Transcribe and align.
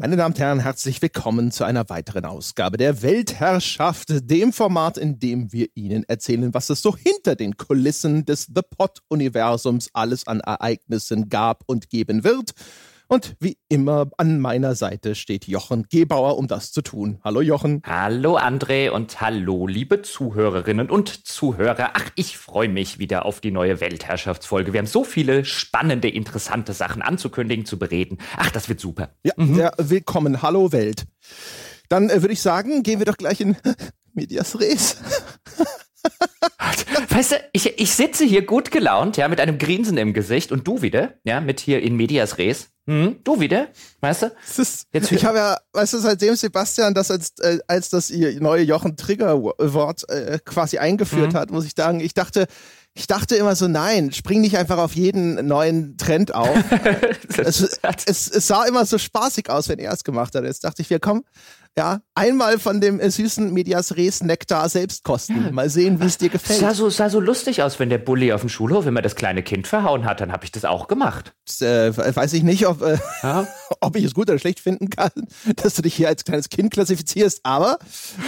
Meine 0.00 0.16
Damen 0.16 0.32
und 0.32 0.38
Herren, 0.38 0.60
herzlich 0.60 1.02
willkommen 1.02 1.50
zu 1.50 1.64
einer 1.64 1.88
weiteren 1.88 2.24
Ausgabe 2.24 2.76
der 2.76 3.02
Weltherrschaft, 3.02 4.30
dem 4.30 4.52
Format, 4.52 4.96
in 4.96 5.18
dem 5.18 5.52
wir 5.52 5.66
Ihnen 5.74 6.04
erzählen, 6.04 6.54
was 6.54 6.70
es 6.70 6.82
so 6.82 6.96
hinter 6.96 7.34
den 7.34 7.56
Kulissen 7.56 8.24
des 8.24 8.46
The 8.46 8.62
Pot-Universums 8.62 9.90
alles 9.94 10.24
an 10.24 10.38
Ereignissen 10.38 11.28
gab 11.28 11.64
und 11.66 11.90
geben 11.90 12.22
wird. 12.22 12.52
Und 13.10 13.36
wie 13.40 13.56
immer 13.70 14.10
an 14.18 14.38
meiner 14.38 14.74
Seite 14.74 15.14
steht 15.14 15.48
Jochen 15.48 15.86
Gebauer, 15.88 16.36
um 16.36 16.46
das 16.46 16.72
zu 16.72 16.82
tun. 16.82 17.18
Hallo 17.24 17.40
Jochen. 17.40 17.80
Hallo 17.86 18.36
André 18.36 18.90
und 18.90 19.22
hallo 19.22 19.66
liebe 19.66 20.02
Zuhörerinnen 20.02 20.90
und 20.90 21.26
Zuhörer. 21.26 21.92
Ach, 21.94 22.10
ich 22.16 22.36
freue 22.36 22.68
mich 22.68 22.98
wieder 22.98 23.24
auf 23.24 23.40
die 23.40 23.50
neue 23.50 23.80
Weltherrschaftsfolge. 23.80 24.74
Wir 24.74 24.80
haben 24.80 24.86
so 24.86 25.04
viele 25.04 25.46
spannende, 25.46 26.10
interessante 26.10 26.74
Sachen 26.74 27.00
anzukündigen, 27.00 27.64
zu 27.64 27.78
bereden. 27.78 28.18
Ach, 28.36 28.50
das 28.50 28.68
wird 28.68 28.78
super. 28.78 29.08
Ja, 29.22 29.32
mhm. 29.38 29.58
ja 29.58 29.72
willkommen. 29.78 30.42
Hallo 30.42 30.70
Welt. 30.72 31.06
Dann 31.88 32.10
äh, 32.10 32.20
würde 32.20 32.34
ich 32.34 32.42
sagen, 32.42 32.82
gehen 32.82 32.98
wir 32.98 33.06
doch 33.06 33.16
gleich 33.16 33.40
in 33.40 33.56
Medias 34.12 34.60
Res. 34.60 34.98
Weißt 37.10 37.32
du, 37.32 37.36
ich, 37.52 37.78
ich 37.78 37.92
sitze 37.92 38.24
hier 38.24 38.44
gut 38.44 38.70
gelaunt, 38.70 39.16
ja, 39.16 39.28
mit 39.28 39.40
einem 39.40 39.58
Grinsen 39.58 39.96
im 39.96 40.12
Gesicht 40.12 40.52
und 40.52 40.66
du 40.66 40.82
wieder, 40.82 41.14
ja, 41.24 41.40
mit 41.40 41.60
hier 41.60 41.82
in 41.82 41.96
Medias 41.96 42.38
Res. 42.38 42.70
Hm, 42.86 43.16
du 43.22 43.38
wieder, 43.38 43.68
weißt 44.00 44.22
du? 44.22 44.32
Ist, 44.56 44.86
Jetzt 44.92 45.12
ich 45.12 45.24
habe 45.26 45.36
ja, 45.36 45.58
weißt 45.74 45.92
du, 45.92 45.98
seitdem 45.98 46.36
Sebastian 46.36 46.94
das 46.94 47.10
als, 47.10 47.38
äh, 47.40 47.58
als 47.66 47.90
das 47.90 48.08
ihr 48.08 48.40
neue 48.40 48.62
Jochen 48.62 48.96
Trigger 48.96 49.42
Wort 49.42 50.08
äh, 50.08 50.38
quasi 50.42 50.78
eingeführt 50.78 51.34
mhm. 51.34 51.36
hat, 51.36 51.50
muss 51.50 51.66
ich 51.66 51.72
sagen, 51.76 52.00
ich 52.00 52.14
dachte, 52.14 52.46
ich 52.94 53.06
dachte 53.06 53.36
immer 53.36 53.54
so, 53.54 53.68
nein, 53.68 54.10
spring 54.12 54.40
nicht 54.40 54.56
einfach 54.56 54.78
auf 54.78 54.94
jeden 54.94 55.46
neuen 55.46 55.98
Trend 55.98 56.34
auf. 56.34 56.56
es, 57.36 57.78
es, 58.06 58.28
es, 58.28 58.46
sah 58.46 58.64
immer 58.64 58.86
so 58.86 58.96
spaßig 58.96 59.50
aus, 59.50 59.68
wenn 59.68 59.78
er 59.78 59.92
es 59.92 60.02
gemacht 60.02 60.34
hat. 60.34 60.44
Jetzt 60.44 60.64
dachte 60.64 60.80
ich, 60.80 60.88
wir 60.88 60.98
kommen, 60.98 61.24
ja, 61.76 62.00
einmal 62.14 62.58
von 62.58 62.80
dem 62.80 63.00
äh, 63.00 63.10
süßen 63.10 63.52
Medias 63.52 63.96
Res 63.96 64.22
Nektar 64.22 64.68
selbst 64.68 65.04
kosten. 65.04 65.44
Ja. 65.44 65.52
Mal 65.52 65.70
sehen, 65.70 66.00
wie 66.00 66.06
es 66.06 66.18
dir 66.18 66.28
gefällt. 66.28 66.60
Es 66.60 66.64
sah 66.64 66.74
so, 66.74 66.90
sah 66.90 67.10
so 67.10 67.20
lustig 67.20 67.62
aus, 67.62 67.78
wenn 67.78 67.90
der 67.90 67.98
Bulli 67.98 68.32
auf 68.32 68.40
dem 68.40 68.48
Schulhof 68.48 68.86
immer 68.86 69.02
das 69.02 69.14
kleine 69.14 69.42
Kind 69.42 69.66
verhauen 69.66 70.04
hat, 70.04 70.20
dann 70.20 70.32
habe 70.32 70.44
ich 70.44 70.52
das 70.52 70.64
auch 70.64 70.88
gemacht. 70.88 71.34
Das, 71.46 71.60
äh, 71.60 71.96
weiß 71.96 72.32
ich 72.32 72.42
nicht, 72.42 72.66
ob, 72.66 72.82
äh, 72.82 72.98
ja. 73.22 73.46
ob 73.80 73.96
ich 73.96 74.04
es 74.04 74.14
gut 74.14 74.28
oder 74.28 74.38
schlecht 74.38 74.60
finden 74.60 74.90
kann, 74.90 75.10
dass 75.56 75.74
du 75.74 75.82
dich 75.82 75.94
hier 75.94 76.08
als 76.08 76.24
kleines 76.24 76.48
Kind 76.48 76.72
klassifizierst, 76.72 77.40
aber 77.42 77.78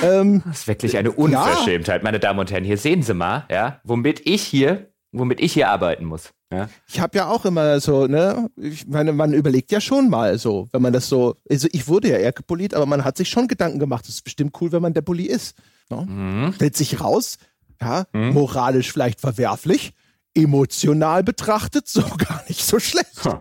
ähm, 0.02 0.42
Das 0.46 0.60
ist 0.60 0.68
wirklich 0.68 0.96
eine 0.96 1.12
Unverschämtheit, 1.12 2.00
ja. 2.00 2.04
meine 2.04 2.20
Damen 2.20 2.38
und 2.38 2.50
Herren. 2.50 2.64
Hier 2.64 2.78
sehen 2.78 3.02
Sie 3.02 3.14
mal, 3.14 3.46
ja, 3.50 3.80
womit 3.84 4.26
ich 4.26 4.42
hier, 4.42 4.89
womit 5.12 5.40
ich 5.40 5.52
hier 5.52 5.68
arbeiten 5.68 6.04
muss. 6.04 6.30
Ja. 6.52 6.68
Ich 6.88 7.00
habe 7.00 7.16
ja 7.16 7.28
auch 7.28 7.44
immer 7.44 7.78
so, 7.80 8.06
ne, 8.06 8.50
ich 8.56 8.86
meine, 8.86 9.12
man 9.12 9.32
überlegt 9.32 9.70
ja 9.70 9.80
schon 9.80 10.08
mal 10.08 10.38
so, 10.38 10.68
wenn 10.72 10.82
man 10.82 10.92
das 10.92 11.08
so, 11.08 11.36
also 11.48 11.68
ich 11.72 11.86
wurde 11.86 12.08
ja 12.08 12.16
eher 12.16 12.32
gepoliert, 12.32 12.74
aber 12.74 12.86
man 12.86 13.04
hat 13.04 13.16
sich 13.16 13.28
schon 13.28 13.46
Gedanken 13.46 13.78
gemacht, 13.78 14.04
es 14.04 14.16
ist 14.16 14.24
bestimmt 14.24 14.56
cool, 14.60 14.72
wenn 14.72 14.82
man 14.82 14.94
der 14.94 15.02
Bully 15.02 15.26
ist. 15.26 15.56
Ne? 15.90 16.06
Mhm. 16.08 16.52
Stellt 16.54 16.76
sich 16.76 17.00
raus, 17.00 17.38
ja, 17.80 18.04
mhm. 18.12 18.32
moralisch 18.32 18.92
vielleicht 18.92 19.20
verwerflich, 19.20 19.92
emotional 20.34 21.22
betrachtet 21.22 21.88
so 21.88 22.02
gar 22.18 22.42
nicht 22.48 22.64
so 22.64 22.78
schlecht. 22.78 23.24
Huh. 23.24 23.40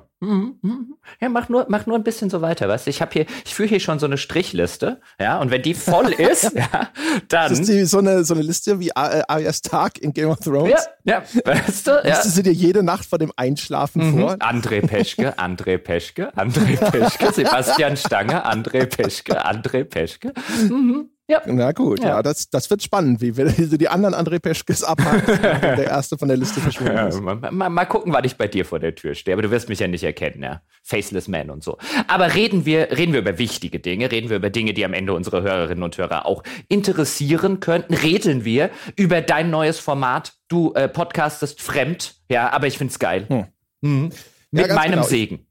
Ja, 1.22 1.30
mach 1.30 1.48
nur, 1.48 1.66
mach 1.70 1.86
nur 1.86 1.96
ein 1.96 2.04
bisschen 2.04 2.30
so 2.30 2.42
weiter, 2.42 2.68
weißt 2.68 2.88
du? 2.88 2.90
Ich 2.90 3.02
habe 3.02 3.12
hier, 3.14 3.26
ich 3.46 3.56
führe 3.56 3.70
hier 3.70 3.80
schon 3.80 4.00
so 4.00 4.06
eine 4.06 4.18
Strichliste, 4.18 5.00
ja, 5.18 5.40
und 5.40 5.50
wenn 5.50 5.62
die 5.62 5.74
voll 5.74 6.12
ist, 6.18 6.52
ja, 6.54 6.90
dann. 7.30 7.50
Das 7.50 7.60
ist 7.60 7.70
die, 7.70 7.86
so 7.86 8.00
eine, 8.00 8.26
so 8.26 8.34
eine 8.34 8.44
Liste 8.44 8.82
wie 8.82 8.94
Arias 8.94 9.62
Tag 9.62 9.98
in 9.98 10.12
Game 10.12 10.28
of 10.30 10.40
Thrones. 10.40 10.74
Ja, 11.06 11.24
ja, 11.24 11.42
weißt 11.46 11.88
du? 11.88 11.92
Ja. 12.04 12.22
sie 12.22 12.44
dir 12.44 12.52
jede 12.52 12.84
Nacht 12.84 13.06
vor 13.06 13.18
dem 13.18 13.32
Einschlafen 13.38 14.12
mhm. 14.12 14.20
vor. 14.20 14.32
André 14.34 14.82
Peschke, 14.86 15.40
André 15.40 15.78
Peschke, 15.78 16.36
André 16.36 16.76
Peschke, 16.92 17.32
Sebastian 17.32 17.96
Stange, 17.96 18.46
André 18.46 18.88
Peschke, 18.88 19.46
André 19.46 19.86
Peschke. 19.86 20.34
Mhm. 20.68 21.12
Ja. 21.30 21.44
Na 21.46 21.72
gut, 21.74 22.00
ja, 22.00 22.08
ja 22.08 22.24
das, 22.24 22.50
das 22.50 22.72
wird 22.72 22.82
spannend, 22.82 23.22
wie 23.22 23.38
wir 23.38 23.46
die 23.46 23.88
anderen 23.88 24.16
André 24.16 24.40
Peschkes 24.40 24.84
abhaken, 24.84 25.40
der 25.62 25.86
erste 25.86 26.18
von 26.18 26.28
der 26.28 26.38
Liste 26.38 26.60
verschwunden 26.60 26.96
ja, 26.96 27.08
ist. 27.08 27.22
Mal, 27.22 27.36
mal, 27.36 27.70
mal, 27.70 27.86
gucken, 27.86 28.12
wann 28.12 28.24
ich 28.24 28.36
bei 28.36 28.48
dir 28.48 28.66
vor 28.66 28.80
der 28.80 28.96
Tür 28.96 29.14
stehe. 29.14 29.36
Aber 29.36 29.44
du 29.44 29.52
wirst 29.52 29.70
mich 29.70 29.78
ja 29.78 29.88
nicht 29.88 30.04
erkennen, 30.04 30.42
ja. 30.42 30.64
Faceless 30.82 31.28
Man 31.28 31.52
und 31.52 31.64
so. 31.64 31.78
Aber 32.08 32.34
reden 32.34 32.66
wir, 32.66 32.98
reden 32.98 33.14
wir 33.14 33.20
über 33.20 33.38
wichtige 33.38 33.80
Dinge, 33.80 34.12
reden 34.12 34.32
wir 34.32 34.38
über 34.38 34.50
Dinge, 34.50 34.74
die 34.74 34.84
am 34.84 34.94
Ende 34.94 35.14
unsere 35.14 35.44
Hörerinnen 35.44 35.84
und 35.84 35.96
Hörer 36.00 36.26
auch 36.26 36.42
interessieren 36.68 37.60
könnten. 37.60 37.94
Reden 37.94 38.44
wir 38.44 38.72
über 38.96 39.22
dein 39.22 39.52
neues 39.52 39.78
Format. 39.78 40.34
Du 40.48 40.74
äh, 40.74 40.88
podcastest 40.88 41.62
fremd, 41.62 42.16
ja, 42.28 42.52
aber 42.52 42.66
ich 42.66 42.80
find's 42.80 42.98
geil. 42.98 43.28
Hm. 43.28 43.46
Mhm. 43.82 44.10
Mit 44.50 44.74
meinem 44.74 44.94
genau. 44.94 45.04
Segen 45.04 45.46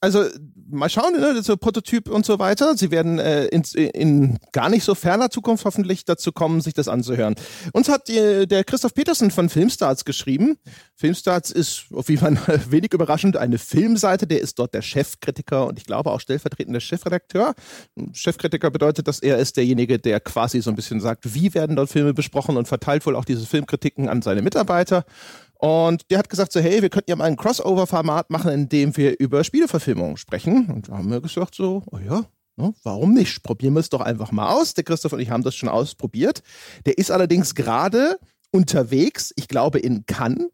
also 0.00 0.24
mal 0.70 0.88
schauen, 0.88 1.18
ne, 1.18 1.42
so 1.42 1.56
Prototyp 1.56 2.08
und 2.08 2.26
so 2.26 2.38
weiter. 2.38 2.76
Sie 2.76 2.90
werden 2.90 3.18
äh, 3.18 3.46
in, 3.46 3.62
in 3.74 4.38
gar 4.52 4.68
nicht 4.68 4.84
so 4.84 4.94
ferner 4.94 5.30
Zukunft 5.30 5.64
hoffentlich 5.64 6.04
dazu 6.04 6.32
kommen, 6.32 6.60
sich 6.60 6.74
das 6.74 6.88
anzuhören. 6.88 7.34
Uns 7.72 7.88
hat 7.88 8.08
die, 8.08 8.46
der 8.46 8.64
Christoph 8.64 8.94
Petersen 8.94 9.30
von 9.30 9.48
Filmstarts 9.48 10.04
geschrieben. 10.04 10.58
Filmstarts 10.94 11.50
ist, 11.50 11.86
jeden 12.08 12.36
Fall 12.36 12.60
wenig 12.70 12.92
überraschend, 12.92 13.36
eine 13.36 13.58
Filmseite. 13.58 14.26
Der 14.26 14.40
ist 14.40 14.58
dort 14.58 14.74
der 14.74 14.82
Chefkritiker 14.82 15.66
und 15.66 15.78
ich 15.78 15.84
glaube 15.84 16.10
auch 16.10 16.20
stellvertretender 16.20 16.80
Chefredakteur. 16.80 17.54
Chefkritiker 18.12 18.70
bedeutet, 18.70 19.08
dass 19.08 19.20
er 19.20 19.38
ist 19.38 19.56
derjenige, 19.56 19.98
der 19.98 20.20
quasi 20.20 20.60
so 20.60 20.70
ein 20.70 20.76
bisschen 20.76 21.00
sagt, 21.00 21.34
wie 21.34 21.54
werden 21.54 21.76
dort 21.76 21.90
Filme 21.90 22.14
besprochen 22.14 22.56
und 22.56 22.68
verteilt 22.68 23.06
wohl 23.06 23.16
auch 23.16 23.24
diese 23.24 23.46
Filmkritiken 23.46 24.08
an 24.08 24.22
seine 24.22 24.42
Mitarbeiter. 24.42 25.04
Und 25.58 26.08
der 26.10 26.18
hat 26.18 26.30
gesagt 26.30 26.52
so, 26.52 26.60
hey, 26.60 26.82
wir 26.82 26.88
könnten 26.88 27.10
ja 27.10 27.16
mal 27.16 27.24
ein 27.24 27.36
Crossover-Format 27.36 28.30
machen, 28.30 28.52
in 28.52 28.68
dem 28.68 28.96
wir 28.96 29.18
über 29.18 29.42
Spieleverfilmungen 29.42 30.16
sprechen. 30.16 30.70
Und 30.70 30.88
da 30.88 30.98
haben 30.98 31.10
wir 31.10 31.20
gesagt 31.20 31.56
so, 31.56 31.82
oh 31.90 31.98
ja, 31.98 32.24
ne, 32.56 32.72
warum 32.84 33.12
nicht? 33.12 33.42
Probieren 33.42 33.74
wir 33.74 33.80
es 33.80 33.90
doch 33.90 34.00
einfach 34.00 34.30
mal 34.30 34.48
aus. 34.54 34.74
Der 34.74 34.84
Christoph 34.84 35.12
und 35.12 35.20
ich 35.20 35.30
haben 35.30 35.42
das 35.42 35.56
schon 35.56 35.68
ausprobiert. 35.68 36.42
Der 36.86 36.96
ist 36.96 37.10
allerdings 37.10 37.56
gerade 37.56 38.18
unterwegs, 38.52 39.32
ich 39.36 39.48
glaube 39.48 39.80
in 39.80 40.06
Cannes. 40.06 40.48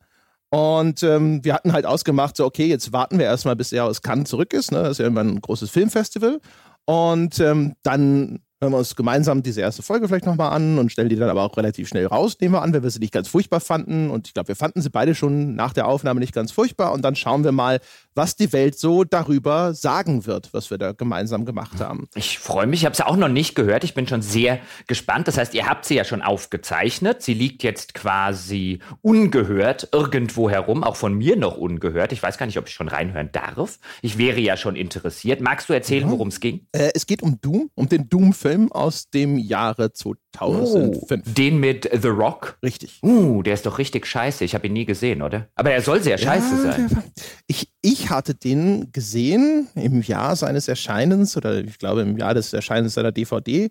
Und 0.49 1.03
ähm, 1.03 1.45
wir 1.45 1.53
hatten 1.53 1.73
halt 1.73 1.85
ausgemacht, 1.85 2.37
so, 2.37 2.47
okay, 2.47 2.67
jetzt 2.67 2.93
warten 2.93 3.19
wir 3.19 3.27
erstmal, 3.27 3.57
bis 3.57 3.73
er 3.73 3.85
aus 3.85 4.01
Cannes 4.01 4.31
zurück 4.31 4.55
ist. 4.55 4.73
Ne? 4.73 4.85
Das 4.85 4.93
ist 4.93 4.99
ja 4.99 5.07
immer 5.07 5.23
ein 5.23 5.41
großes 5.41 5.69
Filmfestival. 5.69 6.41
Und 6.87 7.41
ähm, 7.41 7.75
dann 7.83 8.41
hören 8.65 8.73
wir 8.73 8.79
uns 8.79 8.97
gemeinsam 8.97 9.43
diese 9.43 9.61
erste 9.61 9.83
Folge 9.83 10.09
vielleicht 10.09 10.27
nochmal 10.27 10.53
an 10.53 10.79
und 10.79 10.91
stellen 10.91 11.09
die 11.09 11.17
dann 11.17 11.29
aber 11.29 11.43
auch 11.43 11.57
relativ 11.57 11.87
schnell 11.87 12.07
raus, 12.07 12.37
nehmen 12.41 12.55
wir 12.55 12.63
an, 12.63 12.73
wenn 12.73 12.83
wir 12.83 12.91
sie 12.91 12.99
nicht 12.99 13.13
ganz 13.13 13.29
furchtbar 13.29 13.61
fanden. 13.61 14.11
Und 14.11 14.27
ich 14.27 14.35
glaube, 14.35 14.49
wir 14.49 14.57
fanden 14.57 14.81
sie 14.81 14.91
beide 14.91 15.15
schon 15.15 15.55
nach 15.55 15.73
der 15.73 15.87
Aufnahme 15.87 16.21
nicht 16.21 16.35
ganz 16.35 16.51
furchtbar. 16.51 16.93
Und 16.93 17.03
dann 17.03 17.15
schauen 17.15 17.45
wir 17.45 17.53
mal, 17.53 17.81
was 18.15 18.37
die 18.37 18.53
Welt 18.53 18.79
so 18.79 19.05
darüber 19.05 19.75
sagen 19.75 20.27
wird, 20.27 20.53
was 20.53 20.71
wir 20.71 20.79
da 20.79 20.93
gemeinsam 20.93 21.45
gemacht 21.45 21.81
haben. 21.81 22.09
Ich 22.15 22.39
freue 22.39 22.67
mich, 22.67 22.81
ich 22.81 22.85
habe 22.87 22.95
es 22.95 23.01
auch 23.01 23.17
noch 23.17 23.29
nicht 23.29 23.55
gehört. 23.55 23.85
Ich 23.85 23.95
bin 23.95 24.07
schon 24.07 24.23
sehr 24.23 24.61
gespannt. 24.87 25.29
Das 25.29 25.37
heißt, 25.37 25.55
ihr 25.55 25.67
habt 25.67 25.85
sie 25.85 25.97
ja 25.97 26.05
schon 26.05 26.23
aufgezeichnet. 26.23 27.23
Sie 27.23 27.35
liegt 27.35 27.63
jetzt 27.63 27.95
quasi 27.95 28.79
ungehört 29.03 29.89
irgendwo 29.93 30.49
herum, 30.49 30.85
auch 30.85 30.97
von 30.97 31.15
mir 31.15 31.37
noch 31.37 31.57
ungehört. 31.57 32.13
Ich 32.13 32.23
weiß 32.23 32.39
gar 32.39 32.47
nicht, 32.47 32.59
ob 32.59 32.69
ich 32.69 32.75
schon 32.75 32.89
reinhören 32.89 33.31
darf. 33.33 33.79
Ich 34.01 34.17
wäre 34.17 34.41
ja 34.41 34.57
schon 34.57 34.77
interessiert. 34.77 35.41
Magst 35.41 35.69
du 35.69 35.73
erzählen, 35.73 36.11
worum 36.11 36.29
es 36.29 36.41
ging? 36.41 36.67
Äh, 36.73 36.91
es 36.95 37.07
geht 37.07 37.23
um 37.23 37.41
Doom, 37.41 37.71
um 37.75 37.89
den 37.89 38.09
Doom-Film 38.09 38.54
aus 38.71 39.11
dem 39.11 39.39
Jahre 39.39 39.93
2005. 39.93 40.99
Oh, 41.11 41.31
den 41.31 41.59
mit 41.59 41.89
The 41.93 42.09
Rock? 42.09 42.59
Richtig. 42.63 43.01
Uh, 43.03 43.43
der 43.43 43.55
ist 43.55 43.67
doch 43.67 43.79
richtig 43.79 44.07
scheiße. 44.07 44.45
Ich 44.45 44.55
habe 44.55 44.67
ihn 44.67 44.73
nie 44.73 44.85
gesehen, 44.85 45.23
oder? 45.23 45.49
Aber 45.55 45.71
er 45.71 45.83
soll 45.83 46.03
sehr 46.03 46.19
scheiße 46.19 46.55
ja, 46.57 46.73
sein. 46.73 47.05
Ich, 47.47 47.69
ich 47.83 48.11
hatte 48.11 48.35
den 48.35 48.91
gesehen 48.93 49.69
im 49.75 50.03
Jahr 50.03 50.37
seines 50.37 50.69
Erscheinens 50.69 51.37
oder 51.37 51.61
ich 51.61 51.79
glaube 51.79 52.03
im 52.03 52.17
Jahr 52.17 52.35
des 52.35 52.53
Erscheinens 52.53 52.95
seiner 52.95 53.13
DVD 53.13 53.71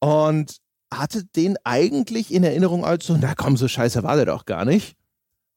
und 0.00 0.56
hatte 0.92 1.24
den 1.24 1.56
eigentlich 1.64 2.32
in 2.32 2.44
Erinnerung 2.44 2.84
als 2.84 3.06
so, 3.06 3.16
na 3.20 3.34
komm, 3.34 3.56
so 3.56 3.68
scheiße 3.68 4.02
war 4.02 4.16
der 4.16 4.26
doch 4.26 4.44
gar 4.44 4.64
nicht. 4.64 4.96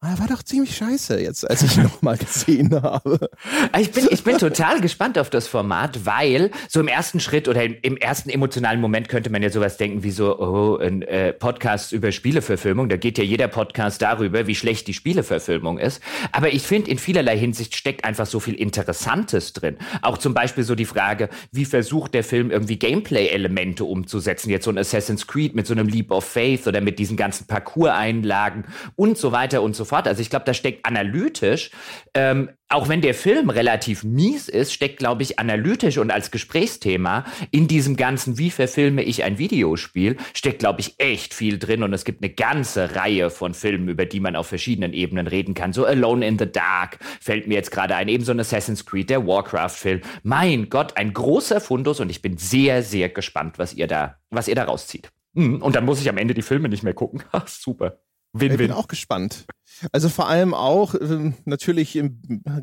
Er 0.02 0.10
ah, 0.10 0.20
war 0.20 0.28
doch 0.28 0.44
ziemlich 0.44 0.76
scheiße 0.76 1.20
jetzt, 1.20 1.50
als 1.50 1.64
ich 1.64 1.78
ihn 1.78 1.84
nochmal 1.84 2.18
gesehen 2.18 2.82
habe. 2.82 3.30
Ich 3.80 3.92
bin, 3.92 4.08
ich 4.10 4.24
bin 4.24 4.38
total 4.38 4.80
gespannt 4.80 5.18
auf 5.18 5.30
das 5.30 5.48
Format, 5.48 6.06
weil 6.06 6.52
so 6.70 6.80
im 6.80 6.88
ersten 6.88 7.20
Schritt 7.20 7.48
oder 7.48 7.64
im, 7.64 7.76
im 7.82 7.98
ersten 7.98 8.30
emotionalen 8.30 8.80
Moment 8.80 9.10
könnte 9.10 9.30
man 9.30 9.44
ja 9.44 9.50
sowas 9.50 9.78
denken 9.78 10.04
wie 10.04 10.12
so, 10.12 10.40
oh, 10.40 10.78
ein 10.78 11.02
äh, 11.02 11.34
Podcast 11.34 11.92
über 11.92 12.12
Spieleverfilmung. 12.12 12.88
Da 12.90 12.98
geht 12.98 13.18
ja 13.18 13.24
jeder 13.24 13.48
Podcast 13.48 14.02
darüber, 14.02 14.48
wie 14.48 14.56
schlecht 14.56 14.88
die 14.88 14.94
Spieleverfilmung 14.94 15.78
ist. 15.78 16.02
Aber 16.32 16.54
ich 16.54 16.64
finde, 16.64 16.90
in 16.90 17.00
vielerlei 17.00 17.38
Hinsicht 17.38 17.76
steckt 17.76 18.06
einfach 18.06 18.26
so 18.26 18.40
viel 18.40 18.56
Interessantes 18.56 19.54
drin. 19.54 19.78
Auch 20.02 20.18
zum 20.18 20.34
Beispiel 20.34 20.64
so 20.64 20.76
die 20.76 20.86
Frage, 20.86 21.30
wie 21.52 21.66
versucht 21.66 22.14
der 22.14 22.24
Film 22.24 22.50
irgendwie 22.50 22.78
Gameplay-Elemente 22.78 23.84
umzusetzen? 23.84 24.50
Jetzt 24.50 24.66
so 24.66 24.72
ein 24.72 24.78
Assassin's 24.78 25.28
Creed 25.28 25.56
mit 25.56 25.68
so 25.68 25.74
einem 25.74 25.88
Leap 25.88 26.12
of 26.12 26.24
Faith 26.24 26.68
oder 26.68 26.82
mit 26.82 27.00
diesen 27.00 27.18
ganzen 27.18 27.48
Parcours-Einlagen 27.48 28.66
und 28.96 29.18
so 29.18 29.32
weiter 29.32 29.62
und 29.62 29.76
so 29.76 29.85
so 29.86 29.96
fort. 29.96 30.08
Also 30.08 30.22
ich 30.22 30.30
glaube, 30.30 30.46
da 30.46 30.54
steckt 30.54 30.86
analytisch, 30.86 31.72
ähm, 32.14 32.50
auch 32.68 32.90
wenn 32.90 33.02
der 33.02 33.14
Film 33.14 33.50
relativ 33.52 34.04
mies 34.04 34.50
ist, 34.50 34.74
steckt, 34.74 34.98
glaube 34.98 35.22
ich, 35.22 35.38
analytisch 35.38 36.00
und 36.00 36.12
als 36.12 36.32
Gesprächsthema 36.32 37.26
in 37.52 37.68
diesem 37.68 37.96
ganzen, 37.96 38.40
wie 38.40 38.50
verfilme 38.50 39.04
ich 39.04 39.24
ein 39.24 39.38
Videospiel, 39.38 40.18
steckt, 40.34 40.60
glaube 40.60 40.82
ich, 40.82 40.96
echt 40.98 41.34
viel 41.34 41.60
drin 41.60 41.84
und 41.84 41.94
es 41.94 42.06
gibt 42.06 42.24
eine 42.24 42.34
ganze 42.34 42.96
Reihe 42.96 43.30
von 43.30 43.54
Filmen, 43.54 43.88
über 43.88 44.06
die 44.06 44.20
man 44.20 44.36
auf 44.36 44.48
verschiedenen 44.48 44.94
Ebenen 44.94 45.28
reden 45.28 45.54
kann. 45.54 45.74
So 45.74 45.86
Alone 45.86 46.26
in 46.26 46.40
the 46.40 46.52
Dark 46.52 46.98
fällt 47.22 47.48
mir 47.48 47.54
jetzt 47.54 47.72
gerade 47.72 47.96
ein, 47.96 48.08
ebenso 48.08 48.32
ein 48.32 48.40
Assassin's 48.40 48.86
Creed, 48.86 49.12
der 49.12 49.26
Warcraft-Film. 49.28 50.02
Mein 50.24 50.70
Gott, 50.70 50.98
ein 50.98 51.14
großer 51.14 51.62
Fundus 51.62 52.00
und 52.00 52.10
ich 52.10 52.22
bin 52.22 52.38
sehr, 52.38 52.82
sehr 52.82 53.10
gespannt, 53.10 53.60
was 53.60 53.76
ihr 53.76 53.88
da, 53.88 54.18
was 54.32 54.48
ihr 54.48 54.56
da 54.56 54.64
rauszieht. 54.64 55.12
Hm, 55.36 55.62
und 55.62 55.76
dann 55.76 55.86
muss 55.86 56.02
ich 56.02 56.10
am 56.10 56.18
Ende 56.18 56.34
die 56.34 56.42
Filme 56.42 56.70
nicht 56.70 56.84
mehr 56.84 56.94
gucken. 56.94 57.24
Ach, 57.32 57.48
super. 57.48 58.00
Win 58.34 58.50
-win. 58.50 58.54
Ich 58.54 58.58
bin 58.58 58.72
auch 58.72 58.88
gespannt. 58.88 59.46
Also 59.92 60.10
vor 60.10 60.28
allem 60.28 60.54
auch, 60.54 60.96
äh, 60.96 61.34
natürlich 61.46 61.96
äh, 61.96 62.10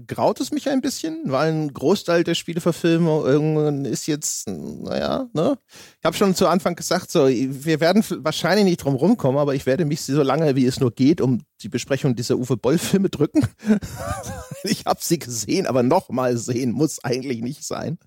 graut 0.07 0.41
es 0.41 0.51
mich 0.51 0.69
ein 0.69 0.81
bisschen, 0.81 1.21
weil 1.27 1.53
ein 1.53 1.73
Großteil 1.73 2.25
der 2.25 2.35
Spieleverfilmung 2.35 3.85
ist 3.85 4.07
jetzt, 4.07 4.49
naja, 4.49 5.29
ne? 5.33 5.59
Ich 6.01 6.05
habe 6.05 6.17
schon 6.17 6.35
zu 6.35 6.49
Anfang 6.49 6.75
gesagt, 6.75 7.11
so, 7.11 7.29
wir 7.29 7.81
werden 7.81 8.05
wahrscheinlich 8.19 8.65
nicht 8.65 8.85
drum 8.85 8.95
rumkommen, 8.95 9.41
aber 9.41 9.55
ich 9.55 9.67
werde 9.67 9.85
mich 9.85 10.03
so 10.03 10.23
lange, 10.23 10.57
wie 10.57 10.67
es 10.67 10.81
nur 10.81 10.91
geht, 10.91 11.21
um 11.21 11.43
die 11.63 11.69
Besprechung 11.69 12.17
dieser 12.17 12.37
Uwe 12.37 12.57
Boll-Filme 12.57 13.09
drücken. 13.09 13.47
ich 14.65 14.85
habe 14.87 15.01
sie 15.03 15.19
gesehen, 15.19 15.67
aber 15.67 15.83
nochmal 15.83 16.37
sehen 16.37 16.73
muss 16.73 17.03
eigentlich 17.05 17.41
nicht 17.41 17.65
sein. 17.65 17.99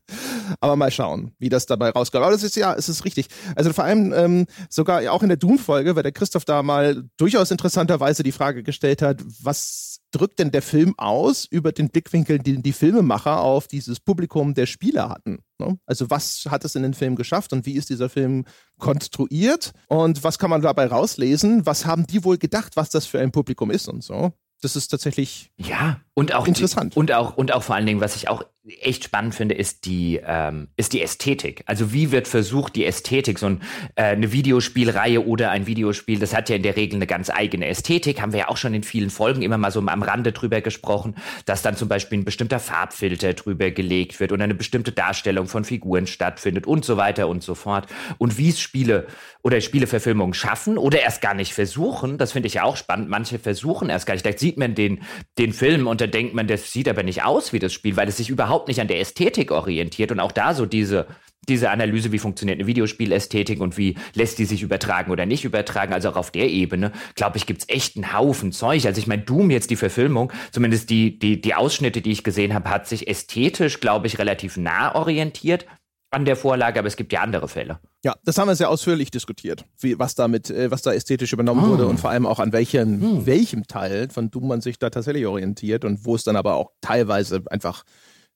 Aber 0.59 0.75
mal 0.75 0.91
schauen, 0.91 1.31
wie 1.39 1.49
das 1.49 1.65
dabei 1.65 1.89
rauskommt. 1.89 2.23
Aber 2.23 2.33
das 2.33 2.43
ist 2.43 2.55
ja, 2.55 2.73
es 2.73 2.89
ist 2.89 3.05
richtig. 3.05 3.27
Also 3.55 3.73
vor 3.73 3.83
allem 3.83 4.13
ähm, 4.13 4.45
sogar 4.69 5.11
auch 5.11 5.23
in 5.23 5.29
der 5.29 5.37
Doom-Folge, 5.37 5.95
weil 5.95 6.03
der 6.03 6.11
Christoph 6.11 6.45
da 6.45 6.63
mal 6.63 7.03
durchaus 7.17 7.51
interessanterweise 7.51 8.23
die 8.23 8.31
Frage 8.31 8.63
gestellt 8.63 8.94
gestellt 8.95 9.01
hat, 9.01 9.25
was 9.41 9.99
drückt 10.11 10.39
denn 10.39 10.51
der 10.51 10.61
Film 10.61 10.93
aus 10.97 11.45
über 11.45 11.71
den 11.71 11.89
Blickwinkel, 11.89 12.39
den 12.39 12.63
die 12.63 12.71
Filmemacher 12.71 13.41
auf 13.41 13.67
dieses 13.67 13.99
Publikum 13.99 14.53
der 14.53 14.65
Spieler 14.65 15.09
hatten? 15.09 15.39
Ne? 15.59 15.77
Also 15.85 16.09
was 16.09 16.45
hat 16.49 16.63
es 16.65 16.75
in 16.75 16.83
den 16.83 16.93
Film 16.93 17.15
geschafft 17.15 17.53
und 17.53 17.65
wie 17.65 17.73
ist 17.73 17.89
dieser 17.89 18.09
Film 18.09 18.45
konstruiert 18.79 19.71
und 19.87 20.23
was 20.23 20.39
kann 20.39 20.49
man 20.49 20.61
dabei 20.61 20.87
rauslesen? 20.87 21.65
Was 21.65 21.85
haben 21.85 22.07
die 22.07 22.23
wohl 22.23 22.37
gedacht, 22.37 22.75
was 22.75 22.89
das 22.89 23.05
für 23.05 23.19
ein 23.19 23.31
Publikum 23.31 23.71
ist 23.71 23.87
und 23.87 24.03
so? 24.03 24.31
Das 24.61 24.75
ist 24.75 24.87
tatsächlich 24.87 25.51
ja 25.57 25.99
und 26.13 26.33
auch 26.33 26.47
interessant 26.47 26.95
die, 26.95 26.99
und 26.99 27.11
auch 27.11 27.35
und 27.35 27.53
auch 27.53 27.61
vor 27.61 27.75
allen 27.75 27.85
Dingen, 27.85 27.99
was 27.99 28.15
ich 28.15 28.29
auch 28.29 28.43
echt 28.81 29.03
spannend 29.03 29.35
finde, 29.35 29.55
ist 29.55 29.85
die, 29.85 30.19
ähm, 30.25 30.69
ist 30.75 30.93
die 30.93 31.01
Ästhetik. 31.01 31.63
Also 31.67 31.93
wie 31.93 32.11
wird 32.11 32.27
versucht, 32.27 32.75
die 32.75 32.85
Ästhetik, 32.85 33.37
so 33.37 33.45
ein, 33.45 33.61
äh, 33.95 34.03
eine 34.03 34.31
Videospielreihe 34.31 35.23
oder 35.23 35.51
ein 35.51 35.67
Videospiel, 35.67 36.19
das 36.19 36.35
hat 36.35 36.49
ja 36.49 36.55
in 36.55 36.63
der 36.63 36.75
Regel 36.75 36.95
eine 36.95 37.05
ganz 37.05 37.29
eigene 37.29 37.67
Ästhetik, 37.67 38.21
haben 38.21 38.31
wir 38.31 38.39
ja 38.39 38.47
auch 38.47 38.57
schon 38.57 38.73
in 38.73 38.83
vielen 38.83 39.11
Folgen 39.11 39.43
immer 39.43 39.57
mal 39.57 39.71
so 39.71 39.79
am 39.79 40.03
Rande 40.03 40.31
drüber 40.31 40.61
gesprochen, 40.61 41.15
dass 41.45 41.61
dann 41.61 41.77
zum 41.77 41.87
Beispiel 41.87 42.19
ein 42.19 42.25
bestimmter 42.25 42.59
Farbfilter 42.59 43.33
drüber 43.33 43.69
gelegt 43.69 44.19
wird 44.19 44.31
und 44.31 44.41
eine 44.41 44.55
bestimmte 44.55 44.91
Darstellung 44.91 45.47
von 45.47 45.63
Figuren 45.63 46.07
stattfindet 46.07 46.65
und 46.65 46.85
so 46.85 46.97
weiter 46.97 47.27
und 47.27 47.43
so 47.43 47.53
fort. 47.53 47.87
Und 48.17 48.37
wie 48.39 48.49
es 48.49 48.59
Spiele 48.59 49.05
oder 49.43 49.61
Spieleverfilmungen 49.61 50.33
schaffen 50.33 50.79
oder 50.79 51.01
erst 51.01 51.21
gar 51.21 51.35
nicht 51.35 51.53
versuchen, 51.53 52.17
das 52.17 52.31
finde 52.31 52.47
ich 52.47 52.55
ja 52.55 52.63
auch 52.63 52.77
spannend. 52.77 53.09
Manche 53.09 53.37
versuchen 53.37 53.89
erst 53.89 54.07
gar 54.07 54.15
nicht. 54.15 54.25
Da 54.25 54.35
sieht 54.35 54.57
man 54.57 54.73
den, 54.73 55.03
den 55.37 55.53
Film 55.53 55.85
und 55.85 56.01
da 56.01 56.07
denkt 56.07 56.33
man, 56.33 56.47
das 56.47 56.71
sieht 56.71 56.89
aber 56.89 57.03
nicht 57.03 57.23
aus 57.23 57.53
wie 57.53 57.59
das 57.59 57.71
Spiel, 57.71 57.95
weil 57.95 58.07
es 58.07 58.17
sich 58.17 58.31
überhaupt 58.31 58.54
überhaupt 58.55 58.69
nicht 58.69 58.79
an 58.79 58.87
der 58.87 59.01
Ästhetik 59.01 59.51
orientiert 59.51 60.11
und 60.11 60.21
auch 60.21 60.31
da 60.31 60.53
so 60.53 60.65
diese 60.65 61.07
diese 61.47 61.69
Analyse, 61.69 62.11
wie 62.11 62.17
funktioniert 62.17 62.57
eine 62.57 62.65
Videospielästhetik 62.65 63.61
und 63.61 63.77
wie 63.77 63.95
lässt 64.15 64.39
die 64.39 64.45
sich 64.45 64.63
übertragen 64.63 65.11
oder 65.11 65.27
nicht 65.27 65.45
übertragen, 65.45 65.93
also 65.93 66.09
auch 66.09 66.15
auf 66.15 66.31
der 66.31 66.49
Ebene, 66.49 66.91
glaube 67.13 67.37
ich, 67.37 67.45
gibt 67.45 67.61
es 67.61 67.69
echt 67.69 67.97
einen 67.97 68.17
Haufen 68.17 68.51
Zeug. 68.51 68.83
Also 68.87 68.97
ich 68.97 69.05
meine, 69.05 69.21
Doom 69.21 69.51
jetzt 69.51 69.69
die 69.69 69.75
Verfilmung, 69.75 70.33
zumindest 70.51 70.89
die, 70.89 71.19
die, 71.19 71.39
die 71.39 71.53
Ausschnitte, 71.53 72.01
die 72.01 72.13
ich 72.13 72.23
gesehen 72.23 72.55
habe, 72.55 72.71
hat 72.71 72.87
sich 72.87 73.07
ästhetisch, 73.07 73.79
glaube 73.79 74.07
ich, 74.07 74.17
relativ 74.17 74.57
nah 74.57 74.95
orientiert 74.95 75.67
an 76.09 76.25
der 76.25 76.35
Vorlage, 76.35 76.79
aber 76.79 76.87
es 76.87 76.95
gibt 76.95 77.13
ja 77.13 77.21
andere 77.21 77.47
Fälle. 77.47 77.79
Ja, 78.03 78.15
das 78.23 78.37
haben 78.37 78.47
wir 78.47 78.55
sehr 78.55 78.69
ausführlich 78.69 79.11
diskutiert, 79.11 79.65
wie, 79.79 79.99
was 79.99 80.15
damit, 80.15 80.49
äh, 80.49 80.71
was 80.71 80.81
da 80.81 80.93
ästhetisch 80.93 81.33
übernommen 81.33 81.61
hm. 81.61 81.69
wurde 81.69 81.87
und 81.87 81.99
vor 81.99 82.09
allem 82.09 82.25
auch 82.25 82.39
an 82.39 82.53
welchem, 82.53 83.01
hm. 83.01 83.25
welchem 83.25 83.67
Teil 83.67 84.09
von 84.09 84.31
Doom 84.31 84.47
man 84.47 84.61
sich 84.61 84.79
da 84.79 84.89
tatsächlich 84.89 85.27
orientiert 85.27 85.85
und 85.85 86.05
wo 86.05 86.15
es 86.15 86.23
dann 86.23 86.37
aber 86.37 86.55
auch 86.55 86.71
teilweise 86.81 87.43
einfach 87.51 87.83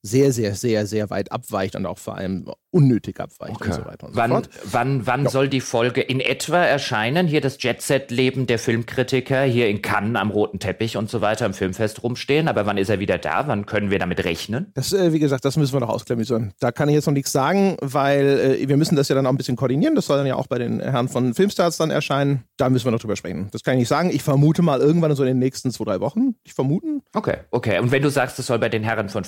sehr, 0.01 0.31
sehr, 0.31 0.55
sehr, 0.55 0.85
sehr 0.85 1.09
weit 1.09 1.31
abweicht 1.31 1.75
und 1.75 1.85
auch 1.85 1.97
vor 1.97 2.15
allem 2.15 2.49
unnötig 2.71 3.19
abweicht 3.19 3.55
okay. 3.55 3.69
und 3.69 3.73
so 3.73 3.85
weiter 3.85 4.07
und 4.07 4.15
wann, 4.15 4.29
so 4.29 4.35
fort. 4.35 4.49
Wann, 4.65 5.07
wann 5.07 5.23
ja. 5.23 5.29
soll 5.29 5.49
die 5.49 5.61
Folge 5.61 6.01
in 6.01 6.19
etwa 6.19 6.63
erscheinen? 6.63 7.27
Hier 7.27 7.41
das 7.41 7.61
Jet-Set-Leben 7.61 8.47
der 8.47 8.59
Filmkritiker, 8.59 9.41
hier 9.43 9.67
in 9.67 9.81
Cannes 9.81 10.19
am 10.19 10.29
roten 10.29 10.59
Teppich 10.59 10.95
und 10.95 11.09
so 11.09 11.21
weiter 11.21 11.45
im 11.45 11.53
Filmfest 11.53 12.03
rumstehen. 12.03 12.47
Aber 12.47 12.65
wann 12.65 12.77
ist 12.77 12.89
er 12.89 12.99
wieder 12.99 13.17
da? 13.17 13.47
Wann 13.47 13.65
können 13.65 13.89
wir 13.89 13.99
damit 13.99 14.23
rechnen? 14.23 14.71
Das, 14.75 14.93
äh, 14.93 15.11
wie 15.13 15.19
gesagt, 15.19 15.45
das 15.45 15.57
müssen 15.57 15.73
wir 15.73 15.79
noch 15.79 15.89
ausklamüsern. 15.89 16.53
Da 16.59 16.71
kann 16.71 16.89
ich 16.89 16.95
jetzt 16.95 17.07
noch 17.07 17.13
nichts 17.13 17.31
sagen, 17.31 17.75
weil 17.81 18.59
äh, 18.61 18.69
wir 18.69 18.77
müssen 18.77 18.95
das 18.95 19.09
ja 19.09 19.15
dann 19.15 19.25
auch 19.25 19.31
ein 19.31 19.37
bisschen 19.37 19.55
koordinieren. 19.55 19.95
Das 19.95 20.05
soll 20.05 20.17
dann 20.17 20.27
ja 20.27 20.35
auch 20.35 20.47
bei 20.47 20.59
den 20.59 20.79
Herren 20.79 21.09
von 21.09 21.33
Filmstars 21.33 21.77
dann 21.77 21.89
erscheinen. 21.89 22.43
Da 22.57 22.69
müssen 22.69 22.85
wir 22.85 22.91
noch 22.91 22.99
drüber 22.99 23.15
sprechen. 23.15 23.49
Das 23.51 23.63
kann 23.63 23.73
ich 23.73 23.79
nicht 23.79 23.87
sagen. 23.89 24.11
Ich 24.11 24.21
vermute 24.21 24.61
mal 24.61 24.79
irgendwann 24.79 25.15
so 25.15 25.23
in 25.23 25.27
den 25.27 25.39
nächsten 25.39 25.71
zwei, 25.71 25.85
drei 25.85 25.99
Wochen. 25.99 26.35
Ich 26.43 26.53
vermuten. 26.53 27.01
Okay, 27.13 27.37
okay. 27.49 27.79
Und 27.79 27.91
wenn 27.91 28.03
du 28.03 28.09
sagst, 28.09 28.37
das 28.37 28.45
soll 28.45 28.59
bei 28.59 28.69
den 28.69 28.83
Herren 28.83 29.09
von 29.09 29.23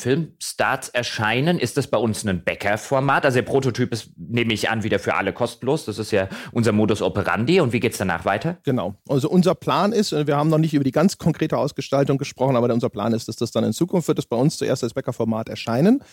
Filmstars 0.61 0.89
erscheinen, 0.89 1.59
ist 1.59 1.77
das 1.77 1.87
bei 1.87 1.97
uns 1.97 2.23
ein 2.25 2.43
Bäcker-Format? 2.43 3.25
Also 3.25 3.37
der 3.37 3.43
Prototyp 3.43 3.91
ist, 3.91 4.11
nehme 4.15 4.53
ich 4.53 4.69
an, 4.69 4.83
wieder 4.83 4.99
für 4.99 5.15
alle 5.15 5.33
kostenlos. 5.33 5.85
Das 5.85 5.97
ist 5.97 6.11
ja 6.11 6.29
unser 6.51 6.71
Modus 6.71 7.01
operandi. 7.01 7.59
Und 7.61 7.73
wie 7.73 7.79
geht 7.79 7.93
es 7.93 7.97
danach 7.97 8.25
weiter? 8.25 8.57
Genau. 8.63 8.93
Also 9.09 9.27
unser 9.27 9.55
Plan 9.55 9.91
ist, 9.91 10.11
wir 10.11 10.37
haben 10.37 10.49
noch 10.49 10.59
nicht 10.59 10.75
über 10.75 10.83
die 10.83 10.91
ganz 10.91 11.17
konkrete 11.17 11.57
Ausgestaltung 11.57 12.19
gesprochen, 12.19 12.55
aber 12.55 12.71
unser 12.71 12.89
Plan 12.89 13.13
ist, 13.13 13.27
dass 13.27 13.37
das 13.37 13.51
dann 13.51 13.63
in 13.63 13.73
Zukunft 13.73 14.07
wird, 14.07 14.19
das 14.19 14.27
bei 14.27 14.37
uns 14.37 14.57
zuerst 14.57 14.83
als 14.83 14.93
Bäcker-Format 14.93 15.49
erscheinen 15.49 16.03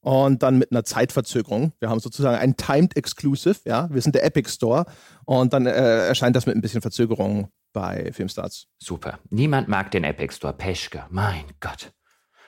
und 0.00 0.42
dann 0.42 0.58
mit 0.58 0.70
einer 0.70 0.84
Zeitverzögerung. 0.84 1.72
Wir 1.80 1.88
haben 1.88 2.00
sozusagen 2.00 2.36
ein 2.36 2.56
Timed 2.58 2.96
Exclusive, 2.98 3.60
ja. 3.64 3.88
Wir 3.90 4.02
sind 4.02 4.14
der 4.14 4.24
Epic 4.24 4.50
Store 4.50 4.84
und 5.24 5.54
dann 5.54 5.64
äh, 5.64 6.08
erscheint 6.08 6.36
das 6.36 6.44
mit 6.44 6.54
ein 6.54 6.60
bisschen 6.60 6.82
Verzögerung 6.82 7.48
bei 7.72 8.12
Filmstarts. 8.12 8.66
Super. 8.78 9.18
Niemand 9.30 9.68
mag 9.68 9.90
den 9.92 10.04
Epic 10.04 10.34
Store. 10.34 10.52
Peschke, 10.52 11.04
mein 11.08 11.44
Gott. 11.60 11.90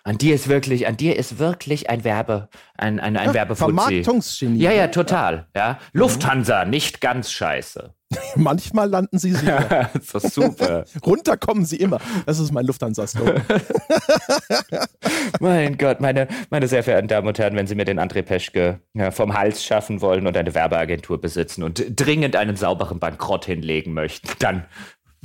An 0.07 0.19
dir 0.19 0.37
ist 0.37 0.47
wirklich, 0.47 0.87
an 0.87 0.97
dir 0.97 1.17
ist 1.17 1.41
wirklich 1.41 1.91
ein 1.91 2.05
Werbe, 2.05 2.49
ein, 2.79 3.01
ein, 3.01 3.17
ein 3.17 3.27
ja, 3.27 3.35
Werbefuzzi. 3.35 4.05
Ja, 4.55 4.71
ja, 4.71 4.87
total. 4.87 5.49
Ja. 5.57 5.81
Lufthansa, 5.93 6.65
nicht 6.65 7.01
ganz 7.01 7.33
scheiße. 7.33 7.93
Manchmal 8.37 8.89
landen 8.89 9.19
sie 9.19 9.33
sicher. 9.35 9.91
das 9.93 10.23
ist 10.23 10.35
super. 10.35 10.85
Runter 11.05 11.37
kommen 11.37 11.65
sie 11.65 11.79
immer. 11.79 11.99
Das 12.25 12.39
ist 12.39 12.53
mein 12.53 12.67
Lufthansa-Slogan. 12.67 13.43
mein 15.41 15.77
Gott, 15.77 16.01
meine, 16.01 16.29
meine 16.51 16.69
sehr 16.69 16.85
verehrten 16.85 17.09
Damen 17.09 17.27
und 17.27 17.41
Herren, 17.41 17.57
wenn 17.57 17.67
Sie 17.67 17.75
mir 17.75 17.85
den 17.85 17.99
André 17.99 18.23
Peschke 18.23 18.79
ja, 18.95 19.11
vom 19.11 19.35
Hals 19.35 19.65
schaffen 19.65 20.01
wollen 20.03 20.29
und 20.29 20.37
eine 20.37 20.55
Werbeagentur 20.55 21.21
besitzen 21.21 21.65
und 21.65 21.85
dringend 21.97 22.37
einen 22.37 22.55
sauberen 22.55 23.01
Bankrott 23.01 23.47
hinlegen 23.47 23.93
möchten, 23.93 24.29
dann 24.39 24.67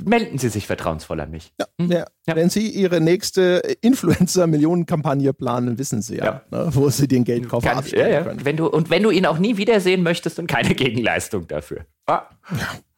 melden 0.04 0.38
Sie 0.38 0.48
sich 0.48 0.66
vertrauensvoll 0.66 1.20
an 1.20 1.30
mich. 1.30 1.52
Ja, 1.58 1.66
hm? 1.80 1.90
ja. 1.90 2.06
ja. 2.26 2.36
Wenn 2.36 2.50
Sie 2.50 2.68
Ihre 2.68 3.00
nächste 3.00 3.62
Influencer-Millionenkampagne 3.80 5.32
planen, 5.32 5.78
wissen 5.78 6.02
Sie 6.02 6.16
ja, 6.16 6.42
ne, 6.50 6.68
wo 6.72 6.88
Sie 6.90 7.08
den 7.08 7.24
Geldkoffer 7.24 7.68
Kann, 7.68 7.78
abstellen 7.78 8.24
können. 8.24 8.44
Wenn 8.44 8.56
du, 8.56 8.68
und 8.68 8.90
wenn 8.90 9.02
du 9.02 9.10
ihn 9.10 9.26
auch 9.26 9.38
nie 9.38 9.56
wiedersehen 9.56 10.02
möchtest 10.02 10.38
und 10.38 10.46
keine 10.46 10.74
Gegenleistung 10.74 11.46
dafür. 11.48 11.86
Ah, 12.06 12.22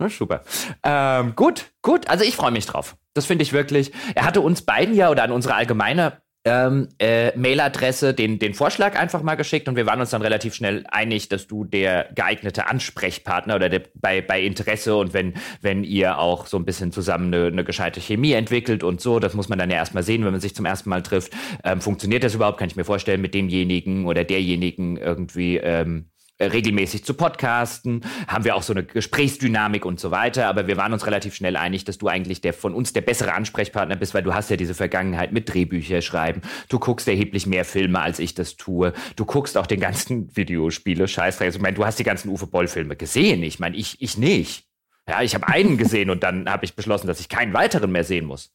ja. 0.01 0.09
super. 0.09 0.43
Ähm, 0.83 1.35
gut, 1.37 1.73
gut. 1.83 2.09
Also 2.09 2.25
ich 2.25 2.37
freue 2.37 2.51
mich 2.51 2.67
drauf. 2.67 2.97
Das 3.13 3.27
finde 3.27 3.43
ich 3.43 3.53
wirklich. 3.53 3.93
Er 4.15 4.25
hatte 4.25 4.41
uns 4.41 4.63
beiden 4.63 4.95
ja 4.95 5.11
oder 5.11 5.23
an 5.23 5.31
unsere 5.31 5.55
allgemeine 5.55 6.24
ähm, 6.45 6.89
äh, 6.99 7.37
Mailadresse 7.37 8.13
den, 8.13 8.39
den 8.39 8.55
Vorschlag 8.55 8.99
einfach 8.99 9.23
mal 9.23 9.35
geschickt 9.35 9.69
und 9.69 9.77
wir 9.77 9.87
waren 9.87 10.01
uns 10.01 10.11
dann 10.11 10.23
relativ 10.23 10.55
schnell 10.55 10.85
einig, 10.91 11.29
dass 11.29 11.47
du 11.47 11.65
der 11.65 12.11
geeignete 12.15 12.69
Ansprechpartner 12.69 13.57
oder 13.57 13.69
der, 13.69 13.83
bei, 13.95 14.21
bei 14.21 14.43
Interesse 14.43 14.97
und 14.97 15.15
wenn, 15.15 15.35
wenn 15.63 15.85
ihr 15.85 16.19
auch 16.19 16.47
so 16.47 16.59
ein 16.59 16.67
bisschen 16.67 16.93
zusammen 16.93 17.33
eine, 17.33 17.47
eine 17.47 17.65
gescheite 17.65 18.01
Chemie 18.01 18.33
entwickelt 18.33 18.85
und 18.85 19.01
so, 19.01 19.21
das 19.21 19.35
muss 19.35 19.49
man 19.49 19.59
dann 19.59 19.71
ja 19.71 19.77
erstmal 19.77 20.03
sehen, 20.03 20.25
wenn 20.25 20.33
man 20.33 20.41
sich 20.41 20.55
zum 20.55 20.67
ersten 20.67 20.91
Mal 20.91 21.03
trifft. 21.03 21.33
Ähm, 21.65 21.81
funktioniert 21.81 22.25
das 22.25 22.35
überhaupt? 22.35 22.59
Kann 22.59 22.69
ich 22.69 22.77
mir 22.77 22.85
vorstellen, 22.85 23.23
mit 23.23 23.35
demjenigen 23.35 24.07
oder 24.07 24.25
derjenigen 24.25 24.99
irgendwie 24.99 25.57
ähm, 25.57 26.07
äh, 26.09 26.14
regelmäßig 26.41 27.05
zu 27.05 27.15
podcasten, 27.15 28.05
haben 28.27 28.45
wir 28.45 28.57
auch 28.57 28.63
so 28.63 28.73
eine 28.73 28.85
Gesprächsdynamik 28.85 29.85
und 29.85 30.01
so 30.01 30.11
weiter, 30.11 30.49
aber 30.49 30.67
wir 30.67 30.77
waren 30.77 30.93
uns 30.93 31.07
relativ 31.07 31.35
schnell 31.35 31.57
einig, 31.57 31.85
dass 31.85 31.99
du 31.99 32.09
eigentlich 32.09 32.41
der 32.41 32.53
von 32.53 32.75
uns 32.75 32.93
der 32.93 33.03
bessere 33.03 33.33
Ansprechpartner 33.35 33.97
bist, 33.97 34.15
weil 34.15 34.23
du 34.23 34.35
hast 34.35 34.51
ja 34.51 34.57
diese 34.57 34.75
Vergangenheit 34.75 35.33
mit 35.33 35.53
Drehbücher 35.53 36.03
schreiben, 36.03 36.43
du 36.69 36.79
guckst 36.79 37.07
erheblich 37.07 37.47
mehr 37.47 37.65
Filme, 37.65 38.01
als 38.01 38.19
ich 38.19 38.35
das 38.35 38.57
tue, 38.57 38.93
du 39.17 39.25
guckst 39.25 39.57
auch 39.57 39.67
den 39.67 39.81
ganzen 39.81 40.35
Videospiele, 40.37 41.07
Scheißdreck, 41.07 41.47
also, 41.47 41.59
ich 41.59 41.63
meine, 41.63 41.77
du 41.77 41.85
hast 41.85 41.99
die 41.99 42.05
ganzen 42.05 42.31
Uwe 42.31 42.47
Boll 42.47 42.67
Filme 42.67 42.97
gesehen, 42.97 43.43
ich 43.43 43.61
meine, 43.61 43.77
ich, 43.77 44.03
ich 44.03 44.19
nicht. 44.19 44.67
Ja, 45.09 45.23
ich 45.23 45.35
habe 45.35 45.47
einen 45.49 45.77
gesehen 45.77 46.09
und 46.09 46.23
dann 46.23 46.49
habe 46.49 46.65
ich 46.65 46.75
beschlossen, 46.75 47.07
dass 47.07 47.21
ich 47.21 47.29
keinen 47.29 47.53
weiteren 47.53 47.93
mehr 47.93 48.05
sehen 48.05 48.25
muss. 48.25 48.55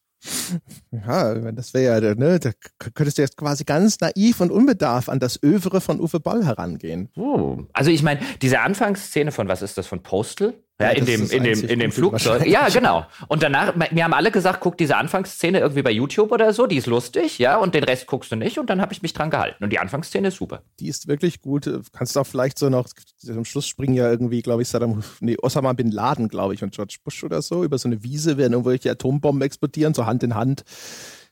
Ja, 0.92 1.34
das 1.52 1.74
wäre 1.74 2.06
ja, 2.06 2.16
ne, 2.16 2.40
da 2.40 2.52
könntest 2.94 3.18
du 3.18 3.22
jetzt 3.22 3.38
quasi 3.38 3.64
ganz 3.64 4.00
naiv 4.00 4.42
und 4.42 4.52
unbedarf 4.52 5.08
an 5.08 5.20
das 5.20 5.42
Övre 5.42 5.82
von 5.82 6.00
Uwe 6.02 6.20
Boll 6.20 6.46
herangehen. 6.46 7.10
Oh. 7.16 7.60
Also 7.74 7.92
ich 7.92 8.04
meine, 8.04 8.20
diese 8.42 8.60
Anfangsszene 8.60 9.32
von, 9.32 9.48
was 9.48 9.62
ist 9.62 9.78
das, 9.78 9.88
von 9.88 10.04
Postal? 10.04 10.54
Ja, 10.82 10.92
in 10.92 11.06
dem, 11.06 11.30
in 11.30 11.44
dem, 11.44 11.62
in 11.66 11.80
dem 11.80 11.92
Flugzeug. 11.92 12.46
Ja, 12.46 12.70
genau. 12.70 13.06
Und 13.28 13.44
danach, 13.44 13.74
wir 13.92 14.04
haben 14.04 14.14
alle 14.14 14.32
gesagt, 14.32 14.62
guck 14.62 14.78
diese 14.78 14.96
Anfangsszene 14.96 15.60
irgendwie 15.60 15.82
bei 15.82 15.92
YouTube 15.92 16.32
oder 16.32 16.54
so, 16.54 16.68
die 16.68 16.78
ist 16.78 16.88
lustig, 16.88 17.38
ja, 17.38 17.58
und 17.58 17.76
den 17.76 17.84
Rest 17.84 18.08
guckst 18.08 18.32
du 18.32 18.38
nicht 18.38 18.58
und 18.60 18.70
dann 18.70 18.80
habe 18.80 18.94
ich 18.94 19.02
mich 19.02 19.12
dran 19.12 19.30
gehalten. 19.30 19.62
Und 19.62 19.72
die 19.72 19.80
Anfangsszene 19.80 20.30
ist 20.30 20.38
super. 20.38 20.62
Die 20.80 20.88
ist 20.88 21.10
wirklich 21.10 21.42
gut. 21.42 21.70
Kannst 21.92 22.16
du 22.16 22.22
auch 22.22 22.28
vielleicht 22.28 22.58
so 22.58 22.70
noch, 22.70 22.88
am 23.28 23.44
Schluss 23.44 23.68
springen 23.68 23.94
ja 23.94 24.10
irgendwie, 24.10 24.42
glaube 24.42 24.62
ich, 24.62 24.70
Saddam, 24.70 25.04
nee, 25.20 25.36
Osama 25.42 25.74
Bin 25.74 25.92
Laden, 25.92 26.30
glaube 26.30 26.54
ich, 26.54 26.64
und 26.64 26.74
George 26.74 26.96
Bush 27.04 27.26
oder 27.26 27.42
so, 27.42 27.66
über 27.66 27.78
so 27.78 27.90
eine 27.90 28.02
Wiese, 28.02 28.38
werden 28.38 28.54
irgendwelche 28.54 28.90
Atombomben 28.92 29.42
explodieren, 29.42 29.94
so 29.94 30.06
Hand 30.06 30.24
in 30.24 30.36
Hand. 30.36 30.64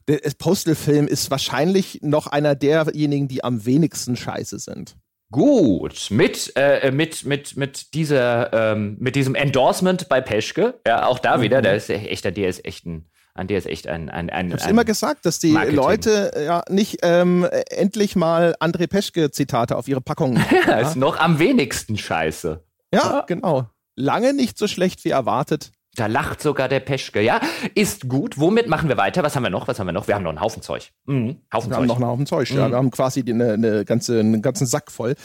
Der 0.10 0.20
Postal-Film 0.38 1.08
ist 1.08 1.32
wahrscheinlich 1.32 2.00
noch 2.02 2.28
einer 2.28 2.56
derjenigen, 2.56 3.30
die 3.30 3.46
am 3.46 3.66
wenigsten 3.66 4.18
scheiße 4.18 4.60
sind. 4.60 4.98
Gut, 5.30 6.08
mit, 6.10 6.54
äh, 6.56 6.90
mit, 6.92 7.26
mit, 7.26 7.58
mit 7.58 7.94
dieser, 7.94 8.54
ähm, 8.54 8.96
mit 9.00 9.16
diesem 9.16 9.36
Endorsement 9.36 10.08
bei 10.08 10.22
Peschke, 10.22 10.80
ja, 10.88 11.06
auch 11.06 11.20
da 11.20 11.38
mhm. 11.38 11.42
wieder, 11.42 11.62
der 11.62 11.76
ist 11.76 11.90
echt, 11.90 12.24
der 12.24 12.48
ist 12.48 12.64
echt 12.64 12.86
ein, 12.86 13.10
an 13.34 13.48
der 13.48 13.58
ist 13.58 13.68
echt 13.68 13.88
ein, 13.88 14.10
ein, 14.10 14.30
ein 14.30 14.48
Ich 14.48 14.54
hab's 14.54 14.64
ein 14.64 14.70
immer 14.70 14.86
gesagt, 14.86 15.26
dass 15.26 15.40
die 15.40 15.52
Marketing. 15.52 15.76
Leute 15.76 16.32
ja 16.46 16.64
nicht 16.70 17.00
ähm, 17.02 17.46
endlich 17.70 18.16
mal 18.16 18.56
André 18.62 18.88
Peschke-Zitate 18.88 19.76
auf 19.76 19.90
ihre 19.90 20.02
Packungen 20.02 20.44
haben. 20.44 20.58
ja, 20.68 20.80
ist 20.80 20.96
noch 20.96 21.20
am 21.20 21.40
wenigsten 21.40 21.98
scheiße. 21.98 22.64
Ja, 22.94 23.00
ja, 23.00 23.24
genau. 23.28 23.70
Lange 23.96 24.34
nicht 24.34 24.58
so 24.58 24.68
schlecht 24.68 25.04
wie 25.04 25.10
erwartet. 25.10 25.72
Da 25.98 26.06
lacht 26.06 26.44
sogar 26.44 26.70
der 26.70 26.80
Peschke, 26.80 27.22
ja. 27.22 27.42
Ist 27.74 28.08
gut. 28.08 28.38
Womit 28.38 28.68
machen 28.68 28.88
wir 28.88 28.98
weiter? 28.98 29.24
Was 29.24 29.36
haben 29.36 29.42
wir 29.42 29.50
noch? 29.50 29.68
Was 29.68 29.80
haben 29.80 29.88
wir 29.88 29.94
noch? 29.94 30.08
Wir 30.08 30.14
haben 30.14 30.22
noch 30.22 30.30
einen 30.30 30.42
Haufen 30.42 30.62
Zeug. 30.62 30.92
Mhm. 31.08 31.38
Haufen 31.52 31.72
wir 31.72 31.74
Zeug. 31.74 31.82
haben 31.82 31.88
noch 31.88 31.96
einen 31.96 32.06
Haufen 32.06 32.26
Zeug, 32.28 32.52
mhm. 32.52 32.58
ja. 32.58 32.70
Wir 32.70 32.78
haben 32.78 32.92
quasi 32.92 33.24
eine, 33.28 33.54
eine 33.54 33.84
ganze, 33.84 34.20
einen 34.20 34.44
ganzen 34.44 34.68
Sack 34.68 34.92
voll. 34.92 35.16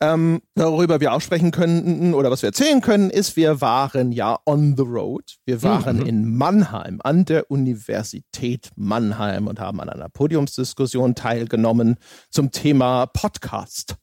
Ähm, 0.00 0.40
worüber 0.54 1.00
wir 1.00 1.12
auch 1.12 1.20
sprechen 1.20 1.50
können 1.50 2.14
oder 2.14 2.30
was 2.30 2.40
wir 2.40 2.48
erzählen 2.48 2.80
können, 2.80 3.10
ist, 3.10 3.36
wir 3.36 3.60
waren 3.60 4.10
ja 4.10 4.38
on 4.46 4.74
the 4.78 4.84
road. 4.84 5.36
Wir 5.44 5.62
waren 5.62 5.98
mhm. 5.98 6.06
in 6.06 6.34
Mannheim, 6.34 6.98
an 7.04 7.26
der 7.26 7.50
Universität 7.50 8.70
Mannheim 8.74 9.46
und 9.46 9.60
haben 9.60 9.82
an 9.82 9.90
einer 9.90 10.08
Podiumsdiskussion 10.08 11.14
teilgenommen 11.14 11.96
zum 12.30 12.52
Thema 12.52 13.04
Podcast. 13.04 13.96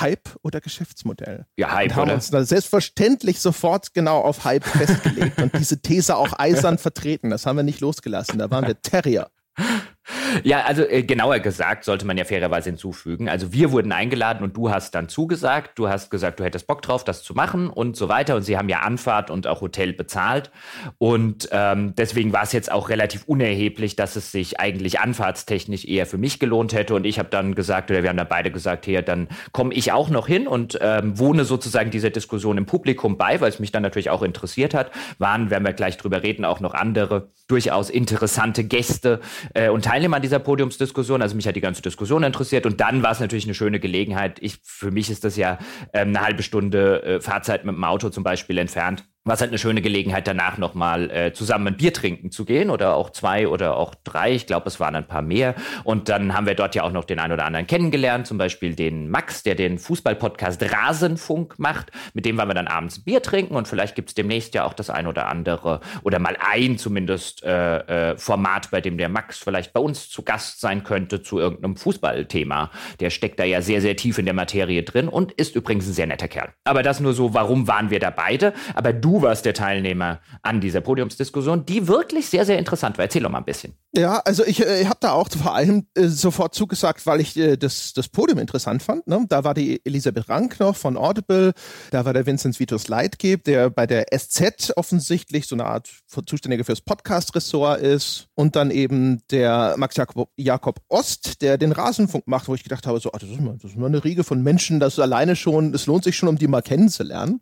Hype 0.00 0.28
oder 0.42 0.60
Geschäftsmodell. 0.60 1.46
Ja, 1.56 1.72
Hype, 1.72 1.90
und 1.90 1.96
haben 1.96 2.02
oder? 2.04 2.14
uns 2.14 2.30
da 2.30 2.44
selbstverständlich 2.44 3.40
sofort 3.40 3.94
genau 3.94 4.20
auf 4.20 4.44
Hype 4.44 4.64
festgelegt 4.64 5.40
und 5.40 5.56
diese 5.58 5.80
These 5.80 6.16
auch 6.16 6.38
eisern 6.38 6.78
vertreten. 6.78 7.30
Das 7.30 7.46
haben 7.46 7.56
wir 7.56 7.62
nicht 7.62 7.80
losgelassen. 7.80 8.38
Da 8.38 8.50
waren 8.50 8.66
wir 8.66 8.80
Terrier. 8.80 9.30
Ja, 10.42 10.64
also 10.64 10.82
äh, 10.82 11.02
genauer 11.02 11.38
gesagt 11.38 11.84
sollte 11.84 12.06
man 12.06 12.18
ja 12.18 12.24
fairerweise 12.24 12.70
hinzufügen. 12.70 13.28
Also 13.28 13.52
wir 13.52 13.72
wurden 13.72 13.92
eingeladen 13.92 14.44
und 14.44 14.56
du 14.56 14.70
hast 14.70 14.94
dann 14.94 15.08
zugesagt. 15.08 15.78
Du 15.78 15.88
hast 15.88 16.10
gesagt, 16.10 16.40
du 16.40 16.44
hättest 16.44 16.66
Bock 16.66 16.82
drauf, 16.82 17.04
das 17.04 17.22
zu 17.22 17.34
machen 17.34 17.70
und 17.70 17.96
so 17.96 18.08
weiter. 18.08 18.36
Und 18.36 18.42
sie 18.42 18.58
haben 18.58 18.68
ja 18.68 18.80
Anfahrt 18.80 19.30
und 19.30 19.46
auch 19.46 19.62
Hotel 19.62 19.94
bezahlt. 19.94 20.50
Und 20.98 21.48
ähm, 21.52 21.94
deswegen 21.96 22.32
war 22.32 22.42
es 22.42 22.52
jetzt 22.52 22.70
auch 22.70 22.90
relativ 22.90 23.24
unerheblich, 23.24 23.96
dass 23.96 24.16
es 24.16 24.30
sich 24.30 24.60
eigentlich 24.60 25.00
anfahrtstechnisch 25.00 25.86
eher 25.86 26.06
für 26.06 26.18
mich 26.18 26.38
gelohnt 26.38 26.74
hätte. 26.74 26.94
Und 26.94 27.06
ich 27.06 27.18
habe 27.18 27.30
dann 27.30 27.54
gesagt, 27.54 27.90
oder 27.90 28.02
wir 28.02 28.10
haben 28.10 28.18
dann 28.18 28.28
beide 28.28 28.50
gesagt, 28.50 28.84
hier, 28.84 29.00
dann 29.00 29.28
komme 29.52 29.72
ich 29.72 29.92
auch 29.92 30.10
noch 30.10 30.26
hin 30.26 30.46
und 30.46 30.78
ähm, 30.82 31.18
wohne 31.18 31.44
sozusagen 31.44 31.90
dieser 31.90 32.10
Diskussion 32.10 32.58
im 32.58 32.66
Publikum 32.66 33.16
bei, 33.16 33.40
weil 33.40 33.48
es 33.48 33.58
mich 33.58 33.72
dann 33.72 33.82
natürlich 33.82 34.10
auch 34.10 34.22
interessiert 34.22 34.74
hat. 34.74 34.90
Waren, 35.18 35.50
werden 35.50 35.64
wir 35.64 35.72
gleich 35.72 35.96
drüber 35.96 36.22
reden, 36.22 36.44
auch 36.44 36.60
noch 36.60 36.74
andere 36.74 37.30
durchaus 37.46 37.90
interessante 37.90 38.64
Gäste 38.64 39.20
äh, 39.52 39.68
und 39.68 39.88
Teilnehmer 39.94 40.16
an 40.16 40.22
dieser 40.22 40.40
Podiumsdiskussion. 40.40 41.22
Also 41.22 41.36
mich 41.36 41.46
hat 41.46 41.54
die 41.54 41.60
ganze 41.60 41.80
Diskussion 41.80 42.24
interessiert 42.24 42.66
und 42.66 42.80
dann 42.80 43.04
war 43.04 43.12
es 43.12 43.20
natürlich 43.20 43.44
eine 43.44 43.54
schöne 43.54 43.78
Gelegenheit. 43.78 44.38
Ich, 44.42 44.58
für 44.64 44.90
mich 44.90 45.08
ist 45.08 45.22
das 45.22 45.36
ja 45.36 45.56
ähm, 45.92 46.08
eine 46.08 46.20
halbe 46.20 46.42
Stunde 46.42 47.02
äh, 47.04 47.20
Fahrzeit 47.20 47.64
mit 47.64 47.76
dem 47.76 47.84
Auto 47.84 48.08
zum 48.08 48.24
Beispiel 48.24 48.58
entfernt 48.58 49.04
was 49.24 49.40
halt 49.40 49.50
eine 49.50 49.58
schöne 49.58 49.80
Gelegenheit 49.80 50.26
danach 50.26 50.58
nochmal 50.58 51.10
äh, 51.10 51.32
zusammen 51.32 51.68
ein 51.68 51.76
Bier 51.78 51.94
trinken 51.94 52.30
zu 52.30 52.44
gehen 52.44 52.68
oder 52.68 52.94
auch 52.94 53.08
zwei 53.08 53.48
oder 53.48 53.78
auch 53.78 53.94
drei. 54.04 54.34
Ich 54.34 54.46
glaube, 54.46 54.66
es 54.66 54.80
waren 54.80 54.94
ein 54.94 55.06
paar 55.06 55.22
mehr. 55.22 55.54
Und 55.82 56.10
dann 56.10 56.34
haben 56.34 56.46
wir 56.46 56.54
dort 56.54 56.74
ja 56.74 56.82
auch 56.82 56.92
noch 56.92 57.04
den 57.04 57.18
einen 57.18 57.32
oder 57.32 57.46
anderen 57.46 57.66
kennengelernt, 57.66 58.26
zum 58.26 58.36
Beispiel 58.36 58.74
den 58.74 59.08
Max, 59.08 59.42
der 59.42 59.54
den 59.54 59.78
Fußballpodcast 59.78 60.62
Rasenfunk 60.70 61.58
macht. 61.58 61.90
Mit 62.12 62.26
dem 62.26 62.36
wollen 62.36 62.48
wir 62.48 62.54
dann 62.54 62.66
abends 62.66 63.02
Bier 63.02 63.22
trinken 63.22 63.54
und 63.54 63.66
vielleicht 63.66 63.94
gibt's 63.94 64.12
demnächst 64.12 64.54
ja 64.54 64.64
auch 64.64 64.74
das 64.74 64.90
ein 64.90 65.06
oder 65.06 65.26
andere 65.28 65.80
oder 66.02 66.18
mal 66.18 66.36
ein 66.38 66.76
zumindest 66.76 67.42
äh, 67.44 68.10
äh, 68.10 68.18
Format, 68.18 68.70
bei 68.70 68.82
dem 68.82 68.98
der 68.98 69.08
Max 69.08 69.38
vielleicht 69.38 69.72
bei 69.72 69.80
uns 69.80 70.10
zu 70.10 70.22
Gast 70.22 70.60
sein 70.60 70.84
könnte 70.84 71.22
zu 71.22 71.38
irgendeinem 71.38 71.76
Fußballthema. 71.76 72.70
Der 73.00 73.08
steckt 73.08 73.40
da 73.40 73.44
ja 73.44 73.62
sehr, 73.62 73.80
sehr 73.80 73.96
tief 73.96 74.18
in 74.18 74.26
der 74.26 74.34
Materie 74.34 74.82
drin 74.82 75.08
und 75.08 75.32
ist 75.32 75.56
übrigens 75.56 75.86
ein 75.86 75.94
sehr 75.94 76.06
netter 76.06 76.28
Kerl. 76.28 76.50
Aber 76.64 76.82
das 76.82 77.00
nur 77.00 77.14
so, 77.14 77.32
warum 77.32 77.66
waren 77.68 77.88
wir 77.88 78.00
da 78.00 78.10
beide? 78.10 78.52
Aber 78.74 78.92
du 78.92 79.13
du 79.14 79.22
warst 79.22 79.44
der 79.44 79.54
Teilnehmer 79.54 80.18
an 80.42 80.60
dieser 80.60 80.80
Podiumsdiskussion, 80.80 81.64
die 81.66 81.86
wirklich 81.86 82.26
sehr, 82.26 82.44
sehr 82.44 82.58
interessant 82.58 82.98
war. 82.98 83.04
Erzähl 83.04 83.22
doch 83.22 83.30
mal 83.30 83.38
ein 83.38 83.44
bisschen. 83.44 83.74
Ja, 83.96 84.20
also 84.24 84.44
ich, 84.44 84.66
äh, 84.66 84.82
ich 84.82 84.88
habe 84.88 84.98
da 85.00 85.12
auch 85.12 85.28
vor 85.30 85.54
allem 85.54 85.86
äh, 85.94 86.08
sofort 86.08 86.52
zugesagt, 86.52 87.06
weil 87.06 87.20
ich 87.20 87.36
äh, 87.36 87.56
das, 87.56 87.92
das 87.92 88.08
Podium 88.08 88.40
interessant 88.40 88.82
fand. 88.82 89.06
Ne? 89.06 89.24
Da 89.28 89.44
war 89.44 89.54
die 89.54 89.80
Elisabeth 89.84 90.28
Rank 90.28 90.58
noch 90.58 90.74
von 90.74 90.96
Audible, 90.96 91.52
da 91.92 92.04
war 92.04 92.12
der 92.12 92.26
Vincent 92.26 92.58
Vitus 92.58 92.88
Leitgeb, 92.88 93.44
der 93.44 93.70
bei 93.70 93.86
der 93.86 94.06
SZ 94.12 94.72
offensichtlich 94.74 95.46
so 95.46 95.54
eine 95.54 95.66
Art 95.66 95.88
Zuständiger 96.26 96.64
fürs 96.64 96.80
Podcast-Ressort 96.80 97.80
ist 97.80 98.26
und 98.34 98.56
dann 98.56 98.72
eben 98.72 99.22
der 99.30 99.76
Max 99.76 99.96
Jakob, 99.96 100.28
Jakob 100.36 100.80
Ost, 100.88 101.40
der 101.40 101.56
den 101.56 101.70
Rasenfunk 101.70 102.26
macht, 102.26 102.48
wo 102.48 102.56
ich 102.56 102.64
gedacht 102.64 102.84
habe, 102.88 102.98
so, 102.98 103.10
ach, 103.12 103.20
das, 103.20 103.30
ist 103.30 103.40
mal, 103.40 103.56
das 103.62 103.70
ist 103.70 103.76
mal 103.76 103.86
eine 103.86 104.02
Riege 104.02 104.24
von 104.24 104.42
Menschen, 104.42 104.80
das 104.80 104.98
alleine 104.98 105.36
schon, 105.36 105.72
es 105.72 105.86
lohnt 105.86 106.02
sich 106.02 106.16
schon, 106.16 106.28
um 106.28 106.36
die 106.36 106.48
mal 106.48 106.62
kennenzulernen. 106.62 107.40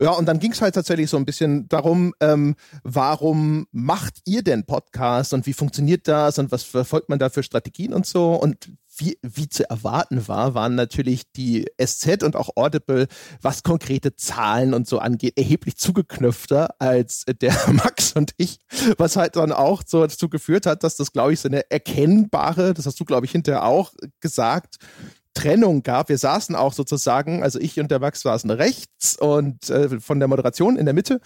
Ja, 0.00 0.10
und 0.10 0.26
dann 0.26 0.38
ging 0.38 0.52
es 0.52 0.60
halt 0.60 0.74
tatsächlich 0.74 1.10
so 1.10 1.16
ein 1.16 1.24
bisschen 1.24 1.68
darum, 1.68 2.14
ähm, 2.20 2.54
warum 2.82 3.66
macht 3.72 4.20
ihr 4.24 4.42
denn 4.42 4.64
Podcast 4.64 5.34
und 5.34 5.46
wie 5.46 5.52
funktioniert 5.52 6.08
das 6.08 6.38
und 6.38 6.50
was 6.52 6.62
verfolgt 6.62 7.08
man 7.08 7.18
da 7.18 7.30
für 7.30 7.42
Strategien 7.42 7.92
und 7.92 8.06
so. 8.06 8.34
Und 8.34 8.70
wie, 8.96 9.18
wie 9.22 9.48
zu 9.48 9.68
erwarten 9.68 10.28
war, 10.28 10.54
waren 10.54 10.74
natürlich 10.74 11.30
die 11.32 11.66
SZ 11.82 12.22
und 12.22 12.36
auch 12.36 12.50
Audible, 12.56 13.08
was 13.40 13.62
konkrete 13.62 14.16
Zahlen 14.16 14.74
und 14.74 14.86
so 14.86 14.98
angeht, 14.98 15.38
erheblich 15.38 15.76
zugeknüpfter 15.76 16.74
als 16.78 17.24
der 17.40 17.56
Max 17.72 18.12
und 18.12 18.32
ich, 18.36 18.58
was 18.98 19.16
halt 19.16 19.36
dann 19.36 19.52
auch 19.52 19.82
so 19.86 20.02
dazu 20.02 20.28
geführt 20.28 20.66
hat, 20.66 20.84
dass 20.84 20.96
das, 20.96 21.12
glaube 21.12 21.32
ich, 21.32 21.40
so 21.40 21.48
eine 21.48 21.70
erkennbare, 21.70 22.74
das 22.74 22.86
hast 22.86 23.00
du, 23.00 23.04
glaube 23.04 23.26
ich, 23.26 23.32
hinterher 23.32 23.64
auch 23.64 23.92
gesagt, 24.20 24.76
Trennung 25.34 25.82
gab. 25.82 26.08
Wir 26.08 26.18
saßen 26.18 26.54
auch 26.54 26.72
sozusagen, 26.72 27.42
also 27.42 27.58
ich 27.58 27.78
und 27.80 27.90
der 27.90 28.00
Max 28.00 28.20
saßen 28.20 28.50
rechts 28.50 29.16
und 29.18 29.70
äh, 29.70 30.00
von 30.00 30.18
der 30.18 30.28
Moderation 30.28 30.76
in 30.76 30.84
der 30.84 30.94
Mitte 30.94 31.20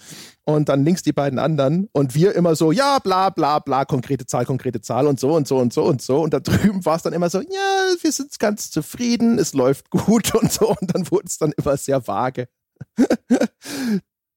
und 0.45 0.69
dann 0.69 0.83
links 0.83 1.03
die 1.03 1.13
beiden 1.13 1.39
anderen 1.39 1.89
und 1.91 2.15
wir 2.15 2.35
immer 2.35 2.55
so, 2.55 2.71
ja, 2.71 2.99
bla, 2.99 3.29
bla, 3.29 3.59
bla, 3.59 3.85
konkrete 3.85 4.25
Zahl, 4.25 4.45
konkrete 4.45 4.81
Zahl 4.81 5.07
und 5.07 5.19
so 5.19 5.35
und 5.35 5.47
so 5.47 5.57
und 5.57 5.73
so 5.73 5.83
und 5.83 6.01
so. 6.01 6.21
Und 6.21 6.33
da 6.33 6.39
drüben 6.41 6.85
war 6.85 6.95
es 6.95 7.03
dann 7.03 7.13
immer 7.13 7.29
so, 7.29 7.41
ja, 7.41 7.95
wir 8.01 8.11
sind 8.11 8.37
ganz 8.39 8.71
zufrieden, 8.71 9.39
es 9.39 9.53
läuft 9.53 9.89
gut 9.89 10.33
und 10.41 10.51
so. 10.51 10.69
Und 10.69 10.93
dann 10.93 11.09
wurde 11.11 11.27
es 11.27 11.37
dann 11.37 11.51
immer 11.51 11.77
sehr 11.77 12.07
vage. 12.07 12.47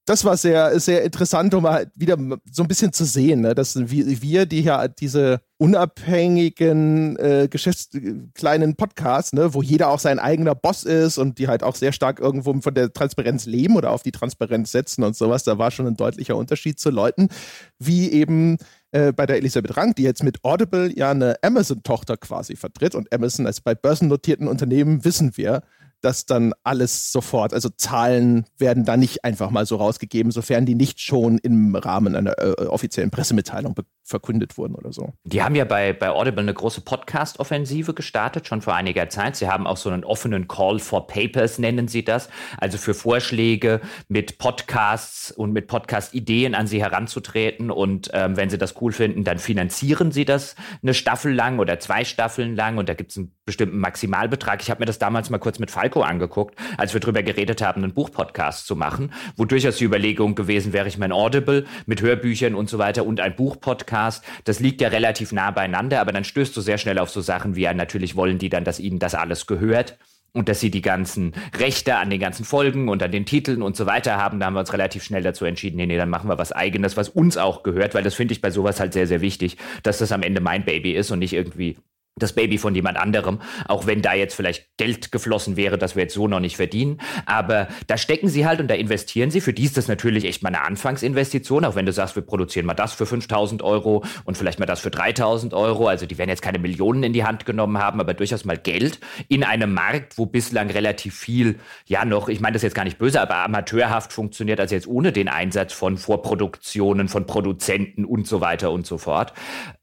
Das 0.05 0.25
war 0.25 0.35
sehr, 0.35 0.79
sehr 0.79 1.03
interessant, 1.03 1.53
um 1.53 1.67
halt 1.67 1.89
wieder 1.95 2.17
so 2.51 2.63
ein 2.63 2.67
bisschen 2.67 2.91
zu 2.91 3.05
sehen, 3.05 3.41
ne? 3.41 3.53
dass 3.53 3.77
wir, 3.77 4.45
die 4.45 4.61
ja 4.61 4.87
diese 4.87 5.41
unabhängigen 5.57 7.17
äh, 7.17 7.47
Geschäfts 7.49 7.89
kleinen 8.33 8.75
Podcasts, 8.75 9.31
ne, 9.31 9.53
wo 9.53 9.61
jeder 9.61 9.89
auch 9.89 9.99
sein 9.99 10.17
eigener 10.17 10.55
Boss 10.55 10.83
ist 10.85 11.19
und 11.19 11.37
die 11.37 11.47
halt 11.47 11.61
auch 11.61 11.75
sehr 11.75 11.91
stark 11.91 12.19
irgendwo 12.19 12.53
von 12.61 12.73
der 12.73 12.91
Transparenz 12.91 13.45
leben 13.45 13.75
oder 13.75 13.91
auf 13.91 14.01
die 14.01 14.11
Transparenz 14.11 14.71
setzen 14.71 15.03
und 15.03 15.15
sowas, 15.15 15.43
da 15.43 15.59
war 15.59 15.69
schon 15.69 15.85
ein 15.85 15.97
deutlicher 15.97 16.35
Unterschied 16.35 16.79
zu 16.79 16.89
Leuten, 16.89 17.29
wie 17.77 18.11
eben 18.11 18.57
äh, 18.91 19.13
bei 19.13 19.27
der 19.27 19.37
Elisabeth 19.37 19.77
Rank, 19.77 19.97
die 19.97 20.03
jetzt 20.03 20.23
mit 20.23 20.43
Audible 20.43 20.91
ja 20.97 21.11
eine 21.11 21.35
Amazon-Tochter 21.43 22.17
quasi 22.17 22.55
vertritt 22.55 22.95
und 22.95 23.13
Amazon 23.13 23.45
als 23.45 23.61
bei 23.61 23.75
börsennotierten 23.75 24.47
Unternehmen 24.47 25.05
wissen 25.05 25.37
wir, 25.37 25.61
dass 26.01 26.25
dann 26.25 26.53
alles 26.63 27.11
sofort, 27.11 27.53
also 27.53 27.69
Zahlen 27.69 28.45
werden 28.57 28.85
da 28.85 28.97
nicht 28.97 29.23
einfach 29.23 29.51
mal 29.51 29.65
so 29.65 29.75
rausgegeben, 29.77 30.31
sofern 30.31 30.65
die 30.65 30.75
nicht 30.75 30.99
schon 30.99 31.37
im 31.37 31.75
Rahmen 31.75 32.15
einer 32.15 32.37
äh, 32.39 32.65
offiziellen 32.65 33.11
Pressemitteilung 33.11 33.75
verkündet 34.11 34.57
wurden 34.57 34.75
oder 34.75 34.93
so. 34.93 35.13
Die 35.23 35.41
haben 35.41 35.55
ja 35.55 35.65
bei, 35.65 35.93
bei 35.93 36.11
Audible 36.11 36.41
eine 36.41 36.53
große 36.53 36.81
Podcast-Offensive 36.81 37.95
gestartet, 37.95 38.47
schon 38.47 38.61
vor 38.61 38.75
einiger 38.75 39.09
Zeit. 39.09 39.35
Sie 39.35 39.47
haben 39.47 39.65
auch 39.65 39.77
so 39.77 39.89
einen 39.89 40.03
offenen 40.03 40.47
Call 40.47 40.77
for 40.77 41.07
Papers, 41.07 41.57
nennen 41.57 41.87
sie 41.87 42.05
das, 42.05 42.29
also 42.57 42.77
für 42.77 42.93
Vorschläge 42.93 43.81
mit 44.07 44.37
Podcasts 44.37 45.31
und 45.31 45.53
mit 45.53 45.67
Podcast-Ideen 45.67 46.53
an 46.53 46.67
sie 46.67 46.81
heranzutreten. 46.81 47.71
Und 47.71 48.11
ähm, 48.13 48.37
wenn 48.37 48.49
sie 48.49 48.59
das 48.59 48.79
cool 48.81 48.91
finden, 48.91 49.23
dann 49.23 49.39
finanzieren 49.39 50.11
sie 50.11 50.25
das 50.25 50.55
eine 50.83 50.93
Staffel 50.93 51.33
lang 51.33 51.59
oder 51.59 51.79
zwei 51.79 52.05
Staffeln 52.05 52.55
lang. 52.55 52.77
Und 52.77 52.89
da 52.89 52.93
gibt 52.93 53.11
es 53.11 53.17
einen 53.17 53.31
bestimmten 53.45 53.79
Maximalbetrag. 53.79 54.61
Ich 54.61 54.69
habe 54.69 54.81
mir 54.81 54.85
das 54.85 54.99
damals 54.99 55.29
mal 55.29 55.39
kurz 55.39 55.57
mit 55.57 55.71
Falco 55.71 56.01
angeguckt, 56.01 56.55
als 56.77 56.93
wir 56.93 56.99
drüber 56.99 57.23
geredet 57.23 57.61
haben, 57.61 57.83
einen 57.83 57.93
Buchpodcast 57.93 58.67
zu 58.67 58.75
machen, 58.75 59.13
wo 59.37 59.45
durchaus 59.45 59.77
die 59.77 59.85
Überlegung 59.85 60.35
gewesen 60.35 60.73
wäre, 60.73 60.87
ich 60.87 60.97
mein 60.97 61.11
Audible 61.11 61.65
mit 61.85 62.01
Hörbüchern 62.01 62.55
und 62.55 62.69
so 62.69 62.77
weiter 62.77 63.05
und 63.05 63.19
ein 63.19 63.35
Buchpodcast 63.35 64.00
Podcast, 64.01 64.23
das 64.45 64.59
liegt 64.59 64.81
ja 64.81 64.89
relativ 64.89 65.31
nah 65.31 65.51
beieinander, 65.51 66.01
aber 66.01 66.11
dann 66.11 66.23
stößt 66.23 66.55
du 66.55 66.61
sehr 66.61 66.77
schnell 66.77 66.97
auf 66.99 67.09
so 67.09 67.21
Sachen 67.21 67.55
wie, 67.55 67.61
ja, 67.61 67.73
natürlich 67.73 68.15
wollen 68.15 68.37
die 68.37 68.49
dann, 68.49 68.63
dass 68.63 68.79
ihnen 68.79 68.99
das 68.99 69.15
alles 69.15 69.45
gehört 69.45 69.97
und 70.33 70.49
dass 70.49 70.59
sie 70.59 70.71
die 70.71 70.81
ganzen 70.81 71.33
Rechte 71.57 71.97
an 71.97 72.09
den 72.09 72.19
ganzen 72.19 72.45
Folgen 72.45 72.89
und 72.89 73.03
an 73.03 73.11
den 73.11 73.25
Titeln 73.25 73.61
und 73.61 73.75
so 73.75 73.85
weiter 73.85 74.17
haben. 74.17 74.39
Da 74.39 74.45
haben 74.47 74.53
wir 74.53 74.61
uns 74.61 74.73
relativ 74.73 75.03
schnell 75.03 75.21
dazu 75.21 75.45
entschieden, 75.45 75.77
nee, 75.77 75.85
nee, 75.85 75.97
dann 75.97 76.09
machen 76.09 76.29
wir 76.29 76.37
was 76.37 76.51
eigenes, 76.51 76.97
was 76.97 77.09
uns 77.09 77.37
auch 77.37 77.63
gehört, 77.63 77.93
weil 77.93 78.03
das 78.03 78.15
finde 78.15 78.33
ich 78.33 78.41
bei 78.41 78.49
sowas 78.49 78.79
halt 78.79 78.93
sehr, 78.93 79.07
sehr 79.07 79.21
wichtig, 79.21 79.57
dass 79.83 79.99
das 79.99 80.11
am 80.11 80.23
Ende 80.23 80.41
mein 80.41 80.65
Baby 80.65 80.93
ist 80.93 81.11
und 81.11 81.19
nicht 81.19 81.33
irgendwie 81.33 81.77
das 82.21 82.33
Baby 82.33 82.57
von 82.57 82.75
jemand 82.75 82.97
anderem, 82.97 83.39
auch 83.67 83.85
wenn 83.85 84.01
da 84.01 84.13
jetzt 84.13 84.35
vielleicht 84.35 84.77
Geld 84.77 85.11
geflossen 85.11 85.57
wäre, 85.57 85.77
das 85.77 85.95
wir 85.95 86.03
jetzt 86.03 86.13
so 86.13 86.27
noch 86.27 86.39
nicht 86.39 86.55
verdienen. 86.55 86.99
Aber 87.25 87.67
da 87.87 87.97
stecken 87.97 88.29
sie 88.29 88.45
halt 88.45 88.59
und 88.59 88.67
da 88.67 88.75
investieren 88.75 89.31
sie. 89.31 89.41
Für 89.41 89.53
die 89.53 89.63
ist 89.63 89.77
das 89.77 89.87
natürlich 89.87 90.25
echt 90.25 90.43
mal 90.43 90.49
eine 90.49 90.63
Anfangsinvestition, 90.63 91.65
auch 91.65 91.75
wenn 91.75 91.85
du 91.85 91.93
sagst, 91.93 92.15
wir 92.15 92.23
produzieren 92.23 92.65
mal 92.65 92.73
das 92.73 92.93
für 92.93 93.05
5000 93.05 93.61
Euro 93.61 94.03
und 94.25 94.37
vielleicht 94.37 94.59
mal 94.59 94.65
das 94.65 94.79
für 94.79 94.91
3000 94.91 95.53
Euro. 95.53 95.87
Also 95.87 96.05
die 96.05 96.17
werden 96.17 96.29
jetzt 96.29 96.41
keine 96.41 96.59
Millionen 96.59 97.03
in 97.03 97.13
die 97.13 97.23
Hand 97.23 97.45
genommen 97.45 97.77
haben, 97.77 97.99
aber 97.99 98.13
durchaus 98.13 98.45
mal 98.45 98.57
Geld 98.57 98.99
in 99.27 99.43
einem 99.43 99.73
Markt, 99.73 100.17
wo 100.17 100.25
bislang 100.25 100.69
relativ 100.69 101.15
viel, 101.15 101.59
ja 101.85 102.05
noch, 102.05 102.29
ich 102.29 102.39
meine 102.39 102.53
das 102.53 102.61
jetzt 102.61 102.75
gar 102.75 102.83
nicht 102.83 102.97
böse, 102.97 103.21
aber 103.21 103.37
amateurhaft 103.37 104.13
funktioniert, 104.13 104.59
also 104.59 104.75
jetzt 104.75 104.87
ohne 104.87 105.11
den 105.11 105.27
Einsatz 105.27 105.73
von 105.73 105.97
Vorproduktionen, 105.97 107.07
von 107.07 107.25
Produzenten 107.25 108.05
und 108.05 108.27
so 108.27 108.41
weiter 108.41 108.71
und 108.71 108.85
so 108.85 108.97
fort. 108.97 109.33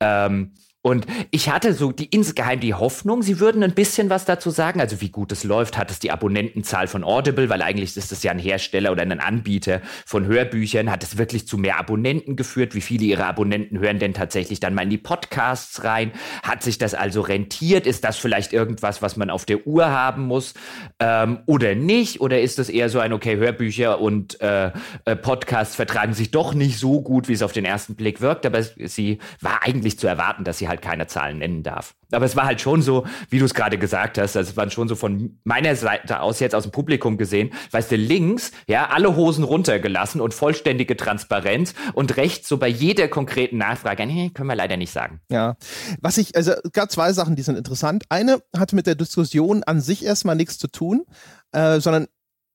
Ähm, 0.00 0.52
und 0.80 1.06
ich 1.32 1.50
hatte 1.50 1.74
so 1.74 1.90
die 1.90 2.04
insgeheim 2.06 2.60
die 2.60 2.72
Hoffnung, 2.72 3.22
sie 3.22 3.40
würden 3.40 3.64
ein 3.64 3.74
bisschen 3.74 4.10
was 4.10 4.24
dazu 4.24 4.50
sagen. 4.50 4.80
Also 4.80 5.00
wie 5.00 5.08
gut 5.08 5.32
es 5.32 5.42
läuft, 5.42 5.76
hat 5.76 5.90
es 5.90 5.98
die 5.98 6.12
Abonnentenzahl 6.12 6.86
von 6.86 7.02
Audible, 7.02 7.48
weil 7.48 7.62
eigentlich 7.62 7.96
ist 7.96 8.12
es 8.12 8.22
ja 8.22 8.30
ein 8.30 8.38
Hersteller 8.38 8.92
oder 8.92 9.02
ein 9.02 9.18
Anbieter 9.18 9.80
von 10.06 10.26
Hörbüchern, 10.26 10.88
hat 10.88 11.02
es 11.02 11.18
wirklich 11.18 11.48
zu 11.48 11.58
mehr 11.58 11.80
Abonnenten 11.80 12.36
geführt. 12.36 12.76
Wie 12.76 12.80
viele 12.80 13.06
ihrer 13.06 13.26
Abonnenten 13.26 13.80
hören 13.80 13.98
denn 13.98 14.14
tatsächlich 14.14 14.60
dann 14.60 14.72
mal 14.72 14.82
in 14.82 14.90
die 14.90 14.98
Podcasts 14.98 15.82
rein? 15.82 16.12
Hat 16.44 16.62
sich 16.62 16.78
das 16.78 16.94
also 16.94 17.22
rentiert? 17.22 17.84
Ist 17.84 18.04
das 18.04 18.16
vielleicht 18.16 18.52
irgendwas, 18.52 19.02
was 19.02 19.16
man 19.16 19.30
auf 19.30 19.44
der 19.44 19.66
Uhr 19.66 19.90
haben 19.90 20.26
muss 20.26 20.54
ähm, 21.00 21.40
oder 21.46 21.74
nicht? 21.74 22.20
Oder 22.20 22.40
ist 22.40 22.60
es 22.60 22.68
eher 22.68 22.88
so 22.88 23.00
ein, 23.00 23.12
okay, 23.12 23.36
Hörbücher 23.36 24.00
und 24.00 24.40
äh, 24.40 24.70
äh, 25.04 25.16
Podcasts 25.16 25.74
vertragen 25.74 26.14
sich 26.14 26.30
doch 26.30 26.54
nicht 26.54 26.78
so 26.78 27.02
gut, 27.02 27.26
wie 27.26 27.32
es 27.32 27.42
auf 27.42 27.52
den 27.52 27.64
ersten 27.64 27.96
Blick 27.96 28.20
wirkt, 28.20 28.46
aber 28.46 28.62
sie 28.62 29.18
war 29.40 29.64
eigentlich 29.64 29.98
zu 29.98 30.06
erwarten, 30.06 30.44
dass 30.44 30.58
sie 30.58 30.67
halt 30.68 30.82
keine 30.82 31.06
Zahlen 31.06 31.38
nennen 31.38 31.62
darf. 31.62 31.94
Aber 32.12 32.24
es 32.24 32.36
war 32.36 32.46
halt 32.46 32.60
schon 32.60 32.80
so, 32.80 33.06
wie 33.28 33.38
du 33.38 33.44
es 33.44 33.54
gerade 33.54 33.78
gesagt 33.78 34.18
hast, 34.18 34.36
also 34.36 34.50
es 34.50 34.56
waren 34.56 34.70
schon 34.70 34.88
so 34.88 34.94
von 34.94 35.38
meiner 35.44 35.76
Seite 35.76 36.20
aus 36.20 36.40
jetzt 36.40 36.54
aus 36.54 36.62
dem 36.62 36.72
Publikum 36.72 37.18
gesehen, 37.18 37.52
weißt 37.70 37.90
du, 37.90 37.96
links, 37.96 38.52
ja, 38.66 38.88
alle 38.88 39.16
Hosen 39.16 39.44
runtergelassen 39.44 40.20
und 40.20 40.32
vollständige 40.32 40.96
Transparenz 40.96 41.74
und 41.92 42.16
rechts 42.16 42.48
so 42.48 42.56
bei 42.56 42.68
jeder 42.68 43.08
konkreten 43.08 43.58
Nachfrage, 43.58 44.06
nee, 44.06 44.30
können 44.32 44.48
wir 44.48 44.56
leider 44.56 44.76
nicht 44.76 44.92
sagen. 44.92 45.20
Ja, 45.30 45.56
was 46.00 46.16
ich, 46.18 46.34
also 46.36 46.52
gab 46.72 46.90
zwei 46.90 47.12
Sachen, 47.12 47.36
die 47.36 47.42
sind 47.42 47.58
interessant. 47.58 48.04
Eine 48.08 48.40
hat 48.56 48.72
mit 48.72 48.86
der 48.86 48.94
Diskussion 48.94 49.62
an 49.64 49.80
sich 49.80 50.04
erstmal 50.04 50.36
nichts 50.36 50.58
zu 50.58 50.68
tun, 50.68 51.04
äh, 51.52 51.80
sondern 51.80 52.06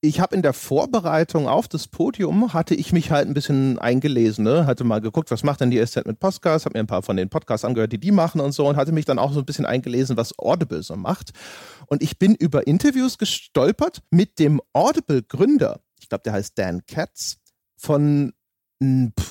ich 0.04 0.20
habe 0.20 0.36
in 0.36 0.42
der 0.42 0.52
Vorbereitung 0.52 1.48
auf 1.48 1.70
das 1.70 1.88
Podium, 1.88 2.52
hatte 2.52 2.76
ich 2.76 2.92
mich 2.92 3.10
halt 3.10 3.26
ein 3.26 3.34
bisschen 3.34 3.80
eingelesen, 3.80 4.44
ne? 4.44 4.66
hatte 4.66 4.84
mal 4.84 5.00
geguckt, 5.00 5.32
was 5.32 5.44
macht 5.44 5.62
denn 5.62 5.72
die 5.72 5.84
SZ 5.84 6.06
mit 6.06 6.20
Podcasts, 6.20 6.66
habe 6.66 6.78
mir 6.78 6.84
ein 6.84 6.88
paar 6.88 7.04
von 7.04 7.16
den 7.16 7.30
Podcasts 7.30 7.64
angehört, 7.64 7.94
die 7.94 8.00
die 8.00 8.12
machen 8.12 8.42
und 8.42 8.52
so 8.52 8.68
und 8.68 8.76
hatte 8.76 8.92
mich 8.92 9.06
dann 9.06 9.18
auch 9.18 9.32
so 9.32 9.40
ein 9.40 9.46
bisschen 9.46 9.66
eingelesen, 9.66 10.18
was 10.18 10.38
Audible 10.38 10.84
so 10.84 10.98
macht. 10.98 11.32
Und 11.88 12.04
ich 12.04 12.20
bin 12.20 12.36
über 12.36 12.68
Interviews 12.68 13.18
gestolpert 13.18 14.00
mit 14.12 14.40
dem 14.40 14.60
Audible-Gründer, 14.74 15.80
ich 16.02 16.10
glaube, 16.10 16.24
der 16.24 16.34
heißt 16.34 16.60
Dan 16.60 16.86
Katz, 16.86 17.38
von 17.78 18.34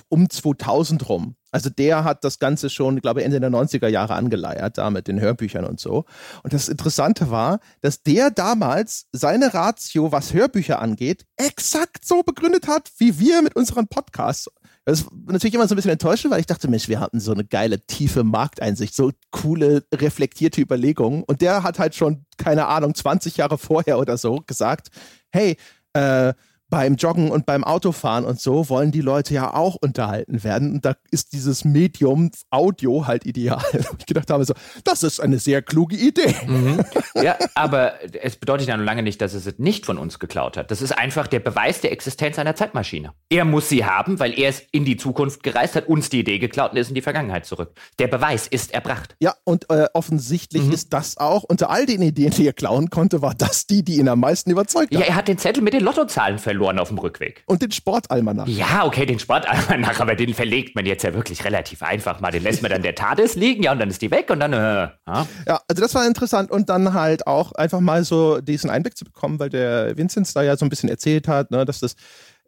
um 0.08 0.30
2000 0.30 1.08
rum. 1.08 1.36
Also 1.52 1.68
der 1.68 2.02
hat 2.04 2.24
das 2.24 2.38
Ganze 2.38 2.70
schon, 2.70 3.00
glaube 3.00 3.20
ich, 3.20 3.26
Ende 3.26 3.38
der 3.38 3.50
90er 3.50 3.88
Jahre 3.88 4.14
angeleiert, 4.14 4.78
da 4.78 4.88
mit 4.90 5.06
den 5.06 5.20
Hörbüchern 5.20 5.66
und 5.66 5.78
so. 5.78 6.06
Und 6.42 6.54
das 6.54 6.68
Interessante 6.68 7.30
war, 7.30 7.60
dass 7.82 8.02
der 8.02 8.30
damals 8.30 9.06
seine 9.12 9.52
Ratio, 9.52 10.12
was 10.12 10.32
Hörbücher 10.32 10.80
angeht, 10.80 11.26
exakt 11.36 12.06
so 12.06 12.22
begründet 12.22 12.68
hat, 12.68 12.90
wie 12.96 13.18
wir 13.18 13.42
mit 13.42 13.54
unseren 13.54 13.86
Podcasts. 13.86 14.48
Das 14.86 15.04
war 15.04 15.12
natürlich 15.26 15.54
immer 15.54 15.68
so 15.68 15.74
ein 15.74 15.76
bisschen 15.76 15.92
enttäuschend, 15.92 16.32
weil 16.32 16.40
ich 16.40 16.46
dachte, 16.46 16.68
Mensch, 16.68 16.88
wir 16.88 17.00
hatten 17.00 17.20
so 17.20 17.32
eine 17.32 17.44
geile, 17.44 17.80
tiefe 17.80 18.24
Markteinsicht, 18.24 18.94
so 18.94 19.12
coole, 19.30 19.84
reflektierte 19.94 20.60
Überlegungen. 20.60 21.22
Und 21.22 21.42
der 21.42 21.62
hat 21.62 21.78
halt 21.78 21.94
schon, 21.94 22.24
keine 22.38 22.66
Ahnung, 22.66 22.94
20 22.94 23.36
Jahre 23.36 23.58
vorher 23.58 23.98
oder 23.98 24.16
so 24.16 24.42
gesagt, 24.46 24.88
hey, 25.30 25.56
äh, 25.92 26.32
beim 26.72 26.96
Joggen 26.96 27.30
und 27.30 27.44
beim 27.44 27.64
Autofahren 27.64 28.24
und 28.24 28.40
so 28.40 28.70
wollen 28.70 28.92
die 28.92 29.02
Leute 29.02 29.34
ja 29.34 29.52
auch 29.52 29.74
unterhalten 29.74 30.42
werden. 30.42 30.72
Und 30.72 30.86
da 30.86 30.94
ist 31.10 31.34
dieses 31.34 31.66
Medium 31.66 32.30
Audio 32.48 33.06
halt 33.06 33.26
ideal. 33.26 33.62
ich 33.98 34.06
gedacht 34.06 34.30
habe 34.30 34.46
so, 34.46 34.54
das 34.82 35.02
ist 35.02 35.20
eine 35.20 35.38
sehr 35.38 35.60
kluge 35.60 35.96
Idee. 35.96 36.34
Mhm. 36.46 36.82
Ja, 37.22 37.36
aber 37.54 37.96
es 38.22 38.36
bedeutet 38.36 38.68
ja 38.68 38.76
noch 38.78 38.86
lange 38.86 39.02
nicht, 39.02 39.20
dass 39.20 39.34
es 39.34 39.44
es 39.44 39.58
nicht 39.58 39.84
von 39.84 39.98
uns 39.98 40.18
geklaut 40.18 40.56
hat. 40.56 40.70
Das 40.70 40.80
ist 40.80 40.92
einfach 40.92 41.26
der 41.26 41.40
Beweis 41.40 41.82
der 41.82 41.92
Existenz 41.92 42.38
einer 42.38 42.56
Zeitmaschine. 42.56 43.12
Er 43.28 43.44
muss 43.44 43.68
sie 43.68 43.84
haben, 43.84 44.18
weil 44.18 44.32
er 44.32 44.48
es 44.48 44.62
in 44.72 44.86
die 44.86 44.96
Zukunft 44.96 45.42
gereist 45.42 45.76
hat, 45.76 45.88
uns 45.88 46.08
die 46.08 46.20
Idee 46.20 46.38
geklaut 46.38 46.70
und 46.70 46.78
ist 46.78 46.88
in 46.88 46.94
die 46.94 47.02
Vergangenheit 47.02 47.44
zurück. 47.44 47.74
Der 47.98 48.08
Beweis 48.08 48.46
ist 48.46 48.72
erbracht. 48.72 49.14
Ja, 49.20 49.34
und 49.44 49.68
äh, 49.68 49.88
offensichtlich 49.92 50.62
mhm. 50.62 50.72
ist 50.72 50.94
das 50.94 51.18
auch, 51.18 51.42
unter 51.42 51.68
all 51.68 51.84
den 51.84 52.00
Ideen, 52.00 52.30
die 52.30 52.46
er 52.46 52.54
klauen 52.54 52.88
konnte, 52.88 53.20
war 53.20 53.34
das 53.34 53.66
die, 53.66 53.82
die 53.84 53.98
ihn 53.98 54.08
am 54.08 54.20
meisten 54.20 54.50
überzeugt 54.50 54.94
hat. 54.94 55.00
Ja, 55.02 55.06
er 55.06 55.16
hat 55.16 55.28
den 55.28 55.36
Zettel 55.36 55.62
mit 55.62 55.74
den 55.74 55.82
Lottozahlen 55.82 56.38
verloren 56.38 56.61
verloren 56.62 56.78
auf 56.78 56.88
dem 56.88 56.98
Rückweg. 56.98 57.42
Und 57.46 57.62
den 57.62 57.72
Sportalmanach. 57.72 58.46
Ja, 58.46 58.84
okay, 58.84 59.04
den 59.04 59.18
Sportalmanach, 59.18 60.00
aber 60.00 60.14
den 60.14 60.32
verlegt 60.32 60.76
man 60.76 60.86
jetzt 60.86 61.02
ja 61.02 61.12
wirklich 61.12 61.44
relativ 61.44 61.82
einfach 61.82 62.20
mal. 62.20 62.30
Den 62.30 62.42
lässt 62.42 62.62
man 62.62 62.70
dann 62.70 62.82
der 62.82 62.94
TARDIS 62.94 63.34
liegen, 63.34 63.64
ja, 63.64 63.72
und 63.72 63.80
dann 63.80 63.90
ist 63.90 64.00
die 64.00 64.10
weg 64.10 64.30
und 64.30 64.40
dann, 64.40 64.52
äh, 64.52 64.56
ja. 64.56 65.26
ja, 65.46 65.60
also 65.68 65.82
das 65.82 65.94
war 65.94 66.06
interessant 66.06 66.50
und 66.50 66.68
dann 66.68 66.94
halt 66.94 67.26
auch 67.26 67.52
einfach 67.52 67.80
mal 67.80 68.04
so 68.04 68.40
diesen 68.40 68.70
Einblick 68.70 68.96
zu 68.96 69.04
bekommen, 69.04 69.40
weil 69.40 69.50
der 69.50 69.96
Vinzenz 69.96 70.32
da 70.32 70.42
ja 70.42 70.56
so 70.56 70.64
ein 70.64 70.68
bisschen 70.68 70.88
erzählt 70.88 71.26
hat, 71.26 71.50
ne, 71.50 71.64
dass 71.64 71.80
das 71.80 71.96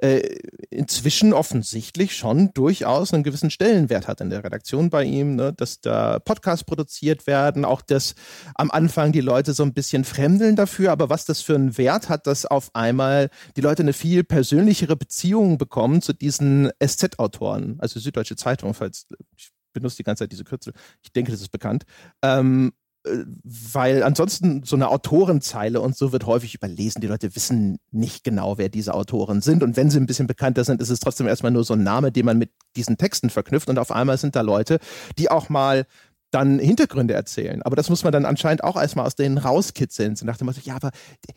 äh, 0.04 0.36
inzwischen 0.68 1.32
offensichtlich 1.32 2.14
schon 2.14 2.52
durchaus 2.52 3.14
einen 3.14 3.22
gewissen 3.22 3.48
Stellenwert 3.48 4.06
hat 4.06 4.20
in 4.20 4.28
der 4.28 4.44
Redaktion 4.44 4.90
bei 4.90 5.02
ihm, 5.02 5.34
ne? 5.34 5.54
dass 5.54 5.80
da 5.80 6.18
Podcasts 6.18 6.62
produziert 6.62 7.26
werden, 7.26 7.64
auch 7.64 7.80
dass 7.80 8.14
am 8.54 8.70
Anfang 8.70 9.12
die 9.12 9.22
Leute 9.22 9.54
so 9.54 9.62
ein 9.62 9.72
bisschen 9.72 10.04
fremdeln 10.04 10.56
dafür, 10.56 10.92
aber 10.92 11.08
was 11.08 11.24
das 11.24 11.40
für 11.40 11.54
einen 11.54 11.78
Wert 11.78 12.10
hat, 12.10 12.26
dass 12.26 12.44
auf 12.44 12.68
einmal 12.74 13.30
die 13.56 13.62
Leute 13.62 13.82
eine 13.82 13.94
viel 13.94 14.24
persönlichere 14.24 14.94
Beziehung 14.94 15.56
bekommen 15.56 16.02
zu 16.02 16.12
diesen 16.12 16.70
SZ-Autoren, 16.84 17.76
also 17.78 17.98
Süddeutsche 17.98 18.36
Zeitung, 18.36 18.74
falls 18.74 19.06
ich 19.38 19.52
benutze 19.72 19.96
die 19.96 20.04
ganze 20.04 20.24
Zeit 20.24 20.32
diese 20.32 20.44
Kürzel, 20.44 20.74
ich 21.02 21.12
denke, 21.12 21.32
das 21.32 21.40
ist 21.40 21.48
bekannt. 21.48 21.84
Ähm, 22.22 22.72
weil 23.04 24.02
ansonsten 24.02 24.62
so 24.64 24.76
eine 24.76 24.88
Autorenzeile 24.88 25.80
und 25.80 25.96
so 25.96 26.12
wird 26.12 26.26
häufig 26.26 26.54
überlesen. 26.54 27.02
Die 27.02 27.06
Leute 27.06 27.34
wissen 27.36 27.78
nicht 27.90 28.24
genau, 28.24 28.56
wer 28.56 28.70
diese 28.70 28.94
Autoren 28.94 29.42
sind. 29.42 29.62
Und 29.62 29.76
wenn 29.76 29.90
sie 29.90 29.98
ein 29.98 30.06
bisschen 30.06 30.26
bekannter 30.26 30.64
sind, 30.64 30.80
ist 30.80 30.88
es 30.88 31.00
trotzdem 31.00 31.26
erstmal 31.26 31.52
nur 31.52 31.64
so 31.64 31.74
ein 31.74 31.82
Name, 31.82 32.12
den 32.12 32.24
man 32.24 32.38
mit 32.38 32.50
diesen 32.76 32.96
Texten 32.96 33.28
verknüpft. 33.28 33.68
Und 33.68 33.78
auf 33.78 33.92
einmal 33.92 34.16
sind 34.16 34.36
da 34.36 34.40
Leute, 34.40 34.78
die 35.18 35.30
auch 35.30 35.50
mal 35.50 35.86
dann 36.30 36.58
Hintergründe 36.58 37.14
erzählen. 37.14 37.62
Aber 37.62 37.76
das 37.76 37.90
muss 37.90 38.04
man 38.04 38.12
dann 38.12 38.24
anscheinend 38.24 38.64
auch 38.64 38.76
erstmal 38.76 39.06
aus 39.06 39.16
denen 39.16 39.38
rauskitzeln. 39.38 40.16
So 40.16 40.24
nach 40.24 40.38
dem 40.38 40.46
Motto, 40.46 40.60
ja, 40.64 40.76
aber 40.76 40.90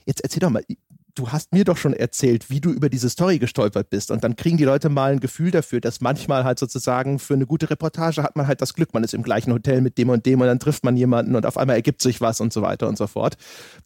jetzt 0.06 0.22
erzähl 0.22 0.40
doch 0.40 0.50
mal, 0.50 0.64
du 1.18 1.30
hast 1.30 1.54
mir 1.54 1.64
doch 1.64 1.78
schon 1.78 1.94
erzählt, 1.94 2.50
wie 2.50 2.62
du 2.62 2.72
über 2.72 2.90
diese 2.90 3.10
Story 3.10 3.40
gestolpert 3.40 3.90
bist. 3.90 4.12
Und 4.12 4.24
dann 4.24 4.36
kriegen 4.36 4.58
die 4.58 4.64
Leute 4.64 4.90
mal 4.90 5.12
ein 5.12 5.20
Gefühl 5.20 5.52
dafür, 5.52 5.82
dass 5.82 6.02
manchmal 6.02 6.44
halt 6.44 6.60
sozusagen 6.60 7.20
für 7.20 7.34
eine 7.34 7.46
gute 7.46 7.70
Reportage 7.70 8.22
hat 8.24 8.36
man 8.36 8.48
halt 8.48 8.62
das 8.62 8.74
Glück, 8.74 8.94
man 8.94 9.04
ist 9.04 9.14
im 9.14 9.24
gleichen 9.24 9.52
Hotel 9.52 9.82
mit 9.82 9.98
dem 9.98 10.10
und 10.10 10.26
dem 10.26 10.42
und 10.42 10.48
dann 10.48 10.60
trifft 10.60 10.84
man 10.84 10.96
jemanden 10.96 11.36
und 11.36 11.46
auf 11.46 11.58
einmal 11.58 11.76
ergibt 11.76 12.02
sich 12.02 12.22
was 12.22 12.40
und 12.40 12.54
so 12.54 12.62
weiter 12.62 12.88
und 12.88 12.98
so 12.98 13.08
fort. 13.08 13.36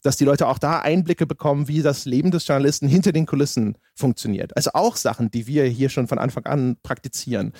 Dass 0.02 0.16
die 0.16 0.24
Leute 0.24 0.46
auch 0.46 0.58
da 0.58 0.80
Einblicke 0.80 1.26
bekommen, 1.26 1.68
wie 1.68 1.82
das 1.82 2.04
Leben 2.04 2.30
des 2.30 2.46
Journalisten 2.46 2.88
hinter 2.88 3.12
den 3.12 3.26
Kulissen 3.26 3.76
funktioniert. 3.94 4.56
Also 4.56 4.70
auch 4.74 4.96
Sachen, 4.96 5.30
die 5.30 5.46
wir 5.46 5.64
hier 5.64 5.88
schon 5.88 6.08
von 6.08 6.18
Anfang 6.18 6.44
an 6.46 6.76
praktizieren. 6.82 7.52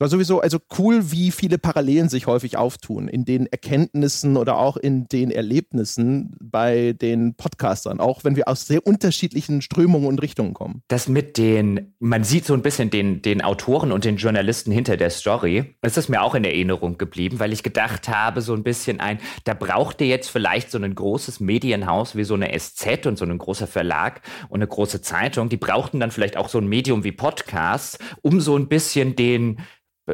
War 0.00 0.08
sowieso 0.08 0.40
also 0.40 0.58
cool, 0.78 1.12
wie 1.12 1.30
viele 1.30 1.58
Parallelen 1.58 2.08
sich 2.08 2.26
häufig 2.26 2.56
auftun 2.56 3.06
in 3.06 3.26
den 3.26 3.46
Erkenntnissen 3.46 4.38
oder 4.38 4.56
auch 4.56 4.78
in 4.78 5.06
den 5.08 5.30
Erlebnissen 5.30 6.34
bei 6.40 6.94
den 6.94 7.34
Podcastern, 7.34 8.00
auch 8.00 8.24
wenn 8.24 8.34
wir 8.34 8.48
aus 8.48 8.66
sehr 8.66 8.86
unterschiedlichen 8.86 9.60
Strömungen 9.60 10.08
und 10.08 10.22
Richtungen 10.22 10.54
kommen. 10.54 10.82
Das 10.88 11.06
mit 11.06 11.36
den, 11.36 11.92
man 11.98 12.24
sieht 12.24 12.46
so 12.46 12.54
ein 12.54 12.62
bisschen 12.62 12.88
den, 12.88 13.20
den 13.20 13.42
Autoren 13.42 13.92
und 13.92 14.06
den 14.06 14.16
Journalisten 14.16 14.72
hinter 14.72 14.96
der 14.96 15.10
Story. 15.10 15.76
Das 15.82 15.98
ist 15.98 16.08
mir 16.08 16.22
auch 16.22 16.34
in 16.34 16.44
Erinnerung 16.44 16.96
geblieben, 16.96 17.38
weil 17.38 17.52
ich 17.52 17.62
gedacht 17.62 18.08
habe, 18.08 18.40
so 18.40 18.54
ein 18.54 18.62
bisschen 18.62 19.00
ein, 19.00 19.18
da 19.44 19.52
braucht 19.52 20.00
ihr 20.00 20.06
jetzt 20.06 20.30
vielleicht 20.30 20.70
so 20.70 20.78
ein 20.78 20.94
großes 20.94 21.40
Medienhaus 21.40 22.16
wie 22.16 22.24
so 22.24 22.32
eine 22.32 22.58
SZ 22.58 23.04
und 23.04 23.18
so 23.18 23.26
ein 23.26 23.36
großer 23.36 23.66
Verlag 23.66 24.22
und 24.48 24.60
eine 24.60 24.66
große 24.66 25.02
Zeitung. 25.02 25.50
Die 25.50 25.58
brauchten 25.58 26.00
dann 26.00 26.10
vielleicht 26.10 26.38
auch 26.38 26.48
so 26.48 26.56
ein 26.56 26.68
Medium 26.68 27.04
wie 27.04 27.12
Podcasts, 27.12 27.98
um 28.22 28.40
so 28.40 28.56
ein 28.56 28.68
bisschen 28.68 29.14
den 29.14 29.58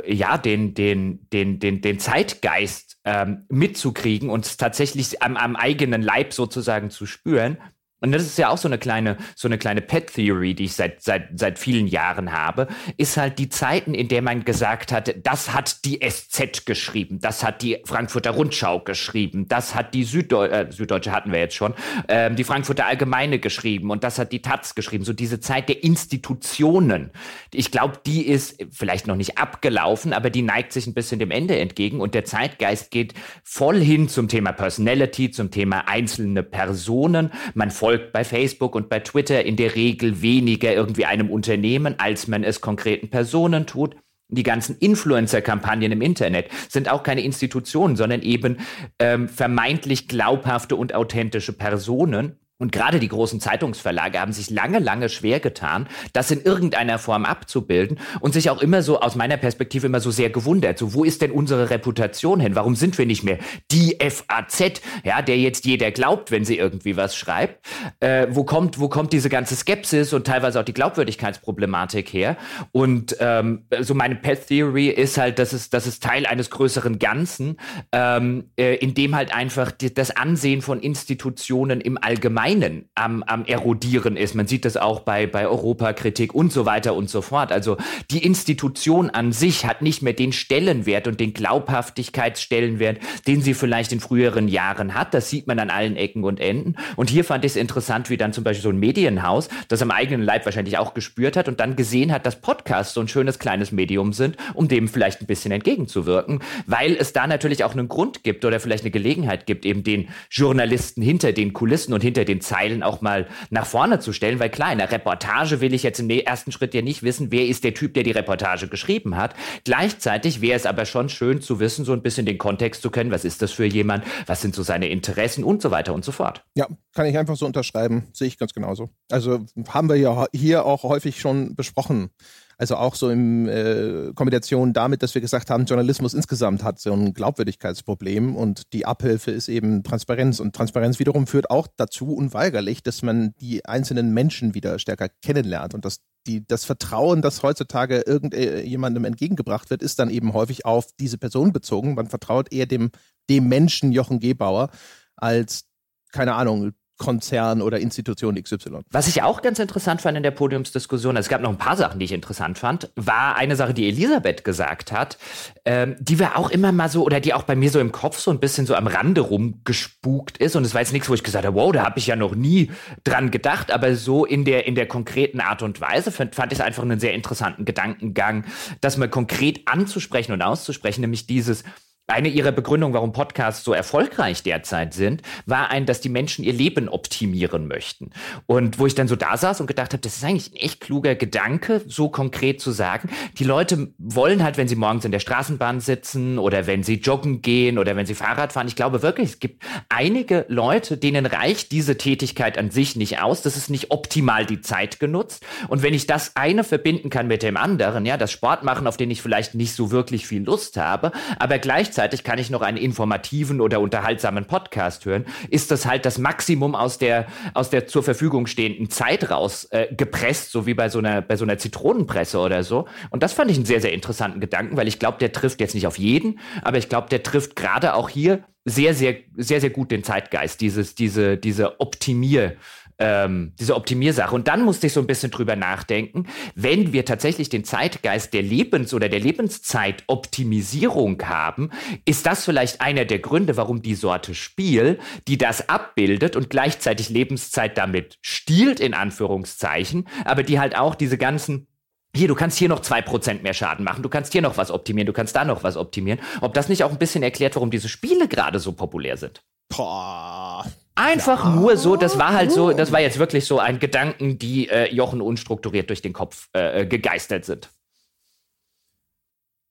ja, 0.06 0.38
den, 0.38 0.74
den, 0.74 1.28
den, 1.30 1.58
den, 1.58 1.80
den 1.80 1.98
Zeitgeist 1.98 2.98
ähm, 3.04 3.44
mitzukriegen 3.48 4.30
und 4.30 4.58
tatsächlich 4.58 5.22
am, 5.22 5.36
am 5.36 5.56
eigenen 5.56 6.02
Leib 6.02 6.32
sozusagen 6.32 6.90
zu 6.90 7.06
spüren. 7.06 7.58
Und 8.00 8.12
das 8.12 8.22
ist 8.22 8.38
ja 8.38 8.50
auch 8.50 8.58
so 8.58 8.68
eine 8.68 8.78
kleine, 8.78 9.16
so 9.34 9.48
eine 9.48 9.56
kleine 9.58 9.80
Pet 9.80 10.12
Theory, 10.12 10.54
die 10.54 10.64
ich 10.64 10.74
seit, 10.74 11.02
seit, 11.02 11.38
seit 11.38 11.58
vielen 11.58 11.86
Jahren 11.86 12.32
habe, 12.32 12.68
ist 12.98 13.16
halt 13.16 13.38
die 13.38 13.48
Zeiten, 13.48 13.94
in 13.94 14.08
der 14.08 14.20
man 14.20 14.44
gesagt 14.44 14.92
hat, 14.92 15.14
das 15.24 15.54
hat 15.54 15.84
die 15.84 16.00
SZ 16.06 16.66
geschrieben, 16.66 17.20
das 17.20 17.42
hat 17.42 17.62
die 17.62 17.78
Frankfurter 17.84 18.32
Rundschau 18.32 18.80
geschrieben, 18.80 19.48
das 19.48 19.74
hat 19.74 19.94
die 19.94 20.04
Süddeu 20.04 20.46
äh, 20.46 20.70
Süddeutsche 20.70 21.12
hatten 21.12 21.32
wir 21.32 21.38
jetzt 21.38 21.54
schon, 21.54 21.74
ähm, 22.08 22.36
die 22.36 22.44
Frankfurter 22.44 22.86
Allgemeine 22.86 23.38
geschrieben 23.38 23.90
und 23.90 24.04
das 24.04 24.18
hat 24.18 24.32
die 24.32 24.42
Taz 24.42 24.74
geschrieben. 24.74 25.04
So 25.04 25.12
diese 25.12 25.40
Zeit 25.40 25.68
der 25.68 25.82
Institutionen. 25.82 27.10
Ich 27.52 27.70
glaube, 27.70 28.00
die 28.04 28.26
ist 28.26 28.62
vielleicht 28.70 29.06
noch 29.06 29.16
nicht 29.16 29.38
abgelaufen, 29.38 30.12
aber 30.12 30.28
die 30.28 30.42
neigt 30.42 30.72
sich 30.72 30.86
ein 30.86 30.94
bisschen 30.94 31.18
dem 31.18 31.30
Ende 31.30 31.58
entgegen 31.58 32.00
und 32.00 32.14
der 32.14 32.24
Zeitgeist 32.24 32.90
geht 32.90 33.14
voll 33.42 33.80
hin 33.80 34.08
zum 34.08 34.28
Thema 34.28 34.52
Personality, 34.52 35.30
zum 35.30 35.50
Thema 35.50 35.88
einzelne 35.88 36.42
Personen. 36.42 37.32
Man 37.54 37.70
folgt 37.86 38.12
bei 38.12 38.24
Facebook 38.24 38.74
und 38.74 38.88
bei 38.88 38.98
Twitter 38.98 39.44
in 39.44 39.54
der 39.54 39.76
Regel 39.76 40.20
weniger 40.20 40.72
irgendwie 40.74 41.04
einem 41.04 41.30
Unternehmen, 41.30 41.94
als 41.98 42.26
man 42.26 42.42
es 42.42 42.60
konkreten 42.60 43.10
Personen 43.10 43.64
tut. 43.64 43.94
Die 44.28 44.42
ganzen 44.42 44.76
Influencer-Kampagnen 44.76 45.92
im 45.92 46.02
Internet 46.02 46.48
sind 46.68 46.90
auch 46.90 47.04
keine 47.04 47.20
Institutionen, 47.20 47.94
sondern 47.94 48.22
eben 48.22 48.56
ähm, 48.98 49.28
vermeintlich 49.28 50.08
glaubhafte 50.08 50.74
und 50.74 50.96
authentische 50.96 51.52
Personen. 51.52 52.40
Und 52.58 52.72
gerade 52.72 53.00
die 53.00 53.08
großen 53.08 53.38
Zeitungsverlage 53.38 54.18
haben 54.18 54.32
sich 54.32 54.48
lange, 54.48 54.78
lange 54.78 55.10
schwer 55.10 55.40
getan, 55.40 55.88
das 56.14 56.30
in 56.30 56.40
irgendeiner 56.40 56.98
Form 56.98 57.26
abzubilden 57.26 57.98
und 58.20 58.32
sich 58.32 58.48
auch 58.48 58.62
immer 58.62 58.80
so 58.82 59.00
aus 59.00 59.14
meiner 59.14 59.36
Perspektive 59.36 59.88
immer 59.88 60.00
so 60.00 60.10
sehr 60.10 60.30
gewundert. 60.30 60.78
So, 60.78 60.94
wo 60.94 61.04
ist 61.04 61.20
denn 61.20 61.32
unsere 61.32 61.68
Reputation 61.68 62.40
hin? 62.40 62.54
Warum 62.54 62.74
sind 62.74 62.96
wir 62.96 63.04
nicht 63.04 63.24
mehr 63.24 63.36
die 63.70 63.98
FAZ, 64.00 64.80
ja, 65.04 65.20
der 65.20 65.36
jetzt 65.36 65.66
jeder 65.66 65.90
glaubt, 65.90 66.30
wenn 66.30 66.46
sie 66.46 66.56
irgendwie 66.56 66.96
was 66.96 67.14
schreibt? 67.14 67.66
Äh, 68.00 68.28
wo 68.30 68.44
kommt, 68.44 68.80
wo 68.80 68.88
kommt 68.88 69.12
diese 69.12 69.28
ganze 69.28 69.54
Skepsis 69.54 70.14
und 70.14 70.26
teilweise 70.26 70.58
auch 70.58 70.64
die 70.64 70.74
Glaubwürdigkeitsproblematik 70.74 72.10
her? 72.10 72.38
Und 72.72 73.18
ähm, 73.20 73.66
so 73.80 73.92
meine 73.92 74.16
Path 74.16 74.46
Theory 74.46 74.88
ist 74.88 75.18
halt, 75.18 75.38
dass 75.38 75.52
es, 75.52 75.68
dass 75.68 75.84
es 75.84 76.00
Teil 76.00 76.24
eines 76.24 76.48
größeren 76.48 76.98
Ganzen, 76.98 77.58
ähm, 77.92 78.44
äh, 78.58 78.76
in 78.76 78.94
dem 78.94 79.14
halt 79.14 79.34
einfach 79.34 79.72
die, 79.72 79.92
das 79.92 80.16
Ansehen 80.16 80.62
von 80.62 80.80
Institutionen 80.80 81.82
im 81.82 81.98
Allgemeinen 82.00 82.45
Allgemeinen 82.46 82.88
am, 82.94 83.22
am 83.24 83.44
erodieren 83.44 84.16
ist. 84.16 84.34
Man 84.34 84.46
sieht 84.46 84.64
das 84.64 84.76
auch 84.76 85.00
bei, 85.00 85.26
bei 85.26 85.46
Europakritik 85.46 86.34
und 86.34 86.52
so 86.52 86.64
weiter 86.64 86.94
und 86.94 87.10
so 87.10 87.20
fort. 87.20 87.52
Also 87.52 87.76
die 88.10 88.24
Institution 88.24 89.10
an 89.10 89.32
sich 89.32 89.66
hat 89.66 89.82
nicht 89.82 90.02
mehr 90.02 90.12
den 90.12 90.32
Stellenwert 90.32 91.08
und 91.08 91.18
den 91.18 91.32
Glaubhaftigkeitsstellenwert, 91.32 92.98
den 93.26 93.42
sie 93.42 93.54
vielleicht 93.54 93.92
in 93.92 94.00
früheren 94.00 94.48
Jahren 94.48 94.94
hat. 94.94 95.12
Das 95.12 95.28
sieht 95.28 95.46
man 95.46 95.58
an 95.58 95.70
allen 95.70 95.96
Ecken 95.96 96.24
und 96.24 96.40
Enden. 96.40 96.76
Und 96.94 97.10
hier 97.10 97.24
fand 97.24 97.44
ich 97.44 97.52
es 97.52 97.56
interessant, 97.56 98.10
wie 98.10 98.16
dann 98.16 98.32
zum 98.32 98.44
Beispiel 98.44 98.62
so 98.62 98.70
ein 98.70 98.78
Medienhaus, 98.78 99.48
das 99.68 99.82
am 99.82 99.90
eigenen 99.90 100.22
Leib 100.22 100.44
wahrscheinlich 100.44 100.78
auch 100.78 100.94
gespürt 100.94 101.36
hat 101.36 101.48
und 101.48 101.60
dann 101.60 101.76
gesehen 101.76 102.12
hat, 102.12 102.26
dass 102.26 102.40
Podcasts 102.40 102.94
so 102.94 103.00
ein 103.00 103.08
schönes 103.08 103.38
kleines 103.38 103.72
Medium 103.72 104.12
sind, 104.12 104.36
um 104.54 104.68
dem 104.68 104.88
vielleicht 104.88 105.20
ein 105.20 105.26
bisschen 105.26 105.52
entgegenzuwirken, 105.52 106.40
weil 106.66 106.96
es 106.96 107.12
da 107.12 107.26
natürlich 107.26 107.64
auch 107.64 107.72
einen 107.72 107.88
Grund 107.88 108.22
gibt 108.22 108.44
oder 108.44 108.60
vielleicht 108.60 108.84
eine 108.84 108.90
Gelegenheit 108.90 109.46
gibt, 109.46 109.66
eben 109.66 109.82
den 109.82 110.08
Journalisten 110.30 111.02
hinter 111.02 111.32
den 111.32 111.52
Kulissen 111.52 111.92
und 111.92 112.02
hinter 112.02 112.24
den 112.24 112.35
den 112.36 112.40
Zeilen 112.40 112.82
auch 112.82 113.00
mal 113.00 113.26
nach 113.50 113.66
vorne 113.66 113.98
zu 113.98 114.12
stellen, 114.12 114.38
weil 114.38 114.50
klar, 114.50 114.72
in 114.72 114.78
der 114.78 114.92
Reportage 114.92 115.60
will 115.60 115.74
ich 115.74 115.82
jetzt 115.82 115.98
im 115.98 116.10
ersten 116.10 116.52
Schritt 116.52 116.74
ja 116.74 116.82
nicht 116.82 117.02
wissen, 117.02 117.32
wer 117.32 117.46
ist 117.46 117.64
der 117.64 117.74
Typ, 117.74 117.94
der 117.94 118.02
die 118.02 118.10
Reportage 118.10 118.68
geschrieben 118.68 119.16
hat. 119.16 119.34
Gleichzeitig 119.64 120.40
wäre 120.40 120.56
es 120.56 120.66
aber 120.66 120.84
schon 120.84 121.08
schön 121.08 121.40
zu 121.40 121.60
wissen, 121.60 121.84
so 121.84 121.92
ein 121.92 122.02
bisschen 122.02 122.26
den 122.26 122.38
Kontext 122.38 122.82
zu 122.82 122.90
kennen, 122.90 123.10
was 123.10 123.24
ist 123.24 123.42
das 123.42 123.52
für 123.52 123.64
jemand, 123.64 124.04
was 124.26 124.42
sind 124.42 124.54
so 124.54 124.62
seine 124.62 124.88
Interessen 124.88 125.44
und 125.44 125.62
so 125.62 125.70
weiter 125.70 125.94
und 125.94 126.04
so 126.04 126.12
fort. 126.12 126.44
Ja, 126.54 126.68
kann 126.94 127.06
ich 127.06 127.16
einfach 127.16 127.36
so 127.36 127.46
unterschreiben, 127.46 128.08
sehe 128.12 128.28
ich 128.28 128.38
ganz 128.38 128.52
genauso. 128.52 128.90
Also 129.10 129.40
haben 129.68 129.88
wir 129.88 129.96
ja 129.96 130.26
hier 130.32 130.64
auch 130.64 130.82
häufig 130.82 131.20
schon 131.20 131.54
besprochen. 131.54 132.10
Also 132.58 132.76
auch 132.76 132.94
so 132.94 133.10
in 133.10 133.48
äh, 133.48 134.12
Kombination 134.14 134.72
damit, 134.72 135.02
dass 135.02 135.14
wir 135.14 135.20
gesagt 135.20 135.50
haben, 135.50 135.66
Journalismus 135.66 136.14
insgesamt 136.14 136.62
hat 136.62 136.78
so 136.78 136.92
ein 136.92 137.12
Glaubwürdigkeitsproblem 137.12 138.34
und 138.34 138.72
die 138.72 138.86
Abhilfe 138.86 139.30
ist 139.30 139.48
eben 139.48 139.82
Transparenz. 139.82 140.40
Und 140.40 140.54
Transparenz 140.54 140.98
wiederum 140.98 141.26
führt 141.26 141.50
auch 141.50 141.66
dazu 141.76 142.14
unweigerlich, 142.14 142.82
dass 142.82 143.02
man 143.02 143.34
die 143.40 143.66
einzelnen 143.66 144.14
Menschen 144.14 144.54
wieder 144.54 144.78
stärker 144.78 145.08
kennenlernt 145.22 145.74
und 145.74 145.84
dass 145.84 146.00
die, 146.26 146.46
das 146.46 146.64
Vertrauen, 146.64 147.22
das 147.22 147.42
heutzutage 147.42 148.00
irgendjemandem 148.00 149.04
entgegengebracht 149.04 149.70
wird, 149.70 149.82
ist 149.82 149.98
dann 149.98 150.10
eben 150.10 150.32
häufig 150.32 150.64
auf 150.64 150.88
diese 150.98 151.18
Person 151.18 151.52
bezogen. 151.52 151.94
Man 151.94 152.08
vertraut 152.08 152.52
eher 152.52 152.66
dem, 152.66 152.90
dem 153.28 153.48
Menschen 153.48 153.92
Jochen 153.92 154.18
Gebauer 154.18 154.70
als, 155.16 155.66
keine 156.12 156.34
Ahnung, 156.34 156.72
Konzern 156.98 157.62
oder 157.62 157.78
Institution 157.78 158.42
XY. 158.42 158.80
Was 158.90 159.08
ich 159.08 159.22
auch 159.22 159.42
ganz 159.42 159.58
interessant 159.58 160.00
fand 160.00 160.16
in 160.16 160.22
der 160.22 160.30
Podiumsdiskussion, 160.30 161.16
also 161.16 161.26
es 161.26 161.30
gab 161.30 161.42
noch 161.42 161.50
ein 161.50 161.58
paar 161.58 161.76
Sachen, 161.76 161.98
die 161.98 162.06
ich 162.06 162.12
interessant 162.12 162.58
fand, 162.58 162.90
war 162.96 163.36
eine 163.36 163.56
Sache, 163.56 163.74
die 163.74 163.88
Elisabeth 163.88 164.44
gesagt 164.44 164.92
hat, 164.92 165.18
ähm, 165.64 165.96
die 166.00 166.18
war 166.18 166.38
auch 166.38 166.50
immer 166.50 166.72
mal 166.72 166.88
so, 166.88 167.04
oder 167.04 167.20
die 167.20 167.34
auch 167.34 167.42
bei 167.42 167.56
mir 167.56 167.70
so 167.70 167.80
im 167.80 167.92
Kopf 167.92 168.18
so 168.18 168.30
ein 168.30 168.40
bisschen 168.40 168.66
so 168.66 168.74
am 168.74 168.86
Rande 168.86 169.20
rumgespukt 169.20 170.38
ist. 170.38 170.56
Und 170.56 170.64
es 170.64 170.74
war 170.74 170.80
jetzt 170.80 170.92
nichts, 170.92 171.08
wo 171.08 171.14
ich 171.14 171.22
gesagt 171.22 171.44
habe, 171.44 171.56
wow, 171.56 171.72
da 171.72 171.84
habe 171.84 171.98
ich 171.98 172.06
ja 172.06 172.16
noch 172.16 172.34
nie 172.34 172.70
dran 173.04 173.30
gedacht, 173.30 173.70
aber 173.70 173.94
so 173.94 174.24
in 174.24 174.44
der, 174.44 174.66
in 174.66 174.74
der 174.74 174.86
konkreten 174.86 175.40
Art 175.40 175.62
und 175.62 175.80
Weise 175.80 176.10
fand, 176.10 176.34
fand 176.34 176.52
ich 176.52 176.58
es 176.58 176.64
einfach 176.64 176.82
einen 176.82 177.00
sehr 177.00 177.14
interessanten 177.14 177.64
Gedankengang, 177.64 178.44
das 178.80 178.96
mal 178.96 179.08
konkret 179.08 179.66
anzusprechen 179.66 180.32
und 180.32 180.42
auszusprechen, 180.42 181.02
nämlich 181.02 181.26
dieses, 181.26 181.64
eine 182.08 182.28
ihrer 182.28 182.52
Begründungen, 182.52 182.94
warum 182.94 183.12
Podcasts 183.12 183.64
so 183.64 183.72
erfolgreich 183.72 184.42
derzeit 184.44 184.94
sind, 184.94 185.22
war 185.44 185.70
ein, 185.70 185.86
dass 185.86 186.00
die 186.00 186.08
Menschen 186.08 186.44
ihr 186.44 186.52
Leben 186.52 186.88
optimieren 186.88 187.66
möchten. 187.66 188.10
Und 188.46 188.78
wo 188.78 188.86
ich 188.86 188.94
dann 188.94 189.08
so 189.08 189.16
da 189.16 189.36
saß 189.36 189.60
und 189.60 189.66
gedacht 189.66 189.92
habe, 189.92 190.00
das 190.00 190.16
ist 190.16 190.24
eigentlich 190.24 190.52
ein 190.52 190.56
echt 190.56 190.80
kluger 190.80 191.16
Gedanke, 191.16 191.82
so 191.86 192.08
konkret 192.08 192.60
zu 192.60 192.70
sagen. 192.70 193.10
Die 193.38 193.44
Leute 193.44 193.92
wollen 193.98 194.44
halt, 194.44 194.56
wenn 194.56 194.68
sie 194.68 194.76
morgens 194.76 195.04
in 195.04 195.10
der 195.10 195.18
Straßenbahn 195.18 195.80
sitzen 195.80 196.38
oder 196.38 196.68
wenn 196.68 196.84
sie 196.84 196.94
joggen 196.94 197.42
gehen 197.42 197.76
oder 197.76 197.96
wenn 197.96 198.06
sie 198.06 198.14
Fahrrad 198.14 198.52
fahren, 198.52 198.68
ich 198.68 198.76
glaube 198.76 199.02
wirklich, 199.02 199.30
es 199.30 199.38
gibt 199.40 199.64
einige 199.88 200.46
Leute, 200.48 200.96
denen 200.98 201.26
reicht 201.26 201.72
diese 201.72 201.98
Tätigkeit 201.98 202.56
an 202.56 202.70
sich 202.70 202.94
nicht 202.94 203.20
aus. 203.20 203.42
Das 203.42 203.56
ist 203.56 203.68
nicht 203.68 203.90
optimal 203.90 204.46
die 204.46 204.60
Zeit 204.60 205.00
genutzt. 205.00 205.44
Und 205.66 205.82
wenn 205.82 205.94
ich 205.94 206.06
das 206.06 206.36
eine 206.36 206.62
verbinden 206.62 207.10
kann 207.10 207.26
mit 207.26 207.42
dem 207.42 207.56
anderen, 207.56 208.06
ja, 208.06 208.16
das 208.16 208.30
Sport 208.30 208.62
machen, 208.62 208.86
auf 208.86 208.96
den 208.96 209.10
ich 209.10 209.22
vielleicht 209.22 209.56
nicht 209.56 209.74
so 209.74 209.90
wirklich 209.90 210.28
viel 210.28 210.44
Lust 210.44 210.76
habe, 210.76 211.10
aber 211.40 211.58
gleichzeitig 211.58 211.95
gleichzeitig 211.96 212.24
kann 212.24 212.38
ich 212.38 212.50
noch 212.50 212.60
einen 212.60 212.76
informativen 212.76 213.62
oder 213.62 213.80
unterhaltsamen 213.80 214.44
Podcast 214.44 215.06
hören, 215.06 215.24
ist 215.48 215.70
das 215.70 215.86
halt 215.86 216.04
das 216.04 216.18
Maximum 216.18 216.74
aus 216.74 216.98
der, 216.98 217.26
aus 217.54 217.70
der 217.70 217.86
zur 217.86 218.02
Verfügung 218.02 218.46
stehenden 218.46 218.90
Zeit 218.90 219.30
raus 219.30 219.64
äh, 219.70 219.86
gepresst, 219.96 220.52
so 220.52 220.66
wie 220.66 220.74
bei 220.74 220.90
so 220.90 220.98
einer, 220.98 221.22
bei 221.22 221.36
so 221.36 221.46
einer 221.46 221.56
Zitronenpresse 221.56 222.38
oder 222.38 222.64
so. 222.64 222.86
Und 223.08 223.22
das 223.22 223.32
fand 223.32 223.50
ich 223.50 223.56
einen 223.56 223.64
sehr, 223.64 223.80
sehr 223.80 223.94
interessanten 223.94 224.40
Gedanken, 224.40 224.76
weil 224.76 224.88
ich 224.88 224.98
glaube, 224.98 225.16
der 225.18 225.32
trifft 225.32 225.58
jetzt 225.58 225.74
nicht 225.74 225.86
auf 225.86 225.98
jeden, 225.98 226.38
aber 226.62 226.76
ich 226.76 226.90
glaube, 226.90 227.08
der 227.08 227.22
trifft 227.22 227.56
gerade 227.56 227.94
auch 227.94 228.10
hier 228.10 228.44
sehr, 228.66 228.92
sehr, 228.92 229.14
sehr, 229.34 229.62
sehr 229.62 229.70
gut 229.70 229.90
den 229.90 230.04
Zeitgeist, 230.04 230.60
dieses, 230.60 230.94
diese, 230.94 231.38
diese 231.38 231.80
Optimier- 231.80 232.56
ähm, 232.98 233.52
diese 233.58 233.76
Optimiersache. 233.76 234.34
Und 234.34 234.48
dann 234.48 234.64
musste 234.64 234.86
ich 234.86 234.92
so 234.92 235.00
ein 235.00 235.06
bisschen 235.06 235.30
drüber 235.30 235.56
nachdenken, 235.56 236.26
wenn 236.54 236.92
wir 236.92 237.04
tatsächlich 237.04 237.48
den 237.48 237.64
Zeitgeist 237.64 238.32
der 238.32 238.42
Lebens- 238.42 238.94
oder 238.94 239.08
der 239.08 239.20
Lebenszeitoptimisierung 239.20 241.22
haben, 241.22 241.70
ist 242.04 242.26
das 242.26 242.44
vielleicht 242.44 242.80
einer 242.80 243.04
der 243.04 243.18
Gründe, 243.18 243.56
warum 243.56 243.82
die 243.82 243.94
Sorte 243.94 244.34
Spiel, 244.34 244.98
die 245.28 245.38
das 245.38 245.68
abbildet 245.68 246.36
und 246.36 246.50
gleichzeitig 246.50 247.10
Lebenszeit 247.10 247.76
damit 247.78 248.18
stiehlt, 248.22 248.80
in 248.80 248.94
Anführungszeichen, 248.94 250.08
aber 250.24 250.42
die 250.42 250.58
halt 250.58 250.76
auch 250.76 250.94
diese 250.94 251.18
ganzen 251.18 251.68
hier, 252.14 252.28
du 252.28 252.34
kannst 252.34 252.56
hier 252.56 252.70
noch 252.70 252.80
zwei 252.80 253.02
Prozent 253.02 253.42
mehr 253.42 253.52
Schaden 253.52 253.84
machen, 253.84 254.02
du 254.02 254.08
kannst 254.08 254.32
hier 254.32 254.40
noch 254.40 254.56
was 254.56 254.70
optimieren, 254.70 255.06
du 255.06 255.12
kannst 255.12 255.36
da 255.36 255.44
noch 255.44 255.64
was 255.64 255.76
optimieren. 255.76 256.18
Ob 256.40 256.54
das 256.54 256.70
nicht 256.70 256.82
auch 256.82 256.90
ein 256.90 256.98
bisschen 256.98 257.22
erklärt, 257.22 257.56
warum 257.56 257.70
diese 257.70 257.90
Spiele 257.90 258.26
gerade 258.26 258.58
so 258.58 258.72
populär 258.72 259.18
sind? 259.18 259.42
Boah, 259.68 260.64
Einfach 260.96 261.44
ja. 261.44 261.50
nur 261.50 261.76
so, 261.76 261.96
das 261.96 262.18
war 262.18 262.32
halt 262.32 262.50
so, 262.50 262.72
das 262.72 262.90
war 262.90 263.00
jetzt 263.00 263.18
wirklich 263.18 263.44
so 263.44 263.58
ein 263.58 263.78
Gedanken, 263.78 264.38
die 264.38 264.68
äh, 264.70 264.92
Jochen 264.92 265.20
unstrukturiert 265.20 265.90
durch 265.90 266.00
den 266.00 266.14
Kopf 266.14 266.48
äh, 266.56 266.82
äh, 266.82 266.86
gegeistert 266.86 267.44
sind. 267.44 267.68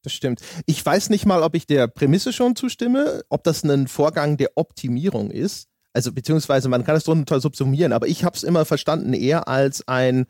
Das 0.03 0.13
stimmt. 0.13 0.41
Ich 0.67 0.85
weiß 0.85 1.09
nicht 1.09 1.25
mal, 1.25 1.41
ob 1.41 1.55
ich 1.55 1.65
der 1.65 1.87
Prämisse 1.87 2.31
schon 2.31 2.55
zustimme, 2.55 3.23
ob 3.29 3.43
das 3.43 3.63
ein 3.63 3.87
Vorgang 3.87 4.37
der 4.37 4.51
Optimierung 4.53 5.31
ist. 5.31 5.67
Also 5.93 6.11
beziehungsweise 6.11 6.69
man 6.69 6.83
kann 6.83 6.95
es 6.95 7.05
drunter 7.05 7.39
subsumieren, 7.39 7.91
aber 7.91 8.07
ich 8.07 8.23
habe 8.23 8.35
es 8.35 8.43
immer 8.43 8.63
verstanden 8.63 9.13
eher 9.13 9.47
als 9.47 9.87
ein, 9.87 10.27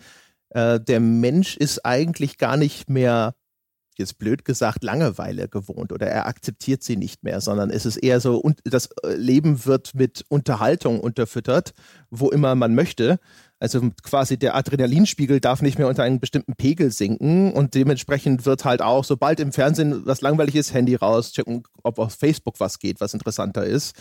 äh, 0.52 0.80
der 0.80 1.02
Mensch 1.02 1.58
ist 1.58 1.86
eigentlich 1.86 2.38
gar 2.38 2.56
nicht 2.56 2.90
mehr 2.90 3.36
jetzt 3.98 4.18
blöd 4.18 4.46
gesagt, 4.46 4.84
Langeweile 4.84 5.48
gewohnt 5.48 5.92
oder 5.92 6.08
er 6.08 6.28
akzeptiert 6.28 6.84
sie 6.84 6.98
nicht 6.98 7.24
mehr, 7.24 7.42
sondern 7.42 7.70
es 7.70 7.86
ist 7.86 7.98
eher 7.98 8.20
so, 8.20 8.44
das 8.64 8.90
äh, 9.04 9.16
Leben 9.16 9.66
wird 9.66 9.96
mit 9.96 10.26
Unterhaltung 10.30 11.00
unterfüttert, 11.00 11.74
wo 12.10 12.30
immer 12.30 12.56
man 12.56 12.76
möchte. 12.76 13.20
Also 13.60 13.90
quasi 14.04 14.38
der 14.38 14.56
Adrenalinspiegel 14.56 15.40
darf 15.40 15.62
nicht 15.62 15.78
mehr 15.78 15.88
unter 15.88 16.04
einen 16.04 16.20
bestimmten 16.20 16.56
Pegel 16.56 16.92
sinken 16.92 17.54
und 17.54 17.74
dementsprechend 17.74 18.46
wird 18.46 18.66
halt 18.66 18.82
auch, 18.82 19.04
sobald 19.04 19.40
im 19.40 19.54
Fernsehen 19.54 20.06
was 20.06 20.22
langweilig 20.22 20.56
ist, 20.56 20.74
Handy 20.74 20.96
raus, 20.96 21.32
checken, 21.32 21.64
ob 21.82 22.00
auf 22.00 22.14
Facebook 22.14 22.60
was 22.60 22.80
geht, 22.80 23.00
was 23.00 23.14
interessanter 23.14 23.66
ist. 23.66 23.96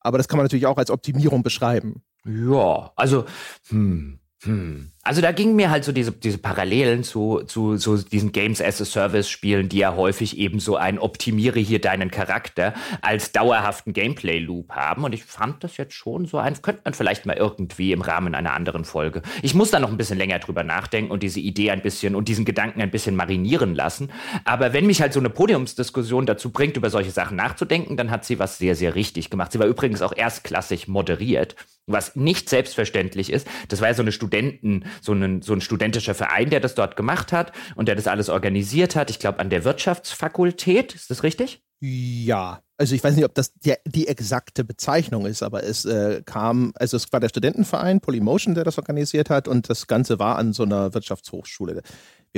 Aber 0.00 0.18
das 0.18 0.28
kann 0.28 0.36
man 0.38 0.44
natürlich 0.44 0.66
auch 0.66 0.78
als 0.78 0.90
Optimierung 0.90 1.42
beschreiben. 1.42 2.02
Ja, 2.24 2.92
also, 2.96 3.24
hm, 3.68 4.18
hm. 4.42 4.90
Also 5.08 5.22
da 5.22 5.32
gingen 5.32 5.56
mir 5.56 5.70
halt 5.70 5.84
so 5.84 5.92
diese, 5.92 6.12
diese 6.12 6.36
Parallelen 6.36 7.02
zu, 7.02 7.40
zu 7.46 7.78
so 7.78 7.96
diesen 7.96 8.30
Games 8.30 8.60
as 8.60 8.78
a 8.82 8.84
Service 8.84 9.26
Spielen, 9.30 9.70
die 9.70 9.78
ja 9.78 9.96
häufig 9.96 10.36
eben 10.36 10.60
so 10.60 10.76
ein 10.76 10.98
optimiere 10.98 11.60
hier 11.60 11.80
deinen 11.80 12.10
Charakter 12.10 12.74
als 13.00 13.32
dauerhaften 13.32 13.94
Gameplay 13.94 14.38
Loop 14.38 14.72
haben. 14.72 15.04
Und 15.04 15.14
ich 15.14 15.24
fand 15.24 15.64
das 15.64 15.78
jetzt 15.78 15.94
schon 15.94 16.26
so 16.26 16.36
ein, 16.36 16.60
könnte 16.60 16.82
man 16.84 16.92
vielleicht 16.92 17.24
mal 17.24 17.38
irgendwie 17.38 17.92
im 17.92 18.02
Rahmen 18.02 18.34
einer 18.34 18.52
anderen 18.52 18.84
Folge. 18.84 19.22
Ich 19.40 19.54
muss 19.54 19.70
da 19.70 19.78
noch 19.80 19.88
ein 19.88 19.96
bisschen 19.96 20.18
länger 20.18 20.40
drüber 20.40 20.62
nachdenken 20.62 21.10
und 21.10 21.22
diese 21.22 21.40
Idee 21.40 21.70
ein 21.70 21.80
bisschen 21.80 22.14
und 22.14 22.28
diesen 22.28 22.44
Gedanken 22.44 22.82
ein 22.82 22.90
bisschen 22.90 23.16
marinieren 23.16 23.74
lassen. 23.74 24.10
Aber 24.44 24.74
wenn 24.74 24.86
mich 24.86 25.00
halt 25.00 25.14
so 25.14 25.20
eine 25.20 25.30
Podiumsdiskussion 25.30 26.26
dazu 26.26 26.50
bringt, 26.50 26.76
über 26.76 26.90
solche 26.90 27.12
Sachen 27.12 27.38
nachzudenken, 27.38 27.96
dann 27.96 28.10
hat 28.10 28.26
sie 28.26 28.38
was 28.38 28.58
sehr, 28.58 28.74
sehr 28.74 28.94
richtig 28.94 29.30
gemacht. 29.30 29.52
Sie 29.52 29.58
war 29.58 29.68
übrigens 29.68 30.02
auch 30.02 30.12
erstklassig 30.14 30.86
moderiert, 30.86 31.56
was 31.86 32.14
nicht 32.14 32.50
selbstverständlich 32.50 33.32
ist. 33.32 33.48
Das 33.68 33.80
war 33.80 33.88
ja 33.88 33.94
so 33.94 34.02
eine 34.02 34.12
Studenten, 34.12 34.84
so 35.00 35.12
ein, 35.12 35.42
so 35.42 35.52
ein 35.52 35.60
studentischer 35.60 36.14
Verein, 36.14 36.50
der 36.50 36.60
das 36.60 36.74
dort 36.74 36.96
gemacht 36.96 37.32
hat 37.32 37.52
und 37.76 37.88
der 37.88 37.94
das 37.94 38.06
alles 38.06 38.28
organisiert 38.28 38.96
hat. 38.96 39.10
Ich 39.10 39.18
glaube, 39.18 39.38
an 39.38 39.50
der 39.50 39.64
Wirtschaftsfakultät. 39.64 40.94
Ist 40.94 41.10
das 41.10 41.22
richtig? 41.22 41.62
Ja, 41.80 42.60
also 42.76 42.94
ich 42.94 43.04
weiß 43.04 43.14
nicht, 43.14 43.24
ob 43.24 43.34
das 43.34 43.52
die, 43.54 43.74
die 43.84 44.08
exakte 44.08 44.64
Bezeichnung 44.64 45.26
ist, 45.26 45.42
aber 45.42 45.62
es 45.62 45.84
äh, 45.84 46.22
kam, 46.24 46.72
also 46.74 46.96
es 46.96 47.12
war 47.12 47.20
der 47.20 47.28
Studentenverein 47.28 48.00
Polymotion, 48.00 48.54
der 48.54 48.64
das 48.64 48.78
organisiert 48.78 49.30
hat 49.30 49.46
und 49.46 49.70
das 49.70 49.86
Ganze 49.86 50.18
war 50.18 50.36
an 50.36 50.52
so 50.52 50.64
einer 50.64 50.94
Wirtschaftshochschule 50.94 51.82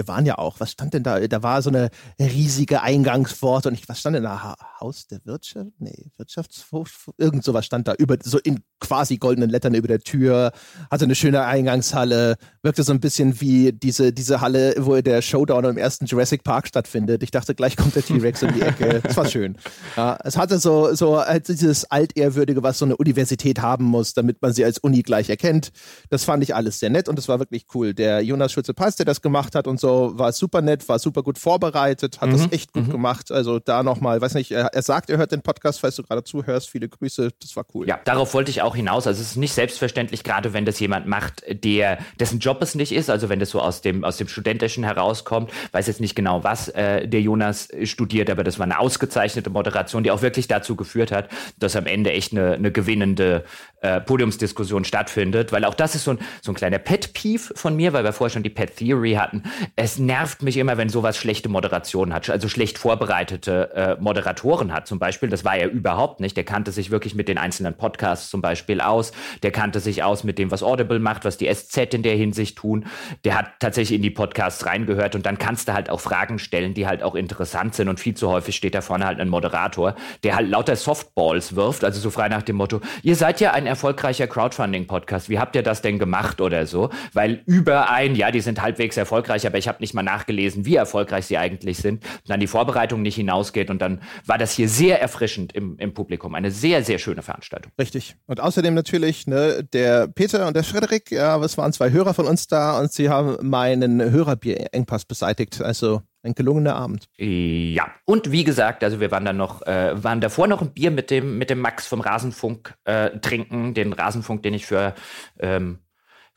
wir 0.00 0.08
waren 0.08 0.24
ja 0.24 0.38
auch, 0.38 0.60
was 0.60 0.70
stand 0.70 0.94
denn 0.94 1.02
da? 1.02 1.20
Da 1.20 1.42
war 1.42 1.60
so 1.60 1.68
eine 1.68 1.90
riesige 2.18 2.80
Eingangspforte 2.80 3.68
und 3.68 3.74
ich, 3.74 3.86
was 3.86 4.00
stand 4.00 4.16
denn 4.16 4.22
da? 4.22 4.54
Haus 4.80 5.06
der 5.08 5.20
Wirtschaft? 5.26 5.72
Nee, 5.78 6.10
Wirtschaftshof? 6.16 7.10
Irgend 7.18 7.44
sowas 7.44 7.66
stand 7.66 7.86
da 7.86 7.92
über, 7.92 8.16
so 8.22 8.38
in 8.38 8.60
quasi 8.80 9.18
goldenen 9.18 9.50
Lettern 9.50 9.74
über 9.74 9.88
der 9.88 10.00
Tür, 10.00 10.52
hatte 10.90 11.04
eine 11.04 11.14
schöne 11.14 11.44
Eingangshalle, 11.44 12.36
wirkte 12.62 12.82
so 12.82 12.92
ein 12.92 13.00
bisschen 13.00 13.42
wie 13.42 13.74
diese, 13.74 14.14
diese 14.14 14.40
Halle, 14.40 14.74
wo 14.78 14.98
der 15.02 15.20
Showdown 15.20 15.66
im 15.66 15.76
ersten 15.76 16.06
Jurassic 16.06 16.44
Park 16.44 16.66
stattfindet. 16.66 17.22
Ich 17.22 17.30
dachte, 17.30 17.54
gleich 17.54 17.76
kommt 17.76 17.94
der 17.94 18.02
T-Rex 18.02 18.42
um 18.42 18.54
die 18.54 18.62
Ecke. 18.62 19.00
Das 19.02 19.18
war 19.18 19.26
schön. 19.26 19.58
Ja, 19.98 20.18
es 20.24 20.38
hatte 20.38 20.58
so, 20.58 20.94
so 20.94 21.22
dieses 21.46 21.90
Altehrwürdige, 21.90 22.62
was 22.62 22.78
so 22.78 22.86
eine 22.86 22.96
Universität 22.96 23.60
haben 23.60 23.84
muss, 23.84 24.14
damit 24.14 24.40
man 24.40 24.54
sie 24.54 24.64
als 24.64 24.78
Uni 24.78 25.02
gleich 25.02 25.28
erkennt. 25.28 25.72
Das 26.08 26.24
fand 26.24 26.42
ich 26.42 26.54
alles 26.54 26.78
sehr 26.78 26.88
nett 26.88 27.06
und 27.06 27.16
das 27.16 27.28
war 27.28 27.38
wirklich 27.38 27.66
cool. 27.74 27.92
Der 27.92 28.22
Jonas 28.22 28.52
Schulze-Pass, 28.52 28.96
der 28.96 29.04
das 29.04 29.20
gemacht 29.20 29.54
hat 29.54 29.66
und 29.66 29.78
so, 29.78 29.89
war 29.90 30.32
super 30.32 30.62
nett, 30.62 30.88
war 30.88 30.98
super 30.98 31.22
gut 31.22 31.38
vorbereitet, 31.38 32.20
hat 32.20 32.28
mhm. 32.28 32.32
das 32.32 32.52
echt 32.52 32.72
gut 32.72 32.86
mhm. 32.86 32.92
gemacht. 32.92 33.30
Also 33.30 33.58
da 33.58 33.82
nochmal, 33.82 34.20
weiß 34.20 34.34
nicht, 34.34 34.50
er, 34.50 34.66
er, 34.66 34.82
sagt, 34.82 35.10
er 35.10 35.18
hört 35.18 35.32
den 35.32 35.42
Podcast, 35.42 35.80
falls 35.80 35.96
du 35.96 36.02
gerade 36.02 36.24
zuhörst. 36.24 36.68
Viele 36.70 36.88
Grüße, 36.88 37.30
das 37.40 37.56
war 37.56 37.64
cool. 37.74 37.88
Ja, 37.88 38.00
darauf 38.04 38.34
wollte 38.34 38.50
ich 38.50 38.62
auch 38.62 38.76
hinaus. 38.76 39.06
Also 39.06 39.20
es 39.20 39.32
ist 39.32 39.36
nicht 39.36 39.52
selbstverständlich, 39.52 40.24
gerade 40.24 40.52
wenn 40.52 40.64
das 40.64 40.80
jemand 40.80 41.06
macht, 41.06 41.42
der, 41.48 41.98
dessen 42.18 42.38
Job 42.38 42.62
es 42.62 42.74
nicht 42.74 42.92
ist, 42.92 43.10
also 43.10 43.28
wenn 43.28 43.38
das 43.38 43.50
so 43.50 43.60
aus 43.60 43.80
dem, 43.80 44.04
aus 44.04 44.16
dem 44.16 44.28
Studentischen 44.28 44.84
herauskommt, 44.84 45.50
weiß 45.72 45.86
jetzt 45.86 46.00
nicht 46.00 46.14
genau, 46.14 46.44
was 46.44 46.68
äh, 46.68 47.06
der 47.06 47.20
Jonas 47.20 47.68
studiert, 47.84 48.30
aber 48.30 48.44
das 48.44 48.58
war 48.58 48.64
eine 48.64 48.78
ausgezeichnete 48.78 49.50
Moderation, 49.50 50.02
die 50.02 50.10
auch 50.10 50.22
wirklich 50.22 50.48
dazu 50.48 50.76
geführt 50.76 51.12
hat, 51.12 51.28
dass 51.58 51.76
am 51.76 51.86
Ende 51.86 52.12
echt 52.12 52.32
eine, 52.32 52.52
eine 52.52 52.72
gewinnende 52.72 53.44
äh, 53.80 54.00
Podiumsdiskussion 54.00 54.84
stattfindet, 54.84 55.52
weil 55.52 55.64
auch 55.64 55.74
das 55.74 55.94
ist 55.94 56.04
so 56.04 56.12
ein, 56.12 56.18
so 56.42 56.52
ein 56.52 56.54
kleiner 56.54 56.78
Pet-Peeve 56.78 57.54
von 57.54 57.76
mir, 57.76 57.92
weil 57.92 58.04
wir 58.04 58.12
vorher 58.12 58.32
schon 58.32 58.42
die 58.42 58.50
Pet-Theory 58.50 59.14
hatten. 59.14 59.44
Es 59.76 59.98
nervt 59.98 60.42
mich 60.42 60.56
immer, 60.56 60.76
wenn 60.76 60.88
sowas 60.88 61.16
schlechte 61.16 61.48
Moderation 61.48 62.12
hat, 62.12 62.28
also 62.30 62.48
schlecht 62.48 62.78
vorbereitete 62.78 63.70
äh, 63.74 63.96
Moderatoren 64.00 64.72
hat 64.72 64.86
zum 64.86 64.98
Beispiel. 64.98 65.28
Das 65.28 65.44
war 65.44 65.56
er 65.56 65.70
überhaupt 65.70 66.20
nicht. 66.20 66.36
Der 66.36 66.44
kannte 66.44 66.72
sich 66.72 66.90
wirklich 66.90 67.14
mit 67.14 67.28
den 67.28 67.38
einzelnen 67.38 67.74
Podcasts 67.74 68.30
zum 68.30 68.40
Beispiel 68.40 68.80
aus. 68.80 69.12
Der 69.42 69.50
kannte 69.50 69.80
sich 69.80 70.02
aus 70.02 70.24
mit 70.24 70.38
dem, 70.38 70.50
was 70.50 70.62
Audible 70.62 70.98
macht, 70.98 71.24
was 71.24 71.36
die 71.36 71.52
SZ 71.52 71.94
in 71.94 72.02
der 72.02 72.16
Hinsicht 72.16 72.58
tun. 72.58 72.86
Der 73.24 73.36
hat 73.36 73.52
tatsächlich 73.60 73.96
in 73.96 74.02
die 74.02 74.10
Podcasts 74.10 74.66
reingehört 74.66 75.14
und 75.14 75.26
dann 75.26 75.38
kannst 75.38 75.68
du 75.68 75.72
halt 75.72 75.90
auch 75.90 76.00
Fragen 76.00 76.38
stellen, 76.38 76.74
die 76.74 76.86
halt 76.86 77.02
auch 77.02 77.14
interessant 77.14 77.74
sind 77.74 77.88
und 77.88 78.00
viel 78.00 78.14
zu 78.14 78.28
häufig 78.28 78.56
steht 78.56 78.74
da 78.74 78.80
vorne 78.80 79.06
halt 79.06 79.20
ein 79.20 79.28
Moderator, 79.28 79.94
der 80.24 80.36
halt 80.36 80.48
lauter 80.48 80.76
Softballs 80.76 81.54
wirft, 81.56 81.84
also 81.84 82.00
so 82.00 82.10
frei 82.10 82.28
nach 82.28 82.42
dem 82.42 82.56
Motto, 82.56 82.80
ihr 83.02 83.16
seid 83.16 83.40
ja 83.40 83.52
ein 83.52 83.66
erfolgreicher 83.66 84.26
Crowdfunding-Podcast. 84.26 85.28
Wie 85.28 85.38
habt 85.38 85.54
ihr 85.56 85.62
das 85.62 85.82
denn 85.82 85.98
gemacht 85.98 86.40
oder 86.40 86.66
so? 86.66 86.90
Weil 87.12 87.42
über 87.46 87.90
ein, 87.90 88.14
ja, 88.16 88.30
die 88.30 88.40
sind 88.40 88.60
halbwegs 88.60 88.96
erfolgreich, 88.96 89.46
aber 89.46 89.58
ich 89.60 89.68
habe 89.68 89.78
nicht 89.80 89.94
mal 89.94 90.02
nachgelesen, 90.02 90.64
wie 90.64 90.74
erfolgreich 90.74 91.26
sie 91.26 91.38
eigentlich 91.38 91.78
sind, 91.78 92.04
dann 92.26 92.40
die 92.40 92.48
Vorbereitung 92.48 93.02
nicht 93.02 93.14
hinausgeht 93.14 93.70
und 93.70 93.80
dann 93.80 94.02
war 94.26 94.38
das 94.38 94.52
hier 94.52 94.68
sehr 94.68 95.00
erfrischend 95.00 95.52
im, 95.52 95.76
im 95.78 95.94
Publikum. 95.94 96.34
Eine 96.34 96.50
sehr, 96.50 96.82
sehr 96.82 96.98
schöne 96.98 97.22
Veranstaltung. 97.22 97.70
Richtig. 97.78 98.16
Und 98.26 98.40
außerdem 98.40 98.74
natürlich 98.74 99.26
ne, 99.28 99.62
der 99.72 100.08
Peter 100.08 100.48
und 100.48 100.56
der 100.56 100.64
Frederik, 100.64 101.12
ja, 101.12 101.38
es 101.44 101.56
waren 101.56 101.72
zwei 101.72 101.92
Hörer 101.92 102.14
von 102.14 102.26
uns 102.26 102.48
da 102.48 102.80
und 102.80 102.92
sie 102.92 103.08
haben 103.08 103.36
meinen 103.48 104.00
Hörerbier-Engpass 104.00 105.04
beseitigt. 105.04 105.62
Also 105.62 106.02
ein 106.22 106.34
gelungener 106.34 106.76
Abend. 106.76 107.08
Ja, 107.18 107.90
und 108.04 108.30
wie 108.30 108.44
gesagt, 108.44 108.84
also 108.84 109.00
wir 109.00 109.10
waren 109.10 109.24
dann 109.24 109.36
noch, 109.36 109.62
äh, 109.62 110.02
waren 110.02 110.20
davor 110.20 110.46
noch 110.46 110.60
ein 110.60 110.72
Bier 110.72 110.90
mit 110.90 111.10
dem, 111.10 111.38
mit 111.38 111.50
dem 111.50 111.60
Max 111.60 111.86
vom 111.86 112.00
Rasenfunk 112.00 112.74
äh, 112.84 113.18
trinken, 113.20 113.74
den 113.74 113.92
Rasenfunk, 113.92 114.42
den 114.42 114.54
ich 114.54 114.66
für 114.66 114.94
ähm, 115.38 115.78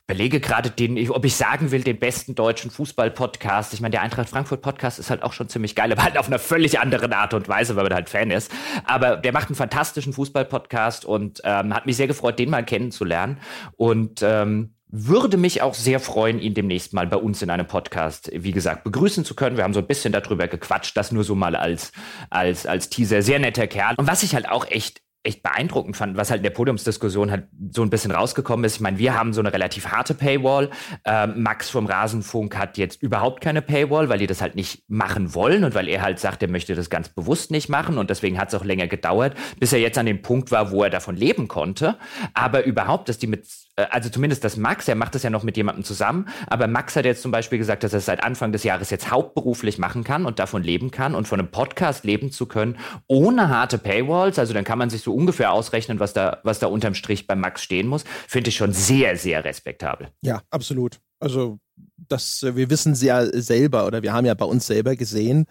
belege 0.06 0.40
gerade 0.40 0.70
den, 0.70 1.10
ob 1.10 1.24
ich 1.24 1.34
sagen 1.34 1.70
will, 1.70 1.82
den 1.82 1.98
besten 1.98 2.34
deutschen 2.34 2.70
Fußball-Podcast. 2.70 3.72
Ich 3.72 3.80
meine, 3.80 3.92
der 3.92 4.02
Eintracht 4.02 4.28
Frankfurt-Podcast 4.28 4.98
ist 4.98 5.08
halt 5.10 5.22
auch 5.22 5.32
schon 5.32 5.48
ziemlich 5.48 5.74
geil, 5.74 5.90
aber 5.92 6.02
halt 6.02 6.18
auf 6.18 6.26
einer 6.26 6.38
völlig 6.38 6.78
anderen 6.78 7.12
Art 7.12 7.32
und 7.32 7.48
Weise, 7.48 7.74
weil 7.76 7.84
man 7.84 7.94
halt 7.94 8.10
Fan 8.10 8.30
ist. 8.30 8.52
Aber 8.84 9.16
der 9.16 9.32
macht 9.32 9.48
einen 9.48 9.56
fantastischen 9.56 10.12
Fußball-Podcast 10.12 11.06
und 11.06 11.40
ähm, 11.44 11.74
hat 11.74 11.86
mich 11.86 11.96
sehr 11.96 12.06
gefreut, 12.06 12.38
den 12.38 12.50
mal 12.50 12.64
kennenzulernen. 12.64 13.38
Und 13.76 14.20
ähm, 14.22 14.74
würde 14.88 15.38
mich 15.38 15.62
auch 15.62 15.74
sehr 15.74 15.98
freuen, 16.00 16.38
ihn 16.38 16.54
demnächst 16.54 16.92
mal 16.92 17.06
bei 17.06 17.16
uns 17.16 17.42
in 17.42 17.50
einem 17.50 17.66
Podcast, 17.66 18.30
wie 18.32 18.52
gesagt, 18.52 18.84
begrüßen 18.84 19.24
zu 19.24 19.34
können. 19.34 19.56
Wir 19.56 19.64
haben 19.64 19.74
so 19.74 19.80
ein 19.80 19.86
bisschen 19.86 20.12
darüber 20.12 20.46
gequatscht, 20.46 20.96
das 20.96 21.12
nur 21.12 21.24
so 21.24 21.34
mal 21.34 21.56
als, 21.56 21.92
als, 22.30 22.66
als 22.66 22.90
Teaser. 22.90 23.22
Sehr 23.22 23.38
netter 23.38 23.66
Kerl. 23.66 23.94
Und 23.96 24.06
was 24.06 24.22
ich 24.22 24.34
halt 24.34 24.48
auch 24.48 24.66
echt 24.68 25.00
echt 25.24 25.42
beeindruckend 25.42 25.96
fand, 25.96 26.16
was 26.16 26.30
halt 26.30 26.40
in 26.40 26.42
der 26.44 26.50
Podiumsdiskussion 26.50 27.30
halt 27.30 27.48
so 27.72 27.82
ein 27.82 27.90
bisschen 27.90 28.10
rausgekommen 28.10 28.64
ist. 28.64 28.76
Ich 28.76 28.80
meine, 28.80 28.98
wir 28.98 29.14
haben 29.18 29.32
so 29.32 29.40
eine 29.40 29.52
relativ 29.52 29.88
harte 29.88 30.14
Paywall. 30.14 30.70
Ähm, 31.04 31.42
Max 31.42 31.70
vom 31.70 31.86
Rasenfunk 31.86 32.56
hat 32.56 32.76
jetzt 32.76 33.02
überhaupt 33.02 33.40
keine 33.40 33.62
Paywall, 33.62 34.08
weil 34.08 34.18
die 34.18 34.26
das 34.26 34.42
halt 34.42 34.54
nicht 34.54 34.84
machen 34.88 35.34
wollen 35.34 35.64
und 35.64 35.74
weil 35.74 35.88
er 35.88 36.02
halt 36.02 36.18
sagt, 36.18 36.42
er 36.42 36.50
möchte 36.50 36.74
das 36.74 36.90
ganz 36.90 37.08
bewusst 37.08 37.50
nicht 37.50 37.68
machen 37.68 37.96
und 37.98 38.10
deswegen 38.10 38.38
hat 38.38 38.48
es 38.48 38.54
auch 38.54 38.64
länger 38.64 38.86
gedauert, 38.86 39.34
bis 39.58 39.72
er 39.72 39.80
jetzt 39.80 39.96
an 39.96 40.06
dem 40.06 40.20
Punkt 40.20 40.50
war, 40.50 40.70
wo 40.70 40.82
er 40.82 40.90
davon 40.90 41.16
leben 41.16 41.48
konnte. 41.48 41.96
Aber 42.34 42.64
überhaupt, 42.64 43.08
dass 43.08 43.18
die 43.18 43.26
mit 43.26 43.46
also 43.76 44.08
zumindest 44.08 44.44
das 44.44 44.56
Max, 44.56 44.86
er 44.88 44.94
macht 44.94 45.14
das 45.14 45.22
ja 45.22 45.30
noch 45.30 45.42
mit 45.42 45.56
jemandem 45.56 45.84
zusammen, 45.84 46.28
aber 46.46 46.68
Max 46.68 46.94
hat 46.96 47.04
jetzt 47.04 47.22
zum 47.22 47.30
Beispiel 47.30 47.58
gesagt, 47.58 47.82
dass 47.82 47.92
er 47.92 47.98
es 47.98 48.06
seit 48.06 48.22
Anfang 48.22 48.52
des 48.52 48.62
Jahres 48.62 48.90
jetzt 48.90 49.10
hauptberuflich 49.10 49.78
machen 49.78 50.04
kann 50.04 50.26
und 50.26 50.38
davon 50.38 50.62
leben 50.62 50.90
kann 50.90 51.14
und 51.14 51.26
von 51.26 51.40
einem 51.40 51.50
Podcast 51.50 52.04
leben 52.04 52.30
zu 52.30 52.46
können, 52.46 52.78
ohne 53.06 53.48
harte 53.48 53.78
Paywalls, 53.78 54.38
also 54.38 54.54
dann 54.54 54.64
kann 54.64 54.78
man 54.78 54.90
sich 54.90 55.02
so 55.02 55.14
ungefähr 55.14 55.52
ausrechnen, 55.52 55.98
was 55.98 56.12
da, 56.12 56.40
was 56.44 56.58
da 56.58 56.68
unterm 56.68 56.94
Strich 56.94 57.26
bei 57.26 57.34
Max 57.34 57.62
stehen 57.62 57.88
muss, 57.88 58.04
finde 58.28 58.50
ich 58.50 58.56
schon 58.56 58.72
sehr, 58.72 59.16
sehr 59.16 59.44
respektabel. 59.44 60.08
Ja, 60.20 60.42
absolut. 60.50 61.00
Also 61.18 61.58
das, 61.96 62.42
wir 62.42 62.70
wissen 62.70 62.94
ja 62.94 63.26
selber 63.26 63.86
oder 63.86 64.02
wir 64.02 64.12
haben 64.12 64.26
ja 64.26 64.34
bei 64.34 64.44
uns 64.44 64.66
selber 64.66 64.94
gesehen, 64.94 65.46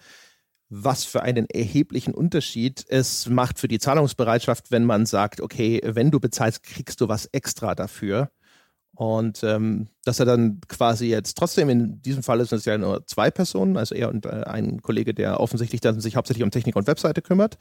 was 0.68 1.04
für 1.04 1.22
einen 1.22 1.46
erheblichen 1.50 2.14
Unterschied 2.14 2.84
es 2.88 3.28
macht 3.28 3.58
für 3.58 3.68
die 3.68 3.78
Zahlungsbereitschaft, 3.78 4.70
wenn 4.70 4.84
man 4.84 5.06
sagt, 5.06 5.40
okay, 5.40 5.80
wenn 5.84 6.10
du 6.10 6.20
bezahlst, 6.20 6.62
kriegst 6.62 7.00
du 7.00 7.08
was 7.08 7.26
extra 7.26 7.74
dafür. 7.74 8.30
Und 8.96 9.42
ähm, 9.42 9.88
dass 10.04 10.20
er 10.20 10.26
dann 10.26 10.60
quasi 10.68 11.06
jetzt 11.06 11.36
trotzdem, 11.36 11.68
in 11.68 12.00
diesem 12.02 12.22
Fall 12.22 12.40
ist 12.40 12.52
es 12.52 12.64
ja 12.64 12.78
nur 12.78 13.06
zwei 13.06 13.30
Personen, 13.30 13.76
also 13.76 13.94
er 13.94 14.08
und 14.08 14.26
äh, 14.26 14.44
ein 14.46 14.82
Kollege, 14.82 15.14
der 15.14 15.40
offensichtlich 15.40 15.80
dann 15.80 16.00
sich 16.00 16.16
hauptsächlich 16.16 16.44
um 16.44 16.50
Technik 16.50 16.76
und 16.76 16.86
Webseite 16.86 17.20
kümmert, 17.20 17.58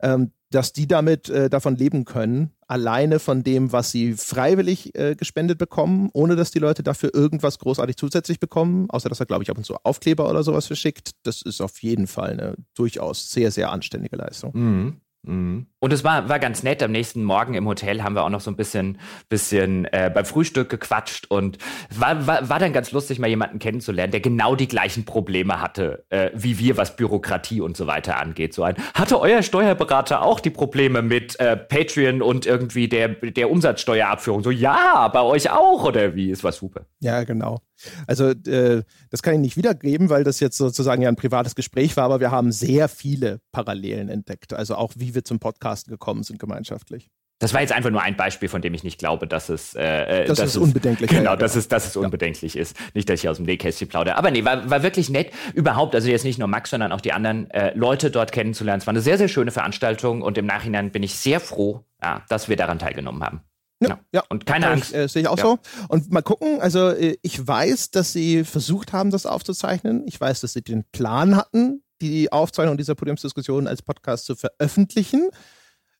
ähm, 0.00 0.32
dass 0.50 0.72
die 0.72 0.86
damit 0.86 1.30
äh, 1.30 1.48
davon 1.48 1.76
leben 1.76 2.04
können, 2.04 2.50
alleine 2.66 3.18
von 3.18 3.42
dem, 3.42 3.72
was 3.72 3.90
sie 3.90 4.12
freiwillig 4.12 4.94
äh, 4.94 5.14
gespendet 5.14 5.58
bekommen, 5.58 6.10
ohne 6.12 6.36
dass 6.36 6.50
die 6.50 6.58
Leute 6.58 6.82
dafür 6.82 7.14
irgendwas 7.14 7.58
großartig 7.58 7.96
zusätzlich 7.96 8.38
bekommen, 8.38 8.90
außer 8.90 9.08
dass 9.08 9.20
er, 9.20 9.26
glaube 9.26 9.42
ich, 9.42 9.50
ab 9.50 9.56
und 9.56 9.64
zu 9.64 9.76
Aufkleber 9.84 10.28
oder 10.28 10.42
sowas 10.42 10.66
verschickt. 10.66 11.12
Das 11.22 11.40
ist 11.40 11.62
auf 11.62 11.82
jeden 11.82 12.06
Fall 12.06 12.30
eine 12.30 12.56
durchaus 12.74 13.30
sehr, 13.30 13.50
sehr 13.50 13.72
anständige 13.72 14.16
Leistung. 14.16 14.52
Mhm. 14.54 15.00
Mhm. 15.26 15.66
Und 15.84 15.92
es 15.92 16.02
war, 16.02 16.30
war 16.30 16.38
ganz 16.38 16.62
nett. 16.62 16.82
Am 16.82 16.92
nächsten 16.92 17.22
Morgen 17.22 17.52
im 17.52 17.68
Hotel 17.68 18.02
haben 18.02 18.14
wir 18.14 18.24
auch 18.24 18.30
noch 18.30 18.40
so 18.40 18.50
ein 18.50 18.56
bisschen, 18.56 18.96
bisschen 19.28 19.84
äh, 19.92 20.10
beim 20.14 20.24
Frühstück 20.24 20.70
gequatscht 20.70 21.26
und 21.30 21.58
war, 21.94 22.26
war, 22.26 22.48
war 22.48 22.58
dann 22.58 22.72
ganz 22.72 22.90
lustig, 22.92 23.18
mal 23.18 23.26
jemanden 23.26 23.58
kennenzulernen, 23.58 24.10
der 24.10 24.20
genau 24.20 24.56
die 24.56 24.66
gleichen 24.66 25.04
Probleme 25.04 25.60
hatte, 25.60 26.06
äh, 26.08 26.30
wie 26.32 26.58
wir, 26.58 26.78
was 26.78 26.96
Bürokratie 26.96 27.60
und 27.60 27.76
so 27.76 27.86
weiter 27.86 28.18
angeht. 28.18 28.54
So 28.54 28.62
ein, 28.62 28.76
hatte 28.94 29.20
euer 29.20 29.42
Steuerberater 29.42 30.22
auch 30.22 30.40
die 30.40 30.48
Probleme 30.48 31.02
mit 31.02 31.38
äh, 31.38 31.54
Patreon 31.54 32.22
und 32.22 32.46
irgendwie 32.46 32.88
der, 32.88 33.08
der 33.08 33.50
Umsatzsteuerabführung? 33.50 34.42
So, 34.42 34.50
ja, 34.50 35.08
bei 35.08 35.20
euch 35.20 35.50
auch, 35.50 35.84
oder 35.84 36.14
wie? 36.14 36.30
Es 36.30 36.42
war 36.42 36.52
super. 36.52 36.86
Ja, 37.00 37.24
genau. 37.24 37.60
Also 38.06 38.30
äh, 38.30 38.82
das 39.10 39.22
kann 39.22 39.34
ich 39.34 39.40
nicht 39.40 39.56
wiedergeben, 39.56 40.08
weil 40.08 40.24
das 40.24 40.40
jetzt 40.40 40.56
sozusagen 40.56 41.02
ja 41.02 41.08
ein 41.08 41.16
privates 41.16 41.54
Gespräch 41.54 41.96
war, 41.96 42.04
aber 42.04 42.20
wir 42.20 42.30
haben 42.30 42.52
sehr 42.52 42.88
viele 42.88 43.40
Parallelen 43.52 44.08
entdeckt. 44.08 44.52
Also 44.52 44.76
auch 44.76 44.92
wie 44.96 45.14
wir 45.14 45.24
zum 45.24 45.38
Podcasten 45.74 45.90
gekommen 45.90 46.22
sind 46.22 46.38
gemeinschaftlich. 46.38 47.10
Das 47.40 47.52
war 47.52 47.60
jetzt 47.60 47.72
einfach 47.72 47.90
nur 47.90 48.00
ein 48.00 48.16
Beispiel, 48.16 48.48
von 48.48 48.62
dem 48.62 48.72
ich 48.74 48.84
nicht 48.84 48.98
glaube, 48.98 49.26
dass 49.26 49.48
es, 49.48 49.74
äh, 49.74 50.22
äh 50.22 50.24
dass 50.26 50.38
dass 50.38 50.50
es 50.50 50.56
unbedenklich 50.56 51.10
Genau, 51.10 51.32
ja, 51.32 51.36
dass, 51.36 51.56
es, 51.56 51.66
dass 51.66 51.84
es 51.86 51.96
unbedenklich 51.96 52.54
ja. 52.54 52.62
ist. 52.62 52.76
Nicht, 52.94 53.08
dass 53.08 53.20
ich 53.20 53.28
aus 53.28 53.36
dem 53.38 53.46
Nähkästchen 53.46 53.88
plaudere. 53.88 54.16
Aber 54.16 54.30
nee, 54.30 54.44
war, 54.44 54.70
war 54.70 54.84
wirklich 54.84 55.10
nett. 55.10 55.32
Überhaupt, 55.52 55.94
also 55.96 56.08
jetzt 56.08 56.24
nicht 56.24 56.38
nur 56.38 56.46
Max, 56.46 56.70
sondern 56.70 56.92
auch 56.92 57.00
die 57.00 57.12
anderen 57.12 57.50
äh, 57.50 57.76
Leute 57.76 58.12
dort 58.12 58.30
kennenzulernen. 58.30 58.80
Es 58.80 58.86
war 58.86 58.92
eine 58.92 59.00
sehr, 59.00 59.18
sehr 59.18 59.28
schöne 59.28 59.50
Veranstaltung 59.50 60.22
und 60.22 60.38
im 60.38 60.46
Nachhinein 60.46 60.92
bin 60.92 61.02
ich 61.02 61.16
sehr 61.16 61.40
froh, 61.40 61.84
ja, 62.00 62.22
dass 62.28 62.48
wir 62.48 62.56
daran 62.56 62.78
teilgenommen 62.78 63.22
haben. 63.22 63.40
Ja, 63.80 63.88
genau. 63.88 64.00
ja. 64.12 64.22
Und 64.28 64.46
keine 64.46 64.68
Angst. 64.68 64.94
Äh, 64.94 65.08
Sehe 65.08 65.22
ich 65.22 65.28
auch 65.28 65.36
ja. 65.36 65.44
so. 65.44 65.58
Und 65.88 66.12
mal 66.12 66.22
gucken, 66.22 66.60
also 66.60 66.90
äh, 66.90 67.16
ich 67.20 67.46
weiß, 67.46 67.90
dass 67.90 68.12
sie 68.12 68.44
versucht 68.44 68.92
haben, 68.92 69.10
das 69.10 69.26
aufzuzeichnen. 69.26 70.04
Ich 70.06 70.20
weiß, 70.20 70.40
dass 70.40 70.52
sie 70.52 70.62
den 70.62 70.84
Plan 70.92 71.36
hatten, 71.36 71.82
die 72.00 72.30
Aufzeichnung 72.30 72.76
dieser 72.76 72.94
Podiumsdiskussion 72.94 73.66
als 73.66 73.82
Podcast 73.82 74.26
zu 74.26 74.36
veröffentlichen. 74.36 75.30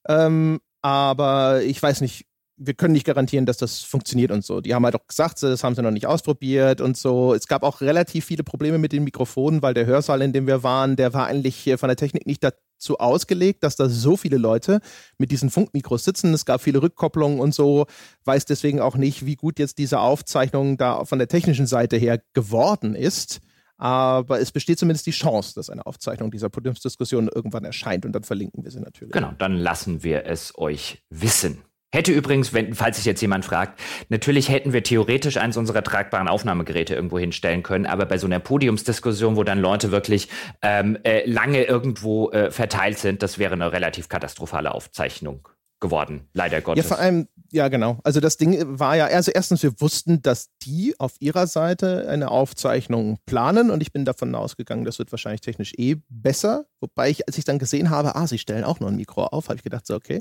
Ähm, 0.08 0.60
aber 0.82 1.62
ich 1.62 1.82
weiß 1.82 2.00
nicht, 2.00 2.26
wir 2.56 2.74
können 2.74 2.92
nicht 2.92 3.06
garantieren, 3.06 3.46
dass 3.46 3.56
das 3.56 3.80
funktioniert 3.80 4.30
und 4.30 4.44
so. 4.44 4.60
Die 4.60 4.74
haben 4.74 4.84
halt 4.84 4.94
auch 4.94 5.06
gesagt, 5.06 5.42
das 5.42 5.64
haben 5.64 5.74
sie 5.74 5.82
noch 5.82 5.90
nicht 5.90 6.06
ausprobiert 6.06 6.80
und 6.80 6.96
so. 6.96 7.34
Es 7.34 7.48
gab 7.48 7.62
auch 7.62 7.80
relativ 7.80 8.26
viele 8.26 8.44
Probleme 8.44 8.78
mit 8.78 8.92
den 8.92 9.04
Mikrofonen, 9.04 9.62
weil 9.62 9.74
der 9.74 9.86
Hörsaal, 9.86 10.22
in 10.22 10.32
dem 10.32 10.46
wir 10.46 10.62
waren, 10.62 10.96
der 10.96 11.12
war 11.14 11.26
eigentlich 11.26 11.72
von 11.76 11.88
der 11.88 11.96
Technik 11.96 12.26
nicht 12.26 12.44
dazu 12.44 12.98
ausgelegt, 12.98 13.64
dass 13.64 13.76
da 13.76 13.88
so 13.88 14.16
viele 14.16 14.36
Leute 14.36 14.80
mit 15.18 15.32
diesen 15.32 15.50
Funkmikros 15.50 16.04
sitzen. 16.04 16.32
Es 16.32 16.44
gab 16.44 16.60
viele 16.60 16.80
Rückkopplungen 16.80 17.40
und 17.40 17.54
so. 17.54 17.86
Weiß 18.24 18.44
deswegen 18.44 18.80
auch 18.80 18.96
nicht, 18.96 19.26
wie 19.26 19.36
gut 19.36 19.58
jetzt 19.58 19.78
diese 19.78 19.98
Aufzeichnung 19.98 20.76
da 20.76 21.04
von 21.04 21.18
der 21.18 21.28
technischen 21.28 21.66
Seite 21.66 21.96
her 21.96 22.20
geworden 22.34 22.94
ist. 22.94 23.40
Aber 23.76 24.40
es 24.40 24.52
besteht 24.52 24.78
zumindest 24.78 25.06
die 25.06 25.10
Chance, 25.10 25.54
dass 25.54 25.70
eine 25.70 25.84
Aufzeichnung 25.86 26.30
dieser 26.30 26.48
Podiumsdiskussion 26.48 27.28
irgendwann 27.28 27.64
erscheint 27.64 28.06
und 28.06 28.12
dann 28.12 28.22
verlinken 28.22 28.64
wir 28.64 28.70
sie 28.70 28.80
natürlich. 28.80 29.12
Genau, 29.12 29.32
dann 29.38 29.56
lassen 29.56 30.04
wir 30.04 30.26
es 30.26 30.56
euch 30.56 31.02
wissen. 31.10 31.62
Hätte 31.94 32.10
übrigens, 32.10 32.52
wenn, 32.52 32.74
falls 32.74 32.96
sich 32.96 33.06
jetzt 33.06 33.20
jemand 33.20 33.44
fragt, 33.44 33.80
natürlich 34.08 34.48
hätten 34.48 34.72
wir 34.72 34.82
theoretisch 34.82 35.36
eins 35.36 35.56
unserer 35.56 35.84
tragbaren 35.84 36.26
Aufnahmegeräte 36.26 36.92
irgendwo 36.92 37.20
hinstellen 37.20 37.62
können, 37.62 37.86
aber 37.86 38.04
bei 38.04 38.18
so 38.18 38.26
einer 38.26 38.40
Podiumsdiskussion, 38.40 39.36
wo 39.36 39.44
dann 39.44 39.60
Leute 39.60 39.92
wirklich 39.92 40.28
ähm, 40.60 40.98
äh, 41.04 41.24
lange 41.24 41.62
irgendwo 41.62 42.30
äh, 42.30 42.50
verteilt 42.50 42.98
sind, 42.98 43.22
das 43.22 43.38
wäre 43.38 43.52
eine 43.52 43.70
relativ 43.70 44.08
katastrophale 44.08 44.74
Aufzeichnung 44.74 45.46
geworden, 45.78 46.28
leider 46.32 46.60
Gottes. 46.62 46.82
Ja, 46.82 46.88
vor 46.88 46.98
allem, 46.98 47.28
ja, 47.54 47.68
genau. 47.68 47.98
Also 48.02 48.18
das 48.18 48.36
Ding 48.36 48.58
war 48.66 48.96
ja, 48.96 49.06
also 49.06 49.30
erstens, 49.30 49.62
wir 49.62 49.80
wussten, 49.80 50.20
dass 50.20 50.48
die 50.62 50.98
auf 50.98 51.12
ihrer 51.20 51.46
Seite 51.46 52.08
eine 52.08 52.32
Aufzeichnung 52.32 53.18
planen 53.26 53.70
und 53.70 53.80
ich 53.80 53.92
bin 53.92 54.04
davon 54.04 54.34
ausgegangen, 54.34 54.84
das 54.84 54.98
wird 54.98 55.12
wahrscheinlich 55.12 55.40
technisch 55.40 55.72
eh 55.76 55.98
besser. 56.08 56.66
Wobei 56.80 57.10
ich, 57.10 57.28
als 57.28 57.38
ich 57.38 57.44
dann 57.44 57.60
gesehen 57.60 57.90
habe, 57.90 58.16
ah, 58.16 58.26
sie 58.26 58.38
stellen 58.38 58.64
auch 58.64 58.80
noch 58.80 58.88
ein 58.88 58.96
Mikro 58.96 59.26
auf, 59.26 59.48
habe 59.48 59.56
ich 59.56 59.62
gedacht, 59.62 59.86
so, 59.86 59.94
okay. 59.94 60.20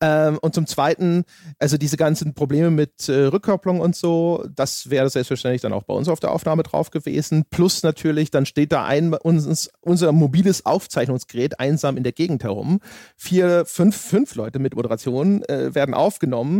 Ähm, 0.00 0.38
und 0.42 0.56
zum 0.56 0.66
Zweiten, 0.66 1.22
also 1.60 1.78
diese 1.78 1.96
ganzen 1.96 2.34
Probleme 2.34 2.72
mit 2.72 3.08
äh, 3.08 3.26
Rückkopplung 3.26 3.78
und 3.78 3.94
so, 3.94 4.44
das 4.52 4.90
wäre 4.90 5.08
selbstverständlich 5.08 5.62
dann 5.62 5.72
auch 5.72 5.84
bei 5.84 5.94
uns 5.94 6.08
auf 6.08 6.18
der 6.18 6.32
Aufnahme 6.32 6.64
drauf 6.64 6.90
gewesen. 6.90 7.44
Plus 7.48 7.84
natürlich, 7.84 8.32
dann 8.32 8.44
steht 8.44 8.72
da 8.72 8.84
ein, 8.84 9.14
uns, 9.14 9.70
unser 9.82 10.10
mobiles 10.10 10.66
Aufzeichnungsgerät 10.66 11.60
einsam 11.60 11.96
in 11.96 12.02
der 12.02 12.12
Gegend 12.12 12.42
herum. 12.42 12.80
Vier, 13.16 13.64
fünf, 13.66 13.96
fünf 13.96 14.34
Leute 14.34 14.58
mit 14.58 14.74
Moderation 14.74 15.44
äh, 15.44 15.72
werden 15.76 15.94
aufgenommen 15.94 16.55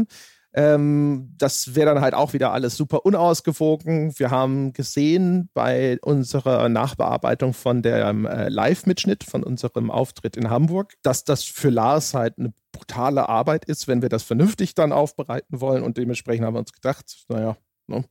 ähm, 0.56 1.34
das 1.36 1.74
wäre 1.74 1.94
dann 1.94 2.02
halt 2.02 2.14
auch 2.14 2.32
wieder 2.32 2.52
alles 2.52 2.76
super 2.76 3.04
unausgewogen. 3.04 4.18
Wir 4.18 4.30
haben 4.30 4.72
gesehen 4.72 5.50
bei 5.52 5.98
unserer 6.00 6.70
Nachbearbeitung 6.70 7.52
von 7.52 7.82
dem 7.82 8.24
äh, 8.24 8.48
Live-Mitschnitt 8.48 9.22
von 9.22 9.42
unserem 9.42 9.90
Auftritt 9.90 10.34
in 10.34 10.48
Hamburg, 10.48 10.94
dass 11.02 11.24
das 11.24 11.44
für 11.44 11.68
Lars 11.68 12.14
halt 12.14 12.38
eine 12.38 12.54
brutale 12.72 13.28
Arbeit 13.28 13.66
ist, 13.66 13.86
wenn 13.86 14.00
wir 14.00 14.08
das 14.08 14.22
vernünftig 14.22 14.74
dann 14.74 14.92
aufbereiten 14.92 15.60
wollen. 15.60 15.82
Und 15.82 15.98
dementsprechend 15.98 16.46
haben 16.46 16.54
wir 16.54 16.60
uns 16.60 16.72
gedacht, 16.72 17.04
naja, 17.28 17.58
ne, 17.86 18.04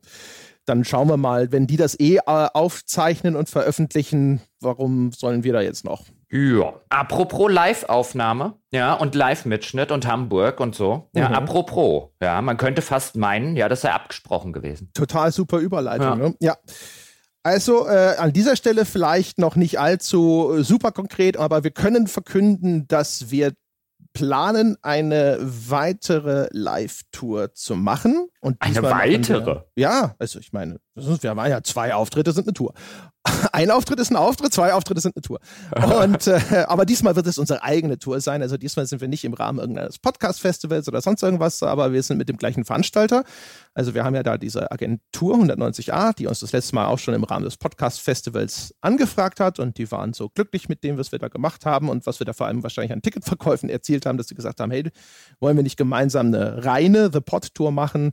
dann 0.65 0.83
schauen 0.83 1.09
wir 1.09 1.17
mal, 1.17 1.51
wenn 1.51 1.65
die 1.65 1.77
das 1.77 1.99
eh 1.99 2.17
äh, 2.17 2.21
aufzeichnen 2.25 3.35
und 3.35 3.49
veröffentlichen, 3.49 4.39
warum 4.59 5.11
sollen 5.13 5.43
wir 5.43 5.53
da 5.53 5.61
jetzt 5.61 5.83
noch? 5.83 6.05
Ja. 6.31 6.73
Apropos 6.89 7.51
Live-Aufnahme, 7.51 8.55
ja, 8.71 8.93
und 8.93 9.15
Live-Mitschnitt 9.15 9.91
und 9.91 10.07
Hamburg 10.07 10.59
und 10.59 10.75
so. 10.75 11.09
Ja, 11.13 11.29
mhm. 11.29 11.35
apropos, 11.35 12.09
ja, 12.21 12.41
man 12.41 12.57
könnte 12.57 12.81
fast 12.81 13.15
meinen, 13.15 13.55
ja, 13.55 13.69
das 13.69 13.81
sei 13.81 13.91
abgesprochen 13.91 14.53
gewesen. 14.53 14.91
Total 14.93 15.31
super 15.31 15.59
Überleitung, 15.59 16.07
ja. 16.07 16.15
Ne? 16.15 16.35
ja. 16.39 16.55
Also 17.43 17.87
äh, 17.87 18.15
an 18.17 18.33
dieser 18.33 18.55
Stelle 18.55 18.85
vielleicht 18.85 19.37
noch 19.37 19.55
nicht 19.55 19.79
allzu 19.79 20.55
äh, 20.57 20.63
super 20.63 20.91
konkret, 20.91 21.37
aber 21.37 21.63
wir 21.63 21.69
können 21.69 22.07
verkünden, 22.07 22.87
dass 22.87 23.29
wir 23.29 23.53
planen, 24.15 24.77
eine 24.81 25.37
weitere 25.41 26.47
Live-Tour 26.51 27.53
zu 27.53 27.75
machen. 27.75 28.29
Und 28.45 28.61
eine 28.61 28.83
weitere? 28.83 29.43
Wir, 29.43 29.65
ja, 29.75 30.15
also 30.19 30.37
ich 30.37 30.53
meine, 30.53 30.77
wir 30.93 31.29
haben 31.31 31.49
ja 31.49 31.63
zwei 31.63 31.95
Auftritte, 31.95 32.31
sind 32.31 32.45
eine 32.45 32.53
Tour. 32.53 32.75
ein 33.53 33.71
Auftritt 33.71 33.99
ist 33.99 34.11
ein 34.11 34.17
Auftritt, 34.17 34.53
zwei 34.53 34.71
Auftritte 34.71 35.01
sind 35.01 35.15
eine 35.15 35.23
Tour. 35.23 35.39
Und, 36.03 36.27
äh, 36.27 36.65
aber 36.67 36.85
diesmal 36.85 37.15
wird 37.15 37.25
es 37.25 37.39
unsere 37.39 37.63
eigene 37.63 37.97
Tour 37.97 38.21
sein. 38.21 38.43
Also 38.43 38.57
diesmal 38.57 38.85
sind 38.85 39.01
wir 39.01 39.07
nicht 39.07 39.25
im 39.25 39.33
Rahmen 39.33 39.57
irgendeines 39.57 39.97
Podcast-Festivals 39.97 40.87
oder 40.87 41.01
sonst 41.01 41.23
irgendwas, 41.23 41.63
aber 41.63 41.91
wir 41.91 42.03
sind 42.03 42.17
mit 42.19 42.29
dem 42.29 42.37
gleichen 42.37 42.65
Veranstalter. 42.65 43.23
Also 43.73 43.95
wir 43.95 44.03
haben 44.03 44.13
ja 44.13 44.21
da 44.21 44.37
diese 44.37 44.71
Agentur 44.71 45.35
190a, 45.37 46.15
die 46.15 46.27
uns 46.27 46.41
das 46.41 46.51
letzte 46.51 46.75
Mal 46.75 46.85
auch 46.85 46.99
schon 46.99 47.15
im 47.15 47.23
Rahmen 47.23 47.45
des 47.45 47.57
Podcast-Festivals 47.57 48.75
angefragt 48.81 49.39
hat 49.39 49.57
und 49.57 49.79
die 49.79 49.91
waren 49.91 50.13
so 50.13 50.29
glücklich 50.29 50.69
mit 50.69 50.83
dem, 50.83 50.99
was 50.99 51.11
wir 51.11 51.17
da 51.17 51.29
gemacht 51.29 51.65
haben 51.65 51.89
und 51.89 52.05
was 52.05 52.19
wir 52.19 52.25
da 52.25 52.33
vor 52.33 52.45
allem 52.45 52.61
wahrscheinlich 52.61 52.93
an 52.93 53.01
Ticketverkäufen 53.01 53.69
erzielt 53.69 54.05
haben, 54.05 54.19
dass 54.19 54.27
sie 54.27 54.35
gesagt 54.35 54.59
haben, 54.59 54.69
hey, 54.69 54.91
wollen 55.39 55.55
wir 55.55 55.63
nicht 55.63 55.77
gemeinsam 55.77 56.27
eine 56.27 56.63
reine 56.63 57.09
The 57.11 57.21
Pod-Tour 57.21 57.71
machen? 57.71 58.11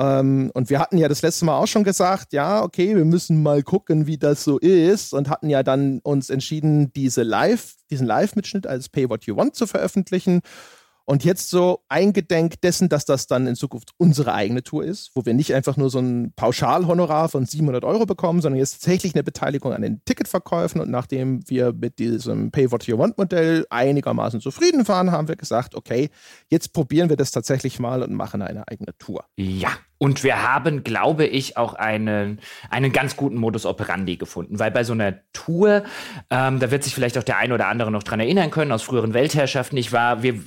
Ähm, 0.00 0.50
und 0.54 0.70
wir 0.70 0.78
hatten 0.78 0.96
ja 0.96 1.08
das 1.08 1.20
letzte 1.20 1.44
Mal 1.44 1.58
auch 1.58 1.66
schon 1.66 1.84
gesagt, 1.84 2.32
ja, 2.32 2.62
okay, 2.62 2.96
wir 2.96 3.04
müssen 3.04 3.42
mal 3.42 3.62
gucken, 3.62 4.06
wie 4.06 4.16
das 4.16 4.42
so 4.44 4.58
ist 4.58 5.12
und 5.12 5.28
hatten 5.28 5.50
ja 5.50 5.62
dann 5.62 6.00
uns 6.02 6.30
entschieden, 6.30 6.90
diese 6.94 7.22
Live, 7.22 7.74
diesen 7.90 8.06
Live-Mitschnitt 8.06 8.66
als 8.66 8.88
Pay 8.88 9.10
What 9.10 9.26
You 9.26 9.36
Want 9.36 9.54
zu 9.54 9.66
veröffentlichen. 9.66 10.40
Und 11.04 11.24
jetzt 11.24 11.50
so 11.50 11.80
eingedenk 11.88 12.60
dessen, 12.60 12.88
dass 12.88 13.04
das 13.04 13.26
dann 13.26 13.46
in 13.46 13.56
Zukunft 13.56 13.90
unsere 13.98 14.32
eigene 14.32 14.62
Tour 14.62 14.84
ist, 14.84 15.10
wo 15.14 15.26
wir 15.26 15.34
nicht 15.34 15.52
einfach 15.54 15.76
nur 15.76 15.90
so 15.90 15.98
ein 15.98 16.32
Pauschalhonorar 16.36 17.28
von 17.28 17.44
700 17.44 17.84
Euro 17.84 18.06
bekommen, 18.06 18.40
sondern 18.40 18.60
jetzt 18.60 18.74
tatsächlich 18.74 19.14
eine 19.14 19.24
Beteiligung 19.24 19.72
an 19.72 19.82
den 19.82 20.04
Ticketverkäufen. 20.04 20.80
Und 20.80 20.88
nachdem 20.88 21.40
wir 21.48 21.72
mit 21.72 21.98
diesem 21.98 22.52
Pay 22.52 22.70
What 22.70 22.84
You 22.84 22.96
Want 22.96 23.18
Modell 23.18 23.66
einigermaßen 23.70 24.40
zufrieden 24.40 24.86
waren, 24.86 25.10
haben 25.10 25.26
wir 25.26 25.36
gesagt, 25.36 25.74
okay, 25.74 26.10
jetzt 26.48 26.72
probieren 26.72 27.08
wir 27.08 27.16
das 27.16 27.32
tatsächlich 27.32 27.80
mal 27.80 28.02
und 28.04 28.14
machen 28.14 28.40
eine 28.40 28.68
eigene 28.68 28.96
Tour. 28.96 29.24
Ja, 29.36 29.72
und 30.02 30.24
wir 30.24 30.50
haben, 30.50 30.82
glaube 30.82 31.26
ich, 31.26 31.58
auch 31.58 31.74
einen, 31.74 32.40
einen 32.70 32.90
ganz 32.90 33.16
guten 33.16 33.36
Modus 33.36 33.66
operandi 33.66 34.16
gefunden, 34.16 34.58
weil 34.58 34.70
bei 34.70 34.82
so 34.82 34.94
einer 34.94 35.16
Tour, 35.34 35.84
ähm, 36.30 36.58
da 36.58 36.70
wird 36.70 36.84
sich 36.84 36.94
vielleicht 36.94 37.18
auch 37.18 37.22
der 37.22 37.36
eine 37.36 37.52
oder 37.52 37.66
andere 37.66 37.90
noch 37.90 38.02
dran 38.02 38.18
erinnern 38.18 38.50
können, 38.50 38.72
aus 38.72 38.82
früheren 38.82 39.12
Weltherrschaften. 39.12 39.76
Ich 39.76 39.92
war, 39.92 40.22
wir, 40.22 40.40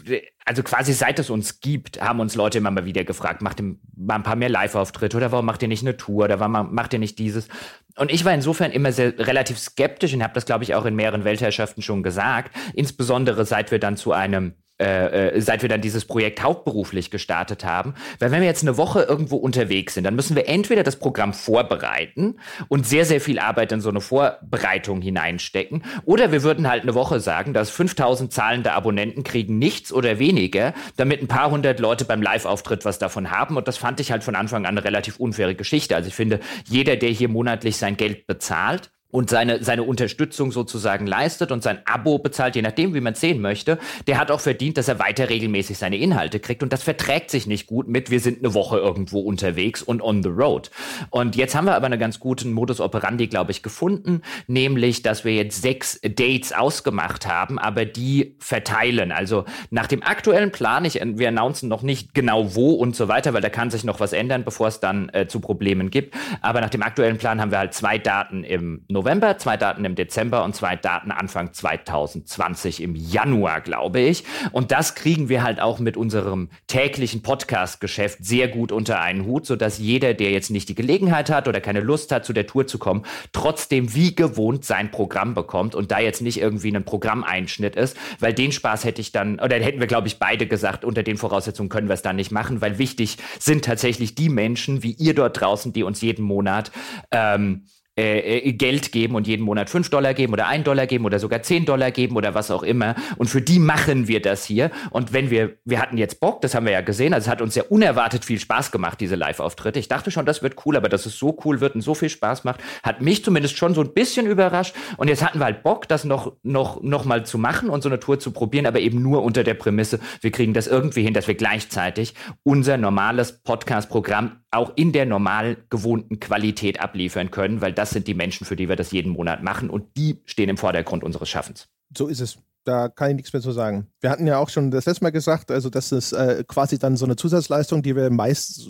also 0.43 0.63
quasi 0.63 0.91
seit 0.91 1.19
es 1.19 1.29
uns 1.29 1.59
gibt, 1.59 2.01
haben 2.01 2.19
uns 2.19 2.33
Leute 2.33 2.57
immer 2.57 2.71
mal 2.71 2.85
wieder 2.85 3.03
gefragt, 3.03 3.43
macht 3.43 3.61
ihr 3.61 3.75
mal 3.95 4.15
ein 4.15 4.23
paar 4.23 4.35
mehr 4.35 4.49
Live-Auftritte 4.49 5.17
oder 5.17 5.31
warum 5.31 5.45
macht 5.45 5.61
ihr 5.61 5.67
nicht 5.67 5.83
eine 5.83 5.97
Tour 5.97 6.25
oder 6.25 6.39
warum 6.39 6.73
macht 6.73 6.93
ihr 6.93 6.99
nicht 6.99 7.19
dieses? 7.19 7.47
Und 7.95 8.11
ich 8.11 8.25
war 8.25 8.33
insofern 8.33 8.71
immer 8.71 8.91
sehr, 8.91 9.19
relativ 9.19 9.59
skeptisch 9.59 10.15
und 10.15 10.23
habe 10.23 10.33
das, 10.33 10.47
glaube 10.47 10.63
ich, 10.63 10.73
auch 10.73 10.85
in 10.85 10.95
mehreren 10.95 11.25
Weltherrschaften 11.25 11.83
schon 11.83 12.01
gesagt, 12.01 12.55
insbesondere 12.73 13.45
seit 13.45 13.69
wir 13.69 13.77
dann 13.77 13.97
zu 13.97 14.13
einem 14.13 14.55
äh, 14.84 15.30
äh, 15.30 15.41
seit 15.41 15.62
wir 15.62 15.69
dann 15.69 15.80
dieses 15.80 16.04
Projekt 16.04 16.43
hauptberuflich 16.43 17.10
gestartet 17.10 17.63
haben. 17.63 17.93
Weil 18.19 18.32
wenn 18.32 18.41
wir 18.41 18.48
jetzt 18.48 18.63
eine 18.63 18.76
Woche 18.76 19.04
irgendwo 19.04 19.38
unterwegs 19.38 19.93
sind, 19.93 20.04
dann 20.04 20.15
müssen 20.15 20.36
wir 20.36 20.50
entweder 20.50 20.84
das 20.84 20.98
Programm 20.98 21.34
vorbereiten 21.34 22.36
und 22.67 22.86
sehr, 22.86 23.06
sehr 23.06 23.22
viel 23.22 23.39
Arbeit 23.39 23.72
in 23.72 23.80
so 23.80 23.89
eine 23.89 24.02
Vorbereitung 24.02 25.02
hineinstecken, 25.02 25.84
oder 26.04 26.34
wir 26.34 26.43
würden 26.43 26.67
halt 26.67 26.84
eine 26.84 26.96
Woche 26.96 27.22
sagen, 27.22 27.54
dass 27.54 27.69
5000 27.69 28.34
zahlende 28.34 28.74
Abonnenten 28.74 29.24
kriegen 29.24 29.58
nichts 29.58 29.93
oder 29.93 30.19
weniger, 30.19 30.74
damit 30.98 31.22
ein 31.22 31.28
paar 31.28 31.50
hundert 31.50 31.80
Leute 31.80 32.04
beim 32.04 32.22
Live-Auftritt 32.22 32.84
was 32.84 33.00
davon 33.00 33.32
haben. 33.32 33.56
Und 33.56 33.67
das 33.67 33.78
fand 33.78 34.00
ich 34.02 34.12
halt 34.12 34.24
von 34.24 34.36
Anfang 34.36 34.65
an 34.65 34.78
eine 34.78 34.84
relativ 34.84 35.17
unfaire 35.17 35.56
Geschichte. 35.56 35.96
Also 35.96 36.10
ich 36.10 36.15
finde, 36.15 36.39
jeder, 36.67 36.98
der 36.98 37.10
hier 37.10 37.30
monatlich 37.30 37.78
sein 37.78 37.96
Geld 37.96 38.28
bezahlt, 38.28 38.91
und 39.13 39.30
seine, 39.30 39.63
seine 39.63 39.84
Unterstützung 39.84 40.52
sozusagen 40.52 41.06
leistet 41.06 41.52
und 41.52 41.62
sein 41.62 41.78
Abo 41.86 42.17
bezahlt, 42.17 42.56
je 42.56 42.63
nachdem, 42.63 42.95
wie 42.95 42.99
man 42.99 43.13
es 43.13 43.21
sehen 43.21 43.41
möchte, 43.41 43.78
der 44.08 44.17
hat 44.17 44.32
auch 44.32 44.39
verdient, 44.39 44.76
dass 44.76 44.88
er 44.88 44.97
weiter 44.97 45.30
regelmäßig 45.30 45.78
seine 45.78 45.97
Inhalte 45.97 46.39
kriegt. 46.39 46.63
Und 46.63 46.73
das 46.73 46.82
verträgt 46.82 47.30
sich 47.30 47.45
nicht 47.45 47.67
gut 47.67 47.88
mit, 47.88 48.10
wir 48.10 48.19
sind 48.19 48.39
eine 48.39 48.56
Woche 48.56 48.80
irgendwo 48.80 49.19
unterwegs 49.19 49.84
und 49.84 50.02
on 50.02 50.23
the 50.23 50.30
road. 50.30 50.71
Und 51.12 51.36
jetzt 51.36 51.54
haben 51.54 51.65
wir 51.65 51.76
aber 51.76 51.86
einen 51.86 51.99
ganz 51.99 52.19
guten 52.19 52.52
Modus 52.54 52.82
operandi, 52.82 53.28
glaube 53.28 53.52
ich, 53.52 53.62
gefunden, 53.62 54.23
nämlich, 54.47 55.04
dass 55.04 55.23
wir 55.23 55.36
jetzt 55.36 55.62
sechs 55.62 56.02
Dates 56.02 56.52
ausgemacht 56.52 57.28
haben, 57.28 57.60
aber 57.60 57.86
die 57.86 58.36
verteilen. 58.39 59.12
Also 59.12 59.45
nach 59.69 59.86
dem 59.86 60.02
aktuellen 60.02 60.52
Plan, 60.52 60.86
ich, 60.86 60.95
wir 60.95 61.28
announcen 61.28 61.69
noch 61.69 61.84
nicht 61.84 62.15
genau 62.15 62.56
wo 62.56 62.71
und 62.71 62.95
so 62.95 63.10
weiter, 63.10 63.36
weil 63.36 63.41
da 63.41 63.49
kann 63.49 63.69
sich 63.69 63.84
noch 63.84 63.99
was 63.99 64.12
ändern, 64.12 64.43
bevor 64.43 64.69
es 64.69 64.80
dann 64.80 65.10
äh, 65.10 65.28
zu 65.28 65.39
Problemen 65.39 65.91
gibt. 65.91 66.15
Aber 66.41 66.62
nach 66.62 66.71
dem 66.71 66.82
aktuellen 66.82 67.19
Plan 67.19 67.39
haben 67.39 67.52
wir 67.52 67.60
halt 67.60 67.76
zwei 67.76 67.99
Daten 67.99 68.43
im 68.43 68.86
November 68.88 69.02
November, 69.03 69.37
zwei 69.37 69.57
Daten 69.57 69.83
im 69.83 69.95
Dezember 69.95 70.45
und 70.45 70.55
zwei 70.55 70.77
Daten 70.77 71.11
Anfang 71.11 71.51
2020 71.51 72.81
im 72.81 72.95
Januar, 72.95 73.59
glaube 73.59 73.99
ich. 73.99 74.23
Und 74.54 74.71
das 74.71 74.95
kriegen 74.95 75.27
wir 75.27 75.43
halt 75.43 75.60
auch 75.60 75.79
mit 75.79 75.97
unserem 75.97 76.47
täglichen 76.67 77.21
Podcast-Geschäft 77.21 78.19
sehr 78.23 78.47
gut 78.47 78.71
unter 78.71 79.01
einen 79.01 79.25
Hut, 79.25 79.45
sodass 79.45 79.77
jeder, 79.77 80.13
der 80.13 80.31
jetzt 80.31 80.51
nicht 80.51 80.69
die 80.69 80.75
Gelegenheit 80.75 81.29
hat 81.29 81.49
oder 81.49 81.60
keine 81.60 81.81
Lust 81.81 82.13
hat, 82.13 82.23
zu 82.23 82.31
der 82.31 82.47
Tour 82.47 82.65
zu 82.65 82.79
kommen, 82.79 83.06
trotzdem 83.33 83.93
wie 83.93 84.15
gewohnt 84.15 84.63
sein 84.63 84.89
Programm 84.89 85.33
bekommt 85.33 85.75
und 85.75 85.91
da 85.91 85.99
jetzt 85.99 86.21
nicht 86.21 86.39
irgendwie 86.39 86.73
ein 86.73 86.85
Programmeinschnitt 86.85 87.75
ist, 87.75 87.97
weil 88.21 88.33
den 88.33 88.54
Spaß 88.54 88.85
hätte 88.85 89.01
ich 89.01 89.12
dann, 89.12 89.41
oder 89.41 89.58
hätten 89.58 89.81
wir, 89.81 89.87
glaube 89.87 90.08
ich, 90.08 90.17
beide 90.17 90.47
gesagt, 90.47 90.85
unter 90.85 91.04
den 91.04 91.17
Voraussetzungen 91.17 91.67
können 91.67 91.89
wir 91.89 91.95
es 91.95 92.04
dann 92.04 92.15
nicht 92.15 92.31
machen, 92.31 92.62
weil 92.62 92.77
wichtig 92.77 93.17
sind 93.37 93.65
tatsächlich 93.65 94.15
die 94.15 94.29
Menschen 94.29 94.81
wie 94.81 94.91
ihr 94.91 95.13
dort 95.13 95.41
draußen, 95.41 95.73
die 95.73 95.83
uns 95.83 95.99
jeden 95.99 96.23
Monat 96.23 96.71
ähm, 97.12 97.65
äh, 97.96 98.39
äh, 98.39 98.54
Geld 98.54 98.91
geben 98.91 99.13
und 99.13 99.27
jeden 99.27 99.44
Monat 99.44 99.69
5 99.69 99.89
Dollar 99.91 100.15
geben 100.15 100.33
oder 100.33 100.48
1 100.48 100.63
Dollar 100.63 100.87
geben 100.87 101.06
oder 101.06 101.19
sogar 101.19 101.44
10 101.44 101.65
Dollar 101.65 101.91
geben 101.91 102.15
oder 102.15 102.33
was 102.33 102.50
auch 102.50 102.63
immer. 102.63 102.96
Und 103.17 103.27
für 103.27 103.41
die 103.41 103.60
machen 103.60 104.08
wir 104.08 104.19
das 104.19 104.46
hier. 104.46 104.71
Und 104.89 105.13
wenn 105.13 105.29
wir, 105.29 105.58
wir 105.63 105.79
hatten 105.79 105.98
jetzt 105.98 106.19
Bock, 106.19 106.41
das 106.41 106.56
haben 106.56 106.65
wir 106.65 106.73
ja 106.73 106.81
gesehen, 106.81 107.13
also 107.13 107.25
es 107.25 107.31
hat 107.31 107.39
uns 107.39 107.54
ja 107.54 107.62
unerwartet 107.69 108.25
viel 108.25 108.39
Spaß 108.39 108.71
gemacht, 108.71 109.00
diese 109.00 109.15
Live-Auftritte. 109.15 109.77
Ich 109.77 109.89
dachte 109.89 110.10
schon, 110.10 110.25
das 110.25 110.41
wird 110.41 110.56
cool, 110.65 110.75
aber 110.75 110.89
dass 110.89 111.06
es 111.06 111.19
so 111.19 111.37
cool 111.46 111.62
wird 111.62 111.75
und 111.75 111.81
so 111.81 111.94
viel 111.94 112.10
Spaß 112.10 112.46
macht, 112.46 112.62
hat 112.81 113.02
mich 113.02 113.23
zumindest 113.23 113.58
schon 113.58 113.75
so 113.75 113.81
ein 113.81 113.94
bisschen 113.94 114.25
überrascht. 114.25 114.73
Und 114.98 115.08
jetzt 115.08 115.23
hatten 115.23 115.37
wir 115.37 115.46
halt 115.46 115.62
Bock, 115.62 115.87
das 115.87 116.04
noch, 116.04 116.33
noch, 116.41 116.81
noch 116.81 117.06
mal 117.06 117.25
zu 117.27 117.37
machen 117.37 117.69
und 117.69 117.83
so 117.83 117.89
eine 117.89 118.00
Tour 118.00 118.19
zu 118.19 118.31
probieren, 118.31 118.65
aber 118.65 118.79
eben 118.79 119.04
nur 119.04 119.21
unter 119.21 119.44
der 119.44 119.54
Prämisse, 119.54 120.00
wir 120.21 120.31
kriegen 120.31 120.56
das 120.56 120.65
irgendwie 120.65 121.04
hin, 121.04 121.13
dass 121.13 121.27
wir 121.27 121.35
gleichzeitig 121.35 122.15
unser 122.41 122.77
normales 122.77 123.44
Podcast-Programm 123.44 124.42
auch 124.54 124.73
in 124.75 124.91
der 124.91 125.06
normal 125.06 125.58
gewohnten 125.69 126.19
Qualität 126.19 126.79
abliefern 126.79 127.31
können, 127.31 127.62
weil 127.62 127.73
das 127.73 127.91
sind 127.91 128.08
die 128.08 128.13
Menschen, 128.13 128.45
für 128.45 128.56
die 128.56 128.69
wir 128.69 128.75
das 128.75 128.91
jeden 128.91 129.12
Monat 129.12 129.43
machen 129.43 129.69
und 129.69 129.97
die 129.97 130.21
stehen 130.25 130.49
im 130.49 130.58
Vordergrund 130.58 131.04
unseres 131.04 131.29
Schaffens. 131.29 131.67
So 131.95 132.08
ist 132.08 132.21
es. 132.21 132.37
Da 132.65 132.87
kann 132.87 133.10
ich 133.10 133.15
nichts 133.17 133.33
mehr 133.33 133.41
zu 133.41 133.51
sagen. 133.51 133.87
Wir 133.99 134.10
hatten 134.10 134.25
ja 134.25 134.37
auch 134.37 134.49
schon 134.49 134.71
das 134.71 134.85
letzte 134.85 135.04
Mal 135.04 135.12
gesagt, 135.12 135.51
also 135.51 135.69
das 135.69 135.91
ist 135.91 136.13
äh, 136.13 136.45
quasi 136.47 136.79
dann 136.79 136.95
so 136.95 137.04
eine 137.04 137.17
Zusatzleistung, 137.17 137.83
die 137.83 137.95
wir 137.95 138.10
meist, 138.10 138.69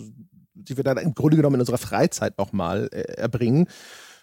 die 0.56 0.76
wir 0.76 0.84
dann 0.84 0.98
im 0.98 1.14
Grunde 1.14 1.38
genommen 1.38 1.56
in 1.56 1.62
unserer 1.62 1.78
Freizeit 1.78 2.38
nochmal 2.40 2.90
äh, 2.92 3.02
erbringen. 3.14 3.68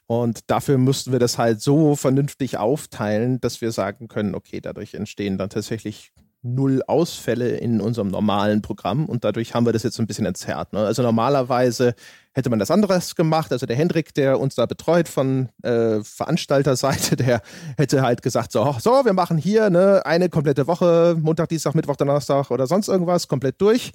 Und 0.06 0.50
dafür 0.50 0.76
müssten 0.76 1.12
wir 1.12 1.20
das 1.20 1.38
halt 1.38 1.60
so 1.60 1.94
vernünftig 1.94 2.58
aufteilen, 2.58 3.40
dass 3.40 3.60
wir 3.60 3.70
sagen 3.70 4.08
können, 4.08 4.34
okay, 4.34 4.60
dadurch 4.60 4.94
entstehen 4.94 5.38
dann 5.38 5.50
tatsächlich 5.50 6.12
null 6.42 6.82
Ausfälle 6.86 7.56
in 7.58 7.80
unserem 7.80 8.08
normalen 8.08 8.62
Programm 8.62 9.06
und 9.06 9.24
dadurch 9.24 9.54
haben 9.54 9.66
wir 9.66 9.72
das 9.72 9.82
jetzt 9.82 9.96
so 9.96 10.02
ein 10.02 10.06
bisschen 10.06 10.26
entzerrt. 10.26 10.72
Ne? 10.72 10.80
Also 10.80 11.02
normalerweise 11.02 11.94
hätte 12.32 12.48
man 12.48 12.58
das 12.58 12.70
anderes 12.70 13.14
gemacht. 13.14 13.52
Also 13.52 13.66
der 13.66 13.76
Hendrik, 13.76 14.14
der 14.14 14.40
uns 14.40 14.54
da 14.54 14.66
betreut 14.66 15.08
von 15.08 15.50
äh, 15.62 16.02
Veranstalterseite, 16.02 17.16
der 17.16 17.42
hätte 17.76 18.02
halt 18.02 18.22
gesagt, 18.22 18.52
so, 18.52 18.76
so, 18.80 19.04
wir 19.04 19.12
machen 19.12 19.36
hier 19.36 19.68
ne, 19.68 20.02
eine 20.06 20.28
komplette 20.28 20.66
Woche, 20.66 21.16
Montag, 21.20 21.48
Dienstag, 21.50 21.74
Mittwoch, 21.74 21.96
Donnerstag 21.96 22.50
oder 22.50 22.66
sonst 22.66 22.88
irgendwas, 22.88 23.28
komplett 23.28 23.60
durch. 23.60 23.92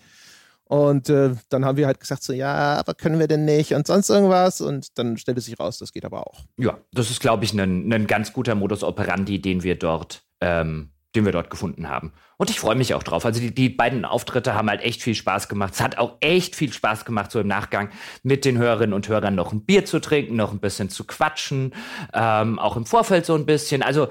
Und 0.68 1.10
äh, 1.10 1.36
dann 1.50 1.64
haben 1.64 1.78
wir 1.78 1.86
halt 1.86 2.00
gesagt, 2.00 2.24
so, 2.24 2.34
ja, 2.34 2.76
aber 2.76 2.96
können 2.96 3.20
wir 3.20 3.28
denn 3.28 3.46
nicht 3.46 3.74
und 3.74 3.86
sonst 3.86 4.10
irgendwas? 4.10 4.62
Und 4.62 4.98
dann 4.98 5.18
stellte 5.18 5.42
sich 5.42 5.60
raus, 5.60 5.78
das 5.78 5.94
geht 5.94 6.06
aber 6.06 6.26
auch. 6.26 6.42
Ja, 6.58 6.80
das 6.92 7.12
ist, 7.12 7.20
glaube 7.20 7.46
ich, 7.46 7.54
ein 7.54 8.08
ganz 8.08 8.34
guter 8.34 8.56
Modus 8.56 8.84
operandi, 8.84 9.40
den 9.40 9.62
wir 9.62 9.78
dort 9.78 10.24
ähm, 10.42 10.90
den 11.16 11.26
wir 11.26 11.32
dort 11.32 11.50
gefunden 11.50 11.90
haben. 11.90 12.14
Und 12.38 12.50
ich 12.50 12.60
freue 12.60 12.76
mich 12.76 12.94
auch 12.94 13.04
drauf. 13.04 13.26
Also 13.26 13.40
die, 13.40 13.54
die 13.54 13.70
beiden 13.70 14.06
Auftritte 14.06 14.54
haben 14.54 14.70
halt 14.70 14.82
echt 14.82 15.02
viel 15.02 15.16
Spaß 15.16 15.48
gemacht. 15.48 15.74
Es 15.74 15.82
hat 15.82 15.98
auch 15.98 16.18
echt 16.20 16.56
viel 16.56 16.72
Spaß 16.72 17.06
gemacht, 17.06 17.32
so 17.32 17.40
im 17.40 17.48
Nachgang 17.48 17.90
mit 18.24 18.46
den 18.46 18.58
Hörerinnen 18.58 18.94
und 18.94 19.08
Hörern 19.08 19.36
noch 19.36 19.54
ein 19.54 19.66
Bier 19.66 19.86
zu 19.86 20.00
trinken, 20.00 20.36
noch 20.36 20.52
ein 20.52 20.60
bisschen 20.60 20.90
zu 20.90 21.06
quatschen, 21.06 21.74
ähm, 22.14 22.60
auch 22.60 22.76
im 22.76 22.86
Vorfeld 22.86 23.26
so 23.26 23.36
ein 23.36 23.46
bisschen. 23.46 23.82
Also 23.82 24.10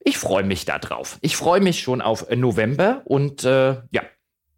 ich 0.00 0.18
freue 0.18 0.44
mich 0.44 0.64
da 0.64 0.78
drauf. 0.78 1.18
Ich 1.20 1.36
freue 1.36 1.60
mich 1.60 1.80
schon 1.80 2.00
auf 2.00 2.28
November 2.30 3.02
und 3.04 3.44
äh, 3.44 3.76
ja, 3.90 4.02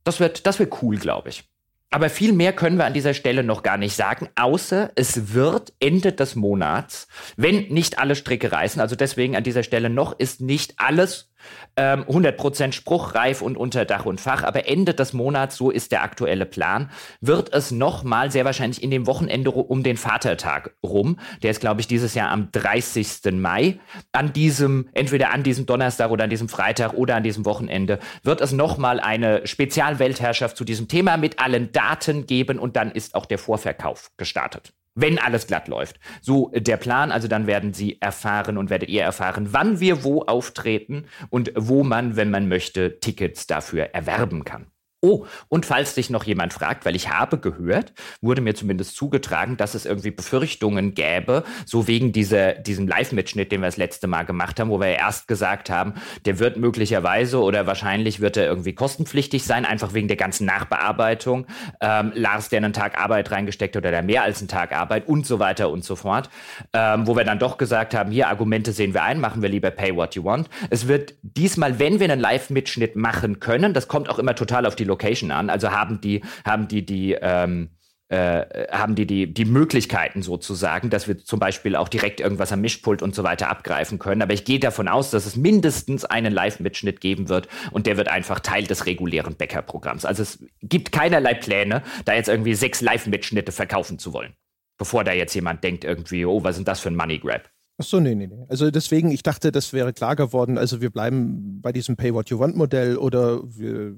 das 0.05 0.21
wird, 0.21 0.47
das 0.47 0.59
wird 0.59 0.83
cool, 0.83 0.97
glaube 0.97 1.31
ich. 1.31 1.45
Aber 1.93 2.09
viel 2.09 2.33
mehr 2.33 2.53
können 2.53 2.77
wir 2.77 2.85
an 2.85 2.95
dieser 2.95 3.15
Stelle 3.15 3.43
noch 3.43 3.65
gar 3.65 3.77
nicht 3.77 3.97
sagen, 3.97 4.29
außer 4.37 4.93
es 4.95 5.35
wird 5.35 5.73
Ende 5.81 6.13
des 6.13 6.37
Monats, 6.37 7.09
wenn 7.37 7.67
nicht 7.67 7.99
alle 7.99 8.15
Stricke 8.15 8.53
reißen, 8.53 8.81
also 8.81 8.95
deswegen 8.95 9.35
an 9.35 9.43
dieser 9.43 9.65
Stelle 9.65 9.91
noch 9.91 10.17
ist 10.17 10.41
nicht 10.41 10.75
alles 10.77 11.33
ähm, 11.77 12.05
100% 12.05 12.73
spruchreif 12.73 13.43
und 13.43 13.57
unter 13.57 13.85
Dach 13.85 14.07
und 14.07 14.21
Fach. 14.21 14.43
Aber 14.43 14.69
Ende 14.69 14.95
des 14.95 15.13
Monats, 15.13 15.57
so 15.57 15.71
ist 15.71 15.93
der 15.93 16.03
aktuelle 16.03 16.47
Plan, 16.47 16.91
wird 17.21 17.53
es 17.53 17.71
nochmal 17.71 18.31
sehr 18.31 18.45
wahrscheinlich 18.45 18.83
in 18.83 18.91
dem 18.91 19.07
Wochenende 19.07 19.51
um 19.51 19.83
den 19.83 19.97
Vatertag 19.97 20.75
rum. 20.83 21.19
Der 21.43 21.51
ist, 21.51 21.61
glaube 21.61 21.81
ich, 21.81 21.87
dieses 21.87 22.15
Jahr 22.15 22.31
am 22.31 22.51
30. 22.53 23.33
Mai. 23.33 23.79
An 24.13 24.33
diesem, 24.33 24.89
entweder 24.93 25.33
an 25.33 25.43
diesem 25.43 25.67
Donnerstag 25.67 26.11
oder 26.11 26.25
an 26.25 26.31
diesem 26.31 26.49
Freitag 26.49 26.95
oder 26.95 27.17
an 27.17 27.23
diesem 27.23 27.45
Wochenende, 27.45 27.99
wird 28.23 28.41
es 28.41 28.53
nochmal 28.53 29.01
eine 29.01 29.47
Spezialweltherrschaft 29.47 30.57
zu 30.57 30.65
diesem 30.65 30.89
Thema 30.89 31.17
mit 31.17 31.39
allen 31.39 31.73
Daten 31.73 32.27
geben 32.27 32.59
und 32.59 32.77
dann 32.77 32.91
ist 32.91 33.15
auch 33.15 33.27
der 33.27 33.39
Vorverkauf 33.39 34.11
gestartet 34.17 34.73
wenn 34.95 35.19
alles 35.19 35.47
glatt 35.47 35.69
läuft. 35.69 35.99
So 36.21 36.51
der 36.55 36.77
Plan, 36.77 37.13
also 37.13 37.29
dann 37.29 37.47
werden 37.47 37.73
Sie 37.73 38.01
erfahren 38.01 38.59
und 38.59 38.71
werdet 38.71 38.89
ihr 38.89 39.03
erfahren, 39.03 39.53
wann 39.53 39.81
wir 39.81 40.05
wo 40.05 40.23
auftreten 40.23 41.07
und 41.29 41.53
wo 41.57 41.85
man, 41.85 42.17
wenn 42.17 42.31
man 42.31 42.49
möchte, 42.49 42.99
Tickets 43.01 43.47
dafür 43.47 43.95
erwerben 43.95 44.45
kann. 44.45 44.67
Oh, 45.03 45.25
und 45.49 45.65
falls 45.65 45.95
dich 45.95 46.11
noch 46.11 46.25
jemand 46.25 46.53
fragt, 46.53 46.85
weil 46.85 46.95
ich 46.95 47.09
habe 47.09 47.39
gehört, 47.39 47.95
wurde 48.21 48.43
mir 48.43 48.55
zumindest 48.55 48.95
zugetragen, 48.97 49.57
dass 49.57 49.75
es 49.75 49.87
irgendwie 49.87 50.11
Befürchtungen 50.11 50.95
gäbe, 50.95 51.43
so 51.65 51.87
wegen 51.87 52.13
dieser, 52.13 52.53
diesem 52.53 52.87
Live-Mitschnitt, 52.87 53.51
den 53.51 53.63
wir 53.63 53.69
das 53.69 53.79
letzte 53.79 54.09
Mal 54.09 54.25
gemacht 54.25 54.61
haben, 54.61 54.69
wo 54.69 54.79
wir 54.79 54.89
erst 54.89 55.27
gesagt 55.27 55.71
haben, 55.71 55.95
der 56.27 56.39
wird 56.39 56.59
möglicherweise 56.59 57.41
oder 57.41 57.67
wahrscheinlich 57.67 58.21
wird 58.21 58.37
er 58.37 58.45
irgendwie 58.45 58.75
kostenpflichtig 58.75 59.43
sein, 59.43 59.65
einfach 59.65 59.95
wegen 59.95 60.07
der 60.07 60.19
ganzen 60.19 60.45
Nachbearbeitung. 60.45 61.47
Ähm, 61.81 62.13
Lars, 62.15 62.51
der 62.51 62.59
einen 62.59 62.75
Tag 62.75 62.99
Arbeit 62.99 63.31
reingesteckt 63.31 63.77
hat 63.77 63.83
oder 63.83 63.93
der 63.93 64.03
mehr 64.03 64.23
als 64.23 64.41
einen 64.41 64.49
Tag 64.49 64.73
Arbeit 64.73 65.09
und 65.09 65.27
so 65.27 65.39
weiter 65.39 65.71
und 65.71 65.83
so 65.83 65.97
fort. 65.97 66.29
Ähm, 66.75 67.07
wo 67.07 67.17
wir 67.17 67.25
dann 67.25 67.39
doch 67.39 67.57
gesagt 67.57 67.95
haben, 67.95 68.11
hier 68.11 68.29
Argumente 68.29 68.73
sehen 68.73 68.93
wir 68.93 69.03
ein, 69.03 69.19
machen 69.19 69.41
wir 69.41 69.49
lieber 69.49 69.71
Pay 69.71 69.97
What 69.97 70.15
You 70.15 70.25
Want. 70.25 70.51
Es 70.69 70.89
wird 70.89 71.15
diesmal, 71.23 71.79
wenn 71.79 72.01
wir 72.01 72.11
einen 72.13 72.21
Live-Mitschnitt 72.21 72.97
machen 72.97 73.41
können, 73.41 73.73
das 73.73 73.89
kommt 73.89 74.11
auch 74.11 74.19
immer 74.19 74.35
total 74.35 74.67
auf 74.67 74.77
die 74.77 74.90
Location 74.91 75.31
an. 75.31 75.49
Also 75.49 75.71
haben 75.71 76.01
die, 76.01 76.23
haben 76.45 76.69
die, 76.69 76.85
die, 76.85 77.17
ähm, 77.21 77.71
äh, 78.11 78.67
haben 78.73 78.97
die, 78.97 79.07
die 79.07 79.33
die 79.33 79.45
Möglichkeiten 79.45 80.23
sozusagen, 80.23 80.91
dass 80.91 81.07
wir 81.07 81.17
zum 81.19 81.39
Beispiel 81.39 81.77
auch 81.77 81.89
direkt 81.89 82.21
irgendwas 82.21 82.53
am 82.53 82.61
Mischpult 82.61 83.03
und 83.03 83.15
so 83.15 83.23
weiter 83.23 83.49
abgreifen 83.49 84.01
können. 84.01 84.21
Aber 84.21 84.35
ich 84.35 84.45
gehe 84.45 84.59
davon 84.59 84.89
aus, 84.89 85.11
dass 85.11 85.27
es 85.27 85.37
mindestens 85.37 86.05
einen 86.05 86.33
Live-Mitschnitt 86.33 87.01
geben 87.01 87.29
wird 87.29 87.49
und 87.71 87.87
der 87.87 87.97
wird 87.97 88.09
einfach 88.09 88.41
Teil 88.41 88.65
des 88.65 88.87
regulären 88.87 89.37
Bäckerprogramms. 89.37 90.05
Also 90.05 90.23
es 90.23 90.45
gibt 90.61 90.91
keinerlei 90.91 91.35
Pläne, 91.35 91.83
da 92.05 92.15
jetzt 92.15 92.29
irgendwie 92.29 92.55
sechs 92.55 92.81
Live-Mitschnitte 92.81 93.53
verkaufen 93.53 94.01
zu 94.01 94.13
wollen, 94.13 94.35
bevor 94.77 95.05
da 95.05 95.13
jetzt 95.13 95.35
jemand 95.35 95.63
denkt 95.63 95.85
irgendwie, 95.85 96.25
oh, 96.25 96.43
was 96.43 96.59
ist 96.59 96.67
das 96.67 96.81
für 96.81 96.89
ein 96.89 96.97
Money 96.97 97.19
Grab? 97.19 97.49
Ach 97.81 97.85
so, 97.85 97.99
nee, 97.99 98.15
nee, 98.15 98.27
nee. 98.27 98.45
Also 98.49 98.71
deswegen, 98.71 99.11
ich 99.11 99.23
dachte, 99.23 99.53
das 99.53 99.73
wäre 99.73 99.95
klar 99.95 100.15
geworden. 100.15 100.59
Also 100.59 100.83
wir 100.83 100.91
bleiben 100.91 101.63
bei 101.63 101.73
diesem 101.73 101.97
Pay 101.97 102.13
What 102.13 102.29
You 102.29 102.39
Want 102.39 102.55
Modell 102.55 102.99
oder 102.99 103.41
wir, 103.43 103.97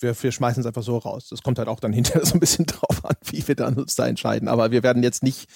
wir, 0.00 0.22
wir 0.22 0.32
schmeißen 0.32 0.60
es 0.60 0.66
einfach 0.66 0.84
so 0.84 0.96
raus. 0.96 1.26
Das 1.28 1.42
kommt 1.42 1.58
halt 1.58 1.66
auch 1.66 1.80
dann 1.80 1.92
hinterher 1.92 2.24
so 2.24 2.34
ein 2.34 2.40
bisschen 2.40 2.66
drauf 2.66 3.04
an, 3.04 3.16
wie 3.24 3.46
wir 3.48 3.56
dann 3.56 3.74
uns 3.74 3.96
da 3.96 4.06
entscheiden. 4.06 4.46
Aber 4.46 4.70
wir 4.70 4.84
werden 4.84 5.02
jetzt 5.02 5.24
nicht, 5.24 5.48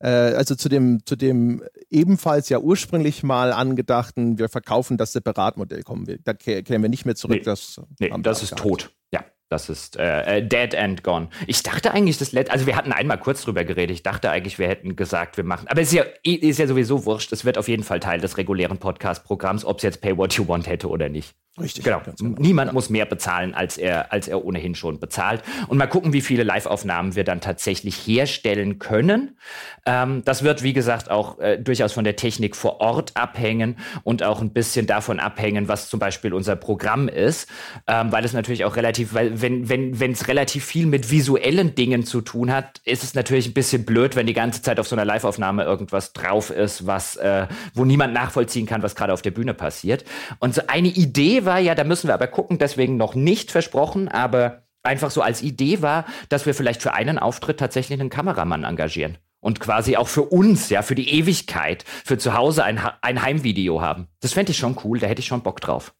äh, 0.00 0.08
also 0.08 0.56
zu 0.56 0.68
dem, 0.68 1.06
zu 1.06 1.14
dem 1.14 1.62
ebenfalls 1.90 2.48
ja 2.48 2.58
ursprünglich 2.58 3.22
mal 3.22 3.52
angedachten, 3.52 4.38
wir 4.38 4.48
verkaufen 4.48 4.96
das 4.96 5.12
Separatmodell 5.12 5.84
kommen 5.84 6.08
wir. 6.08 6.18
Da 6.18 6.34
kämen 6.34 6.82
wir 6.82 6.88
nicht 6.88 7.04
mehr 7.04 7.14
zurück. 7.14 7.36
Nee, 7.36 7.44
das, 7.44 7.80
nee, 8.00 8.12
das 8.18 8.42
ist 8.42 8.56
tot. 8.56 8.90
Ja. 9.12 9.24
Das 9.52 9.68
ist 9.68 9.98
äh, 9.98 10.38
äh, 10.38 10.42
Dead 10.42 10.74
and 10.74 11.04
Gone. 11.04 11.28
Ich 11.46 11.62
dachte 11.62 11.92
eigentlich, 11.92 12.16
das 12.16 12.32
letzte, 12.32 12.52
also 12.52 12.66
wir 12.66 12.74
hatten 12.74 12.90
einmal 12.90 13.18
kurz 13.18 13.42
drüber 13.42 13.64
geredet. 13.64 13.94
Ich 13.94 14.02
dachte 14.02 14.30
eigentlich, 14.30 14.58
wir 14.58 14.66
hätten 14.66 14.96
gesagt, 14.96 15.36
wir 15.36 15.44
machen. 15.44 15.68
Aber 15.68 15.82
es 15.82 15.92
ist 15.92 15.94
ja, 15.94 16.04
ist 16.24 16.58
ja 16.58 16.66
sowieso 16.66 17.04
wurscht. 17.04 17.32
Es 17.32 17.44
wird 17.44 17.58
auf 17.58 17.68
jeden 17.68 17.82
Fall 17.82 18.00
Teil 18.00 18.18
des 18.18 18.38
regulären 18.38 18.78
Podcast-Programms, 18.78 19.66
ob 19.66 19.76
es 19.76 19.82
jetzt 19.82 20.00
Pay 20.00 20.16
What 20.16 20.32
You 20.32 20.48
Want 20.48 20.66
hätte 20.66 20.88
oder 20.88 21.10
nicht. 21.10 21.34
Richtig. 21.60 21.84
Genau. 21.84 22.00
genau. 22.00 22.34
Niemand 22.38 22.68
ja. 22.68 22.72
muss 22.72 22.88
mehr 22.88 23.04
bezahlen, 23.04 23.52
als 23.52 23.76
er, 23.76 24.10
als 24.10 24.26
er 24.26 24.42
ohnehin 24.42 24.74
schon 24.74 24.98
bezahlt. 24.98 25.42
Und 25.68 25.76
mal 25.76 25.86
gucken, 25.86 26.14
wie 26.14 26.22
viele 26.22 26.44
Live-Aufnahmen 26.44 27.14
wir 27.14 27.24
dann 27.24 27.42
tatsächlich 27.42 27.94
herstellen 28.06 28.78
können. 28.78 29.36
Ähm, 29.84 30.22
das 30.24 30.44
wird, 30.44 30.62
wie 30.62 30.72
gesagt, 30.72 31.10
auch 31.10 31.38
äh, 31.40 31.58
durchaus 31.58 31.92
von 31.92 32.04
der 32.04 32.16
Technik 32.16 32.56
vor 32.56 32.80
Ort 32.80 33.18
abhängen 33.18 33.76
und 34.02 34.22
auch 34.22 34.40
ein 34.40 34.54
bisschen 34.54 34.86
davon 34.86 35.20
abhängen, 35.20 35.68
was 35.68 35.90
zum 35.90 36.00
Beispiel 36.00 36.32
unser 36.32 36.56
Programm 36.56 37.06
ist. 37.06 37.50
Ähm, 37.86 38.10
weil 38.12 38.24
es 38.24 38.32
natürlich 38.32 38.64
auch 38.64 38.76
relativ, 38.76 39.12
weil 39.12 39.41
wenn, 39.42 39.68
wenn, 39.68 40.12
es 40.12 40.28
relativ 40.28 40.64
viel 40.64 40.86
mit 40.86 41.10
visuellen 41.10 41.74
Dingen 41.74 42.04
zu 42.04 42.20
tun 42.20 42.52
hat, 42.52 42.80
ist 42.84 43.02
es 43.02 43.14
natürlich 43.14 43.48
ein 43.48 43.54
bisschen 43.54 43.84
blöd, 43.84 44.16
wenn 44.16 44.26
die 44.26 44.32
ganze 44.32 44.62
Zeit 44.62 44.80
auf 44.80 44.88
so 44.88 44.96
einer 44.96 45.04
Live-Aufnahme 45.04 45.64
irgendwas 45.64 46.12
drauf 46.12 46.50
ist, 46.50 46.86
was, 46.86 47.16
äh, 47.16 47.46
wo 47.74 47.84
niemand 47.84 48.14
nachvollziehen 48.14 48.66
kann, 48.66 48.82
was 48.82 48.94
gerade 48.94 49.12
auf 49.12 49.22
der 49.22 49.32
Bühne 49.32 49.54
passiert. 49.54 50.04
Und 50.38 50.54
so 50.54 50.62
eine 50.68 50.88
Idee 50.88 51.44
war 51.44 51.58
ja, 51.58 51.74
da 51.74 51.84
müssen 51.84 52.08
wir 52.08 52.14
aber 52.14 52.28
gucken, 52.28 52.58
deswegen 52.58 52.96
noch 52.96 53.14
nicht 53.14 53.50
versprochen, 53.50 54.08
aber 54.08 54.62
einfach 54.82 55.10
so 55.10 55.22
als 55.22 55.42
Idee 55.42 55.82
war, 55.82 56.06
dass 56.28 56.46
wir 56.46 56.54
vielleicht 56.54 56.82
für 56.82 56.94
einen 56.94 57.18
Auftritt 57.18 57.58
tatsächlich 57.58 58.00
einen 58.00 58.10
Kameramann 58.10 58.64
engagieren 58.64 59.18
und 59.40 59.60
quasi 59.60 59.96
auch 59.96 60.08
für 60.08 60.22
uns, 60.22 60.70
ja, 60.70 60.82
für 60.82 60.94
die 60.94 61.10
Ewigkeit, 61.10 61.84
für 62.04 62.18
zu 62.18 62.34
Hause 62.34 62.64
ein, 62.64 62.80
ein 63.02 63.22
Heimvideo 63.22 63.80
haben. 63.80 64.08
Das 64.20 64.32
fände 64.32 64.52
ich 64.52 64.58
schon 64.58 64.76
cool, 64.84 64.98
da 64.98 65.06
hätte 65.06 65.20
ich 65.20 65.26
schon 65.26 65.42
Bock 65.42 65.60
drauf. 65.60 65.94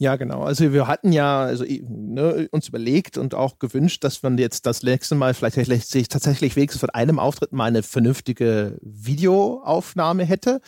Ja, 0.00 0.14
genau. 0.14 0.44
Also 0.44 0.72
wir 0.72 0.86
hatten 0.86 1.10
ja 1.10 1.40
also, 1.40 1.64
ne, 1.66 2.48
uns 2.52 2.68
überlegt 2.68 3.18
und 3.18 3.34
auch 3.34 3.58
gewünscht, 3.58 4.04
dass 4.04 4.22
man 4.22 4.38
jetzt 4.38 4.64
das 4.64 4.84
nächste 4.84 5.16
Mal 5.16 5.34
vielleicht, 5.34 5.88
sich 5.88 6.08
tatsächlich 6.08 6.54
wenigstens 6.54 6.80
von 6.80 6.90
einem 6.90 7.18
Auftritt 7.18 7.52
mal 7.52 7.64
eine 7.64 7.82
vernünftige 7.82 8.78
Videoaufnahme 8.80 10.24
hätte. 10.24 10.60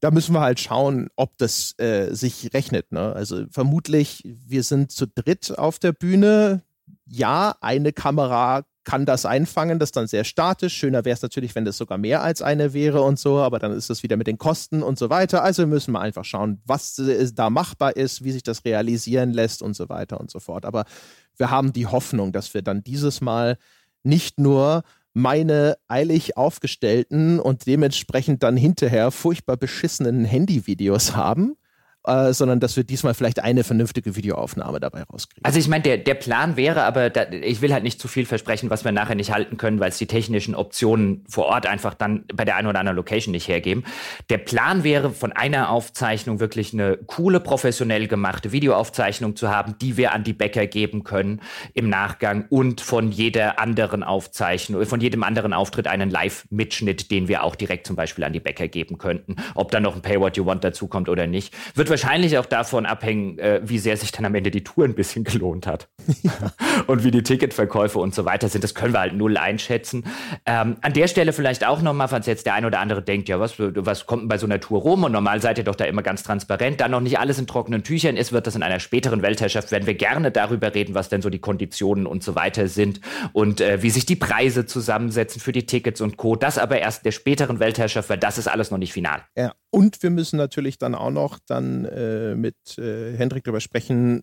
Da 0.00 0.10
müssen 0.10 0.34
wir 0.34 0.40
halt 0.40 0.60
schauen, 0.60 1.08
ob 1.16 1.38
das 1.38 1.78
äh, 1.78 2.12
sich 2.12 2.52
rechnet. 2.52 2.92
Ne? 2.92 3.14
Also 3.14 3.46
vermutlich, 3.50 4.22
wir 4.24 4.64
sind 4.64 4.92
zu 4.92 5.06
dritt 5.06 5.58
auf 5.58 5.78
der 5.78 5.92
Bühne. 5.92 6.62
Ja, 7.06 7.56
eine 7.62 7.92
Kamera 7.94 8.64
kann 8.84 9.06
das 9.06 9.26
einfangen, 9.26 9.78
das 9.78 9.88
ist 9.88 9.96
dann 9.96 10.06
sehr 10.06 10.24
statisch. 10.24 10.74
Schöner 10.74 11.04
wäre 11.04 11.14
es 11.14 11.22
natürlich, 11.22 11.54
wenn 11.54 11.64
das 11.64 11.76
sogar 11.76 11.98
mehr 11.98 12.22
als 12.22 12.42
eine 12.42 12.72
wäre 12.72 13.02
und 13.02 13.18
so, 13.18 13.38
aber 13.38 13.58
dann 13.58 13.72
ist 13.72 13.90
das 13.90 14.02
wieder 14.02 14.16
mit 14.16 14.26
den 14.26 14.38
Kosten 14.38 14.82
und 14.82 14.98
so 14.98 15.08
weiter. 15.08 15.44
Also 15.44 15.66
müssen 15.66 15.92
wir 15.92 16.00
einfach 16.00 16.24
schauen, 16.24 16.60
was 16.64 17.00
da 17.34 17.50
machbar 17.50 17.96
ist, 17.96 18.24
wie 18.24 18.32
sich 18.32 18.42
das 18.42 18.64
realisieren 18.64 19.32
lässt 19.32 19.62
und 19.62 19.74
so 19.74 19.88
weiter 19.88 20.18
und 20.20 20.30
so 20.30 20.40
fort. 20.40 20.64
Aber 20.64 20.84
wir 21.36 21.50
haben 21.50 21.72
die 21.72 21.86
Hoffnung, 21.86 22.32
dass 22.32 22.54
wir 22.54 22.62
dann 22.62 22.82
dieses 22.82 23.20
Mal 23.20 23.56
nicht 24.02 24.40
nur 24.40 24.82
meine 25.14 25.76
eilig 25.88 26.36
aufgestellten 26.36 27.38
und 27.38 27.66
dementsprechend 27.66 28.42
dann 28.42 28.56
hinterher 28.56 29.10
furchtbar 29.10 29.56
beschissenen 29.58 30.24
Handyvideos 30.24 31.14
haben, 31.14 31.56
äh, 32.04 32.32
sondern 32.32 32.60
dass 32.60 32.76
wir 32.76 32.84
diesmal 32.84 33.14
vielleicht 33.14 33.40
eine 33.40 33.64
vernünftige 33.64 34.16
Videoaufnahme 34.16 34.80
dabei 34.80 35.02
rauskriegen. 35.04 35.44
Also 35.44 35.58
ich 35.58 35.68
meine, 35.68 35.82
der, 35.82 35.98
der 35.98 36.14
Plan 36.14 36.56
wäre, 36.56 36.82
aber 36.82 37.10
da, 37.10 37.30
ich 37.30 37.62
will 37.62 37.72
halt 37.72 37.84
nicht 37.84 38.00
zu 38.00 38.08
viel 38.08 38.26
versprechen, 38.26 38.70
was 38.70 38.84
wir 38.84 38.92
nachher 38.92 39.14
nicht 39.14 39.32
halten 39.32 39.56
können, 39.56 39.78
weil 39.78 39.90
es 39.90 39.98
die 39.98 40.06
technischen 40.06 40.54
Optionen 40.54 41.24
vor 41.28 41.46
Ort 41.46 41.66
einfach 41.66 41.94
dann 41.94 42.24
bei 42.34 42.44
der 42.44 42.56
einen 42.56 42.66
oder 42.66 42.80
anderen 42.80 42.96
Location 42.96 43.32
nicht 43.32 43.46
hergeben. 43.46 43.84
Der 44.30 44.38
Plan 44.38 44.82
wäre, 44.84 45.10
von 45.10 45.32
einer 45.32 45.70
Aufzeichnung 45.70 46.40
wirklich 46.40 46.72
eine 46.72 46.96
coole, 47.06 47.38
professionell 47.38 48.08
gemachte 48.08 48.52
Videoaufzeichnung 48.52 49.36
zu 49.36 49.48
haben, 49.50 49.76
die 49.80 49.96
wir 49.96 50.12
an 50.12 50.24
die 50.24 50.32
Bäcker 50.32 50.66
geben 50.66 51.04
können 51.04 51.40
im 51.74 51.88
Nachgang 51.88 52.46
und 52.48 52.80
von 52.80 53.12
jeder 53.12 53.60
anderen 53.60 54.02
Aufzeichnung, 54.02 54.84
von 54.86 55.00
jedem 55.00 55.22
anderen 55.22 55.52
Auftritt 55.52 55.86
einen 55.86 56.10
Live-Mitschnitt, 56.10 57.10
den 57.10 57.28
wir 57.28 57.44
auch 57.44 57.54
direkt 57.54 57.86
zum 57.86 57.94
Beispiel 57.94 58.24
an 58.24 58.32
die 58.32 58.40
Bäcker 58.40 58.66
geben 58.66 58.98
könnten. 58.98 59.36
Ob 59.54 59.70
dann 59.70 59.84
noch 59.84 59.94
ein 59.94 60.02
Pay 60.02 60.18
What 60.18 60.36
You 60.36 60.46
Want 60.46 60.64
dazukommt 60.64 61.08
oder 61.08 61.26
nicht, 61.28 61.54
wird 61.76 61.91
wahrscheinlich 61.92 62.36
auch 62.38 62.46
davon 62.46 62.86
abhängen, 62.86 63.38
äh, 63.38 63.60
wie 63.62 63.78
sehr 63.78 63.96
sich 63.96 64.10
dann 64.10 64.24
am 64.24 64.34
Ende 64.34 64.50
die 64.50 64.64
Tour 64.64 64.84
ein 64.84 64.94
bisschen 64.94 65.22
gelohnt 65.22 65.68
hat. 65.68 65.88
und 66.86 67.04
wie 67.04 67.10
die 67.10 67.22
Ticketverkäufe 67.22 67.98
und 67.98 68.14
so 68.14 68.24
weiter 68.24 68.48
sind. 68.48 68.64
Das 68.64 68.74
können 68.74 68.92
wir 68.92 69.00
halt 69.00 69.14
null 69.14 69.36
einschätzen. 69.36 70.04
Ähm, 70.46 70.76
an 70.80 70.92
der 70.92 71.06
Stelle 71.06 71.32
vielleicht 71.32 71.64
auch 71.64 71.82
nochmal, 71.82 72.08
falls 72.08 72.26
jetzt 72.26 72.46
der 72.46 72.54
eine 72.54 72.66
oder 72.66 72.80
andere 72.80 73.02
denkt, 73.02 73.28
ja, 73.28 73.38
was, 73.38 73.54
was 73.58 74.06
kommt 74.06 74.22
denn 74.22 74.28
bei 74.28 74.38
so 74.38 74.46
einer 74.46 74.58
Tour 74.58 74.80
rum? 74.80 75.04
Und 75.04 75.12
normal 75.12 75.40
seid 75.40 75.58
ihr 75.58 75.64
doch 75.64 75.74
da 75.74 75.84
immer 75.84 76.02
ganz 76.02 76.22
transparent. 76.22 76.80
Da 76.80 76.88
noch 76.88 77.00
nicht 77.00 77.18
alles 77.18 77.38
in 77.38 77.46
trockenen 77.46 77.84
Tüchern 77.84 78.16
ist, 78.16 78.32
wird 78.32 78.46
das 78.46 78.56
in 78.56 78.62
einer 78.62 78.80
späteren 78.80 79.22
Weltherrschaft, 79.22 79.70
werden 79.70 79.86
wir 79.86 79.94
gerne 79.94 80.30
darüber 80.30 80.74
reden, 80.74 80.94
was 80.94 81.08
denn 81.08 81.22
so 81.22 81.30
die 81.30 81.38
Konditionen 81.38 82.06
und 82.06 82.24
so 82.24 82.34
weiter 82.34 82.68
sind 82.68 83.00
und 83.32 83.60
äh, 83.60 83.82
wie 83.82 83.90
sich 83.90 84.06
die 84.06 84.16
Preise 84.16 84.66
zusammensetzen 84.66 85.40
für 85.40 85.52
die 85.52 85.66
Tickets 85.66 86.00
und 86.00 86.16
Co. 86.16 86.36
Das 86.36 86.58
aber 86.58 86.78
erst 86.78 87.04
der 87.04 87.12
späteren 87.12 87.60
Weltherrschaft, 87.60 88.08
weil 88.08 88.18
das 88.18 88.38
ist 88.38 88.48
alles 88.48 88.70
noch 88.70 88.78
nicht 88.78 88.92
final. 88.92 89.22
Ja, 89.36 89.52
und 89.72 90.02
wir 90.02 90.10
müssen 90.10 90.36
natürlich 90.36 90.78
dann 90.78 90.94
auch 90.94 91.10
noch 91.10 91.38
dann 91.46 91.86
äh, 91.86 92.34
mit 92.34 92.78
äh, 92.78 93.16
Hendrik 93.16 93.44
darüber 93.44 93.60
sprechen, 93.60 94.22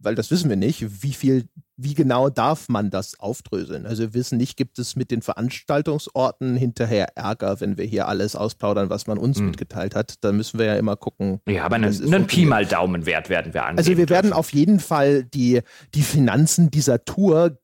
weil 0.00 0.16
das 0.16 0.32
wissen 0.32 0.50
wir 0.50 0.56
nicht, 0.56 1.04
wie 1.04 1.12
viel, 1.12 1.48
wie 1.76 1.94
genau 1.94 2.28
darf 2.30 2.68
man 2.68 2.90
das 2.90 3.20
aufdröseln? 3.20 3.86
Also 3.86 4.02
wir 4.02 4.14
wissen 4.14 4.38
nicht, 4.38 4.56
gibt 4.56 4.80
es 4.80 4.96
mit 4.96 5.12
den 5.12 5.22
Veranstaltungsorten 5.22 6.56
hinterher 6.56 7.16
Ärger, 7.16 7.60
wenn 7.60 7.78
wir 7.78 7.84
hier 7.84 8.08
alles 8.08 8.34
ausplaudern, 8.34 8.90
was 8.90 9.06
man 9.06 9.18
uns 9.18 9.38
hm. 9.38 9.46
mitgeteilt 9.46 9.94
hat. 9.94 10.16
Da 10.22 10.32
müssen 10.32 10.58
wir 10.58 10.66
ja 10.66 10.74
immer 10.74 10.96
gucken. 10.96 11.40
Ja, 11.46 11.64
aber 11.64 11.76
einen, 11.76 12.14
einen 12.14 12.26
Pi 12.26 12.44
mal 12.44 12.66
Daumenwert 12.66 13.28
werden 13.28 13.54
wir 13.54 13.62
angeben. 13.62 13.78
Also 13.78 13.96
wir 13.96 14.08
werden 14.08 14.32
auf 14.32 14.52
jeden 14.52 14.80
Fall 14.80 15.22
die, 15.22 15.60
die 15.94 16.02
Finanzen 16.02 16.72
dieser 16.72 17.04
Tour 17.04 17.56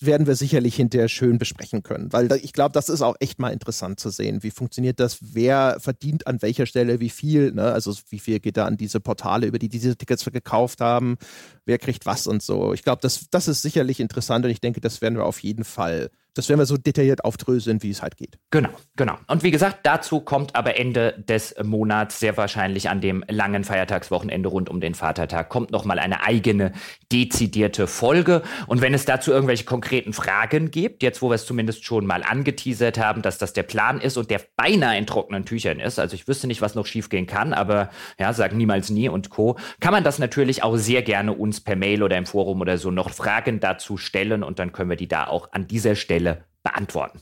werden 0.00 0.26
wir 0.26 0.36
sicherlich 0.36 0.76
hinterher 0.76 1.08
schön 1.08 1.38
besprechen 1.38 1.82
können, 1.82 2.12
weil 2.12 2.30
ich 2.42 2.52
glaube, 2.52 2.72
das 2.72 2.88
ist 2.88 3.02
auch 3.02 3.16
echt 3.20 3.38
mal 3.38 3.50
interessant 3.50 4.00
zu 4.00 4.10
sehen. 4.10 4.42
Wie 4.42 4.50
funktioniert 4.50 5.00
das? 5.00 5.18
Wer 5.20 5.76
verdient 5.80 6.26
an 6.26 6.42
welcher 6.42 6.66
Stelle 6.66 7.00
wie 7.00 7.10
viel? 7.10 7.52
Ne? 7.52 7.72
Also 7.72 7.94
wie 8.10 8.18
viel 8.18 8.40
geht 8.40 8.56
da 8.56 8.66
an 8.66 8.76
diese 8.76 9.00
Portale, 9.00 9.46
über 9.46 9.58
die 9.58 9.68
diese 9.68 9.96
Tickets 9.96 10.24
gekauft 10.24 10.80
haben? 10.80 11.16
Wer 11.64 11.78
kriegt 11.78 12.06
was 12.06 12.26
und 12.26 12.42
so? 12.42 12.72
Ich 12.72 12.82
glaube, 12.82 13.00
das, 13.02 13.26
das 13.30 13.48
ist 13.48 13.62
sicherlich 13.62 14.00
interessant 14.00 14.44
und 14.44 14.50
ich 14.50 14.60
denke, 14.60 14.80
das 14.80 15.00
werden 15.00 15.16
wir 15.16 15.24
auf 15.24 15.40
jeden 15.40 15.64
Fall 15.64 16.10
das 16.34 16.48
werden 16.48 16.58
wir 16.58 16.66
so 16.66 16.76
detailliert 16.76 17.24
aufdröseln, 17.24 17.82
wie 17.82 17.90
es 17.90 18.02
halt 18.02 18.16
geht. 18.16 18.38
Genau, 18.50 18.70
genau. 18.96 19.16
Und 19.28 19.44
wie 19.44 19.52
gesagt, 19.52 19.80
dazu 19.84 20.20
kommt 20.20 20.56
aber 20.56 20.78
Ende 20.78 21.14
des 21.28 21.54
Monats, 21.62 22.18
sehr 22.18 22.36
wahrscheinlich 22.36 22.88
an 22.90 23.00
dem 23.00 23.24
langen 23.28 23.62
Feiertagswochenende 23.62 24.48
rund 24.48 24.68
um 24.68 24.80
den 24.80 24.94
Vatertag, 24.94 25.48
kommt 25.48 25.70
nochmal 25.70 26.00
eine 26.00 26.24
eigene 26.24 26.72
dezidierte 27.12 27.86
Folge. 27.86 28.42
Und 28.66 28.80
wenn 28.80 28.94
es 28.94 29.04
dazu 29.04 29.30
irgendwelche 29.30 29.64
konkreten 29.64 30.12
Fragen 30.12 30.72
gibt, 30.72 31.02
jetzt 31.02 31.22
wo 31.22 31.30
wir 31.30 31.36
es 31.36 31.46
zumindest 31.46 31.84
schon 31.84 32.04
mal 32.04 32.24
angeteasert 32.24 32.98
haben, 32.98 33.22
dass 33.22 33.38
das 33.38 33.52
der 33.52 33.62
Plan 33.62 34.00
ist 34.00 34.16
und 34.16 34.30
der 34.30 34.40
beinahe 34.56 34.98
in 34.98 35.06
trockenen 35.06 35.44
Tüchern 35.44 35.78
ist, 35.78 36.00
also 36.00 36.14
ich 36.14 36.26
wüsste 36.26 36.48
nicht, 36.48 36.60
was 36.60 36.74
noch 36.74 36.86
schiefgehen 36.86 37.26
kann, 37.26 37.52
aber 37.52 37.90
ja, 38.18 38.32
sagen 38.32 38.56
niemals 38.56 38.90
nie 38.90 39.08
und 39.08 39.30
Co., 39.30 39.56
kann 39.78 39.92
man 39.92 40.02
das 40.02 40.18
natürlich 40.18 40.64
auch 40.64 40.76
sehr 40.76 41.02
gerne 41.02 41.32
uns 41.32 41.60
per 41.60 41.76
Mail 41.76 42.02
oder 42.02 42.18
im 42.18 42.26
Forum 42.26 42.60
oder 42.60 42.76
so 42.76 42.90
noch 42.90 43.10
Fragen 43.10 43.60
dazu 43.60 43.96
stellen 43.96 44.42
und 44.42 44.58
dann 44.58 44.72
können 44.72 44.90
wir 44.90 44.96
die 44.96 45.08
da 45.08 45.26
auch 45.28 45.52
an 45.52 45.68
dieser 45.68 45.94
Stelle 45.94 46.23
Stelle 46.24 46.44
beantworten. 46.62 47.20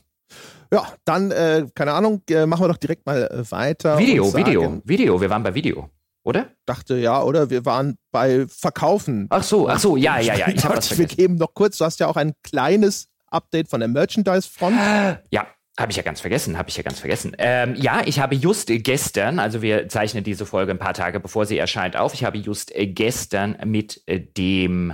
Ja, 0.71 0.87
dann, 1.05 1.31
äh, 1.31 1.67
keine 1.75 1.93
Ahnung, 1.93 2.23
äh, 2.29 2.45
machen 2.45 2.63
wir 2.63 2.69
doch 2.69 2.77
direkt 2.77 3.05
mal 3.05 3.23
äh, 3.23 3.51
weiter. 3.51 3.99
Video, 3.99 4.25
sagen, 4.25 4.45
Video, 4.45 4.81
Video, 4.85 5.21
wir 5.21 5.29
waren 5.29 5.43
bei 5.43 5.53
Video, 5.53 5.89
oder? 6.23 6.47
Dachte 6.65 6.97
ja, 6.97 7.21
oder? 7.21 7.49
Wir 7.49 7.65
waren 7.65 7.97
bei 8.11 8.47
Verkaufen. 8.47 9.27
Ach 9.29 9.43
so, 9.43 9.69
ach 9.69 9.79
so, 9.79 9.97
ja, 9.97 10.19
ja, 10.19 10.35
ja. 10.35 10.47
Ich 10.47 10.63
habe 10.63 10.75
das 10.75 10.97
Wir 10.97 11.05
geben 11.05 11.35
noch 11.35 11.53
kurz, 11.53 11.77
du 11.77 11.85
hast 11.85 11.99
ja 11.99 12.07
auch 12.07 12.15
ein 12.15 12.33
kleines 12.41 13.09
Update 13.27 13.69
von 13.69 13.81
der 13.81 13.89
Merchandise-Front. 13.89 14.75
Ja, 15.29 15.47
habe 15.77 15.91
ich 15.91 15.97
ja 15.97 16.03
ganz 16.03 16.21
vergessen, 16.21 16.57
habe 16.57 16.69
ich 16.69 16.77
ja 16.77 16.83
ganz 16.83 16.99
vergessen. 16.99 17.35
Ähm, 17.37 17.75
ja, 17.75 18.01
ich 18.05 18.19
habe 18.19 18.33
just 18.33 18.67
gestern, 18.67 19.37
also 19.37 19.61
wir 19.61 19.89
zeichnen 19.89 20.23
diese 20.23 20.47
Folge 20.47 20.71
ein 20.71 20.79
paar 20.79 20.93
Tage 20.93 21.19
bevor 21.19 21.45
sie 21.45 21.57
erscheint 21.57 21.95
auf, 21.97 22.13
ich 22.15 22.23
habe 22.23 22.37
just 22.37 22.71
gestern 22.75 23.57
mit 23.65 24.01
dem 24.07 24.93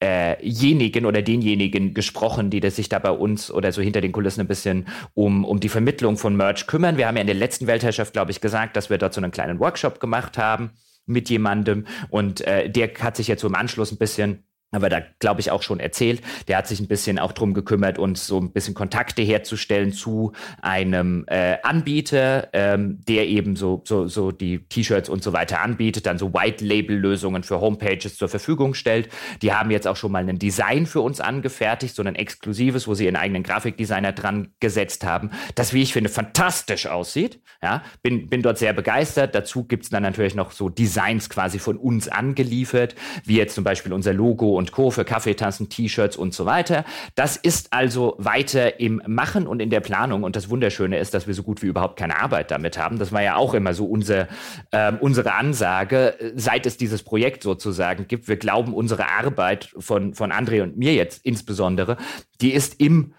äh, 0.00 1.04
oder 1.04 1.22
denjenigen 1.22 1.94
gesprochen, 1.94 2.50
die 2.50 2.60
das 2.60 2.76
sich 2.76 2.88
da 2.88 2.98
bei 2.98 3.10
uns 3.10 3.50
oder 3.50 3.70
so 3.72 3.82
hinter 3.82 4.00
den 4.00 4.12
Kulissen 4.12 4.40
ein 4.40 4.48
bisschen 4.48 4.86
um, 5.14 5.44
um 5.44 5.60
die 5.60 5.68
Vermittlung 5.68 6.16
von 6.16 6.36
Merch 6.36 6.66
kümmern. 6.66 6.96
Wir 6.96 7.06
haben 7.06 7.16
ja 7.16 7.20
in 7.20 7.26
der 7.26 7.36
letzten 7.36 7.66
Weltherrschaft, 7.66 8.12
glaube 8.12 8.30
ich, 8.30 8.40
gesagt, 8.40 8.76
dass 8.76 8.90
wir 8.90 8.98
dort 8.98 9.14
so 9.14 9.20
einen 9.20 9.30
kleinen 9.30 9.60
Workshop 9.60 10.00
gemacht 10.00 10.38
haben 10.38 10.70
mit 11.06 11.28
jemandem 11.28 11.86
und 12.08 12.40
äh, 12.42 12.70
der 12.70 12.90
hat 13.00 13.16
sich 13.16 13.28
jetzt 13.28 13.40
so 13.40 13.48
im 13.48 13.54
Anschluss 13.54 13.92
ein 13.92 13.98
bisschen 13.98 14.44
aber 14.70 14.88
da 14.88 15.00
glaube 15.18 15.40
ich 15.40 15.50
auch 15.50 15.62
schon 15.62 15.80
erzählt. 15.80 16.20
Der 16.48 16.56
hat 16.56 16.68
sich 16.68 16.80
ein 16.80 16.88
bisschen 16.88 17.18
auch 17.18 17.32
drum 17.32 17.54
gekümmert, 17.54 17.98
uns 17.98 18.26
so 18.26 18.38
ein 18.38 18.52
bisschen 18.52 18.74
Kontakte 18.74 19.22
herzustellen 19.22 19.92
zu 19.92 20.32
einem 20.62 21.24
äh, 21.26 21.56
Anbieter, 21.62 22.48
ähm, 22.52 22.98
der 23.08 23.26
eben 23.26 23.56
so, 23.56 23.82
so, 23.84 24.06
so 24.06 24.30
die 24.30 24.58
T-Shirts 24.58 25.08
und 25.08 25.22
so 25.22 25.32
weiter 25.32 25.60
anbietet, 25.60 26.06
dann 26.06 26.18
so 26.18 26.32
White-Label-Lösungen 26.32 27.42
für 27.42 27.60
Homepages 27.60 28.16
zur 28.16 28.28
Verfügung 28.28 28.74
stellt. 28.74 29.08
Die 29.42 29.52
haben 29.52 29.70
jetzt 29.70 29.88
auch 29.88 29.96
schon 29.96 30.12
mal 30.12 30.28
ein 30.28 30.38
Design 30.38 30.86
für 30.86 31.00
uns 31.00 31.20
angefertigt, 31.20 31.94
so 31.94 32.02
ein 32.02 32.14
exklusives, 32.14 32.86
wo 32.86 32.94
sie 32.94 33.04
ihren 33.04 33.16
eigenen 33.16 33.42
Grafikdesigner 33.42 34.12
dran 34.12 34.52
gesetzt 34.60 35.04
haben, 35.04 35.30
das, 35.54 35.72
wie 35.72 35.82
ich 35.82 35.92
finde, 35.92 36.10
fantastisch 36.10 36.86
aussieht. 36.86 37.40
Ja, 37.62 37.82
bin, 38.02 38.28
bin 38.28 38.42
dort 38.42 38.58
sehr 38.58 38.72
begeistert. 38.72 39.34
Dazu 39.34 39.64
gibt's 39.64 39.90
dann 39.90 40.02
natürlich 40.02 40.34
noch 40.34 40.52
so 40.52 40.68
Designs 40.68 41.28
quasi 41.28 41.58
von 41.58 41.76
uns 41.76 42.08
angeliefert, 42.08 42.94
wie 43.24 43.36
jetzt 43.36 43.54
zum 43.54 43.64
Beispiel 43.64 43.92
unser 43.92 44.14
Logo 44.14 44.59
und 44.60 44.70
Co. 44.70 44.92
für 44.92 45.04
Kaffeetassen, 45.04 45.68
T-Shirts 45.68 46.16
und 46.16 46.32
so 46.32 46.46
weiter. 46.46 46.84
Das 47.16 47.36
ist 47.36 47.72
also 47.72 48.14
weiter 48.18 48.78
im 48.78 49.02
Machen 49.06 49.48
und 49.48 49.60
in 49.60 49.70
der 49.70 49.80
Planung. 49.80 50.22
Und 50.22 50.36
das 50.36 50.48
Wunderschöne 50.48 50.98
ist, 50.98 51.14
dass 51.14 51.26
wir 51.26 51.34
so 51.34 51.42
gut 51.42 51.62
wie 51.62 51.66
überhaupt 51.66 51.98
keine 51.98 52.20
Arbeit 52.20 52.52
damit 52.52 52.78
haben. 52.78 52.98
Das 52.98 53.10
war 53.10 53.22
ja 53.22 53.34
auch 53.36 53.54
immer 53.54 53.74
so 53.74 53.86
unser, 53.86 54.28
äh, 54.70 54.92
unsere 55.00 55.32
Ansage, 55.32 56.14
seit 56.36 56.66
es 56.66 56.76
dieses 56.76 57.02
Projekt 57.02 57.42
sozusagen 57.42 58.06
gibt. 58.06 58.28
Wir 58.28 58.36
glauben, 58.36 58.74
unsere 58.74 59.08
Arbeit 59.08 59.74
von, 59.78 60.14
von 60.14 60.30
André 60.30 60.62
und 60.62 60.76
mir 60.76 60.94
jetzt 60.94 61.24
insbesondere, 61.24 61.96
die 62.40 62.52
ist 62.52 62.80
im 62.80 63.14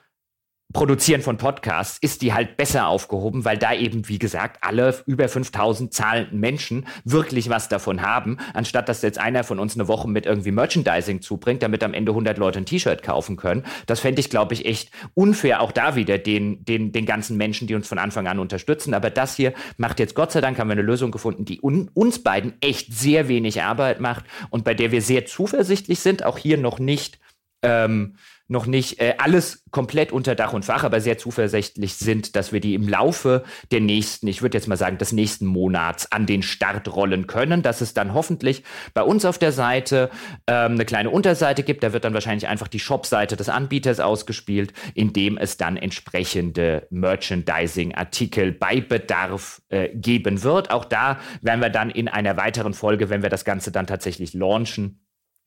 Produzieren 0.73 1.21
von 1.21 1.37
Podcasts 1.37 1.97
ist 2.01 2.21
die 2.21 2.33
halt 2.33 2.55
besser 2.55 2.87
aufgehoben, 2.87 3.45
weil 3.45 3.57
da 3.57 3.73
eben, 3.73 4.07
wie 4.07 4.19
gesagt, 4.19 4.59
alle 4.61 4.95
über 5.05 5.27
5000 5.27 5.93
zahlenden 5.93 6.39
Menschen 6.39 6.87
wirklich 7.03 7.49
was 7.49 7.67
davon 7.69 8.01
haben, 8.01 8.37
anstatt 8.53 8.87
dass 8.87 9.01
jetzt 9.01 9.19
einer 9.19 9.43
von 9.43 9.59
uns 9.59 9.75
eine 9.75 9.87
Woche 9.87 10.07
mit 10.07 10.25
irgendwie 10.25 10.51
Merchandising 10.51 11.21
zubringt, 11.21 11.63
damit 11.63 11.83
am 11.83 11.93
Ende 11.93 12.11
100 12.11 12.37
Leute 12.37 12.59
ein 12.59 12.65
T-Shirt 12.65 13.03
kaufen 13.03 13.37
können. 13.37 13.65
Das 13.85 13.99
fände 13.99 14.19
ich, 14.19 14.29
glaube 14.29 14.53
ich, 14.53 14.65
echt 14.65 14.91
unfair, 15.13 15.61
auch 15.61 15.71
da 15.71 15.95
wieder 15.95 16.17
den, 16.17 16.63
den, 16.63 16.91
den 16.91 17.05
ganzen 17.05 17.37
Menschen, 17.37 17.67
die 17.67 17.75
uns 17.75 17.87
von 17.87 17.97
Anfang 17.97 18.27
an 18.27 18.39
unterstützen. 18.39 18.93
Aber 18.93 19.09
das 19.09 19.35
hier 19.35 19.53
macht 19.77 19.99
jetzt, 19.99 20.15
Gott 20.15 20.31
sei 20.31 20.41
Dank, 20.41 20.59
haben 20.59 20.67
wir 20.67 20.73
eine 20.73 20.81
Lösung 20.81 21.11
gefunden, 21.11 21.45
die 21.45 21.59
un, 21.61 21.89
uns 21.93 22.23
beiden 22.23 22.53
echt 22.61 22.93
sehr 22.93 23.27
wenig 23.27 23.61
Arbeit 23.61 23.99
macht 23.99 24.25
und 24.49 24.63
bei 24.63 24.73
der 24.73 24.91
wir 24.91 25.01
sehr 25.01 25.25
zuversichtlich 25.25 25.99
sind, 25.99 26.23
auch 26.23 26.37
hier 26.37 26.57
noch 26.57 26.79
nicht 26.79 27.19
ähm, 27.63 28.15
noch 28.51 28.65
nicht 28.65 28.99
äh, 28.99 29.15
alles 29.17 29.63
komplett 29.71 30.11
unter 30.11 30.35
Dach 30.35 30.51
und 30.51 30.65
Fach, 30.65 30.83
aber 30.83 30.99
sehr 30.99 31.17
zuversichtlich 31.17 31.95
sind, 31.95 32.35
dass 32.35 32.51
wir 32.51 32.59
die 32.59 32.73
im 32.73 32.87
Laufe 32.87 33.43
der 33.71 33.79
nächsten, 33.79 34.27
ich 34.27 34.41
würde 34.41 34.57
jetzt 34.57 34.67
mal 34.67 34.75
sagen, 34.75 34.97
des 34.97 35.13
nächsten 35.13 35.45
Monats 35.45 36.11
an 36.11 36.25
den 36.25 36.43
Start 36.43 36.93
rollen 36.93 37.27
können, 37.27 37.61
dass 37.61 37.79
es 37.79 37.93
dann 37.93 38.13
hoffentlich 38.13 38.63
bei 38.93 39.03
uns 39.03 39.23
auf 39.23 39.37
der 39.37 39.53
Seite 39.53 40.09
ähm, 40.47 40.73
eine 40.73 40.83
kleine 40.83 41.11
Unterseite 41.11 41.63
gibt. 41.63 41.81
Da 41.81 41.93
wird 41.93 42.03
dann 42.03 42.13
wahrscheinlich 42.13 42.49
einfach 42.49 42.67
die 42.67 42.79
Shop-Seite 42.79 43.37
des 43.37 43.47
Anbieters 43.47 44.01
ausgespielt, 44.01 44.73
indem 44.95 45.37
es 45.37 45.55
dann 45.55 45.77
entsprechende 45.77 46.87
Merchandising-Artikel 46.89 48.51
bei 48.51 48.81
Bedarf 48.81 49.61
äh, 49.69 49.87
geben 49.95 50.43
wird. 50.43 50.71
Auch 50.71 50.83
da 50.83 51.19
werden 51.41 51.61
wir 51.61 51.69
dann 51.69 51.89
in 51.89 52.09
einer 52.09 52.35
weiteren 52.35 52.73
Folge, 52.73 53.09
wenn 53.09 53.23
wir 53.23 53.29
das 53.29 53.45
Ganze 53.45 53.71
dann 53.71 53.87
tatsächlich 53.87 54.33
launchen, 54.33 54.99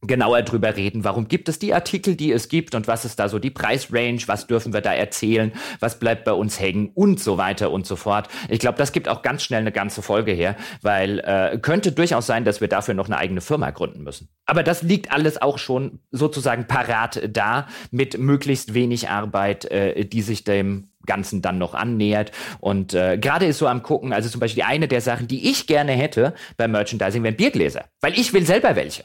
genauer 0.07 0.43
drüber 0.43 0.77
reden. 0.77 1.05
Warum 1.05 1.29
gibt 1.29 1.49
es 1.49 1.59
die 1.59 1.75
Artikel, 1.75 2.17
die 2.17 2.33
es 2.33 2.49
gibt 2.49 2.75
und 2.75 2.89
was 2.89 3.05
ist 3.05 3.19
da 3.19 3.29
so 3.29 3.39
die 3.39 3.51
Preisrange? 3.51 4.23
Was 4.27 4.47
dürfen 4.47 4.73
wir 4.73 4.81
da 4.81 4.93
erzählen? 4.93 5.53
Was 5.81 5.99
bleibt 5.99 6.25
bei 6.25 6.33
uns 6.33 6.61
hängen 6.61 6.91
und 6.95 7.21
so 7.21 7.39
weiter 7.39 7.71
und 7.71 7.87
so 7.87 7.97
fort. 7.97 8.29
Ich 8.49 8.59
glaube, 8.59 8.79
das 8.79 8.93
gibt 8.93 9.09
auch 9.09 9.23
ganz 9.23 9.43
schnell 9.43 9.61
eine 9.61 9.73
ganze 9.73 10.03
Folge 10.03 10.33
her, 10.33 10.57
weil 10.83 11.21
äh, 11.21 11.59
könnte 11.59 11.93
durchaus 11.93 12.27
sein, 12.27 12.45
dass 12.45 12.61
wir 12.61 12.69
dafür 12.69 12.95
noch 12.95 13.07
eine 13.07 13.19
eigene 13.19 13.41
Firma 13.41 13.71
gründen 13.71 14.03
müssen. 14.03 14.29
Aber 14.47 14.63
das 14.63 14.83
liegt 14.83 15.13
alles 15.13 15.41
auch 15.41 15.59
schon 15.59 16.01
sozusagen 16.11 16.67
parat 16.67 17.29
da 17.29 17.67
mit 17.91 18.19
möglichst 18.19 18.75
wenig 18.75 19.09
Arbeit, 19.09 19.65
äh, 19.67 20.05
die 20.05 20.23
sich 20.23 20.45
dem 20.45 20.89
Ganzen 21.07 21.43
dann 21.43 21.59
noch 21.59 21.75
annähert. 21.75 22.33
Und 22.61 22.95
äh, 22.95 23.19
gerade 23.19 23.47
ist 23.47 23.59
so 23.59 23.67
am 23.67 23.83
gucken, 23.83 24.13
also 24.13 24.29
zum 24.29 24.41
Beispiel 24.41 24.63
eine 24.63 24.89
der 24.89 25.01
Sachen, 25.01 25.29
die 25.29 25.51
ich 25.51 25.67
gerne 25.67 25.93
hätte 25.93 26.35
beim 26.57 26.73
Merchandising, 26.73 27.23
wären 27.23 27.37
Biergläser, 27.37 27.85
weil 28.01 28.19
ich 28.19 28.33
will 28.33 28.47
selber 28.47 28.77
welche. 28.77 29.05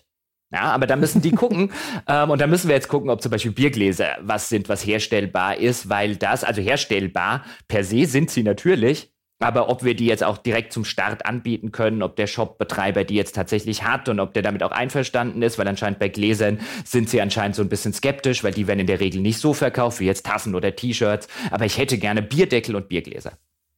Ja, 0.52 0.64
aber 0.64 0.88
da 0.88 0.96
müssen 0.96 1.22
die 1.22 1.32
gucken. 1.32 1.72
ähm, 2.08 2.32
und 2.32 2.42
da 2.42 2.48
müssen 2.48 2.68
wir 2.68 2.76
jetzt 2.76 2.88
gucken, 2.88 3.10
ob 3.10 3.22
zum 3.22 3.32
Beispiel 3.32 3.52
Biergläser 3.52 4.18
was 4.22 4.50
sind, 4.50 4.70
was 4.70 4.86
herstellbar 4.86 5.58
ist, 5.58 5.90
weil 5.90 6.16
das, 6.16 6.44
also 6.44 6.62
herstellbar 6.62 7.44
per 7.68 7.84
se 7.84 8.06
sind 8.06 8.32
sie 8.32 8.44
natürlich, 8.44 9.12
aber 9.40 9.70
ob 9.70 9.84
wir 9.84 9.96
die 9.96 10.06
jetzt 10.06 10.24
auch 10.24 10.38
direkt 10.38 10.74
zum 10.74 10.84
Start 10.84 11.26
anbieten 11.26 11.72
können, 11.72 12.04
ob 12.04 12.18
der 12.18 12.28
Shopbetreiber 12.28 13.06
die 13.06 13.16
jetzt 13.16 13.36
tatsächlich 13.36 13.84
hat 13.84 14.10
und 14.10 14.20
ob 14.20 14.34
der 14.34 14.44
damit 14.44 14.64
auch 14.64 14.72
einverstanden 14.72 15.42
ist, 15.42 15.58
weil 15.58 15.68
anscheinend 15.68 16.00
bei 16.00 16.10
Gläsern 16.10 16.60
sind 16.84 17.10
sie 17.10 17.22
anscheinend 17.22 17.56
so 17.56 17.62
ein 17.62 17.70
bisschen 17.70 17.94
skeptisch, 17.94 18.44
weil 18.44 18.52
die 18.52 18.68
werden 18.68 18.82
in 18.82 18.88
der 18.88 19.00
Regel 19.00 19.22
nicht 19.22 19.40
so 19.40 19.54
verkauft 19.54 20.02
wie 20.02 20.06
jetzt 20.06 20.26
Tassen 20.26 20.56
oder 20.56 20.76
T-Shirts. 20.76 21.30
Aber 21.52 21.66
ich 21.66 21.78
hätte 21.78 21.98
gerne 21.98 22.22
Bierdeckel 22.22 22.76
und 22.76 22.90
Biergläser. 22.90 23.32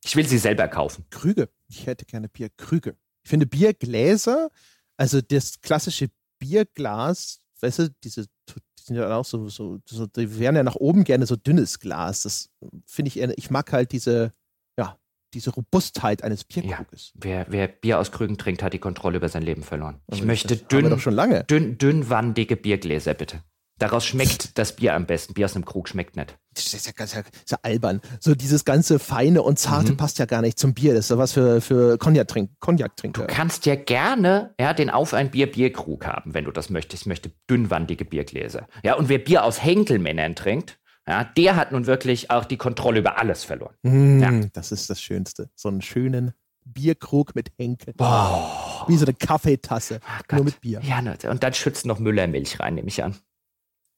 Ich 0.04 0.16
will 0.16 0.26
sie 0.26 0.40
selber 0.40 0.68
kaufen. 0.68 1.06
Krüge. 1.12 1.50
Ich 1.70 1.86
hätte 1.86 2.06
gerne 2.06 2.28
Bierkrüge. 2.28 2.96
Ich 3.24 3.30
finde 3.30 3.46
Biergläser, 3.46 4.50
also 4.98 5.22
das 5.22 5.62
klassische 5.62 6.10
Bierglas, 6.42 7.40
weißt 7.62 7.80
du, 7.80 7.90
diese, 8.04 8.26
die 8.50 8.54
sind 8.84 8.96
ja 8.96 9.16
auch 9.16 9.26
so, 9.26 9.48
so, 9.48 9.80
so, 9.88 10.08
die 10.08 10.40
wären 10.40 10.56
ja 10.56 10.64
nach 10.64 10.76
oben 10.76 11.04
gerne 11.04 11.26
so 11.26 11.36
dünnes 11.36 11.80
Glas. 11.80 12.24
Das 12.24 12.50
finde 12.86 13.10
ich 13.10 13.20
eher, 13.20 13.38
ich 13.38 13.50
mag 13.52 13.72
halt 13.72 13.92
diese, 13.92 14.34
ja, 14.78 14.98
diese 15.34 15.52
Robustheit 15.52 16.24
eines 16.24 16.44
Bierkruges. 16.44 17.12
Ja, 17.14 17.22
wer, 17.24 17.46
wer 17.50 17.68
Bier 17.68 18.00
aus 18.00 18.12
Krügen 18.12 18.38
trinkt, 18.38 18.64
hat 18.64 18.74
die 18.74 18.80
Kontrolle 18.80 19.18
über 19.18 19.30
sein 19.30 19.44
Leben 19.44 19.64
verloren. 19.64 20.02
Ich 20.08 20.16
Also 20.16 20.26
möchte 20.26 20.56
haben 20.56 20.62
wir 20.62 20.82
dünn, 20.82 20.90
doch 20.90 21.00
schon 21.00 21.14
lange. 21.14 21.44
dünn, 21.46 21.78
dünnwandige 21.78 22.58
Biergläser, 22.58 23.14
bitte. 23.14 23.44
Daraus 23.82 24.06
schmeckt 24.06 24.58
das 24.58 24.76
Bier 24.76 24.94
am 24.94 25.06
besten. 25.06 25.34
Bier 25.34 25.46
aus 25.46 25.56
einem 25.56 25.66
Krug 25.66 25.90
schmeckt 25.90 26.16
nicht. 26.16 26.38
Das 26.54 26.74
ist 26.74 26.86
ja, 26.86 26.92
ganz, 26.96 27.16
ist 27.16 27.52
ja 27.52 27.58
albern. 27.64 28.00
So 28.20 28.36
dieses 28.36 28.64
ganze 28.64 29.00
Feine 29.00 29.42
und 29.42 29.58
Zarte 29.58 29.94
Mhm. 29.94 29.98
passt 29.98 30.20
ja 30.20 30.26
gar 30.26 30.42
nicht 30.42 30.60
zum 30.60 30.74
Bier. 30.74 30.94
Das 30.94 31.06
ist 31.06 31.10
ja 31.10 31.18
was 31.18 31.32
für, 31.34 31.62
für 31.62 31.96
Cognac-Trink- 31.98 32.50
Cognac-Trinker. 32.60 33.26
Du 33.26 33.34
kannst 33.34 33.66
ja 33.66 33.76
gerne 33.76 34.54
ja, 34.60 34.74
den 34.74 34.90
auf 34.90 35.14
ein 35.16 35.32
Bier 35.32 35.52
Bierkrug 35.52 36.06
haben, 36.06 36.34
wenn 36.34 36.46
du 36.46 36.52
das 36.52 36.70
möchtest. 36.70 37.04
Ich 37.04 37.08
möchte 37.08 37.32
dünnwandige 37.50 38.06
Biergläser. 38.06 38.68
Ja, 38.84 38.96
und 38.96 39.10
wer 39.10 39.18
Bier 39.18 39.44
aus 39.44 39.64
Henkelmännern 39.64 40.36
trinkt, 40.36 40.78
ja, 41.08 41.24
der 41.24 41.56
hat 41.56 41.72
nun 41.72 41.88
wirklich 41.88 42.30
auch 42.30 42.46
die 42.46 42.58
Kontrolle 42.58 43.00
über 43.00 43.18
alles 43.18 43.44
verloren. 43.44 43.74
Mm, 43.82 44.20
Ja. 44.22 44.32
Das 44.54 44.72
ist 44.72 44.90
das 44.92 45.02
Schönste. 45.02 45.50
So 45.56 45.70
einen 45.70 45.82
schönen 45.82 46.34
Bierkrug 46.66 47.34
mit 47.34 47.50
Henkel. 47.58 47.96
Boah. 47.96 48.86
Wie 48.88 48.98
so 48.98 49.06
eine 49.06 49.16
Kaffeetasse. 49.16 50.00
Ah, 50.06 50.36
nur 50.36 50.46
mit 50.46 50.62
Bier. 50.62 50.80
Ja, 50.84 51.02
ne, 51.02 51.18
und 51.28 51.42
dann 51.42 51.54
schützt 51.56 51.88
noch 51.88 51.98
Müllermilch 51.98 52.60
rein, 52.60 52.76
nehme 52.76 52.88
ich 52.90 53.04
an. 53.04 53.16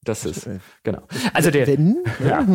Das 0.03 0.25
ist, 0.25 0.47
Äh, 0.47 0.59
genau. 0.83 1.07
Also 1.33 1.51
der, 1.51 1.67
Wenn, 1.67 2.03
Ja. 2.25 2.45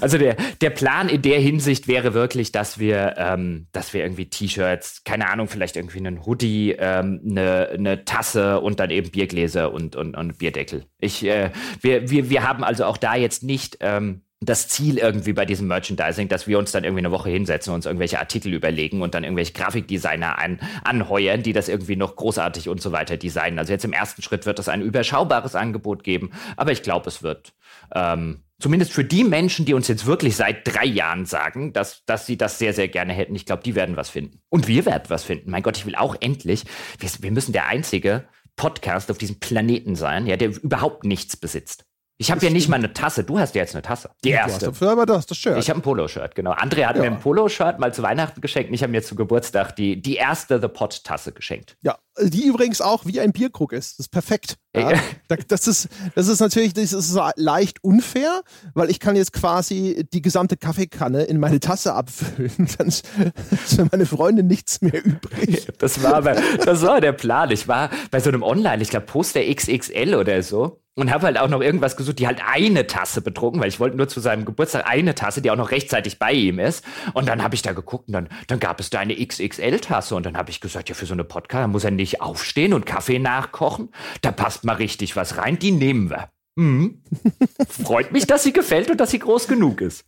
Also 0.00 0.18
der, 0.18 0.36
der 0.60 0.70
Plan 0.70 1.08
in 1.08 1.22
der 1.22 1.38
Hinsicht 1.40 1.88
wäre 1.88 2.14
wirklich, 2.14 2.52
dass 2.52 2.78
wir, 2.78 3.14
ähm, 3.16 3.68
dass 3.72 3.92
wir 3.94 4.02
irgendwie 4.02 4.28
T-Shirts, 4.28 5.04
keine 5.04 5.28
Ahnung, 5.28 5.48
vielleicht 5.48 5.76
irgendwie 5.76 5.98
einen 5.98 6.24
Hoodie, 6.26 6.76
ähm, 6.78 7.20
eine, 7.28 7.68
eine 7.68 8.04
Tasse 8.04 8.60
und 8.60 8.80
dann 8.80 8.90
eben 8.90 9.10
Biergläser 9.10 9.72
und, 9.72 9.96
und, 9.96 10.16
und 10.16 10.38
Bierdeckel. 10.38 10.86
Ich, 10.98 11.24
äh, 11.24 11.50
wir, 11.80 12.10
wir, 12.10 12.30
wir 12.30 12.46
haben 12.48 12.64
also 12.64 12.84
auch 12.84 12.96
da 12.96 13.14
jetzt 13.14 13.42
nicht 13.42 13.78
ähm, 13.80 14.22
das 14.44 14.68
Ziel 14.68 14.98
irgendwie 14.98 15.32
bei 15.32 15.46
diesem 15.46 15.68
Merchandising, 15.68 16.28
dass 16.28 16.46
wir 16.46 16.58
uns 16.58 16.72
dann 16.72 16.84
irgendwie 16.84 17.00
eine 17.00 17.12
Woche 17.12 17.30
hinsetzen 17.30 17.72
und 17.72 17.76
uns 17.76 17.86
irgendwelche 17.86 18.18
Artikel 18.18 18.52
überlegen 18.52 19.02
und 19.02 19.14
dann 19.14 19.24
irgendwelche 19.24 19.52
Grafikdesigner 19.52 20.38
an, 20.38 20.60
anheuern, 20.84 21.42
die 21.42 21.52
das 21.52 21.68
irgendwie 21.68 21.96
noch 21.96 22.16
großartig 22.16 22.68
und 22.68 22.82
so 22.82 22.92
weiter 22.92 23.16
designen. 23.16 23.58
Also 23.58 23.72
jetzt 23.72 23.84
im 23.84 23.92
ersten 23.92 24.22
Schritt 24.22 24.44
wird 24.44 24.58
es 24.58 24.68
ein 24.68 24.82
überschaubares 24.82 25.54
Angebot 25.54 26.02
geben, 26.02 26.32
aber 26.56 26.72
ich 26.72 26.82
glaube, 26.82 27.08
es 27.08 27.22
wird 27.22 27.52
ähm, 27.94 28.42
zumindest 28.58 28.92
für 28.92 29.04
die 29.04 29.24
Menschen, 29.24 29.64
die 29.64 29.74
uns 29.74 29.88
jetzt 29.88 30.06
wirklich 30.06 30.36
seit 30.36 30.66
drei 30.66 30.86
Jahren 30.86 31.24
sagen, 31.24 31.72
dass, 31.72 32.04
dass 32.06 32.26
sie 32.26 32.36
das 32.36 32.58
sehr, 32.58 32.74
sehr 32.74 32.88
gerne 32.88 33.12
hätten, 33.12 33.34
ich 33.34 33.46
glaube, 33.46 33.62
die 33.62 33.74
werden 33.74 33.96
was 33.96 34.10
finden. 34.10 34.40
Und 34.48 34.66
wir 34.66 34.86
werden 34.86 35.04
was 35.08 35.24
finden. 35.24 35.50
Mein 35.50 35.62
Gott, 35.62 35.76
ich 35.76 35.86
will 35.86 35.94
auch 35.94 36.16
endlich, 36.20 36.64
wir, 36.98 37.10
wir 37.20 37.30
müssen 37.30 37.52
der 37.52 37.66
einzige 37.66 38.24
Podcast 38.56 39.10
auf 39.10 39.18
diesem 39.18 39.40
Planeten 39.40 39.94
sein, 39.94 40.26
ja, 40.26 40.36
der 40.36 40.48
überhaupt 40.48 41.04
nichts 41.04 41.36
besitzt. 41.36 41.86
Ich 42.22 42.30
habe 42.30 42.44
ja 42.46 42.50
nicht 42.52 42.68
mal 42.68 42.76
eine 42.76 42.92
Tasse. 42.92 43.24
Du 43.24 43.38
hast 43.38 43.54
ja 43.54 43.62
jetzt 43.62 43.74
eine 43.74 43.82
Tasse. 43.82 44.10
Die 44.24 44.30
Du 44.30 44.38
hast 44.38 44.62
erste. 44.62 44.88
aber 44.90 45.06
das, 45.06 45.26
das 45.26 45.36
Shirt. 45.36 45.58
Ich 45.58 45.68
habe 45.68 45.80
ein 45.80 45.82
Poloshirt, 45.82 46.34
genau. 46.34 46.52
André 46.52 46.86
hat 46.86 46.94
Ja. 46.96 47.02
mir 47.02 47.08
ein 47.08 47.18
Poloshirt 47.20 47.78
mal 47.80 47.92
zu 47.92 48.02
Weihnachten 48.02 48.40
geschenkt. 48.40 48.72
Ich 48.72 48.82
habe 48.82 48.92
mir 48.92 49.02
zu 49.02 49.16
Geburtstag 49.16 49.74
die, 49.74 50.00
die 50.00 50.14
erste 50.16 50.60
The 50.60 50.68
Pot 50.68 51.02
Tasse 51.04 51.32
geschenkt. 51.32 51.76
Ja, 51.82 51.98
die 52.20 52.46
übrigens 52.46 52.80
auch 52.80 53.06
wie 53.06 53.20
ein 53.20 53.32
Bierkrug 53.32 53.72
ist. 53.72 53.92
Das 53.98 54.06
ist 54.06 54.10
perfekt. 54.10 54.56
Ja. 54.76 54.92
Ja. 54.92 55.00
Da- 55.28 55.36
Das 55.48 55.66
ist, 55.66 55.88
das 56.14 56.28
ist 56.28 56.40
natürlich, 56.40 56.72
das 56.74 56.92
ist 56.92 57.18
leicht 57.36 57.82
unfair, 57.82 58.42
weil 58.74 58.90
ich 58.90 59.00
kann 59.00 59.16
jetzt 59.16 59.32
quasi 59.32 60.06
die 60.12 60.22
gesamte 60.22 60.56
Kaffeekanne 60.56 61.22
in 61.24 61.38
meine 61.40 61.60
Tasse 61.60 61.94
abfüllen. 61.94 62.68
Dann 62.78 62.88
ist 62.88 63.06
für 63.06 63.86
meine 63.90 64.06
Freundin 64.06 64.46
nichts 64.46 64.80
mehr 64.82 65.04
übrig. 65.04 65.66
Das 65.78 66.02
war 66.02 66.14
aber, 66.14 66.36
das 66.64 66.82
war 66.82 67.00
der 67.00 67.12
Plan. 67.12 67.50
Ich 67.50 67.66
war 67.66 67.90
bei 68.10 68.20
so 68.20 68.28
einem 68.28 68.42
Online, 68.44 68.82
ich 68.82 68.90
glaube 68.90 69.06
Poster 69.06 69.40
XXL 69.42 70.14
oder 70.14 70.42
so. 70.42 70.78
Und 70.94 71.10
habe 71.10 71.24
halt 71.24 71.38
auch 71.38 71.48
noch 71.48 71.62
irgendwas 71.62 71.96
gesucht, 71.96 72.18
die 72.18 72.26
halt 72.26 72.40
eine 72.46 72.86
Tasse 72.86 73.22
bedrucken, 73.22 73.58
weil 73.60 73.68
ich 73.68 73.80
wollte 73.80 73.96
nur 73.96 74.08
zu 74.08 74.20
seinem 74.20 74.44
Geburtstag 74.44 74.84
eine 74.86 75.14
Tasse, 75.14 75.40
die 75.40 75.50
auch 75.50 75.56
noch 75.56 75.70
rechtzeitig 75.70 76.18
bei 76.18 76.32
ihm 76.34 76.58
ist. 76.58 76.84
Und 77.14 77.28
dann 77.30 77.42
habe 77.42 77.54
ich 77.54 77.62
da 77.62 77.72
geguckt 77.72 78.08
und 78.08 78.12
dann, 78.12 78.28
dann 78.46 78.60
gab 78.60 78.78
es 78.78 78.90
da 78.90 78.98
eine 79.00 79.14
XXL-Tasse. 79.16 80.14
Und 80.14 80.26
dann 80.26 80.36
habe 80.36 80.50
ich 80.50 80.60
gesagt, 80.60 80.90
ja, 80.90 80.94
für 80.94 81.06
so 81.06 81.14
eine 81.14 81.24
Podcast 81.24 81.68
muss 81.70 81.84
er 81.84 81.92
nicht 82.02 82.20
aufstehen 82.20 82.74
und 82.74 82.84
Kaffee 82.84 83.18
nachkochen. 83.18 83.90
Da 84.20 84.32
passt 84.32 84.64
mal 84.64 84.74
richtig 84.74 85.16
was 85.16 85.36
rein, 85.38 85.58
die 85.58 85.70
nehmen 85.70 86.10
wir. 86.10 86.28
Mhm. 86.56 87.02
Freut 87.68 88.12
mich, 88.12 88.26
dass 88.26 88.42
sie 88.42 88.52
gefällt 88.52 88.90
und 88.90 88.98
dass 88.98 89.12
sie 89.12 89.20
groß 89.20 89.46
genug 89.46 89.80
ist. 89.80 90.04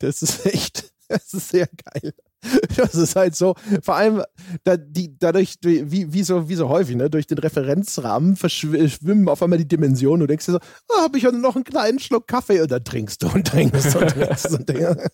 Das 0.00 0.22
ist 0.22 0.44
echt, 0.44 0.92
das 1.08 1.32
ist 1.32 1.48
sehr 1.48 1.68
geil. 1.92 2.12
Das 2.76 2.94
ist 2.94 3.16
halt 3.16 3.34
so, 3.34 3.54
vor 3.80 3.96
allem 3.96 4.22
da, 4.64 4.76
die, 4.76 5.18
dadurch, 5.18 5.54
wie, 5.62 6.12
wie, 6.12 6.22
so, 6.22 6.48
wie 6.50 6.54
so 6.56 6.68
häufig, 6.68 6.94
ne, 6.94 7.08
durch 7.08 7.26
den 7.26 7.38
Referenzrahmen 7.38 8.36
verschwimmen 8.36 9.28
auf 9.30 9.42
einmal 9.42 9.58
die 9.58 9.68
Dimensionen. 9.68 10.20
Du 10.20 10.26
denkst 10.26 10.44
dir 10.44 10.52
so, 10.52 10.58
oh, 10.90 11.00
habe 11.00 11.16
ich 11.16 11.24
noch 11.24 11.54
einen 11.54 11.64
kleinen 11.64 12.00
Schluck 12.00 12.28
Kaffee 12.28 12.60
und 12.60 12.70
dann 12.70 12.84
trinkst 12.84 13.22
du 13.22 13.28
und 13.28 13.46
trinkst 13.46 13.96
und 13.96 14.08
trinkst 14.08 14.50
und 14.50 14.66
trinkst. 14.66 15.10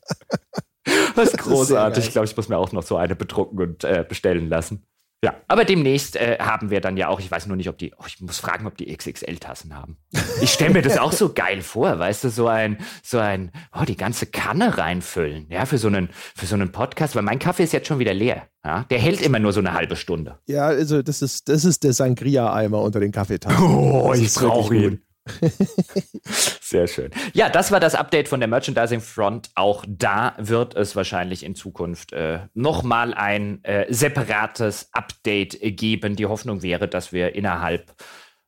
Das 1.15 1.29
ist 1.29 1.39
großartig. 1.39 2.07
ich 2.07 2.11
glaube, 2.11 2.27
ich 2.27 2.37
muss 2.37 2.49
mir 2.49 2.57
auch 2.57 2.73
noch 2.73 2.83
so 2.83 2.97
eine 2.97 3.15
bedrucken 3.15 3.61
und 3.61 3.85
äh, 3.85 4.05
bestellen 4.09 4.49
lassen. 4.49 4.87
Ja, 5.23 5.35
aber 5.49 5.67
demnächst 5.67 6.17
äh, 6.17 6.39
haben 6.41 6.71
wir 6.71 6.81
dann 6.81 6.97
ja 6.97 7.09
auch, 7.09 7.21
ich 7.21 7.31
weiß 7.31 7.47
nur 7.47 7.57
nicht, 7.59 7.69
ob 7.69 7.77
die, 7.77 7.93
oh, 7.99 8.05
ich 8.07 8.23
muss 8.23 8.39
fragen, 8.39 8.67
ob 8.67 8.79
die 8.79 8.97
XXL-Tassen 8.97 9.77
haben. 9.77 9.99
Ich 10.41 10.51
stelle 10.51 10.73
mir 10.73 10.81
das 10.81 10.97
auch 10.97 11.13
so 11.13 11.35
geil 11.35 11.61
vor, 11.61 11.99
weißt 11.99 12.25
du, 12.25 12.31
so 12.31 12.47
ein, 12.49 12.79
so 13.03 13.19
ein, 13.19 13.53
oh, 13.79 13.85
die 13.85 13.99
ganze 13.99 14.25
Kanne 14.25 14.79
reinfüllen, 14.79 15.47
ja, 15.51 15.67
für 15.67 15.77
so 15.77 15.89
einen, 15.89 16.09
für 16.35 16.47
so 16.47 16.55
einen 16.55 16.73
Podcast, 16.73 17.17
weil 17.17 17.23
mein 17.23 17.39
Kaffee 17.39 17.65
ist 17.65 17.75
jetzt 17.75 17.87
schon 17.87 17.99
wieder 17.99 18.15
leer, 18.15 18.49
ja, 18.65 18.85
der 18.85 18.99
hält 18.99 19.21
immer 19.21 19.39
nur 19.39 19.53
so 19.53 19.61
eine 19.61 19.75
halbe 19.75 19.97
Stunde. 19.97 20.39
Ja, 20.47 20.65
also 20.69 21.03
das 21.03 21.21
ist, 21.21 21.51
das 21.51 21.67
ist 21.67 21.85
der 21.85 21.93
Sangria-Eimer 21.93 22.81
unter 22.81 23.01
den 23.01 23.13
Kaffeetassen. 23.13 23.63
Oh, 23.63 24.09
Das 24.13 24.21
ich 24.21 24.35
brauche 24.35 24.75
gut. 24.75 25.01
Sehr 26.25 26.87
schön. 26.87 27.11
Ja, 27.33 27.49
das 27.49 27.73
war 27.73 27.81
das 27.81 27.95
Update 27.95 28.29
von 28.29 28.41
der 28.41 28.49
Merchandising 28.49 29.01
Front. 29.01 29.51
Auch 29.55 29.85
da 29.89 30.35
wird 30.39 30.75
es 30.75 30.95
wahrscheinlich 30.97 31.45
in 31.45 31.55
Zukunft 31.55 32.13
äh, 32.13 32.41
nochmal 32.55 33.15
ein 33.15 33.65
äh, 33.65 33.93
separates 33.93 34.89
Update 34.93 35.59
geben. 35.61 36.17
Die 36.17 36.27
Hoffnung 36.27 36.63
wäre, 36.63 36.89
dass 36.89 37.13
wir 37.13 37.35
innerhalb 37.35 37.93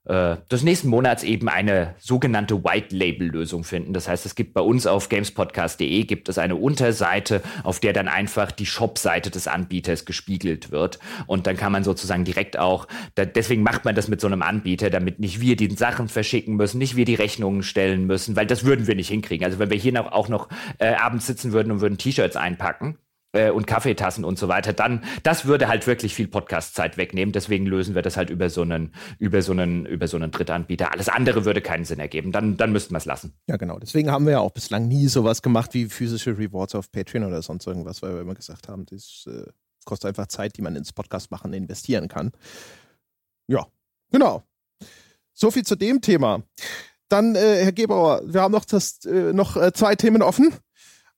äh, 0.05 0.37
des 0.51 0.65
nächsten 0.65 0.89
Monats 0.89 1.23
eben 1.23 1.49
eine 1.49 1.95
sogenannte 1.99 2.65
White 2.65 2.95
Label 2.95 3.29
Lösung 3.29 3.63
finden. 3.63 3.93
Das 3.93 4.09
heißt, 4.09 4.27
es 4.27 4.35
gibt 4.35 4.53
bei 4.53 4.61
uns 4.61 4.87
auf 4.87 5.09
gamespodcast.de 5.09 6.05
gibt 6.05 6.29
es 6.29 6.39
eine 6.39 6.57
Unterseite, 6.57 7.41
auf 7.63 7.79
der 7.79 7.93
dann 7.93 8.09
einfach 8.09 8.51
die 8.51 8.67
Shop-Seite 8.67 9.31
des 9.31 9.47
Anbieters 9.47 10.05
gespiegelt 10.05 10.73
wird. 10.73 10.99
Und 11.27 11.47
dann 11.47 11.57
kann 11.57 11.71
man 11.71 11.85
sozusagen 11.85 12.25
direkt 12.25 12.59
auch, 12.59 12.89
da, 13.15 13.25
deswegen 13.25 13.63
macht 13.63 13.85
man 13.85 13.95
das 13.95 14.09
mit 14.09 14.21
so 14.21 14.27
einem 14.27 14.43
Anbieter, 14.43 14.91
damit 14.91 15.21
nicht 15.21 15.41
wir 15.41 15.55
die 15.55 15.71
Sachen 15.71 16.09
verschicken 16.09 16.57
müssen, 16.57 16.79
nicht 16.79 16.97
wir 16.97 17.05
die 17.05 17.15
Rechnungen 17.15 17.63
stellen 17.63 18.07
müssen, 18.07 18.35
weil 18.35 18.47
das 18.47 18.65
würden 18.65 18.89
wir 18.89 18.97
nicht 18.97 19.09
hinkriegen. 19.09 19.45
Also 19.45 19.61
wenn 19.61 19.71
wir 19.71 19.79
hier 19.79 19.93
noch, 19.93 20.11
auch 20.11 20.29
noch 20.29 20.49
äh, 20.79 20.95
abends 20.95 21.29
sitzen 21.29 21.53
würden 21.53 21.71
und 21.71 21.81
würden 21.81 21.99
T-Shirts 21.99 22.35
einpacken, 22.35 22.99
äh, 23.33 23.51
und 23.51 23.67
Kaffeetassen 23.67 24.25
und 24.25 24.39
so 24.39 24.49
weiter, 24.49 24.73
dann 24.73 25.05
das 25.23 25.45
würde 25.45 25.69
halt 25.69 25.87
wirklich 25.87 26.15
viel 26.15 26.29
Podcast-Zeit 26.29 26.97
wegnehmen. 26.97 27.33
Deswegen 27.33 27.67
lösen 27.67 27.95
wir 27.95 28.03
das 28.03 28.17
halt 28.17 28.31
über 28.31 28.51
so 28.51 28.63
einen, 28.63 28.95
über 29.19 29.43
so 29.43 29.53
einen, 29.53 29.87
über 29.87 30.09
so 30.09 30.17
einen 30.17 30.31
Drittanbieter. 30.31 30.93
Alles 30.93 31.09
andere 31.09 31.45
würde 31.45 31.61
keinen 31.61 31.85
Sinn 31.85 31.99
ergeben. 31.99 32.33
Dann, 32.33 32.57
dann 32.57 32.73
müssten 32.73 32.95
wir 32.95 32.99
es 32.99 33.05
lassen. 33.05 33.35
Ja, 33.49 33.57
genau. 33.57 33.79
Deswegen 33.79 34.11
haben 34.11 34.25
wir 34.25 34.33
ja 34.33 34.41
auch 34.41 34.53
bislang 34.53 34.89
nie 34.89 35.09
sowas 35.09 35.43
gemacht 35.43 35.75
wie 35.75 35.87
physische 35.87 36.37
Rewards 36.39 36.75
auf 36.75 36.91
Patreon 36.93 37.25
oder 37.25 37.43
sonst 37.43 37.67
irgendwas, 37.67 38.03
weil 38.03 38.15
wir 38.15 38.21
immer 38.21 38.35
gesagt 38.35 38.69
haben, 38.69 38.87
das 38.87 39.27
äh, 39.27 39.51
kostet 39.85 40.09
einfach 40.09 40.27
Zeit, 40.27 40.57
die 40.57 40.63
man 40.63 40.77
ins 40.77 40.93
Podcast 40.93 41.31
machen 41.31 41.53
investieren 41.53 42.09
kann. 42.09 42.33
Ja, 43.49 43.67
genau. 44.11 44.45
So 45.33 45.51
viel 45.51 45.65
zu 45.65 45.77
dem 45.77 46.01
Thema. 46.01 46.43
Dann, 47.09 47.35
äh, 47.35 47.65
Herr 47.65 47.73
Gebauer, 47.73 48.23
wir 48.25 48.41
haben 48.41 48.53
noch, 48.53 48.65
das, 48.65 49.05
äh, 49.05 49.33
noch 49.33 49.57
äh, 49.57 49.73
zwei 49.73 49.97
Themen 49.97 50.23
offen. 50.23 50.55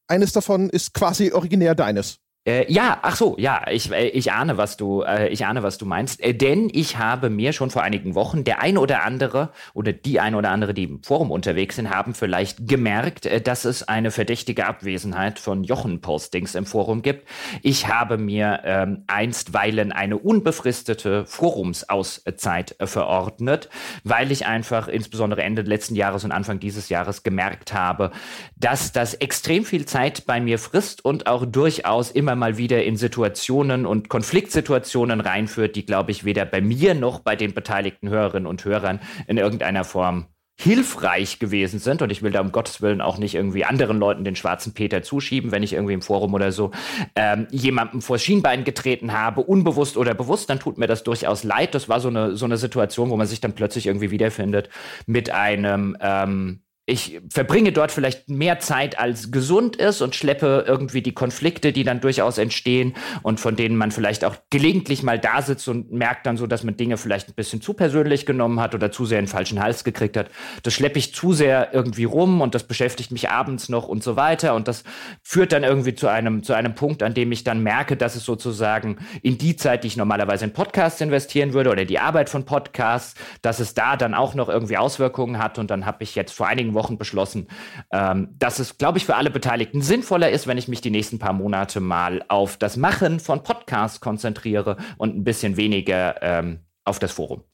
Eines 0.07 0.32
davon 0.32 0.68
ist 0.68 0.92
quasi 0.92 1.32
originär 1.32 1.74
deines. 1.74 2.18
Äh, 2.47 2.70
ja, 2.70 2.99
ach 3.01 3.16
so, 3.16 3.36
ja, 3.38 3.62
ich, 3.70 3.90
äh, 3.90 4.09
ich 4.09 4.30
ahne, 4.32 4.59
was 4.59 4.76
du, 4.76 5.01
äh, 5.01 5.28
ich 5.28 5.47
ahne, 5.47 5.62
was 5.62 5.78
du 5.78 5.86
meinst. 5.86 6.22
Äh, 6.22 6.34
denn 6.34 6.68
ich 6.70 6.99
habe 6.99 7.30
mir 7.30 7.55
schon 7.55 7.70
vor 7.70 7.82
einigen 7.82 8.14
Wochen 8.14 8.45
der 8.45 8.61
ein 8.61 8.76
oder 8.76 9.03
andere 9.03 9.49
oder 9.72 9.95
die 9.95 10.20
ein 10.20 10.34
oder 10.34 10.51
andere, 10.51 10.74
die 10.74 10.84
im 10.84 11.03
Forum 11.03 11.30
unterwegs 11.30 11.76
sind, 11.76 11.88
haben 11.88 12.12
vielleicht 12.12 12.68
gemerkt, 12.68 13.24
äh, 13.24 13.40
dass 13.40 13.64
es 13.64 13.88
eine 13.88 14.11
verdächtige 14.11 14.66
Abwesenheit 14.66 15.38
von 15.38 15.64
Jochen-Postings 15.64 16.55
im 16.55 16.66
Forum 16.66 17.01
gibt. 17.01 17.26
Ich 17.62 17.88
habe 17.88 18.18
mir 18.18 18.61
ähm, 18.64 19.05
einstweilen 19.07 19.90
eine 19.92 20.18
unbefristete 20.18 21.24
Forumsauszeit 21.24 22.76
verordnet, 22.78 23.70
weil 24.03 24.30
ich 24.30 24.45
einfach 24.45 24.88
insbesondere 24.88 25.42
Ende 25.42 25.62
letzten 25.62 25.95
Jahres 25.95 26.24
und 26.24 26.32
Anfang 26.32 26.61
dieses 26.61 26.90
Jahres 26.90 27.22
gemerkt 27.22 27.72
habe, 27.72 28.11
dass 28.57 28.92
das 28.92 29.14
extrem 29.14 29.64
viel 29.64 29.86
Zeit 29.86 30.26
bei 30.26 30.42
mir 30.42 30.59
frisst 30.59 31.03
und 31.03 31.26
auch 31.26 31.47
durchaus 31.47 32.11
immer 32.11 32.34
immer 32.35 32.47
mal 32.47 32.59
wieder 32.59 32.82
in 32.82 32.97
Situationen 32.97 33.87
und 33.87 34.09
Konfliktsituationen 34.09 35.20
reinführt, 35.20 35.76
die, 35.76 35.87
glaube 35.87 36.11
ich, 36.11 36.24
weder 36.24 36.45
bei 36.45 36.61
mir 36.61 36.95
noch 36.95 37.20
bei 37.20 37.37
den 37.37 37.55
beteiligten 37.55 38.09
Hörerinnen 38.09 38.47
und 38.47 38.64
Hörern 38.64 39.01
in 39.28 39.39
irgendeiner 39.39 39.85
Form 39.85 40.26
hilfreich 40.57 41.39
gewesen 41.39 41.78
sind. 41.78 42.03
Und 42.03 42.11
ich 42.11 42.22
will 42.22 42.32
da 42.32 42.41
um 42.41 42.53
Gottes 42.53 42.82
Willen 42.82 43.01
auch 43.01 43.18
nicht 43.18 43.35
irgendwie 43.35 43.64
anderen 43.64 43.99
Leuten 43.99 44.24
den 44.24 44.37
schwarzen 44.37 44.74
Peter 44.74 45.03
zuschieben, 45.03 45.53
wenn 45.53 45.62
ich 45.62 45.72
irgendwie 45.72 45.95
im 45.95 46.03
Forum 46.03 46.35
oder 46.35 46.53
so 46.53 46.70
ähm, 47.16 47.47
jemandem 47.51 48.03
vor 48.03 48.18
Schienbein 48.18 48.64
getreten 48.64 49.12
habe, 49.12 49.41
unbewusst 49.41 49.97
oder 49.97 50.14
bewusst, 50.14 50.51
dann 50.51 50.61
tut 50.61 50.78
mir 50.78 50.87
das 50.87 51.03
durchaus 51.05 51.45
leid. 51.45 51.74
Das 51.74 51.89
war 51.89 52.01
so 52.01 52.09
eine, 52.09 52.37
so 52.37 52.45
eine 52.45 52.57
Situation, 52.57 53.11
wo 53.11 53.16
man 53.16 53.26
sich 53.26 53.41
dann 53.41 53.55
plötzlich 53.55 53.87
irgendwie 53.87 54.11
wiederfindet 54.11 54.70
mit 55.07 55.30
einem 55.30 55.97
ähm, 56.01 56.63
ich 56.87 57.18
verbringe 57.30 57.72
dort 57.72 57.93
vielleicht 57.93 58.28
mehr 58.28 58.59
Zeit 58.59 58.99
als 58.99 59.30
gesund 59.30 59.76
ist 59.76 60.03
und 60.03 60.14
schleppe 60.14 60.64
irgendwie 60.68 61.01
die 61.01 61.14
Konflikte, 61.14 61.72
die 61.72 61.82
dann 61.82 62.03
durchaus 62.03 62.37
entstehen 62.37 62.93
und 63.22 63.41
von 63.41 63.57
denen 63.57 63.76
man 63.76 63.91
vielleicht 63.91 64.22
auch 64.22 64.37
gelegentlich 64.51 65.03
mal 65.03 65.18
da 65.18 65.41
sitzt 65.41 65.66
und 65.66 65.93
merkt 65.93 66.26
dann 66.26 66.37
so, 66.37 66.47
dass 66.47 66.62
man 66.62 66.76
Dinge 66.76 66.99
vielleicht 66.99 67.28
ein 67.28 67.35
bisschen 67.35 67.62
zu 67.62 67.72
persönlich 67.72 68.26
genommen 68.26 68.61
hat 68.61 68.74
oder 68.74 68.93
zu 68.93 69.07
sehr 69.07 69.18
in 69.18 69.24
den 69.24 69.30
falschen 69.30 69.62
Hals 69.62 69.82
gekriegt 69.82 70.18
hat. 70.18 70.30
Das 70.62 70.74
schleppe 70.74 70.99
ich 70.99 71.14
zu 71.14 71.32
sehr 71.32 71.72
irgendwie 71.72 72.05
rum 72.05 72.43
und 72.43 72.55
das 72.55 72.64
beschäftigt 72.64 73.12
mich 73.12 73.30
abends 73.30 73.70
noch 73.70 73.89
und 73.89 74.03
so 74.03 74.16
weiter 74.16 74.55
und 74.55 74.68
das 74.68 74.85
führt 75.22 75.53
dann 75.53 75.64
irgendwie 75.64 75.95
zu 75.95 76.09
einem, 76.09 76.43
zu 76.43 76.53
einem 76.53 76.74
Punkt, 76.74 77.03
an 77.03 77.14
dem 77.14 77.32
ich 77.32 77.45
dann 77.45 77.62
merke, 77.62 77.97
dass 77.97 78.14
es 78.14 78.24
sozusagen 78.24 78.99
in 79.22 79.39
die 79.39 79.57
Zeit, 79.57 79.85
die 79.85 79.89
ich 79.89 79.97
normalerweise 79.97 80.45
in 80.45 80.53
Podcasts 80.53 81.01
investieren 81.01 81.55
würde 81.55 81.70
oder 81.70 81.87
die 81.87 81.99
Arbeit 81.99 82.28
von 82.28 82.45
Podcasts, 82.45 83.14
dass 83.41 83.59
es 83.59 83.72
da 83.72 83.97
dann 83.97 84.12
auch 84.12 84.35
noch 84.35 84.51
irgendwie 84.51 84.76
Auswirkungen 84.76 85.39
hat 85.39 85.59
und 85.59 85.70
dann 85.70 85.87
habe 85.87 86.05
ich 86.05 86.14
jetzt 86.14 86.35
vor 86.35 86.47
einigen 86.47 86.74
Wochen 86.75 86.99
beschlossen, 86.99 87.49
ähm, 87.93 88.35
dass 88.39 88.59
es, 88.59 88.79
glaube 88.79 88.99
ich, 88.99 89.07
für 89.07 89.16
alle 89.16 89.31
Beteiligten 89.31 89.83
sinnvoller 89.83 90.31
ist, 90.31 90.47
wenn 90.47 90.59
ich 90.59 90.68
mich 90.68 90.81
die 90.81 90.91
nächsten 90.91 91.18
paar 91.18 91.33
Monate 91.33 91.81
mal 91.81 92.25
auf 92.29 92.57
das 92.57 92.77
Machen 92.77 93.20
von 93.20 93.43
Podcasts 93.43 94.01
konzentriere 94.01 94.77
und 94.99 95.16
ein 95.16 95.25
bisschen 95.25 95.57
weniger 95.57 96.22
ähm, 96.22 96.61
auf 96.85 96.99
das 96.99 97.12
Forum. 97.12 97.45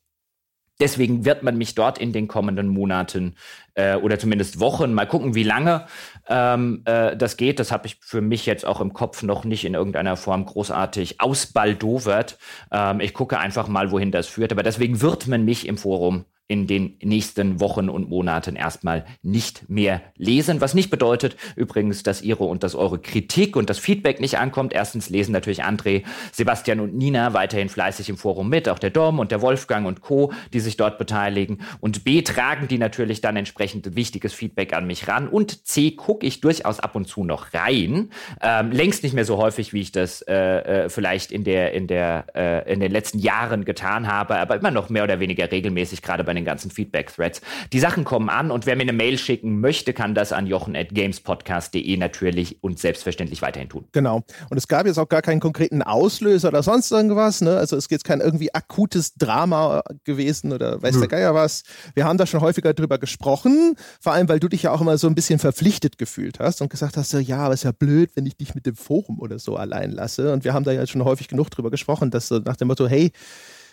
Deswegen 0.80 1.26
wird 1.26 1.42
man 1.42 1.58
mich 1.58 1.74
dort 1.74 1.98
in 1.98 2.12
den 2.12 2.26
kommenden 2.26 2.66
Monaten 2.66 3.34
äh, 3.74 3.96
oder 3.96 4.18
zumindest 4.18 4.60
Wochen, 4.60 4.94
mal 4.94 5.06
gucken, 5.06 5.34
wie 5.34 5.42
lange 5.42 5.86
ähm, 6.26 6.82
äh, 6.86 7.16
das 7.16 7.36
geht. 7.36 7.60
Das 7.60 7.70
habe 7.70 7.86
ich 7.86 7.98
für 8.00 8.22
mich 8.22 8.46
jetzt 8.46 8.64
auch 8.64 8.80
im 8.80 8.94
Kopf 8.94 9.22
noch 9.22 9.44
nicht 9.44 9.66
in 9.66 9.74
irgendeiner 9.74 10.16
Form 10.16 10.46
großartig 10.46 11.20
ausbaldowert. 11.20 12.38
Ähm, 12.72 13.00
ich 13.00 13.12
gucke 13.12 13.38
einfach 13.38 13.68
mal, 13.68 13.90
wohin 13.90 14.10
das 14.10 14.26
führt. 14.26 14.52
Aber 14.52 14.62
deswegen 14.62 15.02
wird 15.02 15.28
man 15.28 15.44
mich 15.44 15.68
im 15.68 15.76
Forum 15.76 16.24
in 16.50 16.66
den 16.66 16.96
nächsten 17.00 17.60
Wochen 17.60 17.88
und 17.88 18.10
Monaten 18.10 18.56
erstmal 18.56 19.04
nicht 19.22 19.70
mehr 19.70 20.02
lesen. 20.16 20.60
Was 20.60 20.74
nicht 20.74 20.90
bedeutet 20.90 21.36
übrigens, 21.54 22.02
dass 22.02 22.22
Ihre 22.22 22.42
und 22.42 22.64
dass 22.64 22.74
eure 22.74 22.98
Kritik 22.98 23.54
und 23.54 23.70
das 23.70 23.78
Feedback 23.78 24.20
nicht 24.20 24.36
ankommt. 24.36 24.72
Erstens 24.72 25.10
lesen 25.10 25.30
natürlich 25.30 25.62
André, 25.62 26.02
Sebastian 26.32 26.80
und 26.80 26.96
Nina 26.96 27.34
weiterhin 27.34 27.68
fleißig 27.68 28.08
im 28.08 28.16
Forum 28.16 28.48
mit, 28.48 28.68
auch 28.68 28.80
der 28.80 28.90
Dom 28.90 29.20
und 29.20 29.30
der 29.30 29.42
Wolfgang 29.42 29.86
und 29.86 30.00
Co., 30.00 30.32
die 30.52 30.58
sich 30.58 30.76
dort 30.76 30.98
beteiligen. 30.98 31.60
Und 31.78 32.02
B, 32.02 32.22
tragen 32.22 32.66
die 32.66 32.78
natürlich 32.78 33.20
dann 33.20 33.36
entsprechend 33.36 33.94
wichtiges 33.94 34.34
Feedback 34.34 34.72
an 34.72 34.88
mich 34.88 35.06
ran. 35.06 35.28
Und 35.28 35.68
C, 35.68 35.92
gucke 35.92 36.26
ich 36.26 36.40
durchaus 36.40 36.80
ab 36.80 36.96
und 36.96 37.06
zu 37.06 37.22
noch 37.22 37.54
rein. 37.54 38.10
Ähm, 38.42 38.72
längst 38.72 39.04
nicht 39.04 39.14
mehr 39.14 39.24
so 39.24 39.36
häufig, 39.36 39.72
wie 39.72 39.82
ich 39.82 39.92
das 39.92 40.22
äh, 40.22 40.34
äh, 40.34 40.88
vielleicht 40.88 41.30
in, 41.30 41.44
der, 41.44 41.74
in, 41.74 41.86
der, 41.86 42.24
äh, 42.34 42.72
in 42.72 42.80
den 42.80 42.90
letzten 42.90 43.20
Jahren 43.20 43.64
getan 43.64 44.08
habe, 44.08 44.36
aber 44.36 44.56
immer 44.56 44.72
noch 44.72 44.88
mehr 44.88 45.04
oder 45.04 45.20
weniger 45.20 45.48
regelmäßig, 45.48 46.02
gerade 46.02 46.24
bei 46.24 46.34
den 46.34 46.39
den 46.40 46.44
ganzen 46.44 46.70
Feedback-Threads. 46.70 47.40
Die 47.72 47.80
Sachen 47.80 48.04
kommen 48.04 48.28
an 48.28 48.50
und 48.50 48.66
wer 48.66 48.76
mir 48.76 48.82
eine 48.82 48.92
Mail 48.92 49.18
schicken 49.18 49.60
möchte, 49.60 49.92
kann 49.92 50.14
das 50.14 50.32
an 50.32 50.46
jochen.gamespodcast.de 50.46 51.96
natürlich 51.96 52.62
und 52.62 52.78
selbstverständlich 52.78 53.42
weiterhin 53.42 53.68
tun. 53.68 53.86
Genau. 53.92 54.24
Und 54.48 54.56
es 54.56 54.68
gab 54.68 54.86
jetzt 54.86 54.98
auch 54.98 55.08
gar 55.08 55.22
keinen 55.22 55.40
konkreten 55.40 55.82
Auslöser 55.82 56.48
oder 56.48 56.62
sonst 56.62 56.90
irgendwas. 56.90 57.40
Ne? 57.40 57.56
Also 57.56 57.76
es 57.76 57.84
ist 57.84 57.90
jetzt 57.90 58.04
kein 58.04 58.20
irgendwie 58.20 58.54
akutes 58.54 59.14
Drama 59.14 59.82
gewesen 60.04 60.52
oder 60.52 60.82
weiß 60.82 60.94
hm. 60.94 61.00
der 61.00 61.08
Geier 61.08 61.34
was. 61.34 61.62
Wir 61.94 62.04
haben 62.04 62.18
da 62.18 62.26
schon 62.26 62.40
häufiger 62.40 62.74
drüber 62.74 62.98
gesprochen, 62.98 63.74
vor 64.00 64.12
allem, 64.12 64.28
weil 64.28 64.40
du 64.40 64.48
dich 64.48 64.62
ja 64.62 64.72
auch 64.72 64.80
immer 64.80 64.98
so 64.98 65.06
ein 65.06 65.14
bisschen 65.14 65.38
verpflichtet 65.38 65.98
gefühlt 65.98 66.38
hast 66.38 66.62
und 66.62 66.70
gesagt 66.70 66.96
hast, 66.96 67.10
so, 67.10 67.18
ja, 67.18 67.38
aber 67.38 67.54
ist 67.54 67.64
ja 67.64 67.72
blöd, 67.72 68.10
wenn 68.14 68.26
ich 68.26 68.36
dich 68.36 68.54
mit 68.54 68.66
dem 68.66 68.76
Forum 68.76 69.18
oder 69.20 69.38
so 69.38 69.56
allein 69.56 69.92
lasse. 69.92 70.32
Und 70.32 70.44
wir 70.44 70.54
haben 70.54 70.64
da 70.64 70.72
ja 70.72 70.86
schon 70.86 71.04
häufig 71.04 71.28
genug 71.28 71.50
drüber 71.50 71.70
gesprochen, 71.70 72.10
dass 72.10 72.28
so 72.28 72.38
nach 72.38 72.56
dem 72.56 72.68
Motto, 72.68 72.86
hey, 72.86 73.12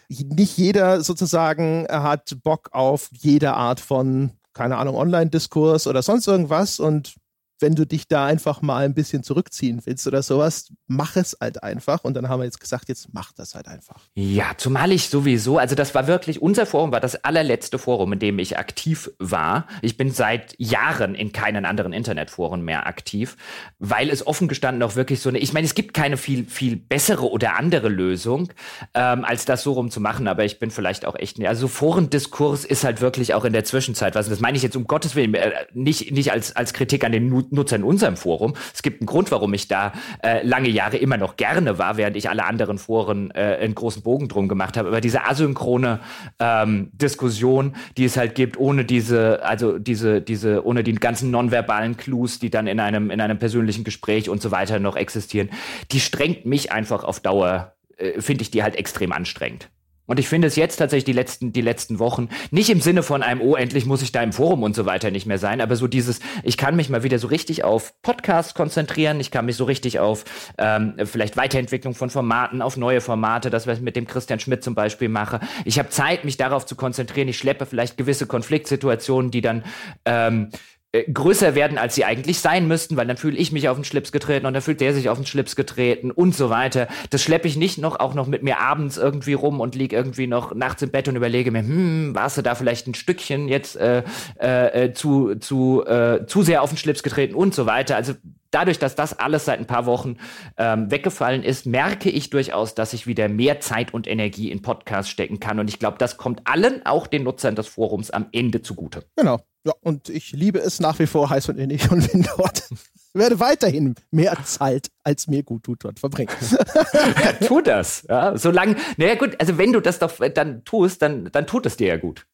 nicht 0.09 0.57
jeder 0.57 1.01
sozusagen 1.01 1.85
hat 1.89 2.37
Bock 2.43 2.69
auf 2.71 3.09
jede 3.11 3.53
Art 3.53 3.79
von, 3.79 4.31
keine 4.53 4.77
Ahnung, 4.77 4.95
Online-Diskurs 4.95 5.87
oder 5.87 6.01
sonst 6.01 6.27
irgendwas 6.27 6.79
und 6.79 7.15
wenn 7.59 7.75
du 7.75 7.85
dich 7.85 8.07
da 8.07 8.25
einfach 8.25 8.61
mal 8.61 8.85
ein 8.85 8.93
bisschen 8.93 9.23
zurückziehen 9.23 9.81
willst 9.85 10.07
oder 10.07 10.21
sowas, 10.21 10.71
mach 10.87 11.15
es 11.15 11.37
halt 11.39 11.63
einfach. 11.63 12.03
Und 12.03 12.13
dann 12.13 12.29
haben 12.29 12.39
wir 12.39 12.45
jetzt 12.45 12.59
gesagt, 12.59 12.89
jetzt 12.89 13.13
mach 13.13 13.31
das 13.31 13.55
halt 13.55 13.67
einfach. 13.67 14.01
Ja, 14.15 14.51
zumal 14.57 14.91
ich 14.91 15.09
sowieso, 15.09 15.57
also 15.57 15.75
das 15.75 15.95
war 15.95 16.07
wirklich, 16.07 16.41
unser 16.41 16.65
Forum 16.65 16.91
war 16.91 16.99
das 16.99 17.23
allerletzte 17.23 17.79
Forum, 17.79 18.13
in 18.13 18.19
dem 18.19 18.39
ich 18.39 18.57
aktiv 18.57 19.09
war. 19.19 19.67
Ich 19.81 19.97
bin 19.97 20.11
seit 20.11 20.55
Jahren 20.57 21.15
in 21.15 21.31
keinen 21.31 21.65
anderen 21.65 21.93
Internetforen 21.93 22.61
mehr 22.61 22.87
aktiv, 22.87 23.37
weil 23.79 24.09
es 24.09 24.25
offen 24.25 24.47
gestanden 24.47 24.83
auch 24.83 24.95
wirklich 24.95 25.21
so 25.21 25.29
eine, 25.29 25.39
ich 25.39 25.53
meine, 25.53 25.65
es 25.65 25.75
gibt 25.75 25.93
keine 25.93 26.17
viel, 26.17 26.45
viel 26.45 26.75
bessere 26.75 27.29
oder 27.29 27.57
andere 27.57 27.89
Lösung, 27.89 28.49
ähm, 28.93 29.25
als 29.25 29.45
das 29.45 29.63
so 29.63 29.73
rum 29.73 29.89
zu 29.89 29.99
machen, 29.99 30.27
aber 30.27 30.45
ich 30.45 30.59
bin 30.59 30.71
vielleicht 30.71 31.05
auch 31.05 31.15
echt, 31.15 31.43
also 31.45 31.67
Forendiskurs 31.67 32.65
ist 32.65 32.83
halt 32.83 33.01
wirklich 33.01 33.33
auch 33.33 33.45
in 33.45 33.53
der 33.53 33.63
Zwischenzeit, 33.63 34.15
was, 34.15 34.29
das 34.29 34.39
meine 34.39 34.57
ich 34.57 34.63
jetzt 34.63 34.75
um 34.75 34.85
Gottes 34.85 35.15
Willen, 35.15 35.33
äh, 35.33 35.51
nicht, 35.73 36.11
nicht 36.11 36.31
als, 36.31 36.55
als 36.55 36.73
Kritik 36.73 37.03
an 37.03 37.11
den 37.11 37.29
Nutzer 37.51 37.77
in 37.77 37.83
unserem 37.83 38.17
Forum. 38.17 38.53
Es 38.73 38.81
gibt 38.81 39.01
einen 39.01 39.07
Grund, 39.07 39.31
warum 39.31 39.53
ich 39.53 39.67
da 39.67 39.93
äh, 40.23 40.45
lange 40.45 40.69
Jahre 40.69 40.97
immer 40.97 41.17
noch 41.17 41.37
gerne 41.37 41.77
war, 41.77 41.97
während 41.97 42.15
ich 42.15 42.29
alle 42.29 42.45
anderen 42.45 42.77
Foren 42.77 43.31
äh, 43.31 43.57
einen 43.61 43.75
großen 43.75 44.03
Bogen 44.03 44.27
drum 44.27 44.47
gemacht 44.47 44.77
habe. 44.77 44.89
Aber 44.89 45.01
diese 45.01 45.25
asynchrone 45.25 45.99
ähm, 46.39 46.89
Diskussion, 46.93 47.75
die 47.97 48.05
es 48.05 48.17
halt 48.17 48.35
gibt, 48.35 48.57
ohne 48.57 48.85
diese, 48.85 49.43
also 49.43 49.79
diese, 49.79 50.21
diese, 50.21 50.65
ohne 50.65 50.83
die 50.83 50.93
ganzen 50.95 51.31
nonverbalen 51.31 51.97
Clues, 51.97 52.39
die 52.39 52.49
dann 52.49 52.67
in 52.67 52.79
einem, 52.79 53.11
in 53.11 53.21
einem 53.21 53.39
persönlichen 53.39 53.83
Gespräch 53.83 54.29
und 54.29 54.41
so 54.41 54.51
weiter 54.51 54.79
noch 54.79 54.95
existieren, 54.95 55.49
die 55.91 55.99
strengt 55.99 56.45
mich 56.45 56.71
einfach 56.71 57.03
auf 57.03 57.19
Dauer, 57.19 57.73
äh, 57.97 58.21
finde 58.21 58.41
ich 58.43 58.51
die 58.51 58.63
halt 58.63 58.75
extrem 58.75 59.11
anstrengend. 59.11 59.69
Und 60.07 60.19
ich 60.19 60.27
finde 60.27 60.47
es 60.47 60.55
jetzt 60.55 60.77
tatsächlich 60.77 61.05
die 61.05 61.13
letzten, 61.13 61.53
die 61.53 61.61
letzten 61.61 61.99
Wochen, 61.99 62.29
nicht 62.49 62.69
im 62.69 62.81
Sinne 62.81 63.03
von 63.03 63.21
einem, 63.21 63.41
oh, 63.41 63.55
endlich 63.55 63.85
muss 63.85 64.01
ich 64.01 64.11
da 64.11 64.23
im 64.23 64.33
Forum 64.33 64.63
und 64.63 64.75
so 64.75 64.85
weiter 64.85 65.11
nicht 65.11 65.27
mehr 65.27 65.37
sein, 65.37 65.61
aber 65.61 65.75
so 65.75 65.87
dieses, 65.87 66.19
ich 66.43 66.57
kann 66.57 66.75
mich 66.75 66.89
mal 66.89 67.03
wieder 67.03 67.19
so 67.19 67.27
richtig 67.27 67.63
auf 67.63 67.93
Podcasts 68.01 68.53
konzentrieren, 68.53 69.19
ich 69.19 69.31
kann 69.31 69.45
mich 69.45 69.57
so 69.57 69.65
richtig 69.65 69.99
auf 69.99 70.25
ähm, 70.57 70.95
vielleicht 71.03 71.37
Weiterentwicklung 71.37 71.93
von 71.93 72.09
Formaten, 72.09 72.61
auf 72.61 72.77
neue 72.77 73.01
Formate, 73.01 73.49
das, 73.49 73.67
was 73.67 73.77
ich 73.77 73.83
mit 73.83 73.95
dem 73.95 74.07
Christian 74.07 74.39
Schmidt 74.39 74.63
zum 74.63 74.75
Beispiel 74.75 75.09
mache. 75.09 75.39
Ich 75.65 75.77
habe 75.77 75.89
Zeit, 75.89 76.25
mich 76.25 76.37
darauf 76.37 76.65
zu 76.65 76.75
konzentrieren. 76.75 77.27
Ich 77.27 77.37
schleppe 77.37 77.65
vielleicht 77.65 77.97
gewisse 77.97 78.25
Konfliktsituationen, 78.25 79.29
die 79.29 79.41
dann 79.41 79.63
ähm, 80.05 80.49
äh, 80.53 80.57
größer 81.03 81.55
werden, 81.55 81.77
als 81.77 81.95
sie 81.95 82.05
eigentlich 82.05 82.39
sein 82.39 82.67
müssten, 82.67 82.97
weil 82.97 83.07
dann 83.07 83.17
fühle 83.17 83.37
ich 83.37 83.51
mich 83.51 83.69
auf 83.69 83.77
den 83.77 83.83
Schlips 83.83 84.11
getreten 84.11 84.45
und 84.45 84.53
dann 84.53 84.61
fühlt 84.61 84.81
der 84.81 84.93
sich 84.93 85.09
auf 85.09 85.17
den 85.17 85.25
Schlips 85.25 85.55
getreten 85.55 86.11
und 86.11 86.35
so 86.35 86.49
weiter. 86.49 86.87
Das 87.09 87.21
schleppe 87.21 87.47
ich 87.47 87.57
nicht 87.57 87.77
noch 87.77 87.99
auch 87.99 88.13
noch 88.13 88.27
mit 88.27 88.43
mir 88.43 88.59
abends 88.59 88.97
irgendwie 88.97 89.33
rum 89.33 89.59
und 89.59 89.75
liege 89.75 89.95
irgendwie 89.95 90.27
noch 90.27 90.53
nachts 90.53 90.81
im 90.81 90.91
Bett 90.91 91.07
und 91.07 91.15
überlege 91.15 91.51
mir, 91.51 91.59
hm, 91.59 92.15
warst 92.15 92.37
du 92.37 92.41
da 92.41 92.55
vielleicht 92.55 92.87
ein 92.87 92.93
Stückchen 92.93 93.47
jetzt 93.47 93.75
äh, 93.75 94.03
äh, 94.39 94.85
äh, 94.85 94.93
zu 94.93 95.35
zu 95.35 95.85
äh, 95.85 96.25
zu 96.25 96.43
sehr 96.43 96.61
auf 96.61 96.69
den 96.69 96.77
Schlips 96.77 97.03
getreten 97.03 97.35
und 97.35 97.53
so 97.53 97.65
weiter. 97.65 97.95
Also 97.95 98.13
dadurch, 98.51 98.79
dass 98.79 98.95
das 98.95 99.17
alles 99.17 99.45
seit 99.45 99.59
ein 99.59 99.67
paar 99.67 99.85
Wochen 99.85 100.17
ähm, 100.57 100.89
weggefallen 100.91 101.43
ist, 101.43 101.65
merke 101.65 102.09
ich 102.09 102.29
durchaus, 102.29 102.75
dass 102.75 102.93
ich 102.93 103.07
wieder 103.07 103.29
mehr 103.29 103.59
Zeit 103.59 103.93
und 103.93 104.07
Energie 104.07 104.51
in 104.51 104.61
Podcasts 104.61 105.11
stecken 105.11 105.39
kann. 105.39 105.59
Und 105.59 105.69
ich 105.69 105.79
glaube, 105.79 105.97
das 105.97 106.17
kommt 106.17 106.41
allen, 106.45 106.85
auch 106.85 107.07
den 107.07 107.23
Nutzern 107.23 107.55
des 107.55 107.67
Forums, 107.67 108.11
am 108.11 108.27
Ende 108.31 108.61
zugute. 108.61 109.03
Genau. 109.15 109.39
Ja, 109.67 109.73
und 109.81 110.07
ich 110.07 110.31
liebe 110.31 110.59
es 110.59 110.79
nach 110.79 110.97
wie 110.97 111.07
vor 111.07 111.29
heiß 111.29 111.49
und 111.49 111.57
innig 111.57 111.91
und 111.91 112.09
bin 112.09 112.25
dort. 112.37 112.69
werde 113.13 113.41
weiterhin 113.41 113.95
mehr 114.11 114.37
Zeit, 114.45 114.89
als 115.03 115.27
mir 115.27 115.43
gut 115.43 115.63
tut, 115.63 115.83
dort 115.83 115.99
verbringen. 115.99 116.31
ja, 116.93 117.33
tu 117.33 117.59
das. 117.59 118.05
Ja, 118.07 118.37
solange, 118.37 118.77
naja 118.95 119.15
gut, 119.15 119.35
also 119.41 119.57
wenn 119.57 119.73
du 119.73 119.81
das 119.81 119.99
doch 119.99 120.13
dann 120.33 120.63
tust, 120.63 121.01
dann, 121.01 121.29
dann 121.33 121.45
tut 121.47 121.65
es 121.65 121.75
dir 121.75 121.87
ja 121.87 121.97
gut. 121.97 122.25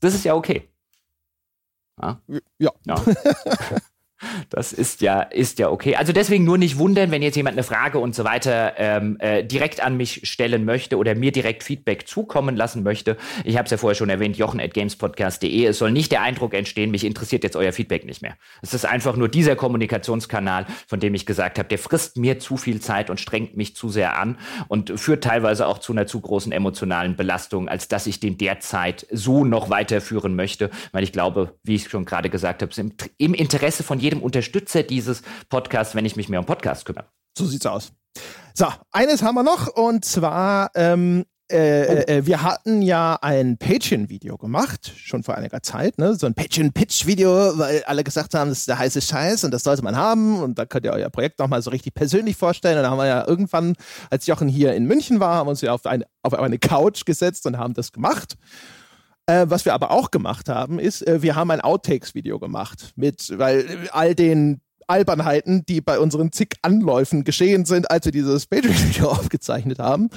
Das 0.00 0.14
ist 0.14 0.24
ja 0.24 0.34
okay. 0.34 0.70
Ja. 2.00 2.22
ja. 2.58 2.70
ja. 2.86 2.94
Das 4.50 4.72
ist 4.72 5.00
ja, 5.00 5.22
ist 5.22 5.58
ja 5.58 5.70
okay. 5.70 5.96
Also 5.96 6.12
deswegen 6.12 6.44
nur 6.44 6.58
nicht 6.58 6.78
wundern, 6.78 7.10
wenn 7.10 7.22
jetzt 7.22 7.36
jemand 7.36 7.54
eine 7.54 7.62
Frage 7.62 7.98
und 7.98 8.14
so 8.14 8.24
weiter 8.24 8.74
ähm, 8.76 9.16
äh, 9.20 9.44
direkt 9.44 9.80
an 9.82 9.96
mich 9.96 10.22
stellen 10.24 10.64
möchte 10.64 10.96
oder 10.96 11.14
mir 11.14 11.32
direkt 11.32 11.62
Feedback 11.62 12.08
zukommen 12.08 12.56
lassen 12.56 12.82
möchte. 12.82 13.16
Ich 13.44 13.56
habe 13.56 13.66
es 13.66 13.70
ja 13.70 13.76
vorher 13.76 13.94
schon 13.94 14.10
erwähnt, 14.10 14.36
jochen 14.36 14.60
at 14.60 14.74
gamespodcast.de. 14.74 15.66
Es 15.66 15.78
soll 15.78 15.92
nicht 15.92 16.12
der 16.12 16.22
Eindruck 16.22 16.54
entstehen, 16.54 16.90
mich 16.90 17.04
interessiert 17.04 17.44
jetzt 17.44 17.56
euer 17.56 17.72
Feedback 17.72 18.04
nicht 18.04 18.22
mehr. 18.22 18.36
Es 18.62 18.74
ist 18.74 18.84
einfach 18.84 19.16
nur 19.16 19.28
dieser 19.28 19.56
Kommunikationskanal, 19.56 20.66
von 20.86 21.00
dem 21.00 21.14
ich 21.14 21.26
gesagt 21.26 21.58
habe, 21.58 21.68
der 21.68 21.78
frisst 21.78 22.16
mir 22.16 22.38
zu 22.38 22.56
viel 22.56 22.80
Zeit 22.80 23.10
und 23.10 23.20
strengt 23.20 23.56
mich 23.56 23.76
zu 23.76 23.88
sehr 23.88 24.18
an 24.18 24.38
und 24.68 24.98
führt 24.98 25.24
teilweise 25.24 25.66
auch 25.66 25.78
zu 25.78 25.92
einer 25.92 26.06
zu 26.06 26.20
großen 26.20 26.52
emotionalen 26.52 27.16
Belastung, 27.16 27.68
als 27.68 27.88
dass 27.88 28.06
ich 28.06 28.20
den 28.20 28.38
derzeit 28.38 29.06
so 29.10 29.44
noch 29.44 29.70
weiterführen 29.70 30.34
möchte, 30.34 30.70
weil 30.92 31.04
ich 31.04 31.12
glaube, 31.12 31.54
wie 31.62 31.74
ich 31.74 31.88
schon 31.88 32.04
gerade 32.04 32.30
gesagt 32.30 32.62
habe, 32.62 32.72
im, 32.76 32.92
im 33.16 33.34
Interesse 33.34 33.82
von 33.82 33.98
jedem 33.98 34.07
jedem 34.08 34.22
Unterstützer 34.22 34.82
dieses 34.82 35.22
Podcasts, 35.50 35.94
wenn 35.94 36.06
ich 36.06 36.16
mich 36.16 36.30
mehr 36.30 36.40
um 36.40 36.46
Podcasts 36.46 36.84
kümmere. 36.86 37.04
So 37.36 37.44
sieht's 37.44 37.66
aus. 37.66 37.92
So, 38.54 38.66
eines 38.90 39.22
haben 39.22 39.34
wir 39.34 39.42
noch 39.42 39.68
und 39.68 40.04
zwar 40.04 40.70
ähm, 40.74 41.24
äh, 41.50 42.04
oh. 42.06 42.10
äh, 42.10 42.26
wir 42.26 42.42
hatten 42.42 42.82
ja 42.82 43.18
ein 43.22 43.56
Patreon-Video 43.56 44.36
gemacht, 44.36 44.92
schon 44.96 45.22
vor 45.22 45.34
einiger 45.34 45.62
Zeit, 45.62 45.98
ne? 45.98 46.14
So 46.14 46.26
ein 46.26 46.34
Patreon-Pitch-Video, 46.34 47.58
weil 47.58 47.82
alle 47.84 48.04
gesagt 48.04 48.34
haben, 48.34 48.50
das 48.50 48.60
ist 48.60 48.68
der 48.68 48.78
heiße 48.78 49.00
Scheiß 49.00 49.44
und 49.44 49.52
das 49.52 49.62
sollte 49.62 49.82
man 49.82 49.96
haben 49.96 50.42
und 50.42 50.58
da 50.58 50.66
könnt 50.66 50.84
ihr 50.84 50.92
euer 50.92 51.08
Projekt 51.08 51.38
nochmal 51.38 51.62
so 51.62 51.70
richtig 51.70 51.94
persönlich 51.94 52.36
vorstellen. 52.36 52.76
Und 52.76 52.82
da 52.82 52.90
haben 52.90 52.98
wir 52.98 53.06
ja 53.06 53.26
irgendwann, 53.26 53.76
als 54.10 54.26
Jochen 54.26 54.48
hier 54.48 54.74
in 54.74 54.84
München 54.84 55.20
war, 55.20 55.36
haben 55.36 55.46
wir 55.46 55.50
uns 55.50 55.62
ja 55.62 55.72
auf 55.72 55.86
eine, 55.86 56.06
auf 56.22 56.34
eine 56.34 56.58
Couch 56.58 57.06
gesetzt 57.06 57.46
und 57.46 57.56
haben 57.56 57.72
das 57.72 57.92
gemacht. 57.92 58.36
Äh, 59.28 59.50
was 59.50 59.66
wir 59.66 59.74
aber 59.74 59.90
auch 59.90 60.10
gemacht 60.10 60.48
haben, 60.48 60.78
ist, 60.78 61.06
äh, 61.06 61.20
wir 61.20 61.36
haben 61.36 61.50
ein 61.50 61.60
Outtakes-Video 61.60 62.38
gemacht 62.38 62.94
mit, 62.96 63.38
weil 63.38 63.86
all 63.92 64.14
den 64.14 64.62
Albernheiten, 64.88 65.64
die 65.66 65.80
bei 65.80 65.98
unseren 65.98 66.32
zig 66.32 66.56
Anläufen 66.62 67.24
geschehen 67.24 67.64
sind, 67.64 67.90
als 67.90 68.06
wir 68.06 68.12
dieses 68.12 68.46
Patreon-Video 68.46 69.08
aufgezeichnet 69.10 69.78
haben. 69.78 70.10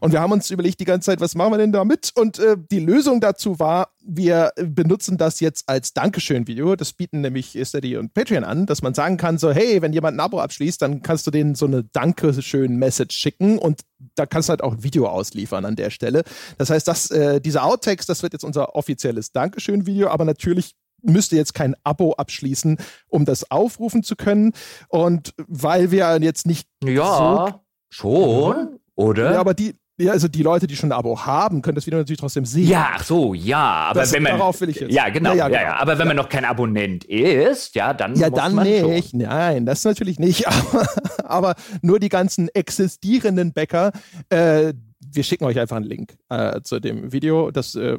Und 0.00 0.12
wir 0.12 0.20
haben 0.20 0.32
uns 0.32 0.50
überlegt 0.50 0.80
die 0.80 0.84
ganze 0.84 1.06
Zeit, 1.06 1.20
was 1.20 1.34
machen 1.34 1.52
wir 1.52 1.58
denn 1.58 1.72
damit? 1.72 2.12
Und 2.14 2.38
äh, 2.38 2.56
die 2.70 2.80
Lösung 2.80 3.20
dazu 3.20 3.58
war, 3.58 3.88
wir 4.04 4.52
benutzen 4.56 5.18
das 5.18 5.40
jetzt 5.40 5.68
als 5.68 5.92
Dankeschön-Video. 5.92 6.76
Das 6.76 6.92
bieten 6.92 7.20
nämlich 7.20 7.58
Steady 7.62 7.96
und 7.96 8.14
Patreon 8.14 8.44
an, 8.44 8.66
dass 8.66 8.82
man 8.82 8.94
sagen 8.94 9.16
kann, 9.16 9.38
so, 9.38 9.50
hey, 9.52 9.82
wenn 9.82 9.92
jemand 9.92 10.16
ein 10.16 10.20
Abo 10.20 10.40
abschließt, 10.40 10.80
dann 10.82 11.02
kannst 11.02 11.26
du 11.26 11.30
denen 11.30 11.54
so 11.54 11.66
eine 11.66 11.84
Dankeschön-Message 11.84 13.16
schicken 13.16 13.58
und 13.58 13.82
da 14.14 14.26
kannst 14.26 14.48
du 14.48 14.50
halt 14.50 14.62
auch 14.62 14.72
ein 14.72 14.82
Video 14.82 15.08
ausliefern 15.08 15.64
an 15.64 15.76
der 15.76 15.90
Stelle. 15.90 16.22
Das 16.58 16.70
heißt, 16.70 16.86
dass 16.86 17.10
äh, 17.10 17.40
diese 17.40 17.62
Outtakes, 17.62 18.06
das 18.06 18.22
wird 18.22 18.32
jetzt 18.32 18.44
unser 18.44 18.76
offizielles 18.76 19.32
Dankeschön-Video, 19.32 20.08
aber 20.08 20.24
natürlich 20.24 20.74
müsste 21.06 21.36
jetzt 21.36 21.54
kein 21.54 21.74
Abo 21.84 22.12
abschließen, 22.14 22.78
um 23.08 23.24
das 23.24 23.50
aufrufen 23.50 24.02
zu 24.02 24.16
können. 24.16 24.52
Und 24.88 25.34
weil 25.46 25.90
wir 25.90 26.18
jetzt 26.20 26.46
nicht. 26.46 26.68
Ja, 26.84 27.46
so 27.46 27.60
schon, 27.88 28.78
oder? 28.94 29.32
Ja, 29.32 29.40
aber 29.40 29.54
die, 29.54 29.74
ja, 29.98 30.12
also 30.12 30.28
die 30.28 30.42
Leute, 30.42 30.66
die 30.66 30.76
schon 30.76 30.90
ein 30.90 30.98
Abo 30.98 31.24
haben, 31.24 31.62
können 31.62 31.74
das 31.74 31.86
Video 31.86 31.98
natürlich 31.98 32.20
trotzdem 32.20 32.44
sehen. 32.44 32.68
Ja, 32.68 32.90
ach 32.94 33.04
so, 33.04 33.32
ja, 33.32 33.86
aber 33.88 34.00
das, 34.00 34.12
wenn 34.12 34.22
man 34.22 34.32
darauf 34.32 34.60
will 34.60 34.68
ich 34.68 34.80
jetzt. 34.80 34.92
Ja, 34.92 35.08
genau, 35.08 35.30
ja, 35.30 35.36
ja, 35.36 35.48
genau. 35.48 35.60
ja, 35.60 35.76
aber 35.76 35.92
wenn 35.92 36.00
ja. 36.00 36.04
man 36.06 36.16
noch 36.16 36.28
kein 36.28 36.44
Abonnent 36.44 37.04
ist, 37.04 37.74
ja, 37.74 37.94
dann 37.94 38.14
ja, 38.14 38.28
muss 38.28 38.38
dann 38.38 38.54
man 38.54 38.66
nicht. 38.66 39.10
Schon. 39.10 39.20
Nein, 39.20 39.64
das 39.64 39.84
natürlich 39.84 40.18
nicht. 40.18 40.46
Aber, 40.66 40.86
aber 41.24 41.54
nur 41.82 41.98
die 41.98 42.08
ganzen 42.08 42.48
existierenden 42.48 43.52
Bäcker. 43.52 43.92
Äh, 44.28 44.74
wir 45.00 45.22
schicken 45.22 45.44
euch 45.44 45.58
einfach 45.58 45.76
einen 45.76 45.86
Link 45.86 46.16
äh, 46.28 46.60
zu 46.62 46.80
dem 46.80 47.12
Video. 47.12 47.50
Das 47.50 47.74
äh, 47.74 47.98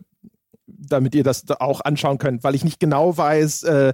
damit 0.78 1.15
ihr 1.15 1.23
das 1.23 1.43
auch 1.59 1.82
anschauen 1.82 2.17
könnt, 2.17 2.43
weil 2.43 2.55
ich 2.55 2.63
nicht 2.63 2.80
genau 2.80 3.17
weiß, 3.17 3.63
äh, 3.63 3.93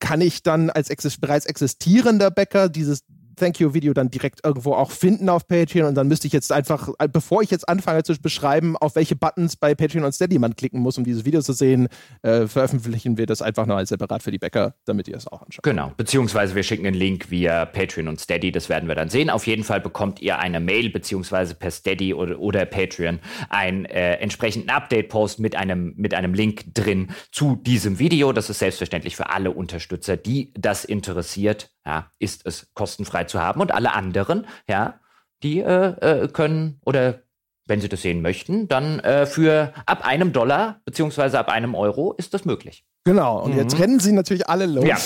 kann 0.00 0.20
ich 0.20 0.42
dann 0.42 0.70
als 0.70 0.90
exist 0.90 1.20
bereits 1.20 1.46
existierender 1.46 2.30
Bäcker 2.30 2.68
dieses 2.68 3.04
Thank 3.36 3.60
You 3.60 3.74
Video 3.74 3.92
dann 3.92 4.10
direkt 4.10 4.44
irgendwo 4.44 4.72
auch 4.72 4.90
finden 4.90 5.28
auf 5.28 5.46
Patreon 5.46 5.88
und 5.88 5.94
dann 5.94 6.08
müsste 6.08 6.26
ich 6.26 6.32
jetzt 6.32 6.52
einfach, 6.52 6.88
äh, 6.98 7.08
bevor 7.08 7.42
ich 7.42 7.50
jetzt 7.50 7.68
anfange 7.68 8.02
zu 8.02 8.14
beschreiben, 8.20 8.76
auf 8.76 8.94
welche 8.96 9.16
Buttons 9.16 9.56
bei 9.56 9.74
Patreon 9.74 10.04
und 10.04 10.12
Steady 10.12 10.38
man 10.38 10.54
klicken 10.56 10.80
muss, 10.80 10.98
um 10.98 11.04
dieses 11.04 11.24
Video 11.24 11.40
zu 11.42 11.52
sehen, 11.52 11.88
äh, 12.22 12.46
veröffentlichen 12.46 13.18
wir 13.18 13.26
das 13.26 13.42
einfach 13.42 13.66
nur 13.66 13.76
als 13.76 13.88
separat 13.88 14.22
für 14.22 14.30
die 14.30 14.38
Bäcker, 14.38 14.74
damit 14.84 15.08
ihr 15.08 15.16
es 15.16 15.26
auch 15.26 15.42
anschaut. 15.42 15.62
Genau, 15.62 15.92
beziehungsweise 15.96 16.54
wir 16.54 16.62
schicken 16.62 16.86
einen 16.86 16.96
Link 16.96 17.30
via 17.30 17.66
Patreon 17.66 18.08
und 18.08 18.20
Steady, 18.20 18.52
das 18.52 18.68
werden 18.68 18.88
wir 18.88 18.94
dann 18.94 19.08
sehen. 19.08 19.30
Auf 19.30 19.46
jeden 19.46 19.64
Fall 19.64 19.80
bekommt 19.80 20.20
ihr 20.20 20.38
eine 20.38 20.60
Mail, 20.60 20.90
beziehungsweise 20.90 21.54
per 21.54 21.70
Steady 21.70 22.14
oder, 22.14 22.38
oder 22.38 22.64
Patreon 22.66 23.20
einen 23.48 23.84
äh, 23.86 24.14
entsprechenden 24.16 24.70
Update-Post 24.70 25.40
mit 25.40 25.56
einem, 25.56 25.94
mit 25.96 26.14
einem 26.14 26.34
Link 26.34 26.74
drin 26.74 27.08
zu 27.32 27.56
diesem 27.56 27.98
Video. 27.98 28.32
Das 28.32 28.50
ist 28.50 28.58
selbstverständlich 28.58 29.16
für 29.16 29.30
alle 29.30 29.50
Unterstützer, 29.50 30.16
die 30.16 30.52
das 30.54 30.84
interessiert 30.84 31.70
ja, 31.86 32.10
ist 32.18 32.46
es 32.46 32.72
kostenfrei 32.72 33.23
zu 33.26 33.40
haben 33.40 33.60
und 33.60 33.72
alle 33.72 33.92
anderen, 33.94 34.46
ja, 34.68 35.00
die 35.42 35.60
äh, 35.60 36.24
äh, 36.24 36.28
können 36.28 36.80
oder 36.84 37.20
wenn 37.66 37.80
sie 37.80 37.88
das 37.88 38.02
sehen 38.02 38.20
möchten, 38.20 38.68
dann 38.68 39.00
äh, 39.00 39.26
für 39.26 39.72
ab 39.86 40.06
einem 40.06 40.32
Dollar 40.32 40.80
beziehungsweise 40.84 41.38
ab 41.38 41.48
einem 41.48 41.74
Euro 41.74 42.12
ist 42.12 42.34
das 42.34 42.44
möglich. 42.44 42.84
Genau. 43.04 43.42
Und 43.42 43.52
mhm. 43.52 43.58
jetzt 43.58 43.78
rennen 43.78 44.00
sie 44.00 44.12
natürlich 44.12 44.48
alle 44.48 44.66
los. 44.66 44.84
Ja. 44.84 44.96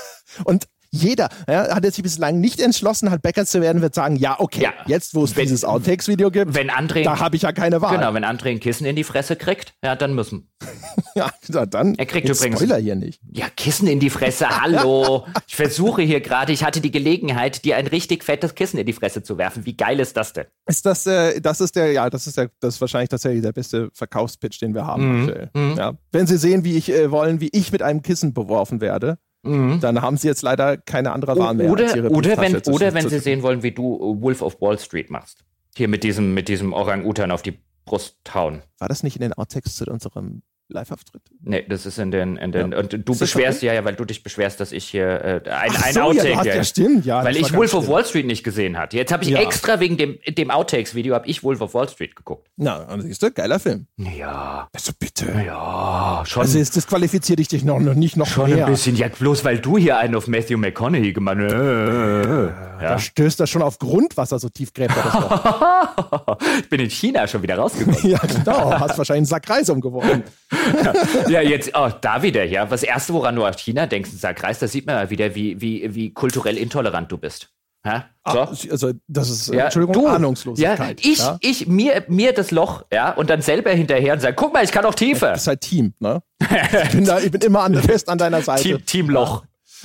Und 0.44 0.68
jeder 0.96 1.28
ja, 1.48 1.74
hat 1.74 1.84
sich 1.84 2.02
bislang 2.02 2.40
nicht 2.40 2.60
entschlossen, 2.60 3.10
halt 3.10 3.22
Bäcker 3.22 3.46
zu 3.46 3.60
werden, 3.60 3.82
wird 3.82 3.94
sagen, 3.94 4.16
ja, 4.16 4.36
okay, 4.38 4.62
ja. 4.62 4.72
jetzt 4.86 5.14
wo 5.14 5.24
es 5.24 5.34
dieses 5.34 5.64
Outtakes-Video 5.64 6.30
gibt, 6.30 6.54
wenn 6.54 6.70
André, 6.70 7.04
da 7.04 7.18
habe 7.20 7.36
ich 7.36 7.42
ja 7.42 7.52
keine 7.52 7.80
Wahl. 7.80 7.96
Genau, 7.96 8.14
wenn 8.14 8.24
André 8.24 8.50
ein 8.50 8.60
Kissen 8.60 8.86
in 8.86 8.96
die 8.96 9.04
Fresse 9.04 9.36
kriegt, 9.36 9.74
ja, 9.82 9.96
dann 9.96 10.14
müssen. 10.14 10.50
ja, 11.14 11.30
dann. 11.66 11.94
Er 11.96 12.06
kriegt 12.06 12.28
übrigens. 12.28 12.58
Spoiler 12.58 12.78
hier 12.78 12.96
nicht. 12.96 13.20
Ja, 13.30 13.46
Kissen 13.54 13.86
in 13.88 14.00
die 14.00 14.10
Fresse, 14.10 14.48
hallo. 14.48 15.26
ich 15.46 15.56
versuche 15.56 16.02
hier 16.02 16.20
gerade, 16.20 16.52
ich 16.52 16.64
hatte 16.64 16.80
die 16.80 16.90
Gelegenheit, 16.90 17.64
dir 17.64 17.76
ein 17.76 17.86
richtig 17.86 18.24
fettes 18.24 18.54
Kissen 18.54 18.78
in 18.78 18.86
die 18.86 18.92
Fresse 18.92 19.22
zu 19.22 19.38
werfen. 19.38 19.66
Wie 19.66 19.76
geil 19.76 20.00
ist 20.00 20.16
das 20.16 20.32
denn? 20.32 20.46
Ist 20.66 20.86
das, 20.86 21.06
äh, 21.06 21.40
das 21.40 21.60
ist 21.60 21.76
der, 21.76 21.92
ja, 21.92 22.10
das 22.10 22.26
ist 22.26 22.36
der, 22.36 22.50
das 22.60 22.76
ist 22.76 22.80
wahrscheinlich 22.80 23.10
tatsächlich 23.10 23.42
der 23.42 23.52
beste 23.52 23.90
Verkaufspitch, 23.92 24.58
den 24.58 24.74
wir 24.74 24.86
haben. 24.86 25.26
Mhm. 25.26 25.48
Mhm. 25.54 25.74
Ja. 25.76 25.94
Wenn 26.12 26.26
Sie 26.26 26.38
sehen, 26.38 26.64
wie 26.64 26.76
ich 26.76 26.90
äh, 26.90 27.10
wollen, 27.10 27.40
wie 27.40 27.50
ich 27.52 27.72
mit 27.72 27.82
einem 27.82 28.02
Kissen 28.02 28.32
beworfen 28.32 28.80
werde, 28.80 29.18
Mhm. 29.46 29.80
Dann 29.80 30.02
haben 30.02 30.16
sie 30.16 30.28
jetzt 30.28 30.42
leider 30.42 30.76
keine 30.76 31.12
andere 31.12 31.38
Wahl 31.38 31.54
mehr. 31.54 31.70
Oder, 31.70 32.10
oder 32.10 32.36
wenn, 32.38 32.56
oder 32.56 32.94
wenn 32.94 33.08
sie 33.08 33.18
sehen 33.18 33.42
wollen, 33.42 33.62
wie 33.62 33.72
du 33.72 34.16
Wolf 34.20 34.42
of 34.42 34.60
Wall 34.60 34.78
Street 34.78 35.10
machst. 35.10 35.44
Hier 35.76 35.88
mit 35.88 36.04
diesem, 36.04 36.34
mit 36.34 36.48
diesem 36.48 36.72
Orang-Utan 36.72 37.30
auf 37.30 37.42
die 37.42 37.58
Brust 37.84 38.16
hauen. 38.34 38.62
War 38.78 38.88
das 38.88 39.02
nicht 39.02 39.16
in 39.16 39.22
den 39.22 39.32
Outtakes 39.32 39.76
zu 39.76 39.84
unserem 39.86 40.42
Live-Auftritt? 40.68 41.22
Nee, 41.42 41.64
das 41.68 41.86
ist 41.86 41.98
in 41.98 42.10
den, 42.10 42.36
in 42.36 42.52
den, 42.52 42.72
ja. 42.72 42.78
und 42.78 42.92
du 42.92 43.16
beschwerst 43.16 43.62
ja, 43.62 43.72
ja, 43.72 43.84
weil 43.84 43.94
du 43.94 44.04
dich 44.04 44.22
beschwerst, 44.22 44.58
dass 44.60 44.72
ich 44.72 44.84
hier 44.84 45.42
äh, 45.46 45.48
ein, 45.48 45.70
ein 45.76 45.94
so, 45.94 46.00
Outtake. 46.00 46.30
Ja, 46.30 46.36
hast, 46.38 46.46
ja, 46.46 46.64
stimmt, 46.64 47.06
ja. 47.06 47.24
Weil 47.24 47.36
ich 47.36 47.52
Wolf 47.54 47.74
of 47.74 47.88
Wall 47.88 48.04
Street 48.04 48.26
nicht 48.26 48.42
gesehen 48.42 48.76
hatte. 48.76 48.96
Jetzt 48.96 49.12
habe 49.12 49.22
ich 49.22 49.30
ja. 49.30 49.40
extra 49.40 49.80
wegen 49.80 49.96
dem, 49.96 50.18
dem 50.26 50.50
Outtakes-Video 50.50 51.14
habe 51.14 51.28
ich 51.28 51.44
Wolf 51.44 51.60
of 51.60 51.74
Wall 51.74 51.88
Street 51.88 52.16
geguckt. 52.16 52.48
Na, 52.56 52.86
siehst 53.00 53.22
du, 53.22 53.30
geiler 53.30 53.60
Film. 53.60 53.86
Ja. 53.96 54.68
Also 54.72 54.92
bitte. 54.98 55.26
Ja, 55.46 56.24
schon. 56.26 56.42
Also 56.42 56.58
ist 56.58 56.74
disqualifiziert 56.74 57.38
dich 57.38 57.48
dich 57.48 57.64
noch, 57.64 57.78
noch 57.78 57.94
nicht 57.94 58.16
noch 58.16 58.26
Schon 58.26 58.50
mehr. 58.50 58.66
ein 58.66 58.72
bisschen, 58.72 58.96
ja, 58.96 59.08
bloß 59.08 59.44
weil 59.44 59.58
du 59.58 59.78
hier 59.78 59.98
einen 59.98 60.16
auf 60.16 60.26
Matthew 60.26 60.58
McConaughey 60.58 61.12
gemacht 61.12 61.38
hast. 61.38 61.52
Äh, 61.52 62.46
ja. 62.46 62.78
Da 62.80 62.98
stößt 62.98 63.40
er 63.40 63.46
schon 63.46 63.62
auf 63.62 63.78
Grundwasser, 63.78 64.38
so 64.38 64.48
tief 64.48 64.72
gräbt 64.72 64.94
er 64.96 65.02
das 65.02 65.12
doch. 65.12 66.38
ich 66.60 66.68
bin 66.68 66.80
in 66.80 66.90
China 66.90 67.26
schon 67.26 67.42
wieder 67.42 67.56
rausgekommen. 67.56 67.98
ja, 68.02 68.18
genau. 68.18 68.78
Hast 68.78 68.98
wahrscheinlich 68.98 69.20
einen 69.20 69.26
Sack 69.26 69.48
Reis 69.48 69.70
umgeworfen. 69.70 70.24
ja, 71.28 71.40
jetzt, 71.40 71.72
oh, 71.74 71.90
da 72.00 72.22
wieder, 72.22 72.44
ja. 72.44 72.66
Das 72.66 72.82
erste, 72.82 73.12
woran 73.14 73.36
du 73.36 73.46
auf 73.46 73.56
China 73.56 73.86
denkst, 73.86 74.10
Sack 74.10 74.42
Reis, 74.42 74.58
da 74.58 74.68
sieht 74.68 74.86
man 74.86 74.96
mal 74.96 75.10
wieder, 75.10 75.34
wie, 75.34 75.60
wie, 75.60 75.94
wie 75.94 76.12
kulturell 76.12 76.56
intolerant 76.56 77.10
du 77.10 77.18
bist. 77.18 77.50
Ja, 77.84 78.06
so. 78.26 78.40
ah, 78.40 78.48
also 78.70 78.92
das 79.06 79.30
ist 79.30 79.54
ja, 79.54 79.66
Entschuldigung, 79.66 79.94
du, 79.94 80.08
Ahnungslosigkeit. 80.08 81.00
Ja, 81.04 81.12
ich, 81.12 81.18
ja? 81.18 81.38
ich, 81.40 81.68
mir, 81.68 82.04
mir 82.08 82.32
das 82.32 82.50
Loch, 82.50 82.84
ja, 82.92 83.12
und 83.12 83.30
dann 83.30 83.42
selber 83.42 83.70
hinterher 83.70 84.14
und 84.14 84.20
sagen, 84.20 84.34
guck 84.36 84.52
mal, 84.52 84.64
ich 84.64 84.72
kann 84.72 84.84
auch 84.84 84.94
tiefer. 84.94 85.30
Das 85.30 85.42
ist 85.42 85.46
halt 85.46 85.60
Team, 85.60 85.94
ne? 86.00 86.20
ich, 86.40 86.90
bin 86.90 87.04
da, 87.04 87.20
ich 87.20 87.30
bin 87.30 87.42
immer 87.42 87.62
an, 87.62 87.80
fest 87.80 88.08
an 88.08 88.18
deiner 88.18 88.42
Seite. 88.42 88.64
Team, 88.64 88.84
Team 88.86 89.10
Loch. 89.10 89.44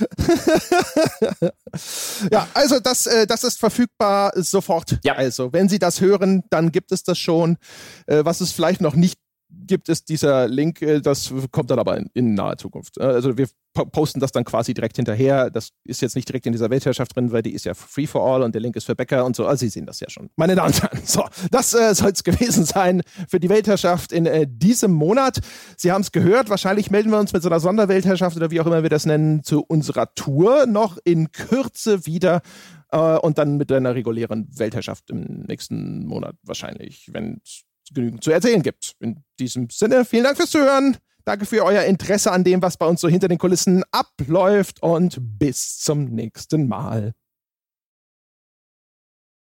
ja, 2.32 2.48
also 2.54 2.80
das, 2.80 3.06
äh, 3.06 3.26
das 3.26 3.44
ist 3.44 3.60
verfügbar 3.60 4.32
sofort. 4.34 4.98
Ja. 5.04 5.14
Also, 5.14 5.52
wenn 5.52 5.68
Sie 5.68 5.78
das 5.78 6.00
hören, 6.00 6.42
dann 6.50 6.72
gibt 6.72 6.90
es 6.90 7.04
das 7.04 7.18
schon. 7.18 7.58
Äh, 8.06 8.24
was 8.24 8.40
es 8.40 8.50
vielleicht 8.52 8.80
noch 8.80 8.94
nicht 8.94 9.20
gibt 9.66 9.88
es 9.88 10.04
dieser 10.04 10.48
Link, 10.48 10.82
äh, 10.82 11.00
das 11.00 11.32
kommt 11.50 11.70
dann 11.70 11.78
aber 11.78 11.96
in, 11.96 12.10
in 12.14 12.34
naher 12.34 12.56
Zukunft. 12.56 12.98
Äh, 12.98 13.04
also 13.04 13.36
wir 13.36 13.48
posten 13.72 14.20
das 14.20 14.32
dann 14.32 14.44
quasi 14.44 14.74
direkt 14.74 14.96
hinterher. 14.96 15.50
Das 15.50 15.70
ist 15.84 16.02
jetzt 16.02 16.14
nicht 16.14 16.28
direkt 16.28 16.46
in 16.46 16.52
dieser 16.52 16.70
Weltherrschaft 16.70 17.16
drin, 17.16 17.32
weil 17.32 17.42
die 17.42 17.52
ist 17.52 17.64
ja 17.64 17.74
free 17.74 18.06
for 18.06 18.22
all 18.22 18.42
und 18.42 18.54
der 18.54 18.60
Link 18.60 18.76
ist 18.76 18.84
für 18.84 18.94
Bäcker 18.94 19.24
und 19.24 19.34
so. 19.34 19.46
Also 19.46 19.60
Sie 19.60 19.70
sehen 19.70 19.86
das 19.86 20.00
ja 20.00 20.10
schon. 20.10 20.30
Meine 20.36 20.54
Damen 20.54 20.72
und 20.72 20.82
Herren, 20.82 21.00
so, 21.04 21.24
das 21.50 21.72
äh, 21.74 21.94
soll 21.94 22.10
es 22.10 22.24
gewesen 22.24 22.64
sein 22.64 23.02
für 23.28 23.40
die 23.40 23.48
Weltherrschaft 23.48 24.12
in 24.12 24.26
äh, 24.26 24.46
diesem 24.48 24.92
Monat. 24.92 25.40
Sie 25.76 25.90
haben 25.90 26.02
es 26.02 26.12
gehört, 26.12 26.50
wahrscheinlich 26.50 26.90
melden 26.90 27.10
wir 27.10 27.18
uns 27.18 27.32
mit 27.32 27.42
so 27.42 27.48
einer 27.48 27.60
Sonderweltherrschaft 27.60 28.36
oder 28.36 28.50
wie 28.50 28.60
auch 28.60 28.66
immer 28.66 28.82
wir 28.82 28.90
das 28.90 29.06
nennen, 29.06 29.42
zu 29.42 29.64
unserer 29.66 30.14
Tour 30.14 30.66
noch 30.66 30.98
in 31.04 31.32
Kürze 31.32 32.06
wieder 32.06 32.42
äh, 32.90 32.98
und 32.98 33.38
dann 33.38 33.56
mit 33.56 33.72
einer 33.72 33.94
regulären 33.94 34.48
Weltherrschaft 34.58 35.10
im 35.10 35.44
nächsten 35.46 36.06
Monat 36.06 36.36
wahrscheinlich, 36.42 37.08
wenn 37.12 37.40
es 37.42 37.64
genügend 37.92 38.24
zu 38.24 38.30
erzählen 38.30 38.62
gibt. 38.62 38.94
In 39.00 39.22
diesem 39.38 39.68
Sinne, 39.70 40.04
vielen 40.04 40.24
Dank 40.24 40.36
fürs 40.36 40.50
Zuhören. 40.50 40.96
Danke 41.24 41.46
für 41.46 41.64
euer 41.64 41.84
Interesse 41.84 42.32
an 42.32 42.42
dem, 42.42 42.62
was 42.62 42.76
bei 42.76 42.86
uns 42.86 43.00
so 43.00 43.08
hinter 43.08 43.28
den 43.28 43.38
Kulissen 43.38 43.84
abläuft 43.92 44.82
und 44.82 45.18
bis 45.20 45.78
zum 45.78 46.06
nächsten 46.06 46.66
Mal. 46.66 47.12